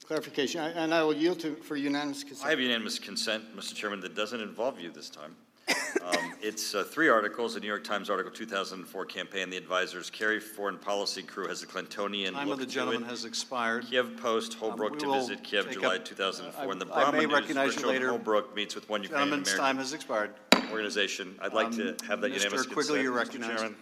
Clarification, 0.05 0.61
I- 0.61 0.71
and 0.73 0.93
I 0.93 1.03
will 1.03 1.15
yield 1.15 1.41
to, 1.41 1.55
for 1.57 1.77
unanimous 1.77 2.25
consent. 2.25 2.47
I 2.47 2.51
have 2.51 2.61
unanimous 2.61 2.99
consent, 2.99 3.57
Mr. 3.57 3.75
Chairman, 3.75 4.01
that 4.01 4.15
doesn't 4.15 4.41
involve 4.41 4.79
you 4.79 4.91
this 4.91 5.09
time. 5.09 5.35
Um, 5.69 6.33
It's 6.43 6.75
uh, 6.75 6.83
three 6.83 7.09
articles, 7.09 7.55
the 7.55 7.61
New 7.61 7.69
York 7.69 7.85
Times 7.85 8.11
article 8.11 8.33
2004 8.33 9.05
campaign, 9.07 9.49
the 9.49 9.57
advisors, 9.57 10.11
Kerry 10.11 10.41
Foreign 10.41 10.77
Policy 10.77 11.23
Crew 11.23 11.47
has 11.47 11.63
a 11.63 11.67
Clintonian 11.69 12.33
Time 12.33 12.49
look 12.49 12.55
of 12.55 12.61
the 12.61 12.67
to 12.67 12.73
gentleman 12.73 13.03
it. 13.05 13.07
has 13.07 13.25
expired. 13.25 13.87
Kiev 13.87 14.17
Post, 14.21 14.55
Um, 14.61 14.73
Holbrooke 14.73 14.93
we 14.93 14.99
to 14.99 15.07
will 15.07 15.15
visit 15.21 15.45
Kiev, 15.45 15.67
take 15.67 15.75
July 15.75 15.97
up- 15.97 16.05
2004, 16.05 16.73
and 16.73 16.81
the 16.81 16.87
I- 16.93 17.05
I 17.05 17.11
may 17.13 17.21
News, 17.27 17.33
recognize 17.33 17.67
you 17.77 17.83
Richard 17.83 17.87
later. 17.87 18.09
Holbrooke 18.11 18.55
meets 18.57 18.75
with 18.75 18.89
one 18.89 19.03
Ukrainian 19.05 19.29
Gentleman's 19.45 19.51
time 19.51 19.77
American 19.77 19.79
has 19.79 19.93
expired. 19.93 20.35
organization. 20.73 21.39
I'd 21.41 21.53
like 21.53 21.71
to 21.73 21.91
Um, 21.91 21.97
have 22.09 22.21
that 22.23 22.33
Mr. 22.33 22.35
unanimous 22.35 22.63
Quigley, 22.67 22.75
consent, 22.75 23.03
you're 23.05 23.13
Mr. 23.13 23.17
recognized. 23.17 23.59
Chairman. 23.59 23.77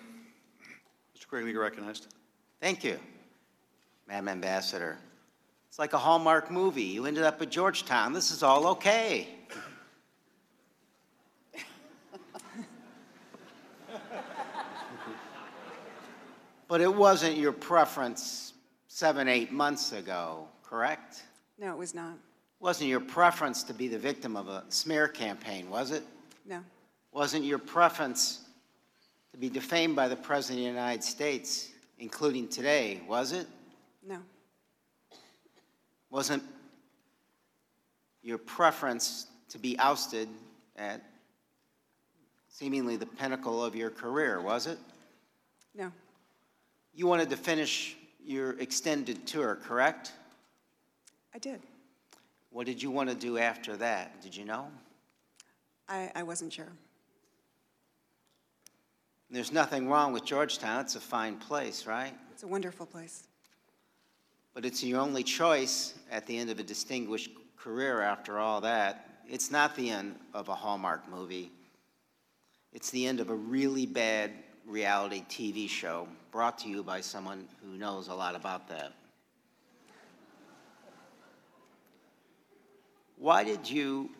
Mr. 1.16 1.28
Quigley, 1.28 1.50
you're 1.52 1.62
recognized. 1.62 2.06
Thank 2.60 2.84
you, 2.84 2.98
Madam 4.06 4.28
Ambassador. 4.28 4.98
It's 5.68 5.78
like 5.78 5.92
a 5.94 5.98
Hallmark 5.98 6.50
movie. 6.50 6.82
You 6.82 7.06
ended 7.06 7.22
up 7.22 7.40
at 7.40 7.48
Georgetown. 7.48 8.12
This 8.12 8.30
is 8.32 8.42
all 8.42 8.66
okay. 8.68 9.28
But 16.70 16.80
it 16.80 16.94
wasn't 16.94 17.36
your 17.36 17.50
preference 17.50 18.52
seven, 18.86 19.26
eight 19.26 19.50
months 19.50 19.90
ago, 19.90 20.46
correct? 20.62 21.24
No, 21.58 21.72
it 21.72 21.76
was 21.76 21.96
not. 21.96 22.12
Wasn't 22.60 22.88
your 22.88 23.00
preference 23.00 23.64
to 23.64 23.74
be 23.74 23.88
the 23.88 23.98
victim 23.98 24.36
of 24.36 24.46
a 24.46 24.62
smear 24.68 25.08
campaign, 25.08 25.68
was 25.68 25.90
it? 25.90 26.04
No. 26.46 26.60
Wasn't 27.10 27.44
your 27.44 27.58
preference 27.58 28.42
to 29.32 29.36
be 29.36 29.48
defamed 29.48 29.96
by 29.96 30.06
the 30.06 30.14
President 30.14 30.60
of 30.60 30.74
the 30.74 30.80
United 30.80 31.02
States, 31.02 31.72
including 31.98 32.46
today, 32.46 33.00
was 33.08 33.32
it? 33.32 33.48
No. 34.06 34.18
Wasn't 36.08 36.44
your 38.22 38.38
preference 38.38 39.26
to 39.48 39.58
be 39.58 39.76
ousted 39.80 40.28
at 40.76 41.02
seemingly 42.48 42.94
the 42.94 43.06
pinnacle 43.06 43.64
of 43.64 43.74
your 43.74 43.90
career, 43.90 44.40
was 44.40 44.68
it? 44.68 44.78
No. 45.74 45.90
You 46.94 47.06
wanted 47.06 47.30
to 47.30 47.36
finish 47.36 47.96
your 48.24 48.58
extended 48.58 49.26
tour, 49.26 49.56
correct? 49.56 50.12
I 51.34 51.38
did. 51.38 51.60
What 52.50 52.66
did 52.66 52.82
you 52.82 52.90
want 52.90 53.08
to 53.08 53.14
do 53.14 53.38
after 53.38 53.76
that? 53.76 54.20
Did 54.22 54.36
you 54.36 54.44
know? 54.44 54.68
I, 55.88 56.10
I 56.14 56.22
wasn't 56.22 56.52
sure. 56.52 56.72
There's 59.30 59.52
nothing 59.52 59.88
wrong 59.88 60.12
with 60.12 60.24
Georgetown. 60.24 60.80
It's 60.80 60.96
a 60.96 61.00
fine 61.00 61.36
place, 61.36 61.86
right? 61.86 62.12
It's 62.32 62.42
a 62.42 62.48
wonderful 62.48 62.86
place. 62.86 63.28
But 64.54 64.64
it's 64.64 64.82
your 64.82 65.00
only 65.00 65.22
choice 65.22 65.94
at 66.10 66.26
the 66.26 66.36
end 66.36 66.50
of 66.50 66.58
a 66.58 66.64
distinguished 66.64 67.30
career 67.56 68.00
after 68.02 68.38
all 68.38 68.60
that. 68.62 69.22
It's 69.28 69.52
not 69.52 69.76
the 69.76 69.90
end 69.90 70.16
of 70.34 70.48
a 70.48 70.54
Hallmark 70.54 71.08
movie. 71.08 71.52
It's 72.72 72.90
the 72.90 73.06
end 73.06 73.20
of 73.20 73.30
a 73.30 73.34
really 73.34 73.86
bad 73.86 74.32
reality 74.66 75.24
TV 75.28 75.68
show 75.68 76.08
brought 76.30 76.58
to 76.58 76.68
you 76.68 76.82
by 76.82 77.00
someone 77.00 77.46
who 77.64 77.76
knows 77.76 78.08
a 78.08 78.14
lot 78.14 78.34
about 78.34 78.68
that. 78.68 78.92
Why 83.16 83.44
did 83.44 83.68
you, 83.68 84.10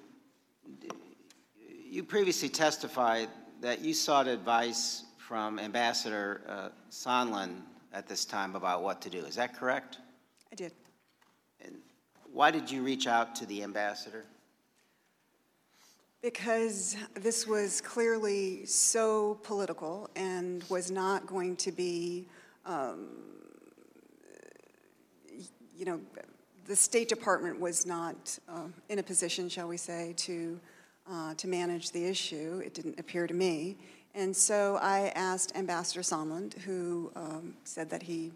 you 1.88 2.04
previously 2.04 2.48
testified 2.48 3.28
that 3.60 3.80
you 3.80 3.94
sought 3.94 4.26
advice 4.26 5.04
from 5.18 5.58
Ambassador 5.58 6.42
uh, 6.48 6.68
Sondland 6.90 7.60
at 7.92 8.08
this 8.08 8.24
time 8.24 8.56
about 8.56 8.82
what 8.82 9.00
to 9.02 9.10
do. 9.10 9.18
Is 9.24 9.36
that 9.36 9.56
correct? 9.56 9.98
I 10.52 10.56
did. 10.56 10.72
And 11.64 11.76
why 12.32 12.50
did 12.50 12.70
you 12.70 12.82
reach 12.82 13.06
out 13.06 13.34
to 13.36 13.46
the 13.46 13.62
ambassador? 13.62 14.24
Because 16.22 16.96
this 17.14 17.46
was 17.46 17.80
clearly 17.80 18.66
so 18.66 19.38
political 19.42 20.10
and 20.16 20.62
was 20.68 20.90
not 20.90 21.26
going 21.26 21.56
to 21.56 21.72
be, 21.72 22.26
um, 22.66 23.08
you 25.78 25.86
know, 25.86 25.98
the 26.66 26.76
State 26.76 27.08
Department 27.08 27.58
was 27.58 27.86
not 27.86 28.38
uh, 28.50 28.66
in 28.90 28.98
a 28.98 29.02
position, 29.02 29.48
shall 29.48 29.66
we 29.66 29.78
say, 29.78 30.12
to, 30.18 30.60
uh, 31.10 31.32
to 31.34 31.48
manage 31.48 31.90
the 31.90 32.04
issue. 32.04 32.60
It 32.62 32.74
didn't 32.74 33.00
appear 33.00 33.26
to 33.26 33.32
me. 33.32 33.78
And 34.14 34.36
so 34.36 34.78
I 34.82 35.12
asked 35.14 35.56
Ambassador 35.56 36.02
Sondland, 36.02 36.58
who 36.58 37.10
um, 37.16 37.54
said 37.64 37.88
that 37.88 38.02
he, 38.02 38.30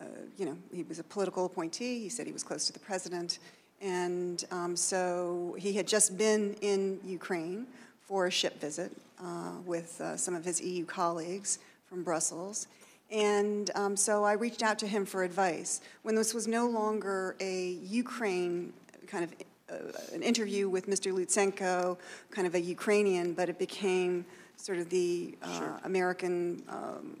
uh, 0.00 0.04
you 0.38 0.46
know, 0.46 0.56
he 0.72 0.84
was 0.84 0.98
a 0.98 1.04
political 1.04 1.44
appointee. 1.44 1.98
He 2.00 2.08
said 2.08 2.26
he 2.26 2.32
was 2.32 2.42
close 2.42 2.66
to 2.68 2.72
the 2.72 2.78
president. 2.78 3.40
And 3.80 4.44
um, 4.50 4.76
so 4.76 5.56
he 5.58 5.72
had 5.72 5.86
just 5.86 6.18
been 6.18 6.54
in 6.60 7.00
Ukraine 7.04 7.66
for 8.02 8.26
a 8.26 8.30
ship 8.30 8.60
visit 8.60 8.92
uh, 9.22 9.52
with 9.64 10.00
uh, 10.00 10.16
some 10.16 10.34
of 10.34 10.44
his 10.44 10.60
EU 10.60 10.84
colleagues 10.84 11.58
from 11.88 12.02
Brussels. 12.02 12.66
And 13.10 13.70
um, 13.74 13.96
so 13.96 14.24
I 14.24 14.34
reached 14.34 14.62
out 14.62 14.78
to 14.80 14.86
him 14.86 15.04
for 15.04 15.24
advice. 15.24 15.80
When 16.02 16.14
this 16.14 16.34
was 16.34 16.46
no 16.46 16.68
longer 16.68 17.36
a 17.40 17.78
Ukraine 17.82 18.72
kind 19.06 19.24
of 19.24 19.34
uh, 19.70 19.92
an 20.12 20.22
interview 20.22 20.68
with 20.68 20.86
Mr. 20.86 21.12
Lutsenko, 21.12 21.96
kind 22.30 22.46
of 22.46 22.54
a 22.54 22.60
Ukrainian, 22.60 23.34
but 23.34 23.48
it 23.48 23.58
became 23.58 24.24
sort 24.56 24.78
of 24.78 24.90
the 24.90 25.36
uh, 25.42 25.58
sure. 25.58 25.80
American 25.84 26.62
um, 26.68 27.16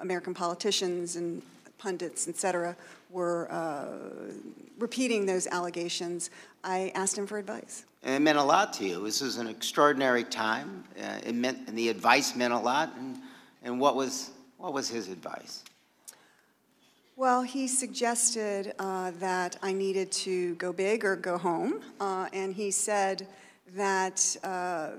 American 0.00 0.32
politicians 0.32 1.16
and 1.16 1.42
pundits, 1.78 2.28
et 2.28 2.36
cetera, 2.36 2.76
were 3.10 3.50
uh, 3.50 3.86
repeating 4.78 5.26
those 5.26 5.46
allegations, 5.46 6.30
I 6.64 6.92
asked 6.94 7.16
him 7.16 7.26
for 7.26 7.38
advice. 7.38 7.84
And 8.02 8.14
it 8.14 8.20
meant 8.20 8.38
a 8.38 8.42
lot 8.42 8.72
to 8.74 8.84
you. 8.84 9.02
This 9.04 9.20
was 9.20 9.38
an 9.38 9.48
extraordinary 9.48 10.24
time. 10.24 10.84
Uh, 11.00 11.18
it 11.24 11.34
meant, 11.34 11.68
and 11.68 11.76
the 11.76 11.88
advice 11.88 12.36
meant 12.36 12.52
a 12.52 12.58
lot. 12.58 12.94
And, 12.98 13.18
and 13.62 13.80
what 13.80 13.96
was 13.96 14.30
what 14.58 14.72
was 14.72 14.88
his 14.88 15.08
advice? 15.08 15.62
Well, 17.16 17.42
he 17.42 17.66
suggested 17.66 18.74
uh, 18.78 19.12
that 19.18 19.56
I 19.62 19.72
needed 19.72 20.12
to 20.12 20.54
go 20.56 20.72
big 20.72 21.04
or 21.04 21.16
go 21.16 21.38
home, 21.38 21.80
uh, 22.00 22.28
and 22.32 22.52
he 22.52 22.70
said 22.70 23.26
that 23.74 24.36
uh, 24.44 24.90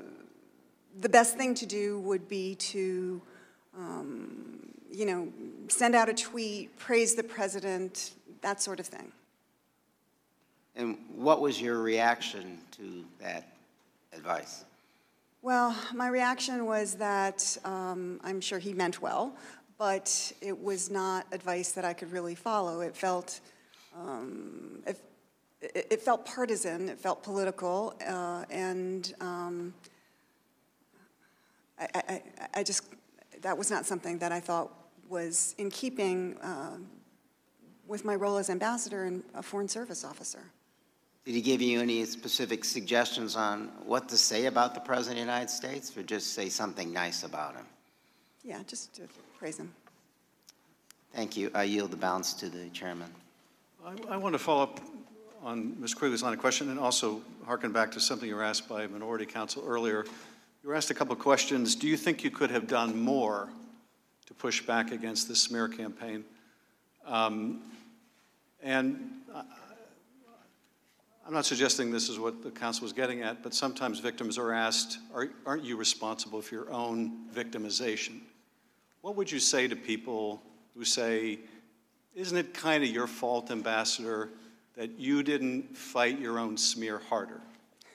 the 0.99 1.10
best 1.10 1.38
thing 1.38 1.53
to 1.56 1.65
do 1.65 1.99
would 1.99 2.27
be 2.27 2.56
to, 2.56 3.22
um, 3.77 4.48
you 4.91 5.05
know, 5.05 5.27
send 5.67 5.95
out 5.95 6.09
a 6.09 6.13
tweet, 6.13 6.77
praise 6.77 7.15
the 7.15 7.23
president, 7.23 8.11
that 8.41 8.61
sort 8.61 8.79
of 8.79 8.87
thing. 8.87 9.11
And 10.75 10.97
what 11.15 11.41
was 11.41 11.61
your 11.61 11.81
reaction 11.81 12.59
to 12.77 13.03
that 13.19 13.55
advice? 14.13 14.63
Well, 15.41 15.75
my 15.93 16.07
reaction 16.07 16.65
was 16.65 16.95
that 16.95 17.57
um, 17.63 18.19
I'm 18.23 18.41
sure 18.41 18.59
he 18.59 18.73
meant 18.73 19.01
well, 19.01 19.35
but 19.77 20.33
it 20.41 20.61
was 20.61 20.89
not 20.89 21.25
advice 21.31 21.71
that 21.73 21.85
I 21.85 21.93
could 21.93 22.11
really 22.11 22.35
follow. 22.35 22.81
It 22.81 22.95
felt, 22.95 23.39
um, 23.95 24.79
it, 24.85 24.99
it, 25.61 26.01
felt 26.01 26.25
partisan, 26.25 26.89
it 26.89 26.99
felt 26.99 27.23
political, 27.23 27.95
uh, 28.05 28.43
and 28.49 29.13
um, 29.21 29.73
I, 31.79 31.87
I, 31.95 32.21
I, 32.55 32.63
just, 32.63 32.83
that 33.41 33.57
was 33.57 33.71
not 33.71 33.85
something 33.85 34.17
that 34.19 34.33
I 34.33 34.41
thought 34.41 34.71
was 35.10 35.56
in 35.57 35.69
keeping 35.69 36.38
uh, 36.38 36.77
with 37.88 38.06
my 38.06 38.15
role 38.15 38.38
as 38.38 38.49
ambassador 38.49 39.03
and 39.06 39.23
a 39.34 39.41
foreign 39.41 39.68
service 39.68 40.06
officer. 40.06 40.44
Did 41.26 41.36
he 41.36 41.41
give 41.41 41.61
you 41.61 41.81
any 41.81 42.06
specific 42.06 42.64
suggestions 42.64 43.36
on 43.36 43.72
what 43.86 44.07
to 44.10 44.18
say 44.18 44.45
about 44.45 44.73
the 44.73 44.80
President 44.80 45.19
of 45.19 45.26
the 45.26 45.31
United 45.31 45.49
States, 45.49 45.95
or 45.98 46.03
just 46.03 46.34
say 46.34 46.49
something 46.49 46.94
nice 46.94 47.23
about 47.23 47.56
him? 47.56 47.65
Yeah, 48.44 48.61
just 48.65 48.94
to 48.95 49.03
praise 49.38 49.57
him. 49.57 49.72
Thank 51.14 51.36
you. 51.36 51.52
I 51.53 51.64
yield 51.64 51.91
the 51.91 51.98
balance 51.98 52.34
to 52.36 52.49
the 52.49 52.69
chairman. 52.69 53.10
I, 53.86 53.95
I 54.10 54.18
want 54.18 54.34
to 54.34 54.40
follow 54.40 54.64
up 54.64 54.80
on 55.44 55.80
Ms. 55.81 55.94
Quigley's 55.94 56.23
line 56.23 56.34
of 56.34 56.40
question 56.40 56.69
and 56.69 56.80
also 56.80 57.22
harken 57.45 57.72
back 57.72 57.91
to 57.91 57.99
something 57.99 58.27
you 58.27 58.36
were 58.36 58.44
asked 58.44 58.69
by 58.69 58.88
minority 58.88 59.26
counsel 59.26 59.64
earlier. 59.65 60.06
You 60.64 60.69
were 60.69 60.76
asked 60.76 60.91
a 60.91 60.94
couple 60.94 61.14
of 61.14 61.19
questions. 61.19 61.76
Do 61.76 61.88
you 61.88 61.98
think 61.98 62.23
you 62.23 62.31
could 62.31 62.52
have 62.52 62.68
done 62.68 62.99
more 62.99 63.49
to 64.30 64.34
push 64.35 64.61
back 64.61 64.91
against 64.91 65.27
this 65.27 65.41
smear 65.41 65.68
campaign? 65.68 66.23
Um, 67.06 67.61
and 68.64 69.11
I'm 71.30 71.34
not 71.35 71.45
suggesting 71.45 71.91
this 71.91 72.10
is 72.10 72.18
what 72.18 72.41
the 72.41 72.49
council 72.49 72.84
was 72.84 72.93
getting 72.93 73.22
at, 73.22 73.43
but 73.43 73.53
sometimes 73.53 73.99
victims 73.99 74.38
are 74.39 74.51
asked, 74.51 74.97
are, 75.14 75.30
aren't 75.45 75.64
you 75.64 75.77
responsible 75.77 76.41
for 76.41 76.56
your 76.56 76.72
own 76.72 77.27
victimization? 77.34 78.22
What 79.01 79.15
would 79.15 79.31
you 79.31 79.39
say 79.39 79.68
to 79.68 79.76
people 79.76 80.41
who 80.76 80.84
say, 80.84 81.39
isn't 82.15 82.35
it 82.35 82.53
kind 82.53 82.84
of 82.84 82.89
your 82.89 83.06
fault, 83.06 83.51
Ambassador, 83.51 84.30
that 84.76 84.97
you 84.97 85.22
didn't 85.22 85.77
fight 85.77 86.19
your 86.19 86.39
own 86.39 86.57
smear 86.57 86.97
harder? 86.97 87.41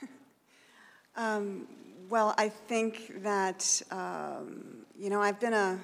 um, 1.17 1.67
well, 2.09 2.35
I 2.39 2.49
think 2.49 3.23
that, 3.23 3.83
um, 3.91 4.87
you 4.97 5.11
know, 5.11 5.21
I've 5.21 5.41
been 5.41 5.55
a 5.55 5.81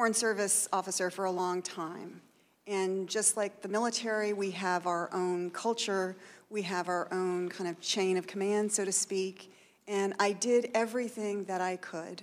Foreign 0.00 0.14
Service 0.14 0.66
officer 0.72 1.10
for 1.10 1.26
a 1.26 1.30
long 1.30 1.60
time. 1.60 2.22
And 2.66 3.06
just 3.06 3.36
like 3.36 3.60
the 3.60 3.68
military, 3.68 4.32
we 4.32 4.50
have 4.52 4.86
our 4.86 5.10
own 5.12 5.50
culture, 5.50 6.16
we 6.48 6.62
have 6.62 6.88
our 6.88 7.06
own 7.12 7.50
kind 7.50 7.68
of 7.68 7.78
chain 7.82 8.16
of 8.16 8.26
command, 8.26 8.72
so 8.72 8.86
to 8.86 8.92
speak. 8.92 9.52
And 9.86 10.14
I 10.18 10.32
did 10.32 10.70
everything 10.72 11.44
that 11.44 11.60
I 11.60 11.76
could 11.76 12.22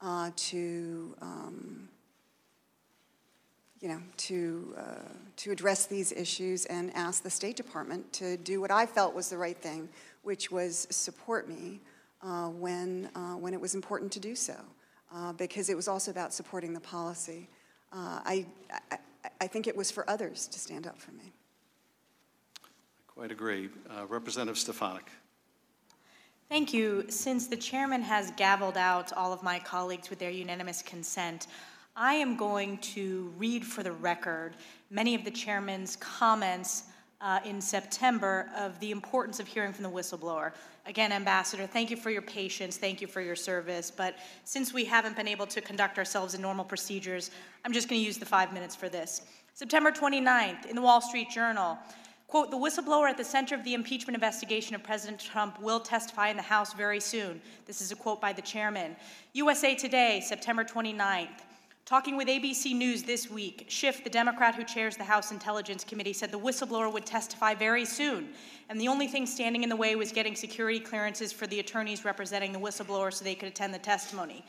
uh, 0.00 0.30
to, 0.36 1.16
um, 1.20 1.88
you 3.80 3.88
know, 3.88 4.00
to, 4.18 4.76
uh, 4.78 4.82
to 5.38 5.50
address 5.50 5.86
these 5.86 6.12
issues 6.12 6.64
and 6.66 6.94
ask 6.94 7.24
the 7.24 7.30
State 7.30 7.56
Department 7.56 8.12
to 8.12 8.36
do 8.36 8.60
what 8.60 8.70
I 8.70 8.86
felt 8.86 9.16
was 9.16 9.30
the 9.30 9.36
right 9.36 9.58
thing, 9.58 9.88
which 10.22 10.52
was 10.52 10.86
support 10.90 11.48
me 11.48 11.80
uh, 12.22 12.50
when, 12.50 13.10
uh, 13.16 13.34
when 13.34 13.52
it 13.52 13.60
was 13.60 13.74
important 13.74 14.12
to 14.12 14.20
do 14.20 14.36
so, 14.36 14.54
uh, 15.14 15.32
because 15.32 15.68
it 15.68 15.76
was 15.76 15.88
also 15.88 16.10
about 16.10 16.32
supporting 16.32 16.72
the 16.72 16.80
policy. 16.80 17.48
Uh, 17.92 18.20
I, 18.24 18.46
I, 18.90 18.98
I 19.40 19.46
think 19.46 19.66
it 19.66 19.76
was 19.76 19.90
for 19.90 20.08
others 20.08 20.46
to 20.48 20.58
stand 20.58 20.86
up 20.86 20.98
for 20.98 21.12
me. 21.12 21.32
Quite 23.06 23.32
agree. 23.32 23.70
Uh, 23.88 24.06
Representative 24.06 24.58
Stefanik. 24.58 25.10
Thank 26.48 26.72
you. 26.72 27.06
Since 27.08 27.48
the 27.48 27.56
chairman 27.56 28.02
has 28.02 28.30
gavelled 28.32 28.76
out 28.76 29.12
all 29.12 29.32
of 29.32 29.42
my 29.42 29.58
colleagues 29.58 30.10
with 30.10 30.18
their 30.18 30.30
unanimous 30.30 30.82
consent, 30.82 31.48
I 31.96 32.14
am 32.14 32.36
going 32.36 32.78
to 32.78 33.32
read 33.38 33.64
for 33.64 33.82
the 33.82 33.92
record 33.92 34.54
many 34.90 35.14
of 35.14 35.24
the 35.24 35.30
chairman's 35.30 35.96
comments 35.96 36.84
uh, 37.20 37.40
in 37.44 37.60
September 37.60 38.50
of 38.56 38.78
the 38.80 38.90
importance 38.90 39.40
of 39.40 39.46
hearing 39.46 39.72
from 39.72 39.82
the 39.82 39.90
whistleblower. 39.90 40.52
Again, 40.86 41.10
Ambassador, 41.10 41.66
thank 41.66 41.90
you 41.90 41.96
for 41.96 42.10
your 42.10 42.22
patience, 42.22 42.76
thank 42.76 43.00
you 43.00 43.08
for 43.08 43.20
your 43.20 43.34
service, 43.34 43.90
but 43.90 44.16
since 44.44 44.72
we 44.72 44.84
haven't 44.84 45.16
been 45.16 45.26
able 45.26 45.46
to 45.48 45.60
conduct 45.60 45.98
ourselves 45.98 46.34
in 46.34 46.40
normal 46.40 46.64
procedures, 46.64 47.32
I'm 47.64 47.72
just 47.72 47.88
going 47.88 48.00
to 48.00 48.06
use 48.06 48.18
the 48.18 48.26
five 48.26 48.52
minutes 48.52 48.76
for 48.76 48.88
this. 48.88 49.22
September 49.54 49.90
29th, 49.90 50.66
in 50.66 50.76
the 50.76 50.82
Wall 50.82 51.00
Street 51.00 51.28
Journal, 51.28 51.76
quote, 52.28 52.52
the 52.52 52.56
whistleblower 52.56 53.10
at 53.10 53.16
the 53.16 53.24
center 53.24 53.56
of 53.56 53.64
the 53.64 53.74
impeachment 53.74 54.14
investigation 54.14 54.76
of 54.76 54.84
President 54.84 55.18
Trump 55.18 55.60
will 55.60 55.80
testify 55.80 56.28
in 56.28 56.36
the 56.36 56.42
House 56.42 56.72
very 56.72 57.00
soon. 57.00 57.40
This 57.66 57.80
is 57.80 57.90
a 57.90 57.96
quote 57.96 58.20
by 58.20 58.32
the 58.32 58.42
chairman. 58.42 58.94
USA 59.32 59.74
Today, 59.74 60.22
September 60.24 60.62
29th. 60.62 61.40
Talking 61.86 62.16
with 62.16 62.26
ABC 62.26 62.74
News 62.74 63.04
this 63.04 63.30
week, 63.30 63.66
Schiff, 63.68 64.02
the 64.02 64.10
Democrat 64.10 64.56
who 64.56 64.64
chairs 64.64 64.96
the 64.96 65.04
House 65.04 65.30
Intelligence 65.30 65.84
Committee, 65.84 66.12
said 66.12 66.32
the 66.32 66.38
whistleblower 66.38 66.92
would 66.92 67.06
testify 67.06 67.54
very 67.54 67.84
soon. 67.84 68.30
And 68.68 68.80
the 68.80 68.88
only 68.88 69.06
thing 69.06 69.24
standing 69.24 69.62
in 69.62 69.68
the 69.68 69.76
way 69.76 69.94
was 69.94 70.10
getting 70.10 70.34
security 70.34 70.80
clearances 70.80 71.32
for 71.32 71.46
the 71.46 71.60
attorneys 71.60 72.04
representing 72.04 72.50
the 72.50 72.58
whistleblower 72.58 73.12
so 73.12 73.22
they 73.22 73.36
could 73.36 73.46
attend 73.46 73.72
the 73.72 73.78
testimony. 73.78 74.44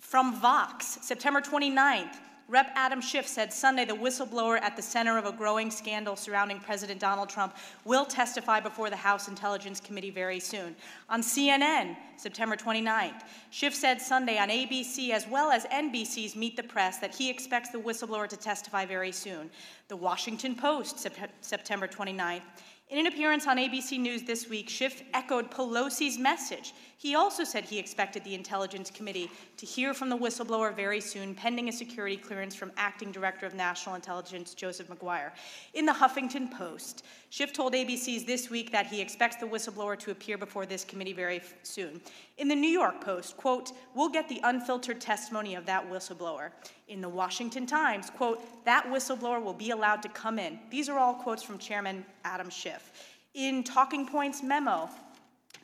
From 0.00 0.34
Vox, 0.40 0.98
September 1.00 1.40
29th, 1.40 2.16
Rep. 2.46 2.70
Adam 2.74 3.00
Schiff 3.00 3.26
said 3.26 3.54
Sunday 3.54 3.86
the 3.86 3.94
whistleblower 3.94 4.60
at 4.60 4.76
the 4.76 4.82
center 4.82 5.16
of 5.16 5.24
a 5.24 5.32
growing 5.32 5.70
scandal 5.70 6.14
surrounding 6.14 6.60
President 6.60 7.00
Donald 7.00 7.30
Trump 7.30 7.56
will 7.86 8.04
testify 8.04 8.60
before 8.60 8.90
the 8.90 8.96
House 8.96 9.28
Intelligence 9.28 9.80
Committee 9.80 10.10
very 10.10 10.38
soon. 10.38 10.76
On 11.08 11.22
CNN, 11.22 11.96
September 12.18 12.54
29th, 12.54 13.22
Schiff 13.48 13.74
said 13.74 14.00
Sunday 14.00 14.36
on 14.36 14.50
ABC 14.50 15.10
as 15.10 15.26
well 15.26 15.50
as 15.50 15.64
NBC's 15.66 16.36
Meet 16.36 16.56
the 16.56 16.62
Press 16.62 16.98
that 16.98 17.14
he 17.14 17.30
expects 17.30 17.70
the 17.70 17.78
whistleblower 17.78 18.28
to 18.28 18.36
testify 18.36 18.84
very 18.84 19.12
soon. 19.12 19.50
The 19.88 19.96
Washington 19.96 20.54
Post, 20.54 21.06
September 21.40 21.88
29th, 21.88 22.42
in 22.90 22.98
an 22.98 23.06
appearance 23.06 23.46
on 23.46 23.56
ABC 23.56 23.98
News 23.98 24.22
this 24.22 24.48
week, 24.48 24.68
Schiff 24.68 25.02
echoed 25.14 25.50
Pelosi's 25.50 26.18
message. 26.18 26.74
He 26.98 27.14
also 27.14 27.42
said 27.42 27.64
he 27.64 27.78
expected 27.78 28.22
the 28.24 28.34
Intelligence 28.34 28.90
Committee 28.90 29.30
to 29.56 29.66
hear 29.66 29.94
from 29.94 30.10
the 30.10 30.16
whistleblower 30.16 30.74
very 30.74 31.00
soon, 31.00 31.34
pending 31.34 31.68
a 31.68 31.72
security 31.72 32.16
clearance 32.16 32.54
from 32.54 32.72
Acting 32.76 33.10
Director 33.10 33.46
of 33.46 33.54
National 33.54 33.94
Intelligence 33.94 34.54
Joseph 34.54 34.88
Maguire. 34.88 35.32
In 35.72 35.86
the 35.86 35.92
Huffington 35.92 36.50
Post, 36.50 37.04
Schiff 37.34 37.52
told 37.52 37.72
ABC's 37.72 38.22
this 38.22 38.48
week 38.48 38.70
that 38.70 38.86
he 38.86 39.00
expects 39.00 39.34
the 39.34 39.46
whistleblower 39.46 39.98
to 39.98 40.12
appear 40.12 40.38
before 40.38 40.66
this 40.66 40.84
committee 40.84 41.12
very 41.12 41.40
soon. 41.64 42.00
In 42.38 42.46
the 42.46 42.54
New 42.54 42.68
York 42.68 43.00
Post, 43.00 43.36
quote, 43.36 43.72
we'll 43.92 44.08
get 44.08 44.28
the 44.28 44.40
unfiltered 44.44 45.00
testimony 45.00 45.56
of 45.56 45.66
that 45.66 45.84
whistleblower. 45.90 46.50
In 46.86 47.00
the 47.00 47.08
Washington 47.08 47.66
Times, 47.66 48.08
quote, 48.08 48.40
that 48.64 48.84
whistleblower 48.84 49.42
will 49.42 49.52
be 49.52 49.70
allowed 49.70 50.00
to 50.02 50.08
come 50.10 50.38
in. 50.38 50.60
These 50.70 50.88
are 50.88 50.96
all 50.96 51.14
quotes 51.14 51.42
from 51.42 51.58
Chairman 51.58 52.06
Adam 52.24 52.48
Schiff. 52.50 52.92
In 53.34 53.64
Talking 53.64 54.06
Points 54.06 54.40
memo, 54.40 54.88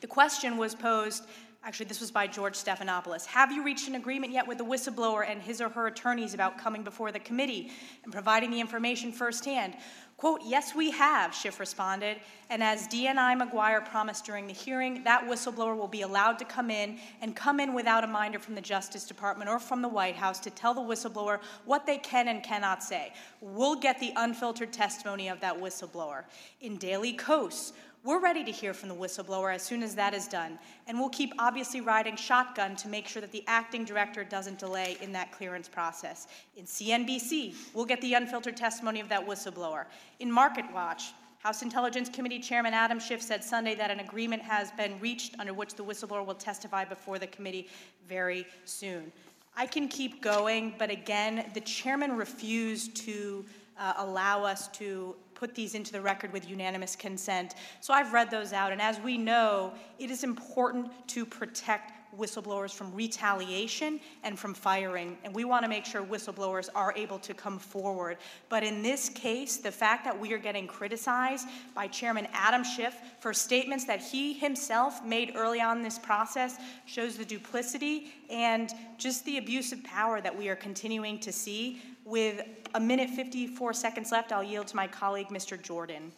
the 0.01 0.07
question 0.07 0.57
was 0.57 0.75
posed 0.75 1.23
Actually, 1.63 1.85
this 1.85 2.01
was 2.01 2.09
by 2.09 2.25
George 2.25 2.55
Stephanopoulos. 2.55 3.27
Have 3.27 3.51
you 3.51 3.63
reached 3.63 3.87
an 3.87 3.93
agreement 3.93 4.33
yet 4.33 4.47
with 4.47 4.57
the 4.57 4.65
whistleblower 4.65 5.29
and 5.29 5.39
his 5.39 5.61
or 5.61 5.69
her 5.69 5.85
attorneys 5.85 6.33
about 6.33 6.57
coming 6.57 6.81
before 6.81 7.11
the 7.11 7.19
committee 7.19 7.69
and 8.03 8.11
providing 8.11 8.49
the 8.49 8.59
information 8.59 9.11
firsthand? 9.11 9.75
Quote, 10.21 10.41
yes, 10.45 10.75
we 10.75 10.91
have, 10.91 11.33
Schiff 11.33 11.59
responded. 11.59 12.17
And 12.51 12.61
as 12.61 12.87
DNI 12.87 13.35
Maguire 13.39 13.81
promised 13.81 14.23
during 14.23 14.45
the 14.45 14.53
hearing, 14.53 15.03
that 15.03 15.23
whistleblower 15.23 15.75
will 15.75 15.87
be 15.87 16.03
allowed 16.03 16.37
to 16.37 16.45
come 16.45 16.69
in 16.69 16.99
and 17.23 17.35
come 17.35 17.59
in 17.59 17.73
without 17.73 18.03
a 18.03 18.07
minder 18.07 18.37
from 18.37 18.53
the 18.53 18.61
Justice 18.61 19.03
Department 19.03 19.49
or 19.49 19.57
from 19.57 19.81
the 19.81 19.87
White 19.87 20.15
House 20.15 20.39
to 20.41 20.51
tell 20.51 20.75
the 20.75 20.81
whistleblower 20.81 21.39
what 21.65 21.87
they 21.87 21.97
can 21.97 22.27
and 22.27 22.43
cannot 22.43 22.83
say. 22.83 23.13
We'll 23.41 23.77
get 23.77 23.99
the 23.99 24.13
unfiltered 24.15 24.71
testimony 24.71 25.27
of 25.27 25.39
that 25.39 25.59
whistleblower. 25.59 26.25
In 26.61 26.77
Daily 26.77 27.13
Kos, 27.13 27.73
we're 28.03 28.19
ready 28.19 28.43
to 28.43 28.51
hear 28.51 28.73
from 28.73 28.89
the 28.89 28.95
whistleblower 28.95 29.53
as 29.53 29.61
soon 29.61 29.83
as 29.83 29.93
that 29.95 30.13
is 30.13 30.27
done, 30.27 30.57
and 30.87 30.99
we'll 30.99 31.09
keep 31.09 31.33
obviously 31.37 31.81
riding 31.81 32.15
shotgun 32.15 32.75
to 32.77 32.87
make 32.87 33.07
sure 33.07 33.21
that 33.21 33.31
the 33.31 33.43
acting 33.45 33.85
director 33.85 34.23
doesn't 34.23 34.57
delay 34.57 34.97
in 35.01 35.11
that 35.11 35.31
clearance 35.31 35.67
process. 35.67 36.27
In 36.57 36.65
CNBC, 36.65 37.53
we'll 37.73 37.85
get 37.85 38.01
the 38.01 38.15
unfiltered 38.15 38.57
testimony 38.57 38.99
of 38.99 39.09
that 39.09 39.25
whistleblower. 39.25 39.85
In 40.19 40.31
Market 40.31 40.65
Watch, 40.73 41.13
House 41.43 41.61
Intelligence 41.61 42.09
Committee 42.09 42.39
Chairman 42.39 42.73
Adam 42.73 42.99
Schiff 42.99 43.21
said 43.21 43.43
Sunday 43.43 43.75
that 43.75 43.91
an 43.91 43.99
agreement 43.99 44.41
has 44.41 44.71
been 44.71 44.99
reached 44.99 45.39
under 45.39 45.53
which 45.53 45.75
the 45.75 45.83
whistleblower 45.83 46.25
will 46.25 46.35
testify 46.35 46.85
before 46.85 47.19
the 47.19 47.27
committee 47.27 47.67
very 48.07 48.45
soon. 48.65 49.11
I 49.55 49.65
can 49.65 49.87
keep 49.87 50.21
going, 50.21 50.73
but 50.77 50.89
again, 50.89 51.49
the 51.53 51.61
chairman 51.61 52.15
refused 52.15 52.95
to 52.97 53.45
uh, 53.77 53.93
allow 53.97 54.43
us 54.43 54.67
to 54.69 55.15
put 55.41 55.55
these 55.55 55.73
into 55.73 55.91
the 55.91 55.99
record 55.99 56.31
with 56.31 56.47
unanimous 56.47 56.95
consent. 56.95 57.55
So 57.79 57.95
I've 57.95 58.13
read 58.13 58.29
those 58.29 58.53
out, 58.53 58.71
and 58.71 58.79
as 58.79 58.99
we 58.99 59.17
know, 59.17 59.73
it 59.97 60.11
is 60.11 60.23
important 60.23 60.91
to 61.07 61.25
protect 61.25 61.93
whistleblowers 62.15 62.71
from 62.71 62.93
retaliation 62.93 63.99
and 64.23 64.37
from 64.37 64.53
firing. 64.53 65.17
And 65.23 65.33
we 65.33 65.45
want 65.45 65.63
to 65.63 65.69
make 65.69 65.83
sure 65.83 66.03
whistleblowers 66.03 66.69
are 66.75 66.93
able 66.95 67.17
to 67.19 67.33
come 67.33 67.57
forward. 67.57 68.17
But 68.49 68.63
in 68.63 68.83
this 68.83 69.09
case, 69.09 69.57
the 69.57 69.71
fact 69.71 70.03
that 70.05 70.19
we 70.19 70.31
are 70.31 70.37
getting 70.37 70.67
criticized 70.67 71.47
by 71.73 71.87
Chairman 71.87 72.27
Adam 72.33 72.63
Schiff 72.63 72.95
for 73.19 73.33
statements 73.33 73.85
that 73.85 73.99
he 73.99 74.33
himself 74.33 75.03
made 75.03 75.33
early 75.35 75.59
on 75.59 75.77
in 75.77 75.83
this 75.83 75.97
process 75.97 76.57
shows 76.85 77.17
the 77.17 77.25
duplicity 77.25 78.11
and 78.29 78.71
just 78.99 79.25
the 79.25 79.37
abuse 79.37 79.71
of 79.71 79.83
power 79.83 80.21
that 80.21 80.37
we 80.37 80.49
are 80.49 80.55
continuing 80.55 81.17
to 81.19 81.31
see 81.31 81.81
with 82.11 82.45
a 82.75 82.79
minute 82.79 83.09
54 83.09 83.73
seconds 83.73 84.11
left, 84.11 84.33
I'll 84.33 84.43
yield 84.43 84.67
to 84.67 84.75
my 84.75 84.85
colleague, 84.85 85.29
Mr. 85.29 85.59
Jordan. 85.59 86.11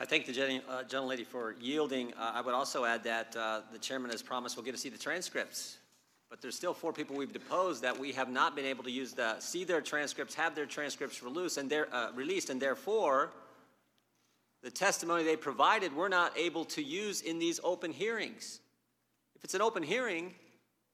I 0.00 0.04
thank 0.04 0.24
the 0.24 0.32
gen- 0.32 0.62
uh, 0.68 0.84
gentlelady 0.88 1.26
for 1.26 1.56
yielding. 1.60 2.14
Uh, 2.14 2.32
I 2.34 2.40
would 2.40 2.54
also 2.54 2.84
add 2.84 3.02
that 3.04 3.34
uh, 3.36 3.62
the 3.72 3.78
chairman 3.78 4.12
has 4.12 4.22
promised 4.22 4.56
we'll 4.56 4.64
get 4.64 4.72
to 4.72 4.80
see 4.80 4.88
the 4.88 4.96
transcripts. 4.96 5.78
But 6.30 6.40
there's 6.40 6.54
still 6.54 6.72
four 6.72 6.92
people 6.92 7.16
we've 7.16 7.32
deposed 7.32 7.82
that 7.82 7.98
we 7.98 8.12
have 8.12 8.30
not 8.30 8.54
been 8.54 8.64
able 8.64 8.84
to 8.84 8.90
use 8.90 9.12
the 9.12 9.38
see 9.40 9.64
their 9.64 9.80
transcripts, 9.80 10.34
have 10.34 10.54
their 10.54 10.64
transcripts 10.64 11.20
and 11.58 11.72
uh, 11.72 12.10
released, 12.14 12.48
and 12.48 12.62
therefore 12.62 13.32
the 14.62 14.70
testimony 14.70 15.24
they 15.24 15.36
provided 15.36 15.94
we're 15.94 16.08
not 16.08 16.38
able 16.38 16.64
to 16.66 16.82
use 16.82 17.20
in 17.20 17.40
these 17.40 17.58
open 17.64 17.92
hearings. 17.92 18.60
If 19.34 19.42
it's 19.44 19.54
an 19.54 19.60
open 19.60 19.82
hearing, 19.82 20.34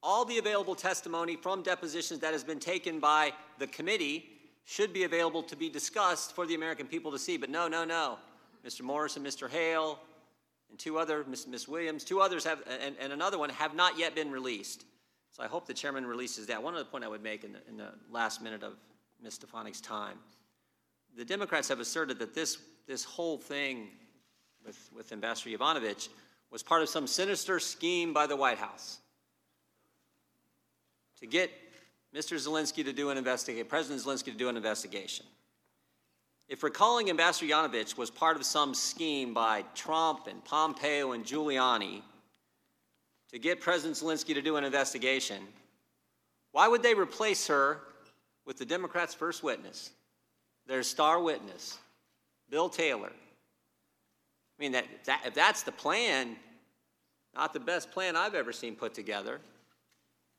all 0.02 0.24
the 0.24 0.38
available 0.38 0.74
testimony 0.74 1.36
from 1.36 1.62
depositions 1.62 2.20
that 2.20 2.32
has 2.32 2.42
been 2.42 2.60
taken 2.60 2.98
by 2.98 3.32
the 3.58 3.66
committee 3.66 4.37
should 4.68 4.92
be 4.92 5.04
available 5.04 5.42
to 5.42 5.56
be 5.56 5.70
discussed 5.70 6.34
for 6.34 6.46
the 6.46 6.54
American 6.54 6.86
people 6.86 7.10
to 7.10 7.18
see. 7.18 7.38
But 7.38 7.48
no, 7.48 7.68
no, 7.68 7.86
no. 7.86 8.18
Mr. 8.66 8.82
Morris 8.82 9.16
and 9.16 9.24
Mr. 9.24 9.48
Hale 9.48 9.98
and 10.68 10.78
two 10.78 10.98
other, 10.98 11.24
Ms. 11.26 11.46
Ms. 11.46 11.66
Williams, 11.66 12.04
two 12.04 12.20
others 12.20 12.44
have, 12.44 12.62
and, 12.82 12.94
and 13.00 13.10
another 13.10 13.38
one 13.38 13.48
have 13.48 13.74
not 13.74 13.98
yet 13.98 14.14
been 14.14 14.30
released. 14.30 14.84
So 15.32 15.42
I 15.42 15.46
hope 15.46 15.66
the 15.66 15.72
chairman 15.72 16.04
releases 16.04 16.48
that. 16.48 16.62
One 16.62 16.74
other 16.74 16.84
point 16.84 17.02
I 17.02 17.08
would 17.08 17.22
make 17.22 17.44
in 17.44 17.54
the, 17.54 17.60
in 17.66 17.78
the 17.78 17.94
last 18.10 18.42
minute 18.42 18.62
of 18.62 18.74
Ms. 19.22 19.36
Stefanik's 19.36 19.80
time. 19.80 20.18
The 21.16 21.24
Democrats 21.24 21.68
have 21.68 21.80
asserted 21.80 22.18
that 22.18 22.34
this, 22.34 22.58
this 22.86 23.04
whole 23.04 23.38
thing 23.38 23.88
with, 24.66 24.78
with 24.94 25.12
Ambassador 25.12 25.56
Yovanovitch 25.56 26.10
was 26.50 26.62
part 26.62 26.82
of 26.82 26.90
some 26.90 27.06
sinister 27.06 27.58
scheme 27.58 28.12
by 28.12 28.26
the 28.26 28.36
White 28.36 28.58
House 28.58 28.98
to 31.20 31.26
get 31.26 31.50
Mr. 32.14 32.36
Zelensky 32.36 32.84
to 32.84 32.92
do 32.92 33.10
an 33.10 33.18
investigation, 33.18 33.66
President 33.66 34.02
Zelensky 34.02 34.32
to 34.32 34.38
do 34.38 34.48
an 34.48 34.56
investigation. 34.56 35.26
If 36.48 36.62
recalling 36.62 37.10
Ambassador 37.10 37.52
Yanovich 37.52 37.98
was 37.98 38.10
part 38.10 38.36
of 38.36 38.44
some 38.44 38.74
scheme 38.74 39.34
by 39.34 39.64
Trump 39.74 40.26
and 40.26 40.42
Pompeo 40.44 41.12
and 41.12 41.24
Giuliani 41.24 42.02
to 43.30 43.38
get 43.38 43.60
President 43.60 43.96
Zelensky 43.96 44.32
to 44.32 44.40
do 44.40 44.56
an 44.56 44.64
investigation, 44.64 45.42
why 46.52 46.66
would 46.66 46.82
they 46.82 46.94
replace 46.94 47.46
her 47.48 47.80
with 48.46 48.56
the 48.56 48.64
Democrats' 48.64 49.12
first 49.12 49.42
witness, 49.42 49.90
their 50.66 50.82
star 50.82 51.20
witness, 51.20 51.76
Bill 52.48 52.70
Taylor? 52.70 53.12
I 54.58 54.62
mean, 54.62 54.72
that, 54.72 54.86
that, 55.04 55.22
if 55.26 55.34
that's 55.34 55.62
the 55.62 55.72
plan, 55.72 56.34
not 57.34 57.52
the 57.52 57.60
best 57.60 57.90
plan 57.90 58.16
I've 58.16 58.34
ever 58.34 58.52
seen 58.52 58.74
put 58.74 58.94
together. 58.94 59.38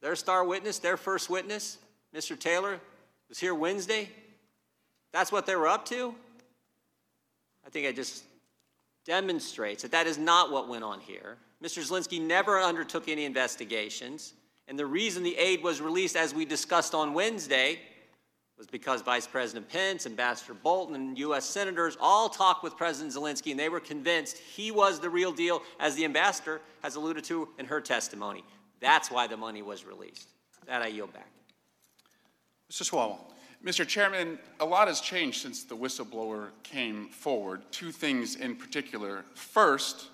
Their 0.02 0.16
star 0.16 0.44
witness, 0.44 0.80
their 0.80 0.98
first 0.98 1.30
witness, 1.30 1.78
Mr. 2.16 2.40
Taylor, 2.40 2.80
was 3.28 3.40
here 3.40 3.54
Wednesday. 3.54 4.10
That's 5.12 5.32
what 5.32 5.46
they 5.46 5.56
were 5.56 5.68
up 5.68 5.86
to. 5.86 6.16
I 7.66 7.70
think 7.70 7.86
it 7.86 7.96
just 7.96 8.24
demonstrates 9.06 9.84
that 9.84 9.92
that 9.92 10.08
is 10.08 10.18
not 10.18 10.52
what 10.52 10.68
went 10.68 10.84
on 10.84 11.00
here. 11.00 11.38
Mr. 11.64 11.82
Zelensky 11.84 12.22
never 12.22 12.60
undertook 12.60 13.10
any 13.10 13.26
investigations. 13.26 14.34
And 14.68 14.78
the 14.78 14.86
reason 14.86 15.24
the 15.24 15.36
aid 15.38 15.64
was 15.64 15.82
released, 15.82 16.16
as 16.16 16.34
we 16.34 16.46
discussed 16.46 16.94
on 16.94 17.14
Wednesday, 17.14 17.80
was 18.58 18.68
because 18.68 19.02
Vice 19.02 19.26
President 19.26 19.70
Pence, 19.70 20.06
Ambassador 20.06 20.54
Bolton, 20.54 20.94
and 20.94 21.18
U.S. 21.18 21.46
senators 21.46 21.98
all 22.00 22.30
talked 22.30 22.62
with 22.64 22.78
President 22.78 23.14
Zelensky, 23.14 23.52
and 23.52 23.60
they 23.60 23.70
were 23.70 23.80
convinced 23.80 24.38
he 24.38 24.70
was 24.70 25.00
the 25.00 25.10
real 25.10 25.32
deal, 25.32 25.64
as 25.80 25.96
the 25.96 26.06
ambassador 26.06 26.62
has 26.84 26.96
alluded 26.96 27.24
to 27.26 27.50
in 27.58 27.66
her 27.66 27.82
testimony. 27.82 28.44
That's 28.80 29.12
why 29.12 29.28
the 29.28 29.38
money 29.38 29.62
was 29.62 29.86
released. 29.86 30.28
That 30.68 30.82
I 30.82 30.88
yield 30.88 31.14
back. 31.14 31.30
Mr. 32.72 32.90
Swalwell. 32.90 33.20
Mr. 33.66 33.86
Chairman, 33.86 34.40
a 34.62 34.66
lot 34.66 34.88
has 34.88 35.02
changed 35.02 35.42
since 35.42 35.64
the 35.64 35.76
whistleblower 35.76 36.50
came 36.64 37.10
forward. 37.10 37.62
Two 37.72 37.92
things 37.92 38.36
in 38.36 38.56
particular. 38.56 39.26
First, 39.36 40.08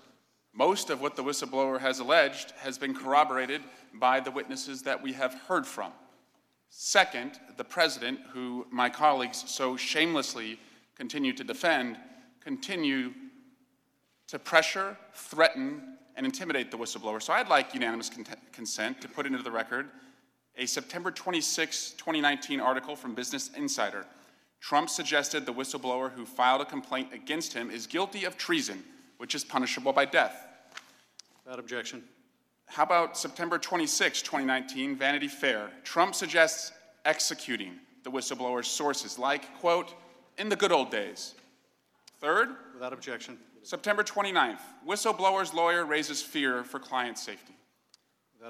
most 0.52 0.90
of 0.90 1.00
what 1.00 1.16
the 1.16 1.24
whistleblower 1.24 1.80
has 1.80 2.00
alleged 2.00 2.54
has 2.58 2.78
been 2.78 2.96
corroborated 2.96 3.62
by 3.94 4.20
the 4.20 4.32
witnesses 4.32 4.82
that 4.84 5.02
we 5.02 5.14
have 5.14 5.34
heard 5.48 5.68
from. 5.68 5.92
Second, 6.70 7.40
the 7.58 7.64
president, 7.64 8.20
who 8.34 8.66
my 8.72 8.90
colleagues 8.90 9.44
so 9.48 9.78
shamelessly 9.78 10.60
continue 10.96 11.34
to 11.34 11.44
defend, 11.44 11.98
continue 12.42 13.14
to 14.28 14.40
pressure, 14.40 14.98
threaten, 15.14 15.95
and 16.16 16.26
intimidate 16.26 16.72
the 16.72 16.78
whistleblower. 16.78 17.22
So 17.22 17.34
I'd 17.34 17.50
like 17.50 17.74
unanimous 17.74 18.10
con- 18.10 18.26
consent 18.52 19.02
to 19.02 19.08
put 19.08 19.26
into 19.26 19.44
the 19.44 19.52
record 19.52 19.90
a 20.58 20.66
September 20.66 21.12
26, 21.12 21.92
2019 21.92 22.60
article 22.60 22.96
from 22.96 23.14
Business 23.14 23.50
Insider. 23.58 24.06
Trump 24.62 24.90
suggested 24.90 25.46
the 25.46 25.54
whistleblower 25.54 26.12
who 26.12 26.26
filed 26.26 26.62
a 26.62 26.66
complaint 26.66 27.10
against 27.14 27.54
him 27.54 27.70
is 27.70 27.86
guilty 27.86 28.24
of 28.24 28.38
treason, 28.38 28.84
which 29.18 29.36
is 29.36 29.44
punishable 29.44 29.92
by 29.92 30.06
death. 30.06 30.48
Without 31.44 31.60
objection. 31.60 32.04
How 32.68 32.84
about 32.84 33.18
September 33.18 33.60
26, 33.60 34.22
2019, 34.22 34.96
Vanity 34.96 35.28
Fair? 35.28 35.70
Trump 35.84 36.16
suggests 36.16 36.72
executing 37.04 37.74
the 38.04 38.10
whistleblower's 38.10 38.68
sources, 38.68 39.20
like, 39.20 39.54
quote, 39.60 39.94
in 40.38 40.50
the 40.50 40.56
good 40.56 40.72
old 40.72 40.90
days. 40.90 41.36
Third, 42.20 42.50
Without 42.74 42.94
objection. 42.94 43.38
September 43.66 44.04
29th, 44.04 44.60
whistleblower's 44.88 45.52
lawyer 45.52 45.86
raises 45.86 46.22
fear 46.22 46.64
for 46.64 46.80
client 46.80 47.18
safety. 47.18 47.56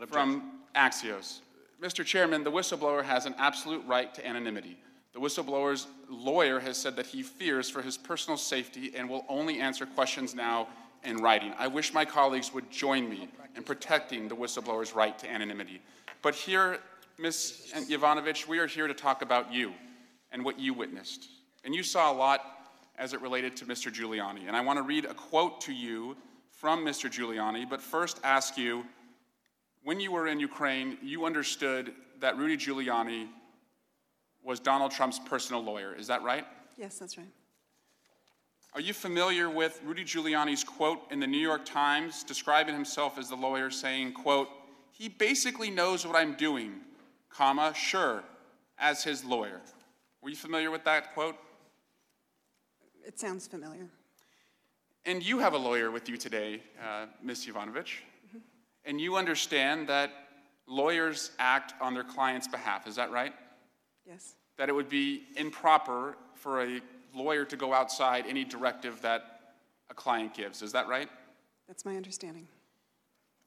From 0.08 0.60
Axios. 0.76 1.40
Mr. 1.82 2.04
Chairman, 2.04 2.44
the 2.44 2.52
whistleblower 2.52 3.02
has 3.02 3.26
an 3.26 3.34
absolute 3.38 3.82
right 3.88 4.14
to 4.14 4.28
anonymity. 4.28 4.78
The 5.14 5.22
whistleblower's 5.22 5.88
lawyer 6.10 6.60
has 6.60 6.76
said 6.76 6.98
that 6.98 7.06
he 7.06 7.24
fears 7.24 7.70
for 7.70 7.82
his 7.82 7.96
personal 7.98 8.36
safety 8.36 8.92
and 8.94 9.10
will 9.10 9.24
only 9.30 9.62
answer 9.62 9.86
questions 9.86 10.36
now 10.36 10.68
in 11.06 11.16
writing. 11.18 11.54
I 11.58 11.68
wish 11.68 11.94
my 11.94 12.04
colleagues 12.04 12.54
would 12.54 12.70
join 12.70 13.10
me 13.10 13.30
in 13.56 13.64
protecting 13.64 14.28
the 14.28 14.36
whistleblower's 14.36 14.94
right 14.94 15.18
to 15.20 15.32
anonymity. 15.32 15.82
But 16.24 16.36
here, 16.36 16.80
Ms. 17.20 17.72
Yovanovitch, 17.90 18.50
we 18.50 18.60
are 18.60 18.68
here 18.68 18.88
to 18.88 18.94
talk 18.94 19.22
about 19.22 19.54
you 19.54 19.72
and 20.34 20.44
what 20.44 20.60
you 20.60 20.74
witnessed. 20.74 21.30
And 21.64 21.74
you 21.74 21.84
saw 21.84 22.12
a 22.12 22.16
lot 22.18 22.55
as 22.98 23.14
it 23.14 23.22
related 23.22 23.56
to 23.58 23.66
Mr. 23.66 23.92
Giuliani. 23.92 24.48
And 24.48 24.56
I 24.56 24.62
want 24.62 24.78
to 24.78 24.84
read 24.84 25.06
a 25.06 25.14
quote 25.14 25.62
to 25.62 25.74
you 25.74 26.16
from 26.52 26.86
Mr. 26.86 27.10
Giuliani, 27.10 27.70
but 27.70 27.82
first 27.82 28.20
ask 28.24 28.58
you 28.58 28.86
when 29.84 30.00
you 30.00 30.12
were 30.12 30.28
in 30.28 30.40
Ukraine, 30.40 30.98
you 31.04 31.26
understood 31.26 31.94
that 32.20 32.38
Rudy 32.38 32.58
Giuliani 32.58 33.28
was 34.44 34.60
Donald 34.60 34.92
Trump's 34.92 35.20
personal 35.20 35.64
lawyer. 35.64 35.94
Is 35.94 36.08
that 36.08 36.24
right? 36.24 36.46
Yes, 36.78 36.98
that's 36.98 37.18
right. 37.18 37.28
Are 38.74 38.82
you 38.82 38.94
familiar 38.94 39.50
with 39.50 39.80
Rudy 39.86 40.04
Giuliani's 40.04 40.64
quote 40.64 41.00
in 41.12 41.20
the 41.20 41.28
New 41.28 41.40
York 41.40 41.66
Times 41.66 42.24
describing 42.24 42.74
himself 42.74 43.18
as 43.18 43.30
the 43.30 43.36
lawyer 43.36 43.70
saying, 43.70 44.14
quote, 44.14 44.50
he 44.92 45.08
basically 45.08 45.70
knows 45.70 46.06
what 46.06 46.16
I'm 46.16 46.36
doing, 46.36 46.74
comma, 47.30 47.74
sure, 47.74 48.24
as 48.78 49.04
his 49.04 49.24
lawyer. 49.24 49.62
Were 50.22 50.30
you 50.30 50.36
familiar 50.36 50.72
with 50.72 50.84
that 50.86 51.14
quote? 51.14 51.36
It 53.06 53.20
sounds 53.20 53.48
familiar. 53.48 53.88
And 55.06 55.24
you 55.24 55.38
have 55.40 55.54
a 55.54 55.58
lawyer 55.58 55.92
with 55.92 56.10
you 56.10 56.18
today, 56.18 56.62
uh, 56.84 57.06
Ms. 57.22 57.46
Yovanovitch, 57.46 58.00
and 58.86 59.00
you 59.00 59.16
understand 59.16 59.88
that 59.88 60.12
lawyers 60.68 61.32
act 61.38 61.74
on 61.80 61.94
their 61.94 62.04
client's 62.04 62.48
behalf. 62.48 62.88
Is 62.88 62.96
that 62.96 63.12
right? 63.12 63.34
Yes. 64.08 64.34
That 64.58 64.70
it 64.70 64.74
would 64.74 64.90
be 64.90 65.24
improper 65.36 66.18
for 66.34 66.64
a 66.64 66.82
lawyer 67.14 67.46
to 67.46 67.56
go 67.56 67.74
outside 67.74 68.26
any 68.28 68.44
directive 68.44 69.02
that 69.02 69.54
a 69.92 69.94
client 69.94 70.34
gives. 70.34 70.64
Is 70.64 70.72
that 70.72 70.88
right? 70.88 71.10
That's 71.68 71.86
my 71.86 71.96
understanding. 71.96 72.48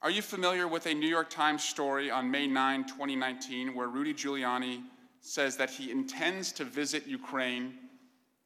Are 0.01 0.11
you 0.11 0.21
familiar 0.21 0.67
with 0.67 0.85
a 0.85 0.93
New 0.93 1.09
York 1.09 1.29
Times 1.29 1.61
story 1.61 2.09
on 2.09 2.31
May 2.31 2.47
9, 2.47 2.85
2019, 2.85 3.75
where 3.75 3.89
Rudy 3.89 4.13
Giuliani 4.13 4.81
says 5.19 5.57
that 5.57 5.69
he 5.69 5.91
intends 5.91 6.53
to 6.53 6.63
visit 6.63 7.05
Ukraine 7.05 7.73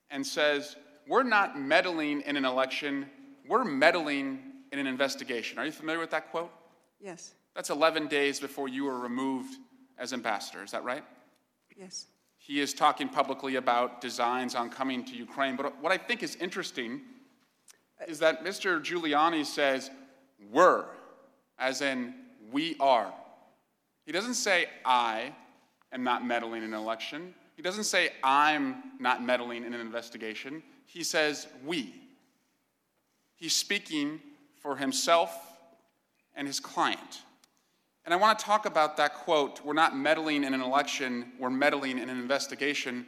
and 0.10 0.26
says, 0.26 0.76
We're 1.08 1.24
not 1.24 1.60
meddling 1.60 2.22
in 2.22 2.38
an 2.38 2.46
election, 2.46 3.08
we're 3.48 3.64
meddling 3.64 4.40
in 4.72 4.80
an 4.80 4.88
investigation? 4.88 5.60
Are 5.60 5.66
you 5.66 5.72
familiar 5.72 6.00
with 6.00 6.12
that 6.12 6.32
quote? 6.32 6.52
Yes. 7.00 7.34
That's 7.56 7.70
11 7.70 8.08
days 8.08 8.40
before 8.40 8.68
you 8.68 8.86
were 8.86 8.98
removed 8.98 9.56
as 10.00 10.14
ambassador. 10.14 10.64
Is 10.64 10.72
that 10.72 10.84
right? 10.84 11.04
Yes. 11.78 12.08
He 12.38 12.60
is 12.60 12.74
talking 12.74 13.08
publicly 13.08 13.56
about 13.56 14.02
designs 14.02 14.56
on 14.56 14.70
coming 14.70 15.06
to 15.06 15.16
Ukraine. 15.16 15.56
But 15.56 15.82
what 15.82 15.92
I 15.92 15.98
think 15.98 16.24
is 16.24 16.36
interesting 16.38 17.02
is 18.08 18.20
that 18.20 18.44
Mr. 18.44 18.82
Giuliani 18.82 19.46
says, 19.46 19.92
we're, 20.52 20.86
as 21.60 21.82
in 21.82 22.16
we 22.52 22.76
are. 22.80 23.14
He 24.06 24.12
doesn't 24.12 24.34
say, 24.34 24.66
I 24.84 25.34
am 25.92 26.04
not 26.04 26.26
meddling 26.26 26.64
in 26.64 26.74
an 26.74 26.80
election. 26.80 27.34
He 27.56 27.62
doesn't 27.62 27.86
say, 27.86 28.10
I'm 28.24 28.84
not 29.00 29.24
meddling 29.24 29.64
in 29.64 29.74
an 29.74 29.80
investigation. 29.80 30.64
He 30.94 31.04
says, 31.04 31.48
we. 31.66 31.92
He's 33.36 33.56
speaking 33.56 34.22
for 34.62 34.76
himself 34.76 35.36
and 36.36 36.46
his 36.46 36.60
client. 36.60 37.24
And 38.06 38.14
I 38.14 38.18
want 38.18 38.38
to 38.38 38.46
talk 38.46 38.68
about 38.68 38.96
that 38.98 39.16
quote 39.16 39.66
we're 39.66 39.74
not 39.74 39.98
meddling 39.98 40.44
in 40.44 40.54
an 40.54 40.62
election, 40.62 41.32
we're 41.40 41.50
meddling 41.50 41.98
in 41.98 42.10
an 42.10 42.20
investigation. 42.20 43.08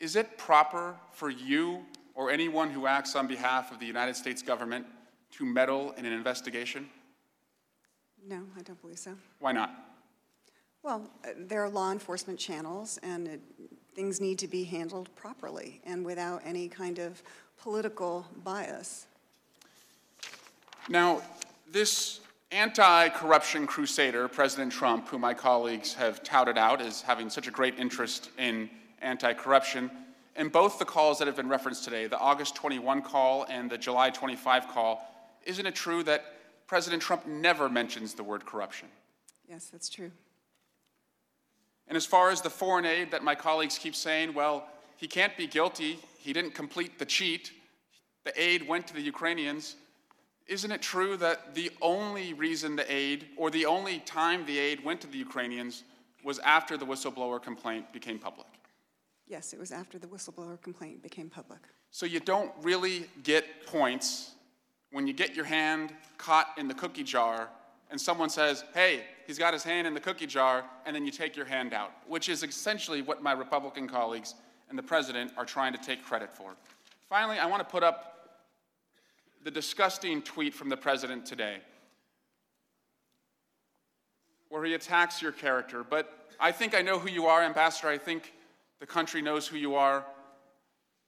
Is 0.00 0.16
it 0.16 0.38
proper 0.38 0.96
for 1.12 1.30
you 1.30 1.84
or 2.16 2.30
anyone 2.30 2.70
who 2.70 2.86
acts 2.86 3.14
on 3.14 3.28
behalf 3.28 3.70
of 3.70 3.78
the 3.78 3.86
United 3.86 4.16
States 4.16 4.42
government 4.42 4.86
to 5.32 5.46
meddle 5.46 5.92
in 5.92 6.04
an 6.04 6.12
investigation? 6.12 6.88
No, 8.26 8.42
I 8.58 8.62
don't 8.62 8.80
believe 8.80 8.98
so. 8.98 9.14
Why 9.38 9.52
not? 9.52 9.72
Well, 10.82 11.08
uh, 11.24 11.28
there 11.36 11.62
are 11.62 11.68
law 11.68 11.92
enforcement 11.92 12.40
channels, 12.40 12.98
and 13.02 13.28
it, 13.28 13.40
things 13.96 14.20
need 14.20 14.38
to 14.38 14.46
be 14.46 14.62
handled 14.62 15.08
properly 15.16 15.80
and 15.84 16.04
without 16.04 16.42
any 16.44 16.68
kind 16.68 16.98
of 16.98 17.22
political 17.60 18.26
bias. 18.44 19.06
Now, 20.88 21.22
this 21.72 22.20
anti 22.52 23.08
corruption 23.08 23.66
crusader, 23.66 24.28
President 24.28 24.70
Trump, 24.70 25.08
who 25.08 25.18
my 25.18 25.34
colleagues 25.34 25.94
have 25.94 26.22
touted 26.22 26.58
out 26.58 26.80
as 26.80 27.00
having 27.00 27.30
such 27.30 27.48
a 27.48 27.50
great 27.50 27.78
interest 27.78 28.30
in 28.38 28.70
anti 29.00 29.32
corruption, 29.32 29.90
in 30.36 30.48
both 30.48 30.78
the 30.78 30.84
calls 30.84 31.18
that 31.18 31.26
have 31.26 31.36
been 31.36 31.48
referenced 31.48 31.82
today, 31.82 32.06
the 32.06 32.18
August 32.18 32.54
21 32.54 33.00
call 33.00 33.46
and 33.48 33.70
the 33.70 33.78
July 33.78 34.10
25 34.10 34.68
call, 34.68 35.10
isn't 35.44 35.64
it 35.64 35.74
true 35.74 36.02
that 36.02 36.34
President 36.66 37.02
Trump 37.02 37.26
never 37.26 37.70
mentions 37.70 38.12
the 38.12 38.22
word 38.22 38.44
corruption? 38.44 38.88
Yes, 39.48 39.68
that's 39.72 39.88
true. 39.88 40.10
And 41.88 41.96
as 41.96 42.06
far 42.06 42.30
as 42.30 42.40
the 42.40 42.50
foreign 42.50 42.84
aid 42.84 43.10
that 43.12 43.22
my 43.22 43.34
colleagues 43.34 43.78
keep 43.78 43.94
saying, 43.94 44.34
well, 44.34 44.66
he 44.96 45.06
can't 45.06 45.36
be 45.36 45.46
guilty, 45.46 45.98
he 46.18 46.32
didn't 46.32 46.54
complete 46.54 46.98
the 46.98 47.04
cheat, 47.04 47.52
the 48.24 48.32
aid 48.40 48.66
went 48.66 48.86
to 48.88 48.94
the 48.94 49.00
Ukrainians. 49.00 49.76
Isn't 50.48 50.72
it 50.72 50.82
true 50.82 51.16
that 51.18 51.54
the 51.54 51.70
only 51.80 52.32
reason 52.32 52.76
the 52.76 52.90
aid, 52.92 53.26
or 53.36 53.50
the 53.50 53.66
only 53.66 54.00
time 54.00 54.44
the 54.46 54.58
aid 54.58 54.84
went 54.84 55.00
to 55.02 55.06
the 55.06 55.18
Ukrainians, 55.18 55.84
was 56.24 56.38
after 56.40 56.76
the 56.76 56.84
whistleblower 56.84 57.40
complaint 57.40 57.92
became 57.92 58.18
public? 58.18 58.46
Yes, 59.28 59.52
it 59.52 59.58
was 59.58 59.72
after 59.72 59.98
the 59.98 60.06
whistleblower 60.06 60.60
complaint 60.60 61.02
became 61.02 61.28
public. 61.28 61.60
So 61.90 62.06
you 62.06 62.20
don't 62.20 62.52
really 62.62 63.06
get 63.22 63.66
points 63.66 64.32
when 64.92 65.06
you 65.06 65.12
get 65.12 65.34
your 65.34 65.44
hand 65.44 65.92
caught 66.18 66.48
in 66.56 66.68
the 66.68 66.74
cookie 66.74 67.04
jar 67.04 67.48
and 67.90 68.00
someone 68.00 68.30
says, 68.30 68.64
hey, 68.74 69.04
he's 69.26 69.38
got 69.38 69.52
his 69.52 69.62
hand 69.62 69.86
in 69.86 69.94
the 69.94 70.00
cookie 70.00 70.26
jar, 70.26 70.64
and 70.84 70.94
then 70.94 71.04
you 71.04 71.10
take 71.10 71.36
your 71.36 71.46
hand 71.46 71.72
out, 71.72 71.92
which 72.06 72.28
is 72.28 72.42
essentially 72.42 73.02
what 73.02 73.22
my 73.22 73.32
Republican 73.32 73.88
colleagues 73.88 74.34
and 74.68 74.78
the 74.78 74.82
president 74.82 75.32
are 75.36 75.44
trying 75.44 75.72
to 75.72 75.78
take 75.78 76.04
credit 76.04 76.34
for. 76.34 76.56
Finally, 77.08 77.38
I 77.38 77.46
want 77.46 77.60
to 77.60 77.70
put 77.70 77.82
up 77.82 78.12
the 79.44 79.50
disgusting 79.50 80.22
tweet 80.22 80.52
from 80.54 80.68
the 80.68 80.76
president 80.76 81.24
today 81.24 81.58
where 84.48 84.64
he 84.64 84.74
attacks 84.74 85.20
your 85.22 85.32
character. 85.32 85.84
But 85.88 86.30
I 86.40 86.52
think 86.52 86.74
I 86.74 86.82
know 86.82 86.98
who 86.98 87.08
you 87.08 87.26
are, 87.26 87.42
Ambassador. 87.42 87.88
I 87.88 87.98
think 87.98 88.32
the 88.80 88.86
country 88.86 89.22
knows 89.22 89.46
who 89.46 89.56
you 89.56 89.74
are. 89.74 90.04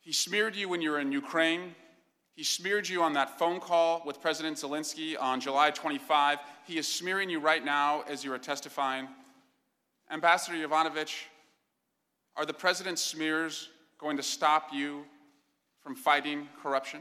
He 0.01 0.13
smeared 0.13 0.57
you 0.57 0.69
when 0.69 0.81
you 0.81 0.91
were 0.91 1.01
in 1.01 1.13
Ukraine. 1.13 1.75
He 2.39 2.45
smeared 2.45 2.89
you 2.89 3.03
on 3.03 3.15
that 3.15 3.37
phone 3.37 3.59
call 3.59 4.01
with 4.07 4.21
President 4.21 4.59
Zelensky 4.59 5.21
on 5.21 5.41
July 5.41 5.73
25. 5.73 6.39
He 6.69 6.79
is 6.79 6.87
smearing 6.87 7.29
you 7.29 7.41
right 7.41 7.65
now 7.65 8.05
as 8.07 8.23
you 8.23 8.33
are 8.33 8.39
testifying. 8.39 9.09
Ambassador 10.09 10.57
Yovanovitch, 10.57 11.25
are 12.37 12.47
the 12.47 12.55
president's 12.55 13.03
smears 13.03 13.71
going 13.99 14.17
to 14.17 14.23
stop 14.23 14.69
you 14.73 15.05
from 15.83 15.97
fighting 15.97 16.49
corruption? 16.63 17.01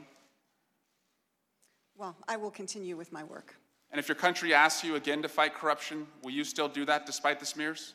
Well, 1.96 2.16
I 2.28 2.36
will 2.36 2.50
continue 2.50 2.98
with 2.98 3.12
my 3.12 3.24
work. 3.24 3.54
And 3.92 4.00
if 4.00 4.08
your 4.08 4.16
country 4.16 4.56
asks 4.56 4.84
you 4.84 4.96
again 4.96 5.22
to 5.22 5.30
fight 5.30 5.54
corruption, 5.54 6.08
will 6.24 6.32
you 6.32 6.46
still 6.46 6.68
do 6.68 6.84
that 6.86 7.06
despite 7.06 7.40
the 7.40 7.46
smears? 7.46 7.94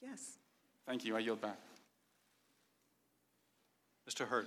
Yes. 0.00 0.38
Thank 0.86 1.04
you. 1.04 1.14
I 1.14 1.18
yield 1.18 1.42
back. 1.42 1.58
Mr. 4.08 4.26
Hurd. 4.26 4.46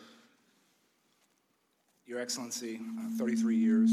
Your 2.05 2.19
Excellency, 2.19 2.81
uh, 2.99 3.17
33 3.17 3.55
years. 3.55 3.91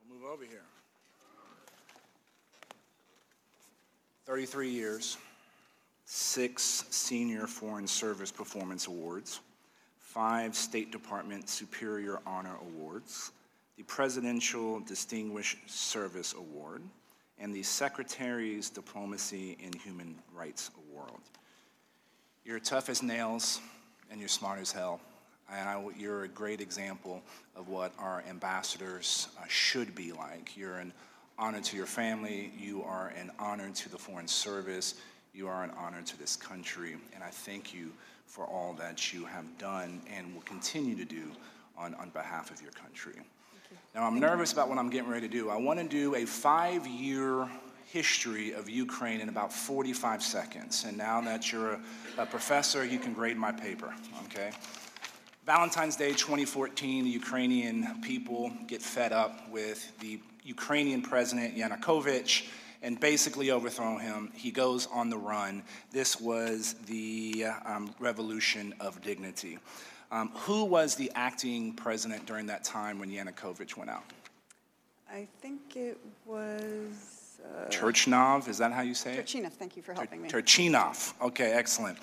We'll 0.00 0.18
move 0.18 0.24
over 0.24 0.44
here. 0.44 0.64
33 4.26 4.68
years, 4.68 5.16
six 6.06 6.84
Senior 6.90 7.46
Foreign 7.46 7.86
Service 7.86 8.32
Performance 8.32 8.88
Awards, 8.88 9.38
five 10.00 10.56
State 10.56 10.90
Department 10.90 11.48
Superior 11.48 12.18
Honor 12.26 12.56
Awards, 12.62 13.30
the 13.76 13.84
Presidential 13.84 14.80
Distinguished 14.80 15.58
Service 15.70 16.34
Award, 16.36 16.82
and 17.38 17.54
the 17.54 17.62
Secretary's 17.62 18.70
Diplomacy 18.70 19.56
and 19.62 19.72
Human 19.76 20.16
Rights 20.34 20.72
Award. 20.90 21.20
You're 22.46 22.60
tough 22.60 22.88
as 22.88 23.02
nails 23.02 23.60
and 24.08 24.20
you're 24.20 24.28
smart 24.28 24.60
as 24.60 24.70
hell. 24.70 25.00
And 25.52 25.68
I, 25.68 25.84
you're 25.98 26.22
a 26.22 26.28
great 26.28 26.60
example 26.60 27.20
of 27.56 27.66
what 27.66 27.92
our 27.98 28.22
ambassadors 28.28 29.26
uh, 29.36 29.46
should 29.48 29.96
be 29.96 30.12
like. 30.12 30.56
You're 30.56 30.76
an 30.76 30.92
honor 31.40 31.60
to 31.60 31.76
your 31.76 31.86
family. 31.86 32.52
You 32.56 32.84
are 32.84 33.12
an 33.20 33.32
honor 33.40 33.70
to 33.70 33.88
the 33.88 33.98
Foreign 33.98 34.28
Service. 34.28 34.94
You 35.34 35.48
are 35.48 35.64
an 35.64 35.72
honor 35.76 36.02
to 36.02 36.18
this 36.20 36.36
country. 36.36 36.94
And 37.16 37.24
I 37.24 37.30
thank 37.30 37.74
you 37.74 37.90
for 38.26 38.44
all 38.44 38.74
that 38.74 39.12
you 39.12 39.24
have 39.24 39.58
done 39.58 40.00
and 40.16 40.32
will 40.32 40.42
continue 40.42 40.94
to 40.94 41.04
do 41.04 41.32
on, 41.76 41.96
on 41.96 42.10
behalf 42.10 42.52
of 42.52 42.62
your 42.62 42.70
country. 42.70 43.14
Now, 43.92 44.04
I'm 44.04 44.20
nervous 44.20 44.52
about 44.52 44.68
what 44.68 44.78
I'm 44.78 44.90
getting 44.90 45.10
ready 45.10 45.26
to 45.26 45.32
do. 45.32 45.50
I 45.50 45.56
want 45.56 45.80
to 45.80 45.88
do 45.88 46.14
a 46.14 46.24
five 46.24 46.86
year 46.86 47.48
history 47.92 48.52
of 48.52 48.68
Ukraine 48.68 49.20
in 49.20 49.28
about 49.28 49.52
45 49.52 50.22
seconds. 50.22 50.84
And 50.84 50.96
now 50.96 51.20
that 51.22 51.52
you're 51.52 51.72
a, 51.72 51.80
a 52.18 52.26
professor, 52.26 52.84
you 52.84 52.98
can 52.98 53.12
grade 53.12 53.36
my 53.36 53.52
paper, 53.52 53.94
okay? 54.24 54.50
Valentine's 55.44 55.94
Day 55.94 56.10
2014, 56.10 57.04
the 57.04 57.10
Ukrainian 57.10 58.00
people 58.02 58.50
get 58.66 58.82
fed 58.82 59.12
up 59.12 59.48
with 59.48 59.96
the 60.00 60.18
Ukrainian 60.42 61.02
president 61.02 61.56
Yanukovych 61.56 62.48
and 62.82 62.98
basically 62.98 63.50
overthrow 63.50 63.96
him. 63.96 64.32
He 64.34 64.50
goes 64.50 64.88
on 64.92 65.08
the 65.08 65.16
run. 65.16 65.62
This 65.92 66.20
was 66.20 66.74
the 66.86 67.46
um, 67.64 67.94
revolution 68.00 68.74
of 68.80 69.00
dignity. 69.02 69.58
Um, 70.10 70.30
who 70.34 70.64
was 70.64 70.94
the 70.94 71.10
acting 71.14 71.72
president 71.74 72.26
during 72.26 72.46
that 72.46 72.64
time 72.64 72.98
when 72.98 73.10
Yanukovych 73.10 73.76
went 73.76 73.90
out? 73.90 74.04
I 75.10 75.26
think 75.40 75.76
it 75.76 75.98
was. 76.24 77.15
Uh, 77.54 77.68
Turchinov, 77.68 78.48
is 78.48 78.58
that 78.58 78.72
how 78.72 78.82
you 78.82 78.94
say 78.94 79.16
it? 79.16 79.26
Turchinov, 79.26 79.52
thank 79.52 79.76
you 79.76 79.82
for 79.82 79.94
helping 79.94 80.22
me. 80.22 80.28
Turchinov, 80.28 81.14
okay, 81.20 81.52
excellent. 81.52 81.98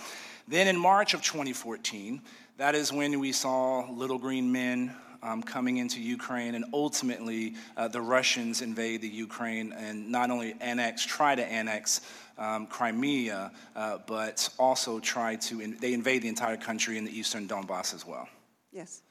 Then 0.48 0.68
in 0.68 0.78
March 0.78 1.14
of 1.14 1.22
2014, 1.22 2.22
that 2.58 2.76
is 2.76 2.92
when 2.92 3.20
we 3.20 3.32
saw 3.32 3.90
little 3.90 4.18
green 4.18 4.52
men 4.52 4.94
um, 5.24 5.42
coming 5.42 5.78
into 5.78 6.02
Ukraine, 6.02 6.56
and 6.56 6.66
ultimately 6.74 7.56
uh, 7.78 7.88
the 7.88 8.02
Russians 8.02 8.62
invade 8.62 9.02
the 9.02 9.08
Ukraine 9.08 9.74
and 9.74 10.12
not 10.12 10.30
only 10.30 10.56
annex, 10.60 11.06
try 11.06 11.34
to 11.34 11.46
annex 11.46 12.02
um, 12.38 12.68
Crimea, 12.68 13.52
uh, 13.76 13.98
but 14.06 14.50
also 14.60 15.00
try 15.00 15.36
to, 15.38 15.62
in, 15.62 15.78
they 15.78 15.94
invade 15.94 16.22
the 16.22 16.28
entire 16.28 16.58
country 16.58 16.98
in 16.98 17.06
the 17.06 17.18
eastern 17.18 17.48
Donbass 17.48 17.94
as 17.94 18.06
well. 18.06 18.28
Yes. 18.72 19.02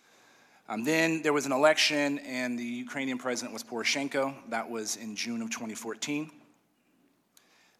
Um, 0.69 0.85
then 0.85 1.23
there 1.23 1.33
was 1.33 1.47
an 1.47 1.53
election, 1.53 2.19
and 2.21 2.59
the 2.59 2.65
Ukrainian 2.65 3.19
president 3.19 3.53
was 3.53 3.63
Poroshenko. 3.63 4.35
That 4.49 4.71
was 4.71 4.97
in 4.97 5.17
June 5.17 5.43
of 5.43 5.51
2014. 5.51 6.31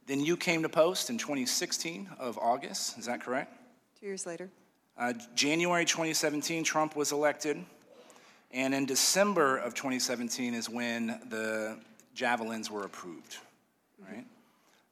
Then 0.07 0.21
you 0.21 0.37
came 0.37 0.63
to 0.63 0.69
post 0.69 1.11
in 1.11 1.19
2016 1.19 2.09
of 2.19 2.39
August, 2.39 2.99
is 2.99 3.07
that 3.07 3.23
correct? 3.23 3.57
Two 4.01 4.07
years 4.07 4.27
later. 4.27 4.51
Uh, 4.99 5.15
January 5.35 5.85
2017, 5.85 6.65
Trump 6.65 6.97
was 6.97 7.13
elected. 7.13 7.65
And 8.53 8.75
in 8.75 8.85
December 8.85 9.57
of 9.57 9.75
2017 9.75 10.53
is 10.53 10.69
when 10.69 11.07
the 11.31 11.79
javelins 12.15 12.71
were 12.71 12.85
approved, 12.85 13.39
right? 14.07 14.27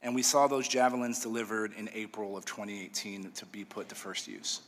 And 0.02 0.14
we 0.14 0.22
saw 0.22 0.46
those 0.46 0.66
javelins 0.66 1.20
delivered 1.20 1.74
in 1.76 1.90
April 1.92 2.38
of 2.38 2.46
2018 2.46 3.32
to 3.32 3.46
be 3.46 3.64
put 3.64 3.90
to 3.90 3.94
first 3.94 4.26
use. 4.26 4.62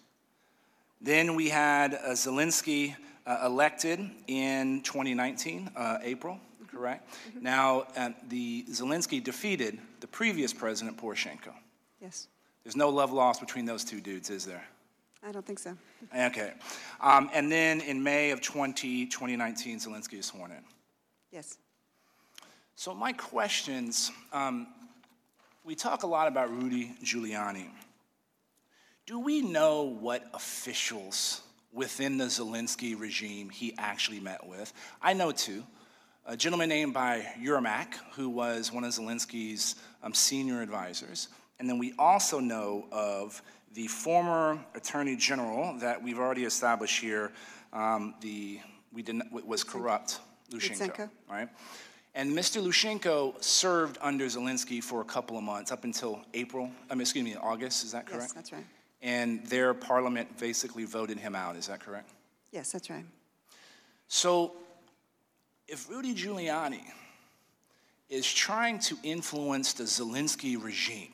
Then 1.00 1.34
we 1.34 1.48
had 1.48 1.94
uh, 1.94 2.10
Zelensky 2.10 2.94
uh, 3.26 3.38
elected 3.44 4.00
in 4.26 4.82
2019, 4.82 5.70
uh, 5.76 5.98
April, 6.02 6.38
correct? 6.68 7.08
Mm-hmm. 7.28 7.42
Now, 7.44 7.86
uh, 7.96 8.10
the 8.28 8.64
Zelensky 8.64 9.22
defeated 9.22 9.78
the 10.00 10.06
previous 10.06 10.52
president, 10.52 10.96
Poroshenko. 11.00 11.52
Yes. 12.00 12.28
There's 12.64 12.76
no 12.76 12.88
love 12.88 13.12
lost 13.12 13.40
between 13.40 13.64
those 13.64 13.84
two 13.84 14.00
dudes, 14.00 14.30
is 14.30 14.44
there? 14.44 14.64
I 15.24 15.30
don't 15.30 15.46
think 15.46 15.60
so. 15.60 15.76
Okay. 16.16 16.52
Um, 17.00 17.30
and 17.32 17.50
then 17.50 17.80
in 17.80 18.02
May 18.02 18.30
of 18.30 18.40
20, 18.40 19.06
2019, 19.06 19.78
Zelensky 19.78 20.18
is 20.18 20.26
sworn 20.26 20.50
in. 20.50 20.64
Yes. 21.30 21.58
So, 22.74 22.92
my 22.94 23.12
questions 23.12 24.10
um, 24.32 24.66
we 25.64 25.74
talk 25.76 26.02
a 26.02 26.06
lot 26.06 26.26
about 26.26 26.50
Rudy 26.50 26.92
Giuliani. 27.04 27.68
Do 29.06 29.20
we 29.20 29.42
know 29.42 29.82
what 29.82 30.24
officials 30.34 31.42
within 31.72 32.18
the 32.18 32.26
Zelensky 32.26 32.98
regime 32.98 33.50
he 33.50 33.74
actually 33.78 34.20
met 34.20 34.46
with? 34.46 34.72
I 35.00 35.12
know 35.12 35.32
two. 35.32 35.64
A 36.24 36.36
gentleman 36.36 36.68
named 36.68 36.94
by 36.94 37.26
Yermak, 37.42 37.94
who 38.12 38.28
was 38.28 38.72
one 38.72 38.84
of 38.84 38.92
Zelensky's 38.92 39.74
um, 40.04 40.14
senior 40.14 40.62
advisors. 40.62 41.28
And 41.58 41.68
then 41.68 41.78
we 41.78 41.94
also 41.98 42.38
know 42.38 42.86
of 42.92 43.42
the 43.74 43.86
former 43.88 44.58
attorney 44.74 45.16
general 45.16 45.76
that 45.78 46.02
we've 46.02 46.18
already 46.18 46.44
established 46.44 47.00
here, 47.00 47.32
um, 47.72 48.14
the 48.20 48.60
we 48.92 49.02
didn't 49.02 49.32
was 49.32 49.64
corrupt, 49.64 50.20
Lushenko, 50.50 51.08
right? 51.30 51.48
And 52.14 52.32
Mr. 52.32 52.62
Lushenko 52.62 53.42
served 53.42 53.96
under 54.02 54.26
Zelensky 54.26 54.82
for 54.82 55.00
a 55.00 55.04
couple 55.04 55.38
of 55.38 55.44
months, 55.44 55.72
up 55.72 55.84
until 55.84 56.20
April. 56.34 56.70
I 56.90 56.94
mean, 56.94 57.00
excuse 57.00 57.24
me, 57.24 57.36
August. 57.36 57.84
Is 57.84 57.92
that 57.92 58.06
correct? 58.06 58.24
Yes, 58.24 58.32
that's 58.32 58.52
right. 58.52 58.66
And 59.02 59.44
their 59.46 59.74
parliament 59.74 60.38
basically 60.38 60.84
voted 60.84 61.18
him 61.18 61.34
out. 61.34 61.56
Is 61.56 61.66
that 61.66 61.80
correct? 61.80 62.10
Yes, 62.52 62.72
that's 62.72 62.88
right. 62.88 63.04
So, 64.06 64.52
if 65.66 65.88
Rudy 65.88 66.14
Giuliani 66.14 66.84
is 68.08 68.30
trying 68.30 68.78
to 68.80 68.96
influence 69.02 69.72
the 69.72 69.84
Zelensky 69.84 70.62
regime, 70.62 71.12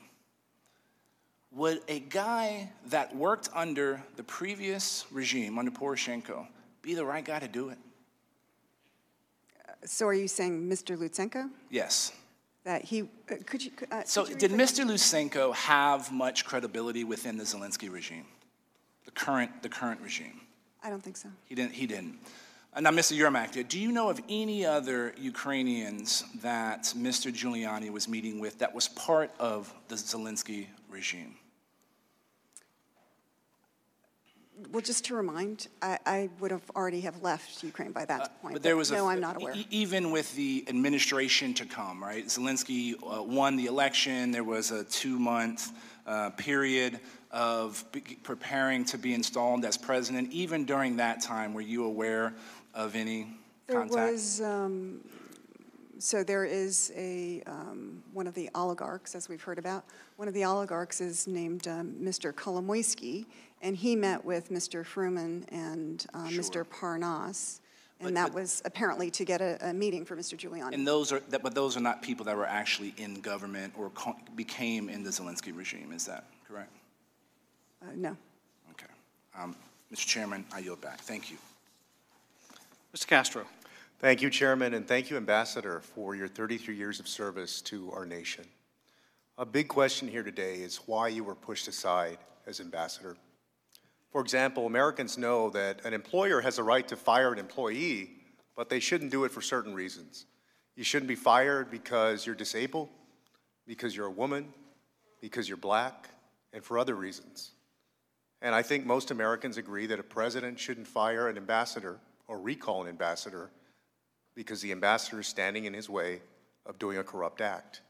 would 1.51 1.81
a 1.87 1.99
guy 1.99 2.69
that 2.87 3.15
worked 3.15 3.49
under 3.53 4.03
the 4.17 4.23
previous 4.23 5.05
regime, 5.11 5.57
under 5.57 5.71
Poroshenko, 5.71 6.45
be 6.81 6.93
the 6.93 7.05
right 7.05 7.25
guy 7.25 7.39
to 7.39 7.47
do 7.47 7.69
it? 7.69 7.77
Uh, 9.67 9.71
so 9.85 10.05
are 10.07 10.13
you 10.13 10.27
saying 10.27 10.69
Mr. 10.69 10.95
Lutsenko? 10.97 11.49
Yes. 11.69 12.11
That 12.65 12.83
he, 12.83 13.03
uh, 13.03 13.35
could 13.45 13.63
you? 13.63 13.71
Uh, 13.91 14.03
so 14.05 14.23
could 14.23 14.41
you 14.41 14.47
did 14.47 14.51
Mr. 14.51 14.85
Lutsenko 14.85 15.53
have 15.55 16.11
much 16.11 16.45
credibility 16.45 17.03
within 17.03 17.37
the 17.37 17.43
Zelensky 17.43 17.91
regime? 17.91 18.25
The 19.05 19.11
current, 19.11 19.63
the 19.63 19.69
current 19.69 20.01
regime? 20.01 20.41
I 20.83 20.89
don't 20.89 21.01
think 21.01 21.17
so. 21.17 21.29
He 21.45 21.55
didn't, 21.55 21.73
he 21.73 21.87
didn't. 21.87 22.19
Uh, 22.73 22.81
now, 22.81 22.91
Mr. 22.91 23.17
Yermak, 23.17 23.67
do 23.67 23.79
you 23.79 23.91
know 23.91 24.09
of 24.09 24.21
any 24.29 24.65
other 24.65 25.13
Ukrainians 25.17 26.23
that 26.41 26.93
Mr. 26.95 27.33
Giuliani 27.33 27.89
was 27.89 28.07
meeting 28.07 28.39
with 28.39 28.59
that 28.59 28.73
was 28.73 28.87
part 28.89 29.31
of 29.39 29.73
the 29.87 29.95
Zelensky 29.95 30.67
regime? 30.89 31.35
Well, 34.71 34.81
just 34.81 35.05
to 35.05 35.15
remind, 35.15 35.67
I, 35.81 35.97
I 36.05 36.29
would 36.39 36.51
have 36.51 36.69
already 36.75 37.01
have 37.01 37.21
left 37.21 37.63
Ukraine 37.63 37.91
by 37.91 38.05
that 38.05 38.21
uh, 38.21 38.27
point. 38.41 38.53
But 38.53 38.63
there 38.63 38.77
was 38.77 38.91
no, 38.91 39.07
i 39.07 39.13
I'm 39.13 39.21
not 39.21 39.37
aware. 39.37 39.53
E- 39.55 39.67
even 39.69 40.11
with 40.11 40.35
the 40.35 40.65
administration 40.67 41.53
to 41.55 41.65
come, 41.65 42.03
right? 42.03 42.25
Zelensky 42.27 42.95
uh, 42.95 43.23
won 43.23 43.55
the 43.55 43.67
election. 43.67 44.31
There 44.31 44.43
was 44.43 44.71
a 44.71 44.83
two-month 44.83 45.71
uh, 46.05 46.31
period 46.31 46.99
of 47.31 47.83
preparing 48.23 48.85
to 48.85 48.97
be 48.97 49.13
installed 49.13 49.63
as 49.65 49.77
president. 49.77 50.31
Even 50.31 50.65
during 50.65 50.97
that 50.97 51.21
time, 51.21 51.53
were 51.53 51.61
you 51.61 51.85
aware 51.85 52.33
of 52.73 52.95
any 52.95 53.27
there 53.67 53.77
contact? 53.77 53.95
There 53.95 54.11
was. 54.11 54.41
Um, 54.41 55.01
so 55.99 56.23
there 56.23 56.45
is 56.45 56.93
a 56.95 57.43
um, 57.45 58.01
one 58.13 58.25
of 58.25 58.33
the 58.33 58.49
oligarchs, 58.55 59.15
as 59.15 59.27
we've 59.27 59.43
heard 59.43 59.59
about. 59.59 59.83
One 60.15 60.27
of 60.27 60.33
the 60.33 60.45
oligarchs 60.45 61.01
is 61.01 61.27
named 61.27 61.67
um, 61.67 61.93
Mr. 62.01 62.33
Kolomoisky, 62.33 63.25
and 63.61 63.75
he 63.75 63.95
met 63.95 64.23
with 64.23 64.49
Mr. 64.49 64.85
Fruman 64.85 65.43
and 65.51 66.05
uh, 66.13 66.27
Sure. 66.29 66.41
Mr. 66.41 66.63
Parnas, 66.65 67.59
and 67.99 68.07
But- 68.09 68.13
that 68.15 68.25
but- 68.33 68.41
was 68.41 68.61
apparently 68.65 69.09
to 69.11 69.25
get 69.25 69.41
a, 69.41 69.69
a 69.69 69.73
meeting 69.73 70.05
for 70.05 70.15
Mr. 70.15 70.37
Giuliani. 70.37 70.73
And 70.73 70.87
those 70.87 71.11
are, 71.11 71.19
that- 71.29 71.43
but 71.43 71.53
those 71.55 71.75
are 71.75 71.81
not 71.81 72.01
people 72.01 72.25
that 72.25 72.35
were 72.37 72.45
actually 72.47 72.93
in 72.97 73.15
government 73.21 73.73
or 73.77 73.89
co- 73.91 74.15
became 74.35 74.89
in 74.89 75.03
the 75.03 75.09
Zelensky 75.09 75.55
regime. 75.55 75.91
Is 75.91 76.05
that 76.05 76.25
correct? 76.47 76.71
Uh, 77.81 77.87
no. 77.95 78.15
Okay. 78.71 78.85
Um, 79.37 79.55
Mr. 79.93 80.05
Chairman, 80.05 80.45
I 80.53 80.59
yield 80.59 80.81
back. 80.81 80.99
Thank 80.99 81.31
you. 81.31 81.37
Mr. 82.95 83.07
Castro. 83.07 83.45
Thank 83.99 84.21
you, 84.21 84.29
Chairman, 84.29 84.73
and 84.75 84.87
thank 84.87 85.09
you, 85.09 85.17
Ambassador, 85.17 85.81
for 85.81 86.15
your 86.15 86.27
33 86.29 86.73
years 86.75 86.99
of 87.01 87.07
service 87.07 87.61
to 87.63 87.91
our 87.91 88.05
nation. 88.05 88.45
A 89.37 89.45
big 89.45 89.67
question 89.67 90.07
here 90.07 90.23
today 90.23 90.55
is 90.55 90.77
why 90.85 91.09
you 91.09 91.23
were 91.23 91.35
pushed 91.35 91.67
aside 91.67 92.17
as 92.47 92.59
ambassador. 92.61 93.17
For 94.11 94.21
example, 94.21 94.65
Americans 94.65 95.17
know 95.17 95.49
that 95.51 95.85
an 95.85 95.93
employer 95.93 96.41
has 96.41 96.57
a 96.57 96.63
right 96.63 96.87
to 96.87 96.95
fire 96.95 97.31
an 97.31 97.39
employee, 97.39 98.11
but 98.55 98.69
they 98.69 98.79
shouldn't 98.79 99.11
do 99.11 99.23
it 99.23 99.31
for 99.31 99.41
certain 99.41 99.73
reasons. 99.73 100.25
You 100.75 100.83
shouldn't 100.83 101.07
be 101.07 101.15
fired 101.15 101.69
because 101.69 102.25
you're 102.25 102.35
disabled, 102.35 102.89
because 103.67 103.95
you're 103.95 104.07
a 104.07 104.11
woman, 104.11 104.53
because 105.21 105.47
you're 105.47 105.57
black 105.57 106.09
and 106.53 106.63
for 106.63 106.79
other 106.79 106.95
reasons. 106.95 107.51
And 108.41 108.55
I 108.55 108.61
think 108.61 108.85
most 108.85 109.11
Americans 109.11 109.57
agree 109.57 109.85
that 109.87 109.99
a 109.99 110.03
president 110.03 110.59
shouldn't 110.59 110.87
fire 110.87 111.27
an 111.27 111.37
ambassador 111.37 111.99
or 112.27 112.39
recall 112.39 112.81
an 112.81 112.87
ambassador 112.87 113.51
because 114.33 114.61
the 114.61 114.71
ambassador 114.71 115.19
is 115.19 115.27
standing 115.27 115.65
in 115.65 115.73
his 115.73 115.89
way 115.89 116.21
of 116.65 116.79
doing 116.79 116.97
a 116.97 117.03
corrupt 117.03 117.41
act. 117.41 117.81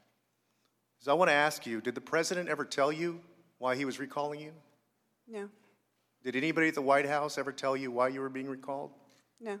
So 0.98 1.10
I 1.10 1.14
want 1.14 1.30
to 1.30 1.34
ask 1.34 1.66
you 1.66 1.80
did 1.80 1.94
the 1.94 2.00
president 2.00 2.48
ever 2.48 2.64
tell 2.64 2.92
you 2.92 3.20
why 3.58 3.76
he 3.76 3.84
was 3.84 4.00
recalling 4.00 4.40
you? 4.40 4.52
No, 5.28 5.48
Did 6.22 6.36
anybody 6.36 6.68
at 6.68 6.74
the 6.74 6.82
White 6.82 7.06
House 7.06 7.38
ever 7.38 7.52
tell 7.52 7.76
you 7.76 7.90
why 7.90 8.08
you 8.08 8.20
were 8.20 8.28
being 8.28 8.48
recalled? 8.48 8.90
no, 9.40 9.58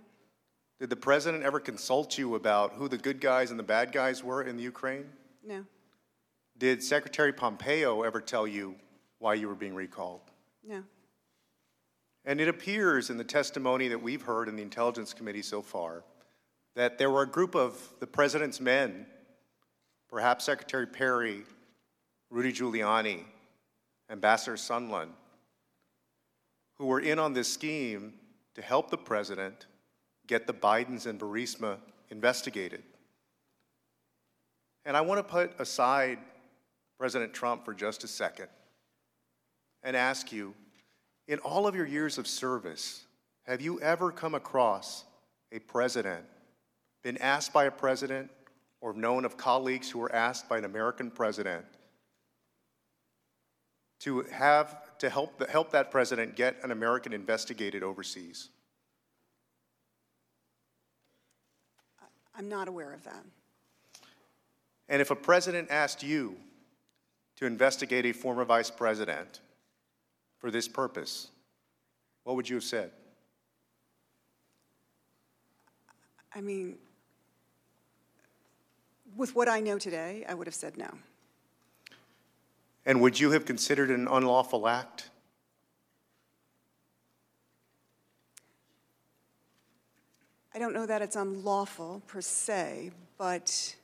Did 0.78 0.90
the 0.90 0.96
president 0.96 1.42
ever 1.42 1.58
consult 1.60 2.18
you 2.18 2.34
about 2.34 2.74
who 2.74 2.88
the 2.88 2.98
good 2.98 3.20
guys 3.20 3.50
and 3.50 3.58
the 3.58 3.62
bad 3.64 3.92
guys 3.92 4.22
were 4.22 4.42
in 4.42 4.56
the 4.56 4.62
Ukraine? 4.62 5.06
no, 5.42 5.64
Did 6.58 6.82
Secretary 6.82 7.32
Pompeo 7.32 8.02
ever 8.02 8.20
tell 8.20 8.46
you 8.46 8.74
why 9.18 9.34
you 9.34 9.48
were 9.48 9.54
being 9.54 9.74
recalled? 9.74 10.20
no. 10.62 10.82
And 12.26 12.38
it 12.38 12.48
appears 12.48 13.08
in 13.08 13.16
the 13.16 13.24
testimony 13.24 13.88
that 13.88 14.02
we've 14.02 14.20
heard 14.20 14.46
in 14.50 14.54
the 14.54 14.62
Intelligence 14.62 15.14
Committee 15.14 15.40
so 15.40 15.62
far 15.62 16.04
that 16.76 16.98
there 16.98 17.10
were 17.10 17.22
a 17.22 17.26
group 17.26 17.54
of 17.56 17.80
the 17.98 18.06
president's 18.06 18.60
men, 18.60 19.06
perhaps 20.10 20.44
Secretary 20.44 20.86
Perry, 20.86 21.44
Rudy 22.28 22.52
Giuliani, 22.52 23.24
Ambassador 24.10 24.56
Sondland, 24.56 25.08
who 26.80 26.86
were 26.86 27.00
in 27.00 27.18
on 27.18 27.34
this 27.34 27.52
scheme 27.52 28.14
to 28.54 28.62
help 28.62 28.90
the 28.90 28.96
president 28.96 29.66
get 30.26 30.46
the 30.46 30.54
Bidens 30.54 31.04
and 31.04 31.20
Burisma 31.20 31.76
investigated. 32.08 32.82
And 34.86 34.96
I 34.96 35.02
want 35.02 35.18
to 35.18 35.22
put 35.22 35.60
aside 35.60 36.16
President 36.98 37.34
Trump 37.34 37.66
for 37.66 37.74
just 37.74 38.02
a 38.02 38.08
second 38.08 38.48
and 39.82 39.94
ask 39.94 40.32
you 40.32 40.54
in 41.28 41.38
all 41.40 41.66
of 41.66 41.74
your 41.74 41.84
years 41.84 42.16
of 42.16 42.26
service, 42.26 43.04
have 43.42 43.60
you 43.60 43.78
ever 43.82 44.10
come 44.10 44.34
across 44.34 45.04
a 45.52 45.58
president, 45.58 46.24
been 47.04 47.18
asked 47.18 47.52
by 47.52 47.66
a 47.66 47.70
president, 47.70 48.30
or 48.80 48.94
known 48.94 49.26
of 49.26 49.36
colleagues 49.36 49.90
who 49.90 49.98
were 49.98 50.14
asked 50.14 50.48
by 50.48 50.56
an 50.56 50.64
American 50.64 51.10
president 51.10 51.66
to 53.98 54.22
have 54.32 54.89
to 55.00 55.08
help, 55.08 55.48
help 55.50 55.72
that 55.72 55.90
president 55.90 56.36
get 56.36 56.56
an 56.62 56.70
American 56.70 57.12
investigated 57.12 57.82
overseas? 57.82 58.50
I'm 62.36 62.48
not 62.48 62.68
aware 62.68 62.92
of 62.92 63.02
that. 63.04 63.24
And 64.88 65.00
if 65.00 65.10
a 65.10 65.16
president 65.16 65.70
asked 65.70 66.02
you 66.02 66.36
to 67.36 67.46
investigate 67.46 68.06
a 68.06 68.12
former 68.12 68.44
vice 68.44 68.70
president 68.70 69.40
for 70.38 70.50
this 70.50 70.68
purpose, 70.68 71.28
what 72.24 72.36
would 72.36 72.48
you 72.48 72.56
have 72.56 72.64
said? 72.64 72.90
I 76.34 76.40
mean, 76.40 76.76
with 79.16 79.34
what 79.34 79.48
I 79.48 79.60
know 79.60 79.78
today, 79.78 80.24
I 80.28 80.34
would 80.34 80.46
have 80.46 80.54
said 80.54 80.76
no. 80.76 80.90
And 82.84 83.00
would 83.00 83.20
you 83.20 83.30
have 83.32 83.44
considered 83.44 83.90
an 83.90 84.08
unlawful 84.08 84.66
act? 84.66 85.10
I 90.54 90.58
don't 90.58 90.72
know 90.72 90.86
that 90.86 91.00
it's 91.00 91.16
unlawful 91.16 92.02
per 92.06 92.20
se, 92.20 92.90
but 93.16 93.76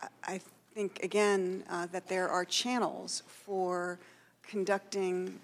I- 0.00 0.08
I 0.24 0.40
think, 0.74 1.02
again, 1.02 1.64
uh, 1.68 1.86
that 1.86 2.08
there 2.08 2.28
are 2.28 2.44
channels 2.44 3.22
for 3.26 3.98
conducting 4.42 5.40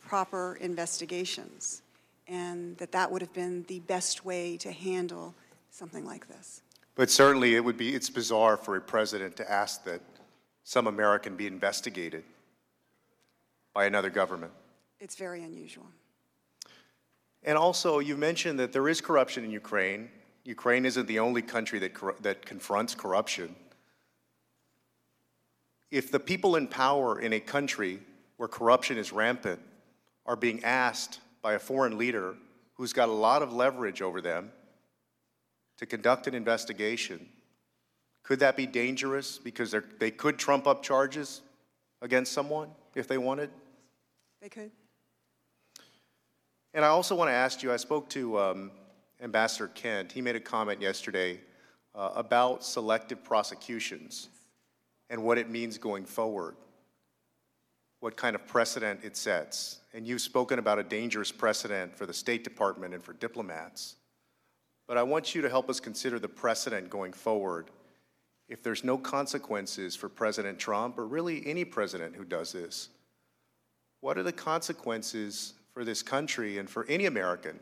proper 0.00 0.56
investigations, 0.56 1.82
and 2.26 2.76
that 2.78 2.92
that 2.92 3.10
would 3.10 3.22
have 3.22 3.32
been 3.32 3.64
the 3.64 3.80
best 3.80 4.24
way 4.24 4.56
to 4.58 4.72
handle 4.72 5.34
something 5.70 6.04
like 6.04 6.28
this. 6.28 6.62
But 6.94 7.10
certainly 7.10 7.54
it 7.54 7.64
would 7.64 7.76
be, 7.76 7.94
it's 7.94 8.10
bizarre 8.10 8.56
for 8.56 8.76
a 8.76 8.80
president 8.80 9.36
to 9.36 9.50
ask 9.50 9.84
that 9.84 10.02
some 10.62 10.86
American 10.86 11.36
be 11.36 11.46
investigated 11.46 12.24
by 13.72 13.86
another 13.86 14.10
government. 14.10 14.52
It's 15.00 15.16
very 15.16 15.42
unusual. 15.42 15.86
And 17.42 17.58
also, 17.58 17.98
you 17.98 18.16
mentioned 18.16 18.58
that 18.60 18.72
there 18.72 18.88
is 18.88 19.00
corruption 19.00 19.44
in 19.44 19.50
Ukraine. 19.50 20.10
Ukraine 20.44 20.84
isn't 20.84 21.06
the 21.06 21.18
only 21.18 21.42
country 21.42 21.78
that, 21.80 21.94
corru- 21.94 22.20
that 22.22 22.46
confronts 22.46 22.94
corruption. 22.94 23.56
If 25.90 26.10
the 26.10 26.20
people 26.20 26.56
in 26.56 26.68
power 26.68 27.20
in 27.20 27.32
a 27.32 27.40
country 27.40 28.00
where 28.36 28.48
corruption 28.48 28.96
is 28.96 29.12
rampant 29.12 29.60
are 30.24 30.36
being 30.36 30.62
asked 30.62 31.20
by 31.42 31.54
a 31.54 31.58
foreign 31.58 31.98
leader 31.98 32.36
who's 32.74 32.92
got 32.92 33.08
a 33.08 33.12
lot 33.12 33.42
of 33.42 33.52
leverage 33.52 34.02
over 34.02 34.20
them 34.20 34.52
to 35.78 35.86
conduct 35.86 36.26
an 36.26 36.34
investigation, 36.34 37.28
could 38.22 38.38
that 38.40 38.56
be 38.56 38.66
dangerous 38.66 39.38
because 39.38 39.70
they're- 39.70 39.82
could 39.82 40.38
trump 40.38 40.66
up 40.66 40.82
charges 40.82 41.42
against 42.00 42.32
someone 42.32 42.74
if 42.94 43.08
they 43.08 43.18
wanted? 43.18 43.50
They 44.40 44.48
could. 44.48 44.70
And 46.74 46.84
I 46.84 46.88
also 46.88 47.14
want 47.14 47.28
to 47.28 47.34
ask 47.34 47.62
you, 47.62 47.72
I 47.72 47.76
spoke 47.76 48.08
to 48.10 48.38
um, 48.38 48.70
Ambassador 49.20 49.68
Kent. 49.68 50.12
He 50.12 50.22
made 50.22 50.36
a 50.36 50.40
comment 50.40 50.80
yesterday 50.80 51.40
uh, 51.94 52.12
about 52.14 52.64
selective 52.64 53.22
prosecutions 53.22 54.28
and 55.10 55.22
what 55.22 55.36
it 55.36 55.50
means 55.50 55.76
going 55.76 56.06
forward, 56.06 56.56
what 58.00 58.16
kind 58.16 58.34
of 58.34 58.46
precedent 58.46 59.00
it 59.04 59.16
sets. 59.16 59.80
And 59.92 60.06
you've 60.06 60.22
spoken 60.22 60.58
about 60.58 60.78
a 60.78 60.82
dangerous 60.82 61.30
precedent 61.30 61.94
for 61.96 62.06
the 62.06 62.14
State 62.14 62.44
Department 62.44 62.94
and 62.94 63.04
for 63.04 63.12
diplomats. 63.12 63.96
But 64.86 64.98
I 64.98 65.02
want 65.02 65.34
you 65.34 65.42
to 65.42 65.48
help 65.48 65.70
us 65.70 65.80
consider 65.80 66.18
the 66.18 66.28
precedent 66.28 66.90
going 66.90 67.12
forward. 67.12 67.70
If 68.48 68.62
there's 68.62 68.84
no 68.84 68.98
consequences 68.98 69.96
for 69.96 70.08
President 70.08 70.58
Trump 70.58 70.98
or 70.98 71.06
really 71.06 71.46
any 71.46 71.64
president 71.64 72.16
who 72.16 72.24
does 72.24 72.52
this, 72.52 72.88
what 74.00 74.18
are 74.18 74.22
the 74.22 74.32
consequences 74.32 75.54
for 75.72 75.84
this 75.84 76.02
country 76.02 76.58
and 76.58 76.68
for 76.68 76.84
any 76.86 77.06
American, 77.06 77.58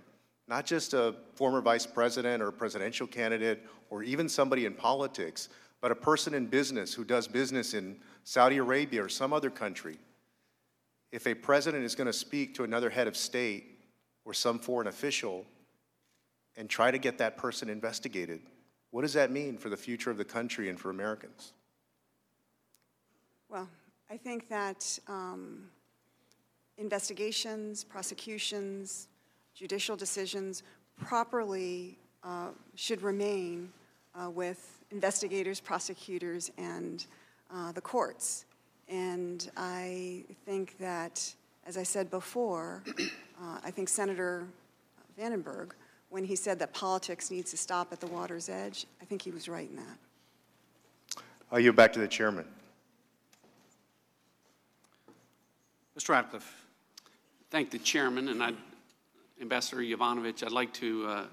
not 0.48 0.66
just 0.66 0.94
a 0.94 1.14
former 1.34 1.60
vice 1.60 1.86
president 1.86 2.42
or 2.42 2.48
a 2.48 2.52
presidential 2.52 3.06
candidate 3.06 3.66
or 3.90 4.02
even 4.02 4.28
somebody 4.28 4.66
in 4.66 4.74
politics, 4.74 5.48
but 5.80 5.92
a 5.92 5.94
person 5.94 6.34
in 6.34 6.47
business 6.47 6.92
who 6.92 7.05
does 7.05 7.28
business 7.28 7.74
in 7.74 7.97
Saudi 8.24 8.56
Arabia 8.56 9.05
or 9.05 9.09
some 9.09 9.32
other 9.32 9.51
country? 9.51 9.98
If 11.12 11.26
a 11.26 11.34
president 11.34 11.84
is 11.84 11.94
going 11.94 12.06
to 12.06 12.12
speak 12.12 12.55
to 12.55 12.64
another 12.64 12.90
head 12.90 13.06
of 13.06 13.16
state 13.16 13.78
or 14.24 14.34
some 14.34 14.59
foreign 14.59 14.88
official 14.88 15.44
and 16.61 16.69
try 16.69 16.91
to 16.91 16.99
get 16.99 17.16
that 17.16 17.39
person 17.39 17.70
investigated, 17.70 18.43
what 18.91 19.01
does 19.01 19.15
that 19.15 19.31
mean 19.31 19.57
for 19.57 19.70
the 19.70 19.77
future 19.78 20.11
of 20.11 20.19
the 20.19 20.24
country 20.24 20.69
and 20.69 20.78
for 20.78 20.91
Americans? 20.91 21.55
Well, 23.49 23.66
I 24.11 24.19
think 24.19 24.47
that 24.51 24.99
um, 25.09 25.70
investigations, 26.77 27.82
prosecutions, 27.82 29.09
judicial 29.55 29.97
decisions 29.97 30.62
properly 31.03 31.97
uh, 32.23 32.49
should 32.74 33.01
remain 33.01 33.73
uh, 34.15 34.28
with 34.28 34.85
investigators, 34.91 35.61
prosecutors, 35.61 36.51
and 36.59 37.07
uh, 37.51 37.73
the 37.73 37.81
courts. 37.81 38.45
And 38.87 39.51
I 39.57 40.24
think 40.45 40.77
that, 40.77 41.35
as 41.65 41.78
I 41.78 41.85
said 41.85 42.11
before, 42.11 42.82
uh, 42.87 43.61
I 43.65 43.70
think 43.70 43.89
Senator 43.89 44.47
Vandenberg, 45.19 45.70
when 46.11 46.24
he 46.24 46.37
said 46.37 46.59
that 46.59 46.74
politics 46.74 47.31
needs 47.31 47.51
to 47.53 47.57
stop 47.57 47.93
at 47.93 48.01
the 48.01 48.07
water's 48.07 48.49
edge, 48.49 48.85
I 49.01 49.05
think 49.05 49.23
he 49.23 49.31
was 49.31 49.49
right 49.49 49.69
in 49.69 49.77
that. 49.77 51.23
I'll 51.51 51.61
yield 51.61 51.77
back 51.77 51.93
to 51.95 52.01
the 52.01 52.09
chairman. 52.09 52.45
Mr. 55.99 56.11
Ratcliffe. 56.11 56.65
Thank 57.51 57.70
the 57.70 57.78
chairman, 57.78 58.28
and 58.28 58.43
I'd, 58.43 58.57
Ambassador 59.41 59.82
Yovanovitch, 59.82 60.45
I'd 60.45 60.53
like 60.53 60.73
to 60.74 61.07
uh, 61.07 61.24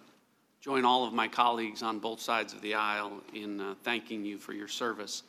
join 0.61 0.85
all 0.85 1.05
of 1.05 1.13
my 1.13 1.27
colleagues 1.27 1.83
on 1.83 1.99
both 1.99 2.19
sides 2.19 2.53
of 2.53 2.61
the 2.61 2.73
aisle 2.73 3.21
in 3.33 3.61
uh, 3.61 3.75
thanking 3.83 4.25
you 4.25 4.37
for 4.37 4.53
your 4.53 4.67
service. 4.67 5.23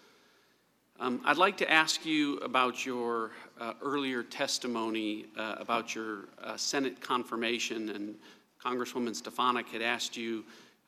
Um, 0.99 1.21
I'd 1.25 1.37
like 1.37 1.57
to 1.59 1.71
ask 1.71 2.05
you 2.05 2.39
about 2.39 2.85
your 2.85 3.31
uh, 3.61 3.75
earlier 3.83 4.23
testimony 4.23 5.27
uh, 5.37 5.57
about 5.59 5.95
your 5.95 6.25
uh, 6.43 6.57
Senate 6.57 7.01
confirmation, 7.01 7.91
and 7.91 8.17
Congresswoman 8.65 9.15
Stefanik 9.15 9.69
had 9.69 9.83
asked 9.83 10.17
you 10.17 10.45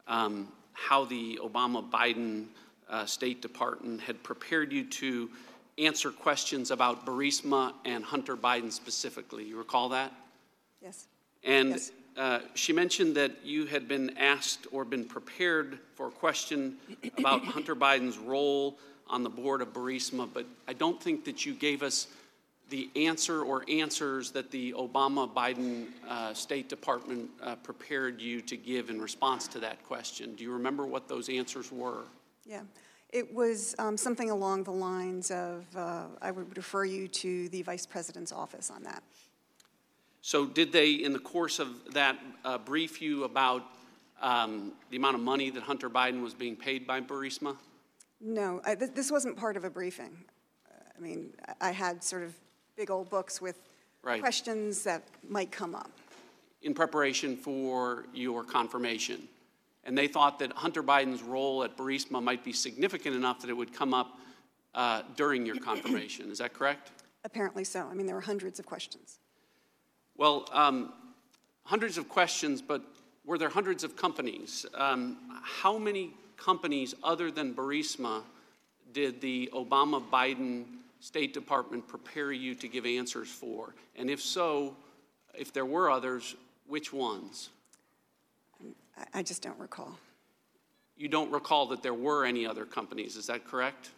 um, 0.08 0.48
how 0.72 1.04
the 1.04 1.38
Obama 1.42 1.88
Biden 1.88 2.46
uh, 2.88 3.06
State 3.06 3.40
Department 3.42 4.00
had 4.00 4.22
prepared 4.22 4.72
you 4.72 4.84
to 4.84 5.30
answer 5.78 6.10
questions 6.10 6.70
about 6.70 7.06
Burisma 7.06 7.72
and 7.84 8.04
Hunter 8.04 8.36
Biden 8.36 8.72
specifically. 8.72 9.44
You 9.44 9.56
recall 9.56 9.88
that? 9.90 10.12
Yes. 10.82 11.06
And 11.44 11.70
Yes. 11.70 11.92
uh, 12.16 12.40
she 12.54 12.72
mentioned 12.72 13.14
that 13.16 13.44
you 13.44 13.66
had 13.66 13.86
been 13.88 14.16
asked 14.18 14.66
or 14.72 14.84
been 14.84 15.04
prepared 15.04 15.78
for 15.94 16.08
a 16.08 16.10
question 16.10 16.76
about 17.18 17.44
Hunter 17.44 17.76
Biden's 17.76 18.18
role 18.18 18.78
on 19.08 19.22
the 19.22 19.30
board 19.30 19.60
of 19.62 19.72
Burisma, 19.72 20.28
but 20.32 20.46
I 20.68 20.72
don't 20.72 21.00
think 21.02 21.24
that 21.24 21.46
you 21.46 21.54
gave 21.54 21.82
us 21.82 22.08
the 22.70 22.88
answer 22.96 23.42
or 23.42 23.64
answers 23.68 24.30
that 24.30 24.50
the 24.50 24.72
Obama-Biden 24.72 25.88
uh, 26.08 26.32
State 26.32 26.68
Department 26.68 27.28
uh, 27.42 27.56
prepared 27.56 28.20
you 28.20 28.40
to 28.42 28.56
give 28.56 28.90
in 28.90 29.00
response 29.00 29.48
to 29.48 29.58
that 29.58 29.84
question. 29.84 30.34
Do 30.36 30.44
you 30.44 30.52
remember 30.52 30.86
what 30.86 31.08
those 31.08 31.28
answers 31.28 31.70
were? 31.70 32.04
Yeah. 32.46 32.62
It 33.10 33.34
was 33.34 33.74
um, 33.78 33.96
something 33.96 34.30
along 34.30 34.64
the 34.64 34.72
lines 34.72 35.32
of, 35.32 35.64
uh, 35.76 36.04
I 36.22 36.30
would 36.30 36.56
refer 36.56 36.84
you 36.84 37.08
to 37.08 37.48
the 37.48 37.62
Vice 37.62 37.84
President's 37.84 38.30
office 38.30 38.70
on 38.70 38.84
that. 38.84 39.02
So 40.22 40.46
did 40.46 40.70
they, 40.70 40.92
in 40.92 41.12
the 41.12 41.18
course 41.18 41.58
of 41.58 41.92
that, 41.92 42.18
uh, 42.44 42.58
brief 42.58 43.02
you 43.02 43.24
about 43.24 43.64
um, 44.22 44.72
the 44.90 44.96
amount 44.96 45.16
of 45.16 45.22
money 45.22 45.50
that 45.50 45.62
Hunter 45.62 45.90
Biden 45.90 46.22
was 46.22 46.34
being 46.34 46.54
paid 46.54 46.86
by 46.86 47.00
Burisma? 47.00 47.56
No, 48.20 48.60
I, 48.64 48.74
th- 48.74 48.92
this 48.94 49.10
wasn't 49.10 49.36
part 49.36 49.56
of 49.56 49.64
a 49.64 49.70
briefing. 49.70 50.16
I 50.96 51.02
mean, 51.02 51.32
I 51.60 51.70
had 51.70 52.04
sort 52.04 52.22
of 52.22 52.34
big 52.76 52.90
old 52.90 53.08
books 53.10 53.40
with 53.40 53.56
Right. 54.02 54.20
questions 54.20 54.82
that 54.84 55.02
might 55.28 55.50
come 55.52 55.74
up. 55.74 55.90
in 56.62 56.74
preparation 56.74 57.38
for 57.38 58.04
your 58.12 58.44
confirmation. 58.44 59.26
And 59.84 59.96
they 59.96 60.06
thought 60.06 60.38
that 60.40 60.52
Hunter 60.52 60.82
Biden's 60.82 61.22
role 61.22 61.64
at 61.64 61.74
Burisma 61.74 62.22
might 62.22 62.44
be 62.44 62.52
significant 62.52 63.16
enough 63.16 63.40
that 63.40 63.48
it 63.48 63.54
would 63.54 63.72
come 63.72 63.94
up 63.94 64.18
uh, 64.74 65.00
during 65.16 65.46
your 65.46 65.56
confirmation. 65.56 66.30
Is 66.30 66.36
that 66.38 66.52
correct? 66.52 66.90
Apparently 67.24 67.64
so. 67.64 67.86
I 67.90 67.94
mean, 67.94 68.04
there 68.04 68.14
were 68.14 68.20
hundreds 68.20 68.58
of 68.58 68.66
questions. 68.66 69.20
Well, 70.18 70.46
um, 70.52 70.92
hundreds 71.64 71.96
of 71.96 72.10
questions, 72.10 72.60
but 72.60 72.82
were 73.24 73.38
there 73.38 73.48
hundreds 73.48 73.82
of 73.82 73.96
companies? 73.96 74.66
Um, 74.74 75.16
how 75.42 75.78
many 75.78 76.12
companies 76.36 76.94
other 77.02 77.30
than 77.30 77.54
Burisma 77.54 78.22
did 78.92 79.20
the 79.22 79.48
Obama 79.54 80.02
Biden 80.10 80.64
State 81.00 81.32
Department 81.32 81.88
prepare 81.88 82.30
you 82.30 82.54
to 82.54 82.68
give 82.68 82.86
answers 82.86 83.28
for? 83.28 83.74
And 83.96 84.10
if 84.10 84.20
so, 84.20 84.76
if 85.34 85.52
there 85.52 85.64
were 85.64 85.90
others, 85.90 86.36
which 86.66 86.92
ones? 86.92 87.50
I, 89.14 89.22
just 89.22 89.42
don't 89.42 89.58
recall. 89.58 89.98
You 90.96 91.08
don't 91.08 91.30
recall 91.32 91.66
that 91.66 91.82
there 91.82 91.94
were 91.94 92.26
any 92.26 92.46
other 92.46 92.66
companies, 92.66 93.16
is 93.16 93.26
that 93.26 93.46
correct? 93.46 93.90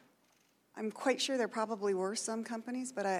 I'm 0.76 0.90
quite 0.90 1.20
sure 1.20 1.36
there 1.36 1.48
probably 1.48 1.92
were 1.92 2.14
some 2.14 2.44
companies, 2.44 2.92
but 2.92 3.04
I, 3.04 3.14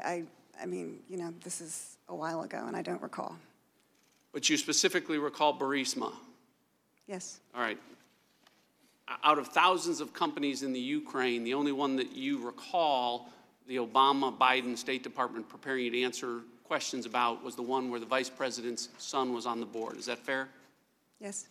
I, 0.59 0.62
I 0.62 0.66
mean, 0.66 1.00
you 1.10 1.16
know, 1.16 1.34
this 1.42 1.60
is 1.60 1.98
a 2.09 2.14
while 2.14 2.42
ago 2.42 2.64
and 2.66 2.76
I 2.76 2.82
don't 2.82 3.02
recall. 3.02 3.36
But 4.32 4.48
you 4.48 4.56
specifically 4.56 5.18
recall 5.18 5.59
Burisma. 5.59 6.12
Yes. 7.06 7.40
All 7.54 7.60
right. 7.60 7.78
Out 9.24 9.38
of 9.38 9.48
thousands 9.48 10.00
of 10.00 10.14
companies 10.14 10.62
in 10.62 10.72
the 10.72 10.80
Ukraine, 10.80 11.44
the 11.44 11.52
only 11.52 11.72
one 11.72 11.96
that 11.96 12.12
you 12.12 12.38
recall 12.38 13.28
the 13.66 13.76
Obama 13.76 14.36
Biden 14.36 14.76
State 14.76 15.02
Department 15.02 15.48
preparing 15.48 15.84
you 15.84 15.90
to 15.90 16.02
answer 16.02 16.40
questions 16.64 17.06
about 17.06 17.44
was 17.44 17.55
the 17.55 17.62
one 17.62 17.90
where 17.90 18.01
the 18.01 18.06
vice 18.06 18.30
president's 18.30 18.89
son 18.98 19.32
was 19.32 19.47
on 19.47 19.60
the 19.60 19.66
board. 19.66 19.97
Is 19.97 20.06
that 20.06 20.18
fair? 20.18 20.48
Yes. 21.20 21.48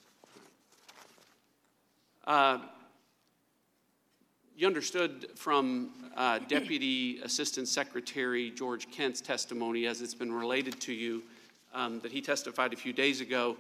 Uh, 2.26 2.60
You 4.58 4.68
understood 4.68 5.28
from 5.36 5.90
uh, 6.16 6.38
Deputy 6.48 7.20
Assistant 7.24 7.68
Secretary 7.68 8.52
George 8.52 8.92
Kent's 8.92 9.22
testimony, 9.22 9.88
as 9.88 10.02
it's 10.02 10.14
been 10.14 10.32
related 10.32 10.80
to 10.82 10.94
you, 10.94 11.24
um, 11.74 12.00
that 12.02 12.12
he 12.12 12.22
testified 12.22 12.74
a 12.74 12.78
few 12.78 12.94
days 12.94 13.22
ago. 13.22 13.58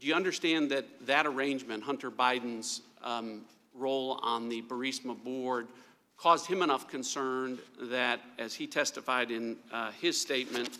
Do 0.00 0.06
you 0.06 0.14
understand 0.14 0.70
that 0.70 0.84
that 1.06 1.26
arrangement, 1.26 1.82
Hunter 1.82 2.10
Biden's 2.10 2.82
um, 3.02 3.40
role 3.74 4.20
on 4.22 4.48
the 4.48 4.62
Burisma 4.62 5.16
board, 5.24 5.66
caused 6.24 6.46
him 6.46 6.62
enough 6.62 6.88
concern 6.88 7.58
that, 7.78 8.18
as 8.38 8.54
he 8.54 8.66
testified 8.66 9.30
in 9.30 9.58
uh, 9.70 9.90
his 9.90 10.18
statement, 10.18 10.78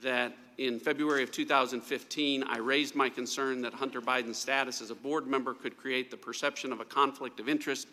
that 0.00 0.34
in 0.56 0.80
February 0.80 1.22
of 1.22 1.30
2015, 1.30 2.42
I 2.44 2.56
raised 2.56 2.94
my 2.94 3.10
concern 3.10 3.60
that 3.60 3.74
Hunter 3.74 4.00
Biden's 4.00 4.38
status 4.38 4.80
as 4.80 4.88
a 4.90 4.94
board 4.94 5.26
member 5.26 5.52
could 5.52 5.76
create 5.76 6.10
the 6.10 6.16
perception 6.16 6.72
of 6.72 6.80
a 6.80 6.86
conflict 6.86 7.38
of 7.38 7.50
interest. 7.50 7.86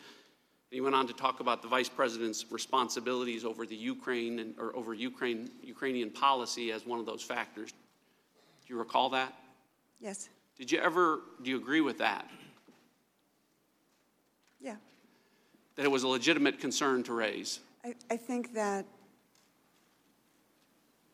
He 0.72 0.80
went 0.80 0.96
on 0.96 1.06
to 1.08 1.14
talk 1.14 1.42
about 1.42 1.62
the 1.62 1.68
vice 1.68 1.90
president's 1.90 2.50
responsibilities 2.50 3.44
over 3.44 3.66
the 3.66 3.76
Ukraine 3.76 4.40
and, 4.40 4.56
or 4.58 4.74
over 4.74 4.94
Ukraine, 4.94 5.52
Ukrainian 5.62 6.10
policy 6.10 6.72
as 6.72 6.86
one 6.86 7.02
of 7.02 7.06
those 7.06 7.22
factors. 7.22 7.72
Do 7.72 8.74
you 8.74 8.80
recall 8.80 9.10
that? 9.10 9.34
Yes. 10.00 10.30
Did 10.58 10.72
you 10.72 10.80
ever, 10.80 11.20
do 11.44 11.50
you 11.50 11.58
agree 11.58 11.82
with 11.82 11.98
that? 11.98 12.30
Yeah. 14.62 14.76
That 15.76 15.86
it 15.86 15.92
was 15.92 16.04
a 16.04 16.08
legitimate 16.08 16.60
concern 16.60 17.04
to 17.04 17.14
raise? 17.14 17.60
I, 17.84 17.96
I 18.10 18.18
think 18.18 18.54
that 18.54 18.86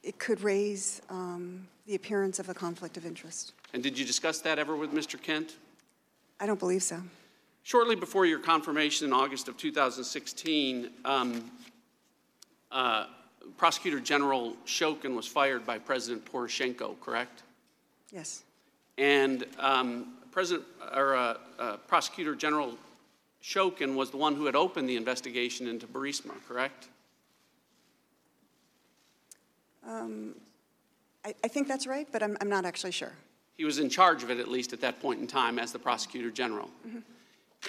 it 0.03 0.19
could 0.19 0.41
raise 0.41 1.01
um, 1.09 1.67
the 1.85 1.95
appearance 1.95 2.39
of 2.39 2.49
a 2.49 2.53
conflict 2.53 2.97
of 2.97 3.05
interest. 3.05 3.53
And 3.73 3.81
did 3.83 3.97
you 3.97 4.05
discuss 4.05 4.39
that 4.41 4.59
ever 4.59 4.75
with 4.75 4.93
Mr. 4.93 5.21
Kent? 5.21 5.57
I 6.39 6.45
don't 6.45 6.59
believe 6.59 6.83
so. 6.83 7.01
Shortly 7.63 7.95
before 7.95 8.25
your 8.25 8.39
confirmation 8.39 9.07
in 9.07 9.13
August 9.13 9.47
of 9.47 9.57
2016, 9.57 10.89
um, 11.05 11.51
uh, 12.71 13.05
Prosecutor 13.57 13.99
General 13.99 14.55
Shokin 14.65 15.15
was 15.15 15.27
fired 15.27 15.65
by 15.65 15.77
President 15.77 16.25
Poroshenko, 16.25 16.99
correct? 16.99 17.43
Yes. 18.11 18.43
And 18.97 19.45
um, 19.59 20.13
President 20.31 20.65
or 20.95 21.15
uh, 21.15 21.37
uh, 21.59 21.77
Prosecutor 21.87 22.33
General 22.33 22.75
Shokin 23.43 23.95
was 23.95 24.11
the 24.11 24.17
one 24.17 24.35
who 24.35 24.45
had 24.45 24.55
opened 24.55 24.87
the 24.87 24.95
investigation 24.95 25.67
into 25.67 25.87
Burisma, 25.87 26.33
correct? 26.47 26.89
Um, 29.87 30.35
I, 31.25 31.33
I 31.43 31.47
think 31.47 31.67
that's 31.67 31.87
right, 31.87 32.07
but 32.11 32.21
I'm, 32.21 32.37
I'm 32.39 32.49
not 32.49 32.65
actually 32.65 32.91
sure. 32.91 33.13
He 33.57 33.65
was 33.65 33.79
in 33.79 33.89
charge 33.89 34.23
of 34.23 34.29
it, 34.29 34.39
at 34.39 34.47
least 34.47 34.73
at 34.73 34.81
that 34.81 35.01
point 35.01 35.19
in 35.21 35.27
time, 35.27 35.59
as 35.59 35.71
the 35.71 35.79
Prosecutor 35.79 36.31
General. 36.31 36.69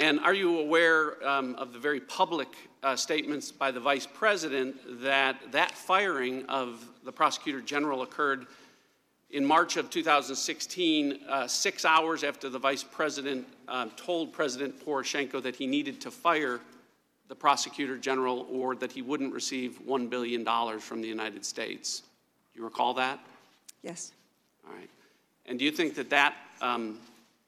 And 0.00 0.20
are 0.20 0.32
you 0.32 0.58
aware 0.58 1.26
um, 1.26 1.54
of 1.56 1.74
the 1.74 1.78
very 1.78 2.00
public 2.00 2.48
uh, 2.82 2.96
statements 2.96 3.52
by 3.52 3.70
the 3.70 3.80
Vice 3.80 4.06
President 4.06 4.76
that 5.02 5.36
that 5.52 5.72
firing 5.72 6.46
of 6.46 6.88
the 7.04 7.12
Prosecutor 7.12 7.60
General 7.60 8.02
occurred 8.02 8.46
in 9.32 9.44
March 9.44 9.78
of 9.78 9.88
2016, 9.88 11.20
uh, 11.26 11.48
six 11.48 11.84
hours 11.86 12.22
after 12.22 12.50
the 12.50 12.58
Vice 12.58 12.84
President 12.84 13.46
um, 13.66 13.90
told 13.96 14.32
President 14.32 14.84
Poroshenko 14.84 15.42
that 15.42 15.56
he 15.56 15.66
needed 15.66 16.00
to 16.02 16.10
fire 16.10 16.60
the 17.28 17.34
Prosecutor 17.34 17.96
General 17.96 18.46
or 18.50 18.74
that 18.76 18.92
he 18.92 19.00
wouldn't 19.00 19.32
receive 19.32 19.80
$1 19.86 20.10
billion 20.10 20.44
from 20.78 21.00
the 21.00 21.08
United 21.08 21.46
States? 21.46 22.02
Do 22.52 22.60
you 22.60 22.64
recall 22.64 22.92
that? 22.94 23.20
Yes. 23.82 24.12
All 24.68 24.74
right. 24.74 24.90
And 25.46 25.58
do 25.58 25.64
you 25.64 25.70
think 25.70 25.94
that 25.94 26.10
that 26.10 26.34
um, 26.60 26.98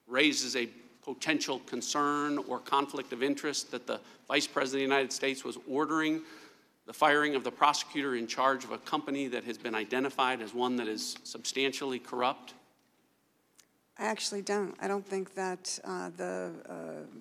raises 0.08 0.56
a 0.56 0.68
potential 1.02 1.58
concern 1.66 2.38
or 2.48 2.60
conflict 2.60 3.12
of 3.12 3.22
interest 3.22 3.70
that 3.72 3.86
the 3.86 4.00
Vice 4.26 4.46
President 4.46 4.84
of 4.84 4.88
the 4.88 4.94
United 4.94 5.12
States 5.12 5.44
was 5.44 5.58
ordering 5.68 6.22
the 6.86 6.92
firing 6.92 7.34
of 7.34 7.44
the 7.44 7.50
prosecutor 7.50 8.16
in 8.16 8.26
charge 8.26 8.64
of 8.64 8.72
a 8.72 8.78
company 8.78 9.26
that 9.28 9.44
has 9.44 9.56
been 9.56 9.74
identified 9.74 10.42
as 10.42 10.52
one 10.52 10.76
that 10.76 10.88
is 10.88 11.16
substantially 11.24 11.98
corrupt? 11.98 12.54
I 13.98 14.06
actually 14.06 14.42
don't. 14.42 14.74
I 14.80 14.88
don't 14.88 15.06
think 15.06 15.34
that 15.34 15.78
uh, 15.84 16.10
the 16.16 16.50
uh, 16.68 17.18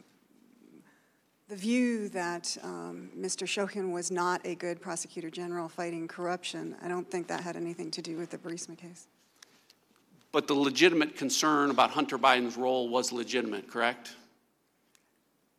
the 1.49 1.55
view 1.55 2.09
that 2.09 2.57
um, 2.63 3.11
Mr. 3.15 3.45
Shokin 3.45 3.91
was 3.91 4.09
not 4.09 4.41
a 4.45 4.55
good 4.55 4.81
prosecutor 4.81 5.29
general 5.29 5.69
fighting 5.69 6.07
corruption. 6.07 6.75
I 6.81 6.87
don't 6.87 7.09
think 7.09 7.27
that 7.27 7.41
had 7.41 7.55
anything 7.55 7.91
to 7.91 8.01
do 8.01 8.17
with 8.17 8.31
the 8.31 8.39
Burisma 8.39 8.77
case. 8.77 9.07
But 10.31 10.47
the 10.47 10.55
legitimate 10.55 11.15
concern 11.15 11.69
about 11.69 11.91
Hunter 11.91 12.17
Biden's 12.17 12.57
role 12.57 12.89
was 12.89 13.11
legitimate, 13.11 13.69
correct? 13.69 14.15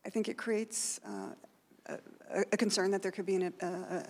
I 0.05 0.11
think 0.11 0.29
it 0.29 0.37
creates 0.37 0.99
uh, 1.07 1.29
a, 1.87 1.99
a 2.53 2.57
concern 2.57 2.91
that 2.91 3.03
there 3.03 3.13
could 3.13 3.27
be 3.27 3.37
an 3.37 3.53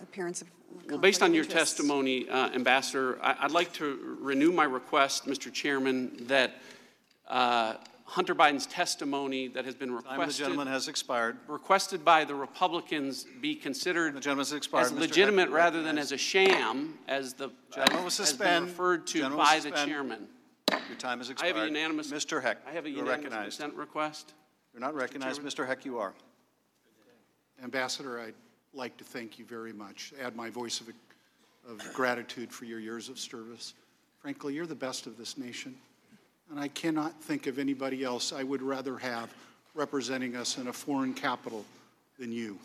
appearance 0.01 0.41
of. 0.41 0.49
Well, 0.89 0.97
based 0.97 1.21
on 1.21 1.33
your 1.33 1.43
interest. 1.43 1.77
testimony, 1.77 2.27
uh, 2.29 2.49
Ambassador, 2.51 3.17
I- 3.23 3.37
I'd 3.41 3.51
like 3.51 3.71
to 3.73 4.17
renew 4.19 4.51
my 4.51 4.65
request, 4.65 5.25
Mr. 5.25 5.51
Chairman, 5.51 6.27
that 6.27 6.55
uh, 7.27 7.75
Hunter 8.03 8.35
Biden's 8.35 8.67
testimony 8.67 9.47
that 9.49 9.65
has 9.65 9.73
been 9.73 9.89
Time 9.89 10.03
the 10.03 10.09
requested. 10.09 10.37
gentleman 10.37 10.67
has 10.67 10.87
expired. 10.87 11.37
Requested 11.47 12.03
by 12.05 12.23
the 12.25 12.35
Republicans 12.35 13.25
be 13.41 13.55
considered. 13.55 14.15
The 14.15 14.19
gentleman's 14.19 14.53
expired. 14.53 14.85
As 14.87 14.91
Mr. 14.91 14.99
legitimate 14.99 15.45
Heck, 15.47 15.53
rather 15.55 15.81
than 15.81 15.97
as 15.97 16.11
a 16.11 16.17
sham, 16.17 16.99
as 17.07 17.33
the. 17.33 17.49
Gentleman 17.73 18.01
will 18.01 18.07
as- 18.07 18.17
has 18.17 18.29
been 18.33 18.37
suspend. 18.37 18.65
Referred 18.67 19.07
to 19.07 19.13
Gentleman 19.19 19.37
will 19.37 19.45
by 19.45 19.59
the 19.59 19.71
chairman. 19.71 20.27
Your 20.89 20.97
time 20.97 21.19
has 21.19 21.29
I 21.29 21.31
expired. 21.33 21.55
have 21.55 21.63
a 21.63 21.67
unanimous. 21.67 22.11
Mr. 22.11 22.41
Heck, 22.41 22.57
I 22.67 22.71
have 22.71 22.85
a 22.85 22.89
unanimous 22.89 23.17
recognized. 23.17 23.57
consent 23.59 23.73
request. 23.75 24.33
You're 24.73 24.81
not 24.81 24.93
recognized. 24.93 25.41
Mr. 25.41 25.65
Heck, 25.65 25.85
you 25.85 25.97
are. 25.99 26.13
Ambassador, 27.63 28.19
I'd 28.19 28.33
like 28.73 28.97
to 28.97 29.03
thank 29.03 29.39
you 29.39 29.45
very 29.45 29.73
much. 29.73 30.13
Add 30.21 30.35
my 30.35 30.49
voice 30.49 30.81
of, 30.81 30.89
of 31.69 31.93
gratitude 31.93 32.51
for 32.51 32.65
your 32.65 32.79
years 32.79 33.09
of 33.09 33.17
service. 33.17 33.73
Frankly, 34.19 34.53
you're 34.53 34.65
the 34.65 34.75
best 34.75 35.07
of 35.07 35.17
this 35.17 35.37
nation, 35.37 35.75
and 36.51 36.59
I 36.59 36.67
cannot 36.67 37.21
think 37.21 37.47
of 37.47 37.59
anybody 37.59 38.03
else 38.03 38.33
I 38.33 38.43
would 38.43 38.61
rather 38.61 38.97
have 38.97 39.33
representing 39.73 40.35
us 40.35 40.57
in 40.57 40.67
a 40.67 40.73
foreign 40.73 41.13
capital 41.13 41.65
than 42.17 42.31
you. 42.31 42.57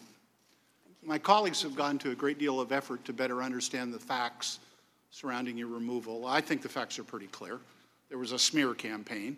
My 1.03 1.19
colleagues 1.19 1.62
have 1.62 1.75
gone 1.75 1.99
to 1.99 2.11
a 2.11 2.15
great 2.15 2.39
deal 2.39 2.61
of 2.61 2.73
effort 2.73 3.05
to 3.07 3.12
better 3.12 3.43
understand 3.43 3.93
the 3.93 3.99
facts 3.99 4.59
surrounding 5.11 5.57
your 5.57 5.69
removal. 5.69 6.27
I 6.27 6.41
think 6.41 6.62
the 6.62 6.69
facts 6.69 6.99
are 6.99 7.05
pretty 7.05 7.27
clear. 7.29 7.59
There 8.09 8.19
was 8.19 8.33
a 8.33 8.39
smear 8.39 8.75
campaign, 8.75 9.37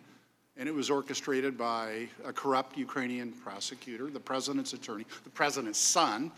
and 0.62 0.68
it 0.68 0.72
was 0.72 0.90
orchestrated 0.90 1.59
by 1.59 2.06
a 2.24 2.32
corrupt 2.32 2.78
Ukrainian 2.78 3.32
prosecutor, 3.32 4.09
the 4.10 4.20
president's 4.20 4.74
attorney, 4.74 5.05
the 5.24 5.30
president's 5.30 5.80
son, 5.80 6.30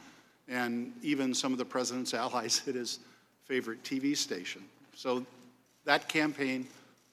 and 0.49 0.95
even 1.03 1.35
some 1.35 1.53
of 1.53 1.59
the 1.59 1.65
president's 1.67 2.15
allies 2.25 2.63
at 2.67 2.75
his 2.75 3.01
favorite 3.45 3.83
TV 3.85 4.17
station. 4.17 4.63
So 4.95 5.27
that 5.85 6.09
campaign 6.09 6.67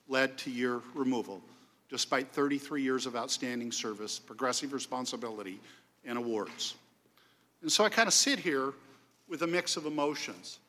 led 0.08 0.38
to 0.38 0.50
your 0.50 0.84
removal, 0.96 1.42
despite 1.90 2.30
33 2.30 2.82
years 2.82 3.06
of 3.06 3.18
outstanding 3.18 3.74
service, 3.74 4.18
progressive 4.18 4.72
responsibility, 4.72 5.60
and 6.06 6.18
awards. 6.18 6.76
And 7.62 7.70
so 7.70 7.84
I 7.84 7.90
kind 7.90 8.08
of 8.08 8.14
sit 8.14 8.40
here 8.40 8.72
with 9.28 9.42
a 9.42 9.48
mix 9.48 9.76
of 9.76 9.86
emotions. 9.86 10.60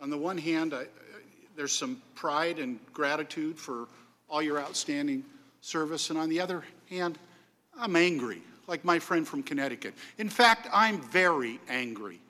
On 0.00 0.08
the 0.08 0.16
one 0.16 0.38
hand, 0.38 0.72
I, 0.72 0.86
there's 1.54 1.72
some 1.72 2.00
pride 2.14 2.58
and 2.58 2.80
gratitude 2.94 3.58
for 3.58 3.86
all 4.30 4.40
your 4.40 4.58
outstanding 4.58 5.22
service, 5.64 6.10
and 6.10 6.18
on 6.18 6.28
the 6.28 6.40
other 6.40 6.62
hand, 6.90 7.18
I'm 7.76 7.96
angry, 7.96 8.42
like 8.66 8.84
my 8.84 8.98
friend 8.98 9.26
from 9.26 9.42
Connecticut. 9.42 9.94
In 10.18 10.28
fact, 10.28 10.68
I'm 10.72 11.00
very 11.00 11.58
angry 11.68 12.20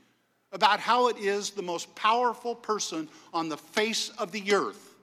about 0.52 0.78
how 0.78 1.09
it 1.09 1.19
is 1.19 1.51
the 1.51 1.62
most 1.62 1.93
powerful 1.97 2.55
person 2.55 3.09
on 3.32 3.48
the 3.48 3.56
face 3.56 4.11
of 4.19 4.31
the 4.31 4.55
earth 4.55 4.94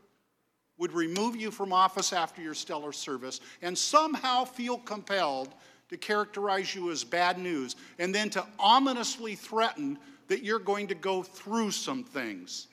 would 0.77 0.93
remove 0.93 1.35
you 1.35 1.51
from 1.51 1.73
office 1.73 2.13
after 2.13 2.41
your 2.41 2.53
stellar 2.53 2.93
service 2.93 3.41
and 3.61 3.77
somehow 3.77 4.45
feel 4.45 4.77
compelled 4.77 5.49
to 5.89 5.97
characterize 5.97 6.73
you 6.73 6.89
as 6.89 7.03
bad 7.03 7.37
news 7.37 7.75
and 7.99 8.15
then 8.15 8.29
to 8.29 8.43
ominously 8.57 9.35
threaten 9.35 9.99
that 10.29 10.41
you're 10.41 10.57
going 10.57 10.87
to 10.87 10.95
go 10.95 11.21
through 11.21 11.69
some 11.69 12.03
things. 12.03 12.67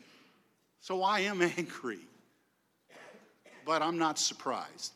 So 0.80 1.02
I 1.02 1.20
am 1.20 1.43
angry, 1.59 1.98
but 3.66 3.82
I'm 3.82 3.98
not 3.98 4.20
surprised. 4.20 4.93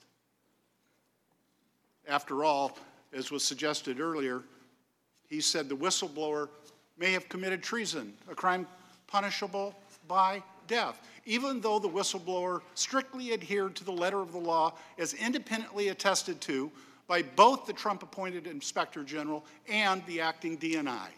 After 2.09 2.45
all, 2.45 2.77
as 3.13 3.31
was 3.31 3.45
suggested 3.45 4.01
earlier, 4.01 4.43
he 5.29 5.41
said 5.41 5.69
the 5.69 5.77
whistleblower 5.77 6.49
may 6.99 7.13
have 7.13 7.29
committed 7.29 7.63
treason, 7.63 8.13
a 8.31 8.35
crime 8.35 8.67
punishable 9.07 9.75
by 10.09 10.43
death, 10.67 11.01
even 11.25 11.61
though 11.61 11.79
the 11.79 11.89
whistleblower 11.89 12.61
strictly 12.75 13.33
adhered 13.33 13.75
to 13.77 13.85
the 13.85 13.93
letter 13.93 14.21
of 14.21 14.33
the 14.33 14.39
law 14.39 14.75
as 14.99 15.15
independently 15.15 15.89
attested 15.89 16.41
to 16.41 16.71
by 17.07 17.23
both 17.23 17.67
the 17.67 17.73
Trump 17.73 18.03
appointed 18.03 18.47
inspector 18.47 19.03
general 19.03 19.45
and 19.69 20.05
the 20.07 20.21
acting 20.21 20.57
DNI. 20.57 21.09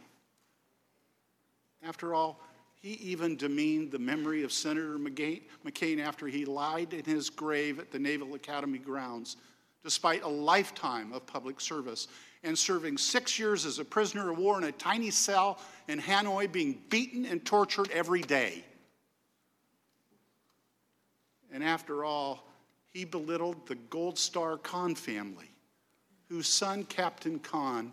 After 1.82 2.15
all, 2.15 2.40
he 2.81 2.94
even 2.94 3.36
demeaned 3.36 3.90
the 3.90 3.98
memory 3.98 4.43
of 4.43 4.52
Senator 4.52 4.98
McCain 4.98 6.01
after 6.01 6.27
he 6.27 6.44
lied 6.44 6.93
in 6.93 7.05
his 7.05 7.31
grave 7.31 7.78
at 7.78 7.90
the 7.90 7.98
Naval 7.98 8.35
Academy 8.35 8.78
grounds, 8.78 9.36
despite 9.85 10.23
a 10.23 10.28
lifetime 10.28 11.12
of 11.12 11.27
public 11.27 11.61
service 11.61 12.09
and 12.43 12.59
serving 12.59 12.98
six 12.98 13.39
years 13.39 13.66
as 13.66 13.78
a 13.78 13.85
prisoner 13.85 14.31
of 14.31 14.39
war 14.39 14.59
in 14.59 14.65
a 14.65 14.73
tiny 14.73 15.11
cell 15.11 15.59
in 15.89 16.01
Hanoi, 16.01 16.51
being 16.51 16.81
beaten 16.89 17.27
and 17.27 17.44
tortured 17.44 17.90
every 17.90 18.23
day. 18.23 18.65
And 21.52 21.62
after 21.62 22.05
all, 22.05 22.48
he 22.93 23.05
belittled 23.05 23.66
the 23.66 23.74
Gold 23.74 24.19
Star 24.19 24.56
Khan 24.56 24.94
family, 24.94 25.51
whose 26.28 26.48
son, 26.48 26.85
Captain 26.85 27.39
Khan, 27.39 27.93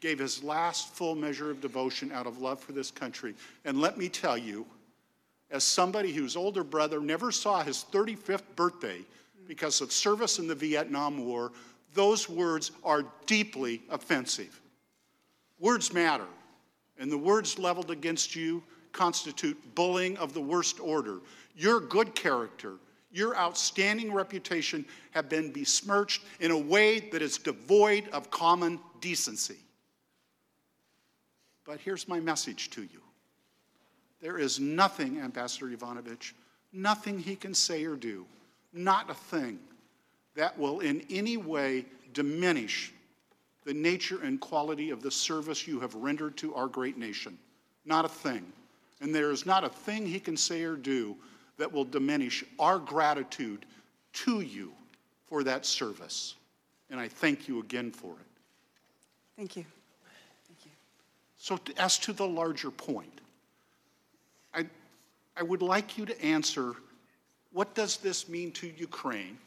gave 0.00 0.18
his 0.18 0.42
last 0.42 0.94
full 0.94 1.14
measure 1.14 1.50
of 1.50 1.60
devotion 1.60 2.12
out 2.12 2.26
of 2.26 2.40
love 2.40 2.60
for 2.60 2.72
this 2.72 2.90
country. 2.90 3.34
And 3.64 3.80
let 3.80 3.98
me 3.98 4.08
tell 4.08 4.36
you, 4.36 4.66
as 5.50 5.64
somebody 5.64 6.12
whose 6.12 6.36
older 6.36 6.64
brother 6.64 7.00
never 7.00 7.32
saw 7.32 7.62
his 7.62 7.84
35th 7.92 8.42
birthday 8.56 9.00
because 9.50 9.80
of 9.80 9.90
service 9.90 10.38
in 10.38 10.46
the 10.46 10.54
Vietnam 10.54 11.26
War, 11.26 11.50
those 11.92 12.28
words 12.28 12.70
are 12.84 13.04
deeply 13.26 13.82
offensive. 13.90 14.60
Words 15.58 15.92
matter, 15.92 16.28
and 17.00 17.10
the 17.10 17.18
words 17.18 17.58
leveled 17.58 17.90
against 17.90 18.36
you 18.36 18.62
constitute 18.92 19.58
bullying 19.74 20.16
of 20.18 20.34
the 20.34 20.40
worst 20.40 20.78
order. 20.78 21.18
Your 21.56 21.80
good 21.80 22.14
character, 22.14 22.74
your 23.10 23.36
outstanding 23.36 24.12
reputation 24.12 24.84
have 25.10 25.28
been 25.28 25.50
besmirched 25.50 26.22
in 26.38 26.52
a 26.52 26.58
way 26.58 27.00
that 27.10 27.20
is 27.20 27.36
devoid 27.36 28.08
of 28.10 28.30
common 28.30 28.78
decency. 29.00 29.58
But 31.64 31.80
here's 31.80 32.06
my 32.06 32.20
message 32.20 32.70
to 32.70 32.82
you 32.82 33.00
there 34.22 34.38
is 34.38 34.60
nothing, 34.60 35.20
Ambassador 35.20 35.66
Yovanovitch, 35.66 36.34
nothing 36.72 37.18
he 37.18 37.34
can 37.34 37.52
say 37.52 37.84
or 37.84 37.96
do, 37.96 38.26
not 38.72 39.10
a 39.10 39.14
thing, 39.14 39.58
that 40.34 40.58
will 40.58 40.80
in 40.80 41.04
any 41.10 41.36
way 41.36 41.84
diminish 42.12 42.92
the 43.64 43.74
nature 43.74 44.22
and 44.22 44.40
quality 44.40 44.90
of 44.90 45.02
the 45.02 45.10
service 45.10 45.66
you 45.66 45.80
have 45.80 45.94
rendered 45.94 46.36
to 46.38 46.54
our 46.54 46.66
great 46.66 46.96
nation. 46.96 47.38
Not 47.84 48.04
a 48.04 48.08
thing. 48.08 48.44
And 49.00 49.14
there 49.14 49.30
is 49.30 49.46
not 49.46 49.64
a 49.64 49.68
thing 49.68 50.06
he 50.06 50.20
can 50.20 50.36
say 50.36 50.62
or 50.62 50.76
do 50.76 51.16
that 51.58 51.70
will 51.70 51.84
diminish 51.84 52.44
our 52.58 52.78
gratitude 52.78 53.66
to 54.12 54.40
you 54.40 54.72
for 55.26 55.44
that 55.44 55.66
service. 55.66 56.34
And 56.90 56.98
I 56.98 57.08
thank 57.08 57.48
you 57.48 57.60
again 57.60 57.90
for 57.90 58.12
it. 58.12 58.26
Thank 59.36 59.56
you. 59.56 59.64
Thank 60.48 60.64
you. 60.64 60.70
So, 61.38 61.58
as 61.78 61.98
to 62.00 62.12
the 62.12 62.26
larger 62.26 62.70
point, 62.70 63.20
I, 64.54 64.66
I 65.36 65.42
would 65.42 65.62
like 65.62 65.96
you 65.96 66.04
to 66.06 66.24
answer 66.24 66.74
what 67.52 67.74
does 67.74 67.96
this 67.98 68.28
mean 68.28 68.52
to 68.52 68.68
Ukraine 68.76 69.38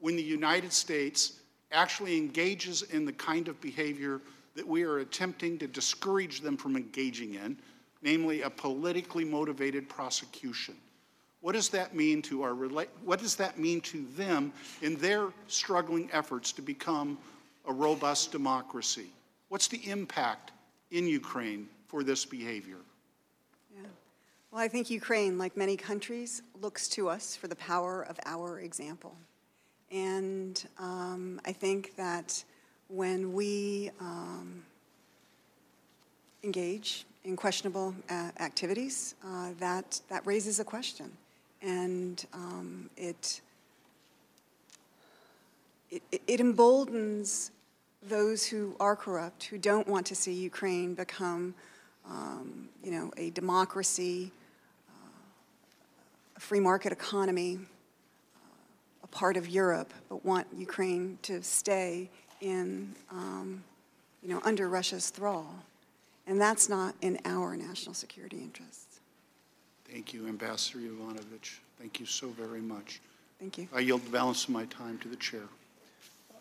when 0.00 0.16
the 0.16 0.22
United 0.22 0.72
States 0.72 1.40
actually 1.72 2.16
engages 2.16 2.82
in 2.82 3.04
the 3.04 3.12
kind 3.12 3.48
of 3.48 3.60
behavior 3.60 4.20
that 4.54 4.66
we 4.66 4.84
are 4.84 4.98
attempting 4.98 5.58
to 5.58 5.66
discourage 5.66 6.40
them 6.40 6.56
from 6.56 6.76
engaging 6.76 7.34
in, 7.34 7.56
namely 8.02 8.42
a 8.42 8.50
politically 8.50 9.24
motivated 9.24 9.88
prosecution? 9.88 10.76
What 11.40 11.52
does 11.52 11.68
that 11.70 11.94
mean 11.94 12.22
to 12.22 12.42
our 12.42 12.54
what 12.54 13.18
does 13.18 13.36
that 13.36 13.58
mean 13.58 13.80
to 13.82 14.06
them 14.16 14.52
in 14.80 14.96
their 14.96 15.28
struggling 15.46 16.08
efforts 16.12 16.52
to 16.52 16.62
become 16.62 17.18
a 17.66 17.72
robust 17.72 18.32
democracy? 18.32 19.08
What's 19.48 19.68
the 19.68 19.90
impact 19.90 20.52
in 20.90 21.06
Ukraine 21.06 21.68
for 21.86 22.02
this 22.02 22.24
behavior? 22.24 22.78
Yeah. 23.76 23.88
Well, 24.54 24.62
I 24.62 24.68
think 24.68 24.88
Ukraine, 24.88 25.36
like 25.36 25.56
many 25.56 25.76
countries, 25.76 26.40
looks 26.62 26.86
to 26.90 27.08
us 27.08 27.34
for 27.34 27.48
the 27.48 27.56
power 27.56 28.02
of 28.02 28.20
our 28.24 28.60
example. 28.60 29.16
And 29.90 30.64
um, 30.78 31.40
I 31.44 31.50
think 31.50 31.96
that 31.96 32.44
when 32.86 33.32
we 33.32 33.90
um, 33.98 34.62
engage 36.44 37.04
in 37.24 37.34
questionable 37.34 37.96
uh, 38.08 38.30
activities, 38.38 39.16
uh, 39.26 39.48
that, 39.58 40.00
that 40.08 40.24
raises 40.24 40.60
a 40.60 40.64
question 40.64 41.10
and 41.60 42.24
um, 42.32 42.88
it, 42.96 43.40
it, 45.90 46.02
it 46.28 46.38
emboldens 46.38 47.50
those 48.04 48.46
who 48.46 48.76
are 48.78 48.94
corrupt, 48.94 49.42
who 49.42 49.58
don't 49.58 49.88
want 49.88 50.06
to 50.06 50.14
see 50.14 50.32
Ukraine 50.32 50.94
become, 50.94 51.56
um, 52.08 52.68
you 52.84 52.92
know, 52.92 53.10
a 53.16 53.30
democracy, 53.30 54.30
free 56.44 56.60
market 56.60 56.92
economy, 56.92 57.58
uh, 58.36 58.38
a 59.02 59.06
part 59.06 59.36
of 59.36 59.48
Europe, 59.48 59.92
but 60.08 60.24
want 60.24 60.46
Ukraine 60.56 61.18
to 61.22 61.42
stay 61.42 62.10
in, 62.40 62.94
um, 63.10 63.64
you 64.22 64.28
know, 64.28 64.40
under 64.44 64.68
Russia's 64.68 65.08
thrall. 65.08 65.54
And 66.26 66.40
that's 66.40 66.68
not 66.68 66.94
in 67.00 67.18
our 67.24 67.56
national 67.56 67.94
security 67.94 68.38
interests. 68.38 69.00
Thank 69.90 70.12
you, 70.12 70.26
Ambassador 70.28 70.78
Yovanovitch. 70.78 71.58
Thank 71.78 71.98
you 72.00 72.06
so 72.06 72.28
very 72.28 72.60
much. 72.60 73.00
Thank 73.38 73.58
you. 73.58 73.68
I 73.74 73.80
yield 73.80 74.04
the 74.04 74.10
balance 74.10 74.44
of 74.44 74.50
my 74.50 74.66
time 74.66 74.98
to 74.98 75.08
the 75.08 75.16
chair. 75.16 75.42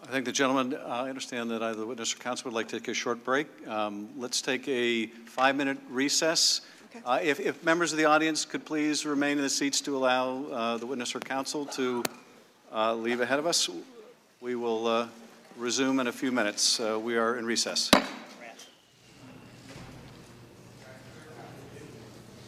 I 0.03 0.07
think 0.07 0.25
the 0.25 0.31
gentleman, 0.33 0.73
uh, 0.73 0.85
I 0.85 1.09
understand 1.09 1.49
that 1.51 1.63
either 1.63 1.79
the 1.79 1.85
witness 1.85 2.13
or 2.13 2.17
counsel 2.17 2.51
would 2.51 2.55
like 2.55 2.67
to 2.69 2.79
take 2.79 2.89
a 2.89 2.93
short 2.93 3.23
break. 3.23 3.47
Um, 3.67 4.09
let's 4.17 4.41
take 4.41 4.67
a 4.67 5.07
five-minute 5.25 5.77
recess. 5.89 6.61
Okay. 6.95 7.03
Uh, 7.07 7.19
if, 7.23 7.39
if, 7.39 7.63
members 7.63 7.91
of 7.91 7.97
the 7.97 8.05
audience 8.05 8.45
could 8.45 8.65
please 8.65 9.03
remain 9.03 9.37
in 9.37 9.43
the 9.43 9.49
seats 9.49 9.81
to 9.81 9.97
allow 9.97 10.43
uh, 10.43 10.77
the 10.77 10.85
witness 10.85 11.15
or 11.15 11.19
counsel 11.19 11.65
to 11.65 12.03
uh, 12.71 12.93
leave 12.93 13.19
ahead 13.19 13.39
of 13.39 13.47
us, 13.47 13.67
we 14.41 14.53
will 14.53 14.85
uh, 14.85 15.07
resume 15.57 15.99
in 15.99 16.05
a 16.05 16.11
few 16.11 16.31
minutes. 16.31 16.79
Uh, 16.79 16.99
we 17.01 17.17
are 17.17 17.39
in 17.39 17.47
recess. 17.47 17.89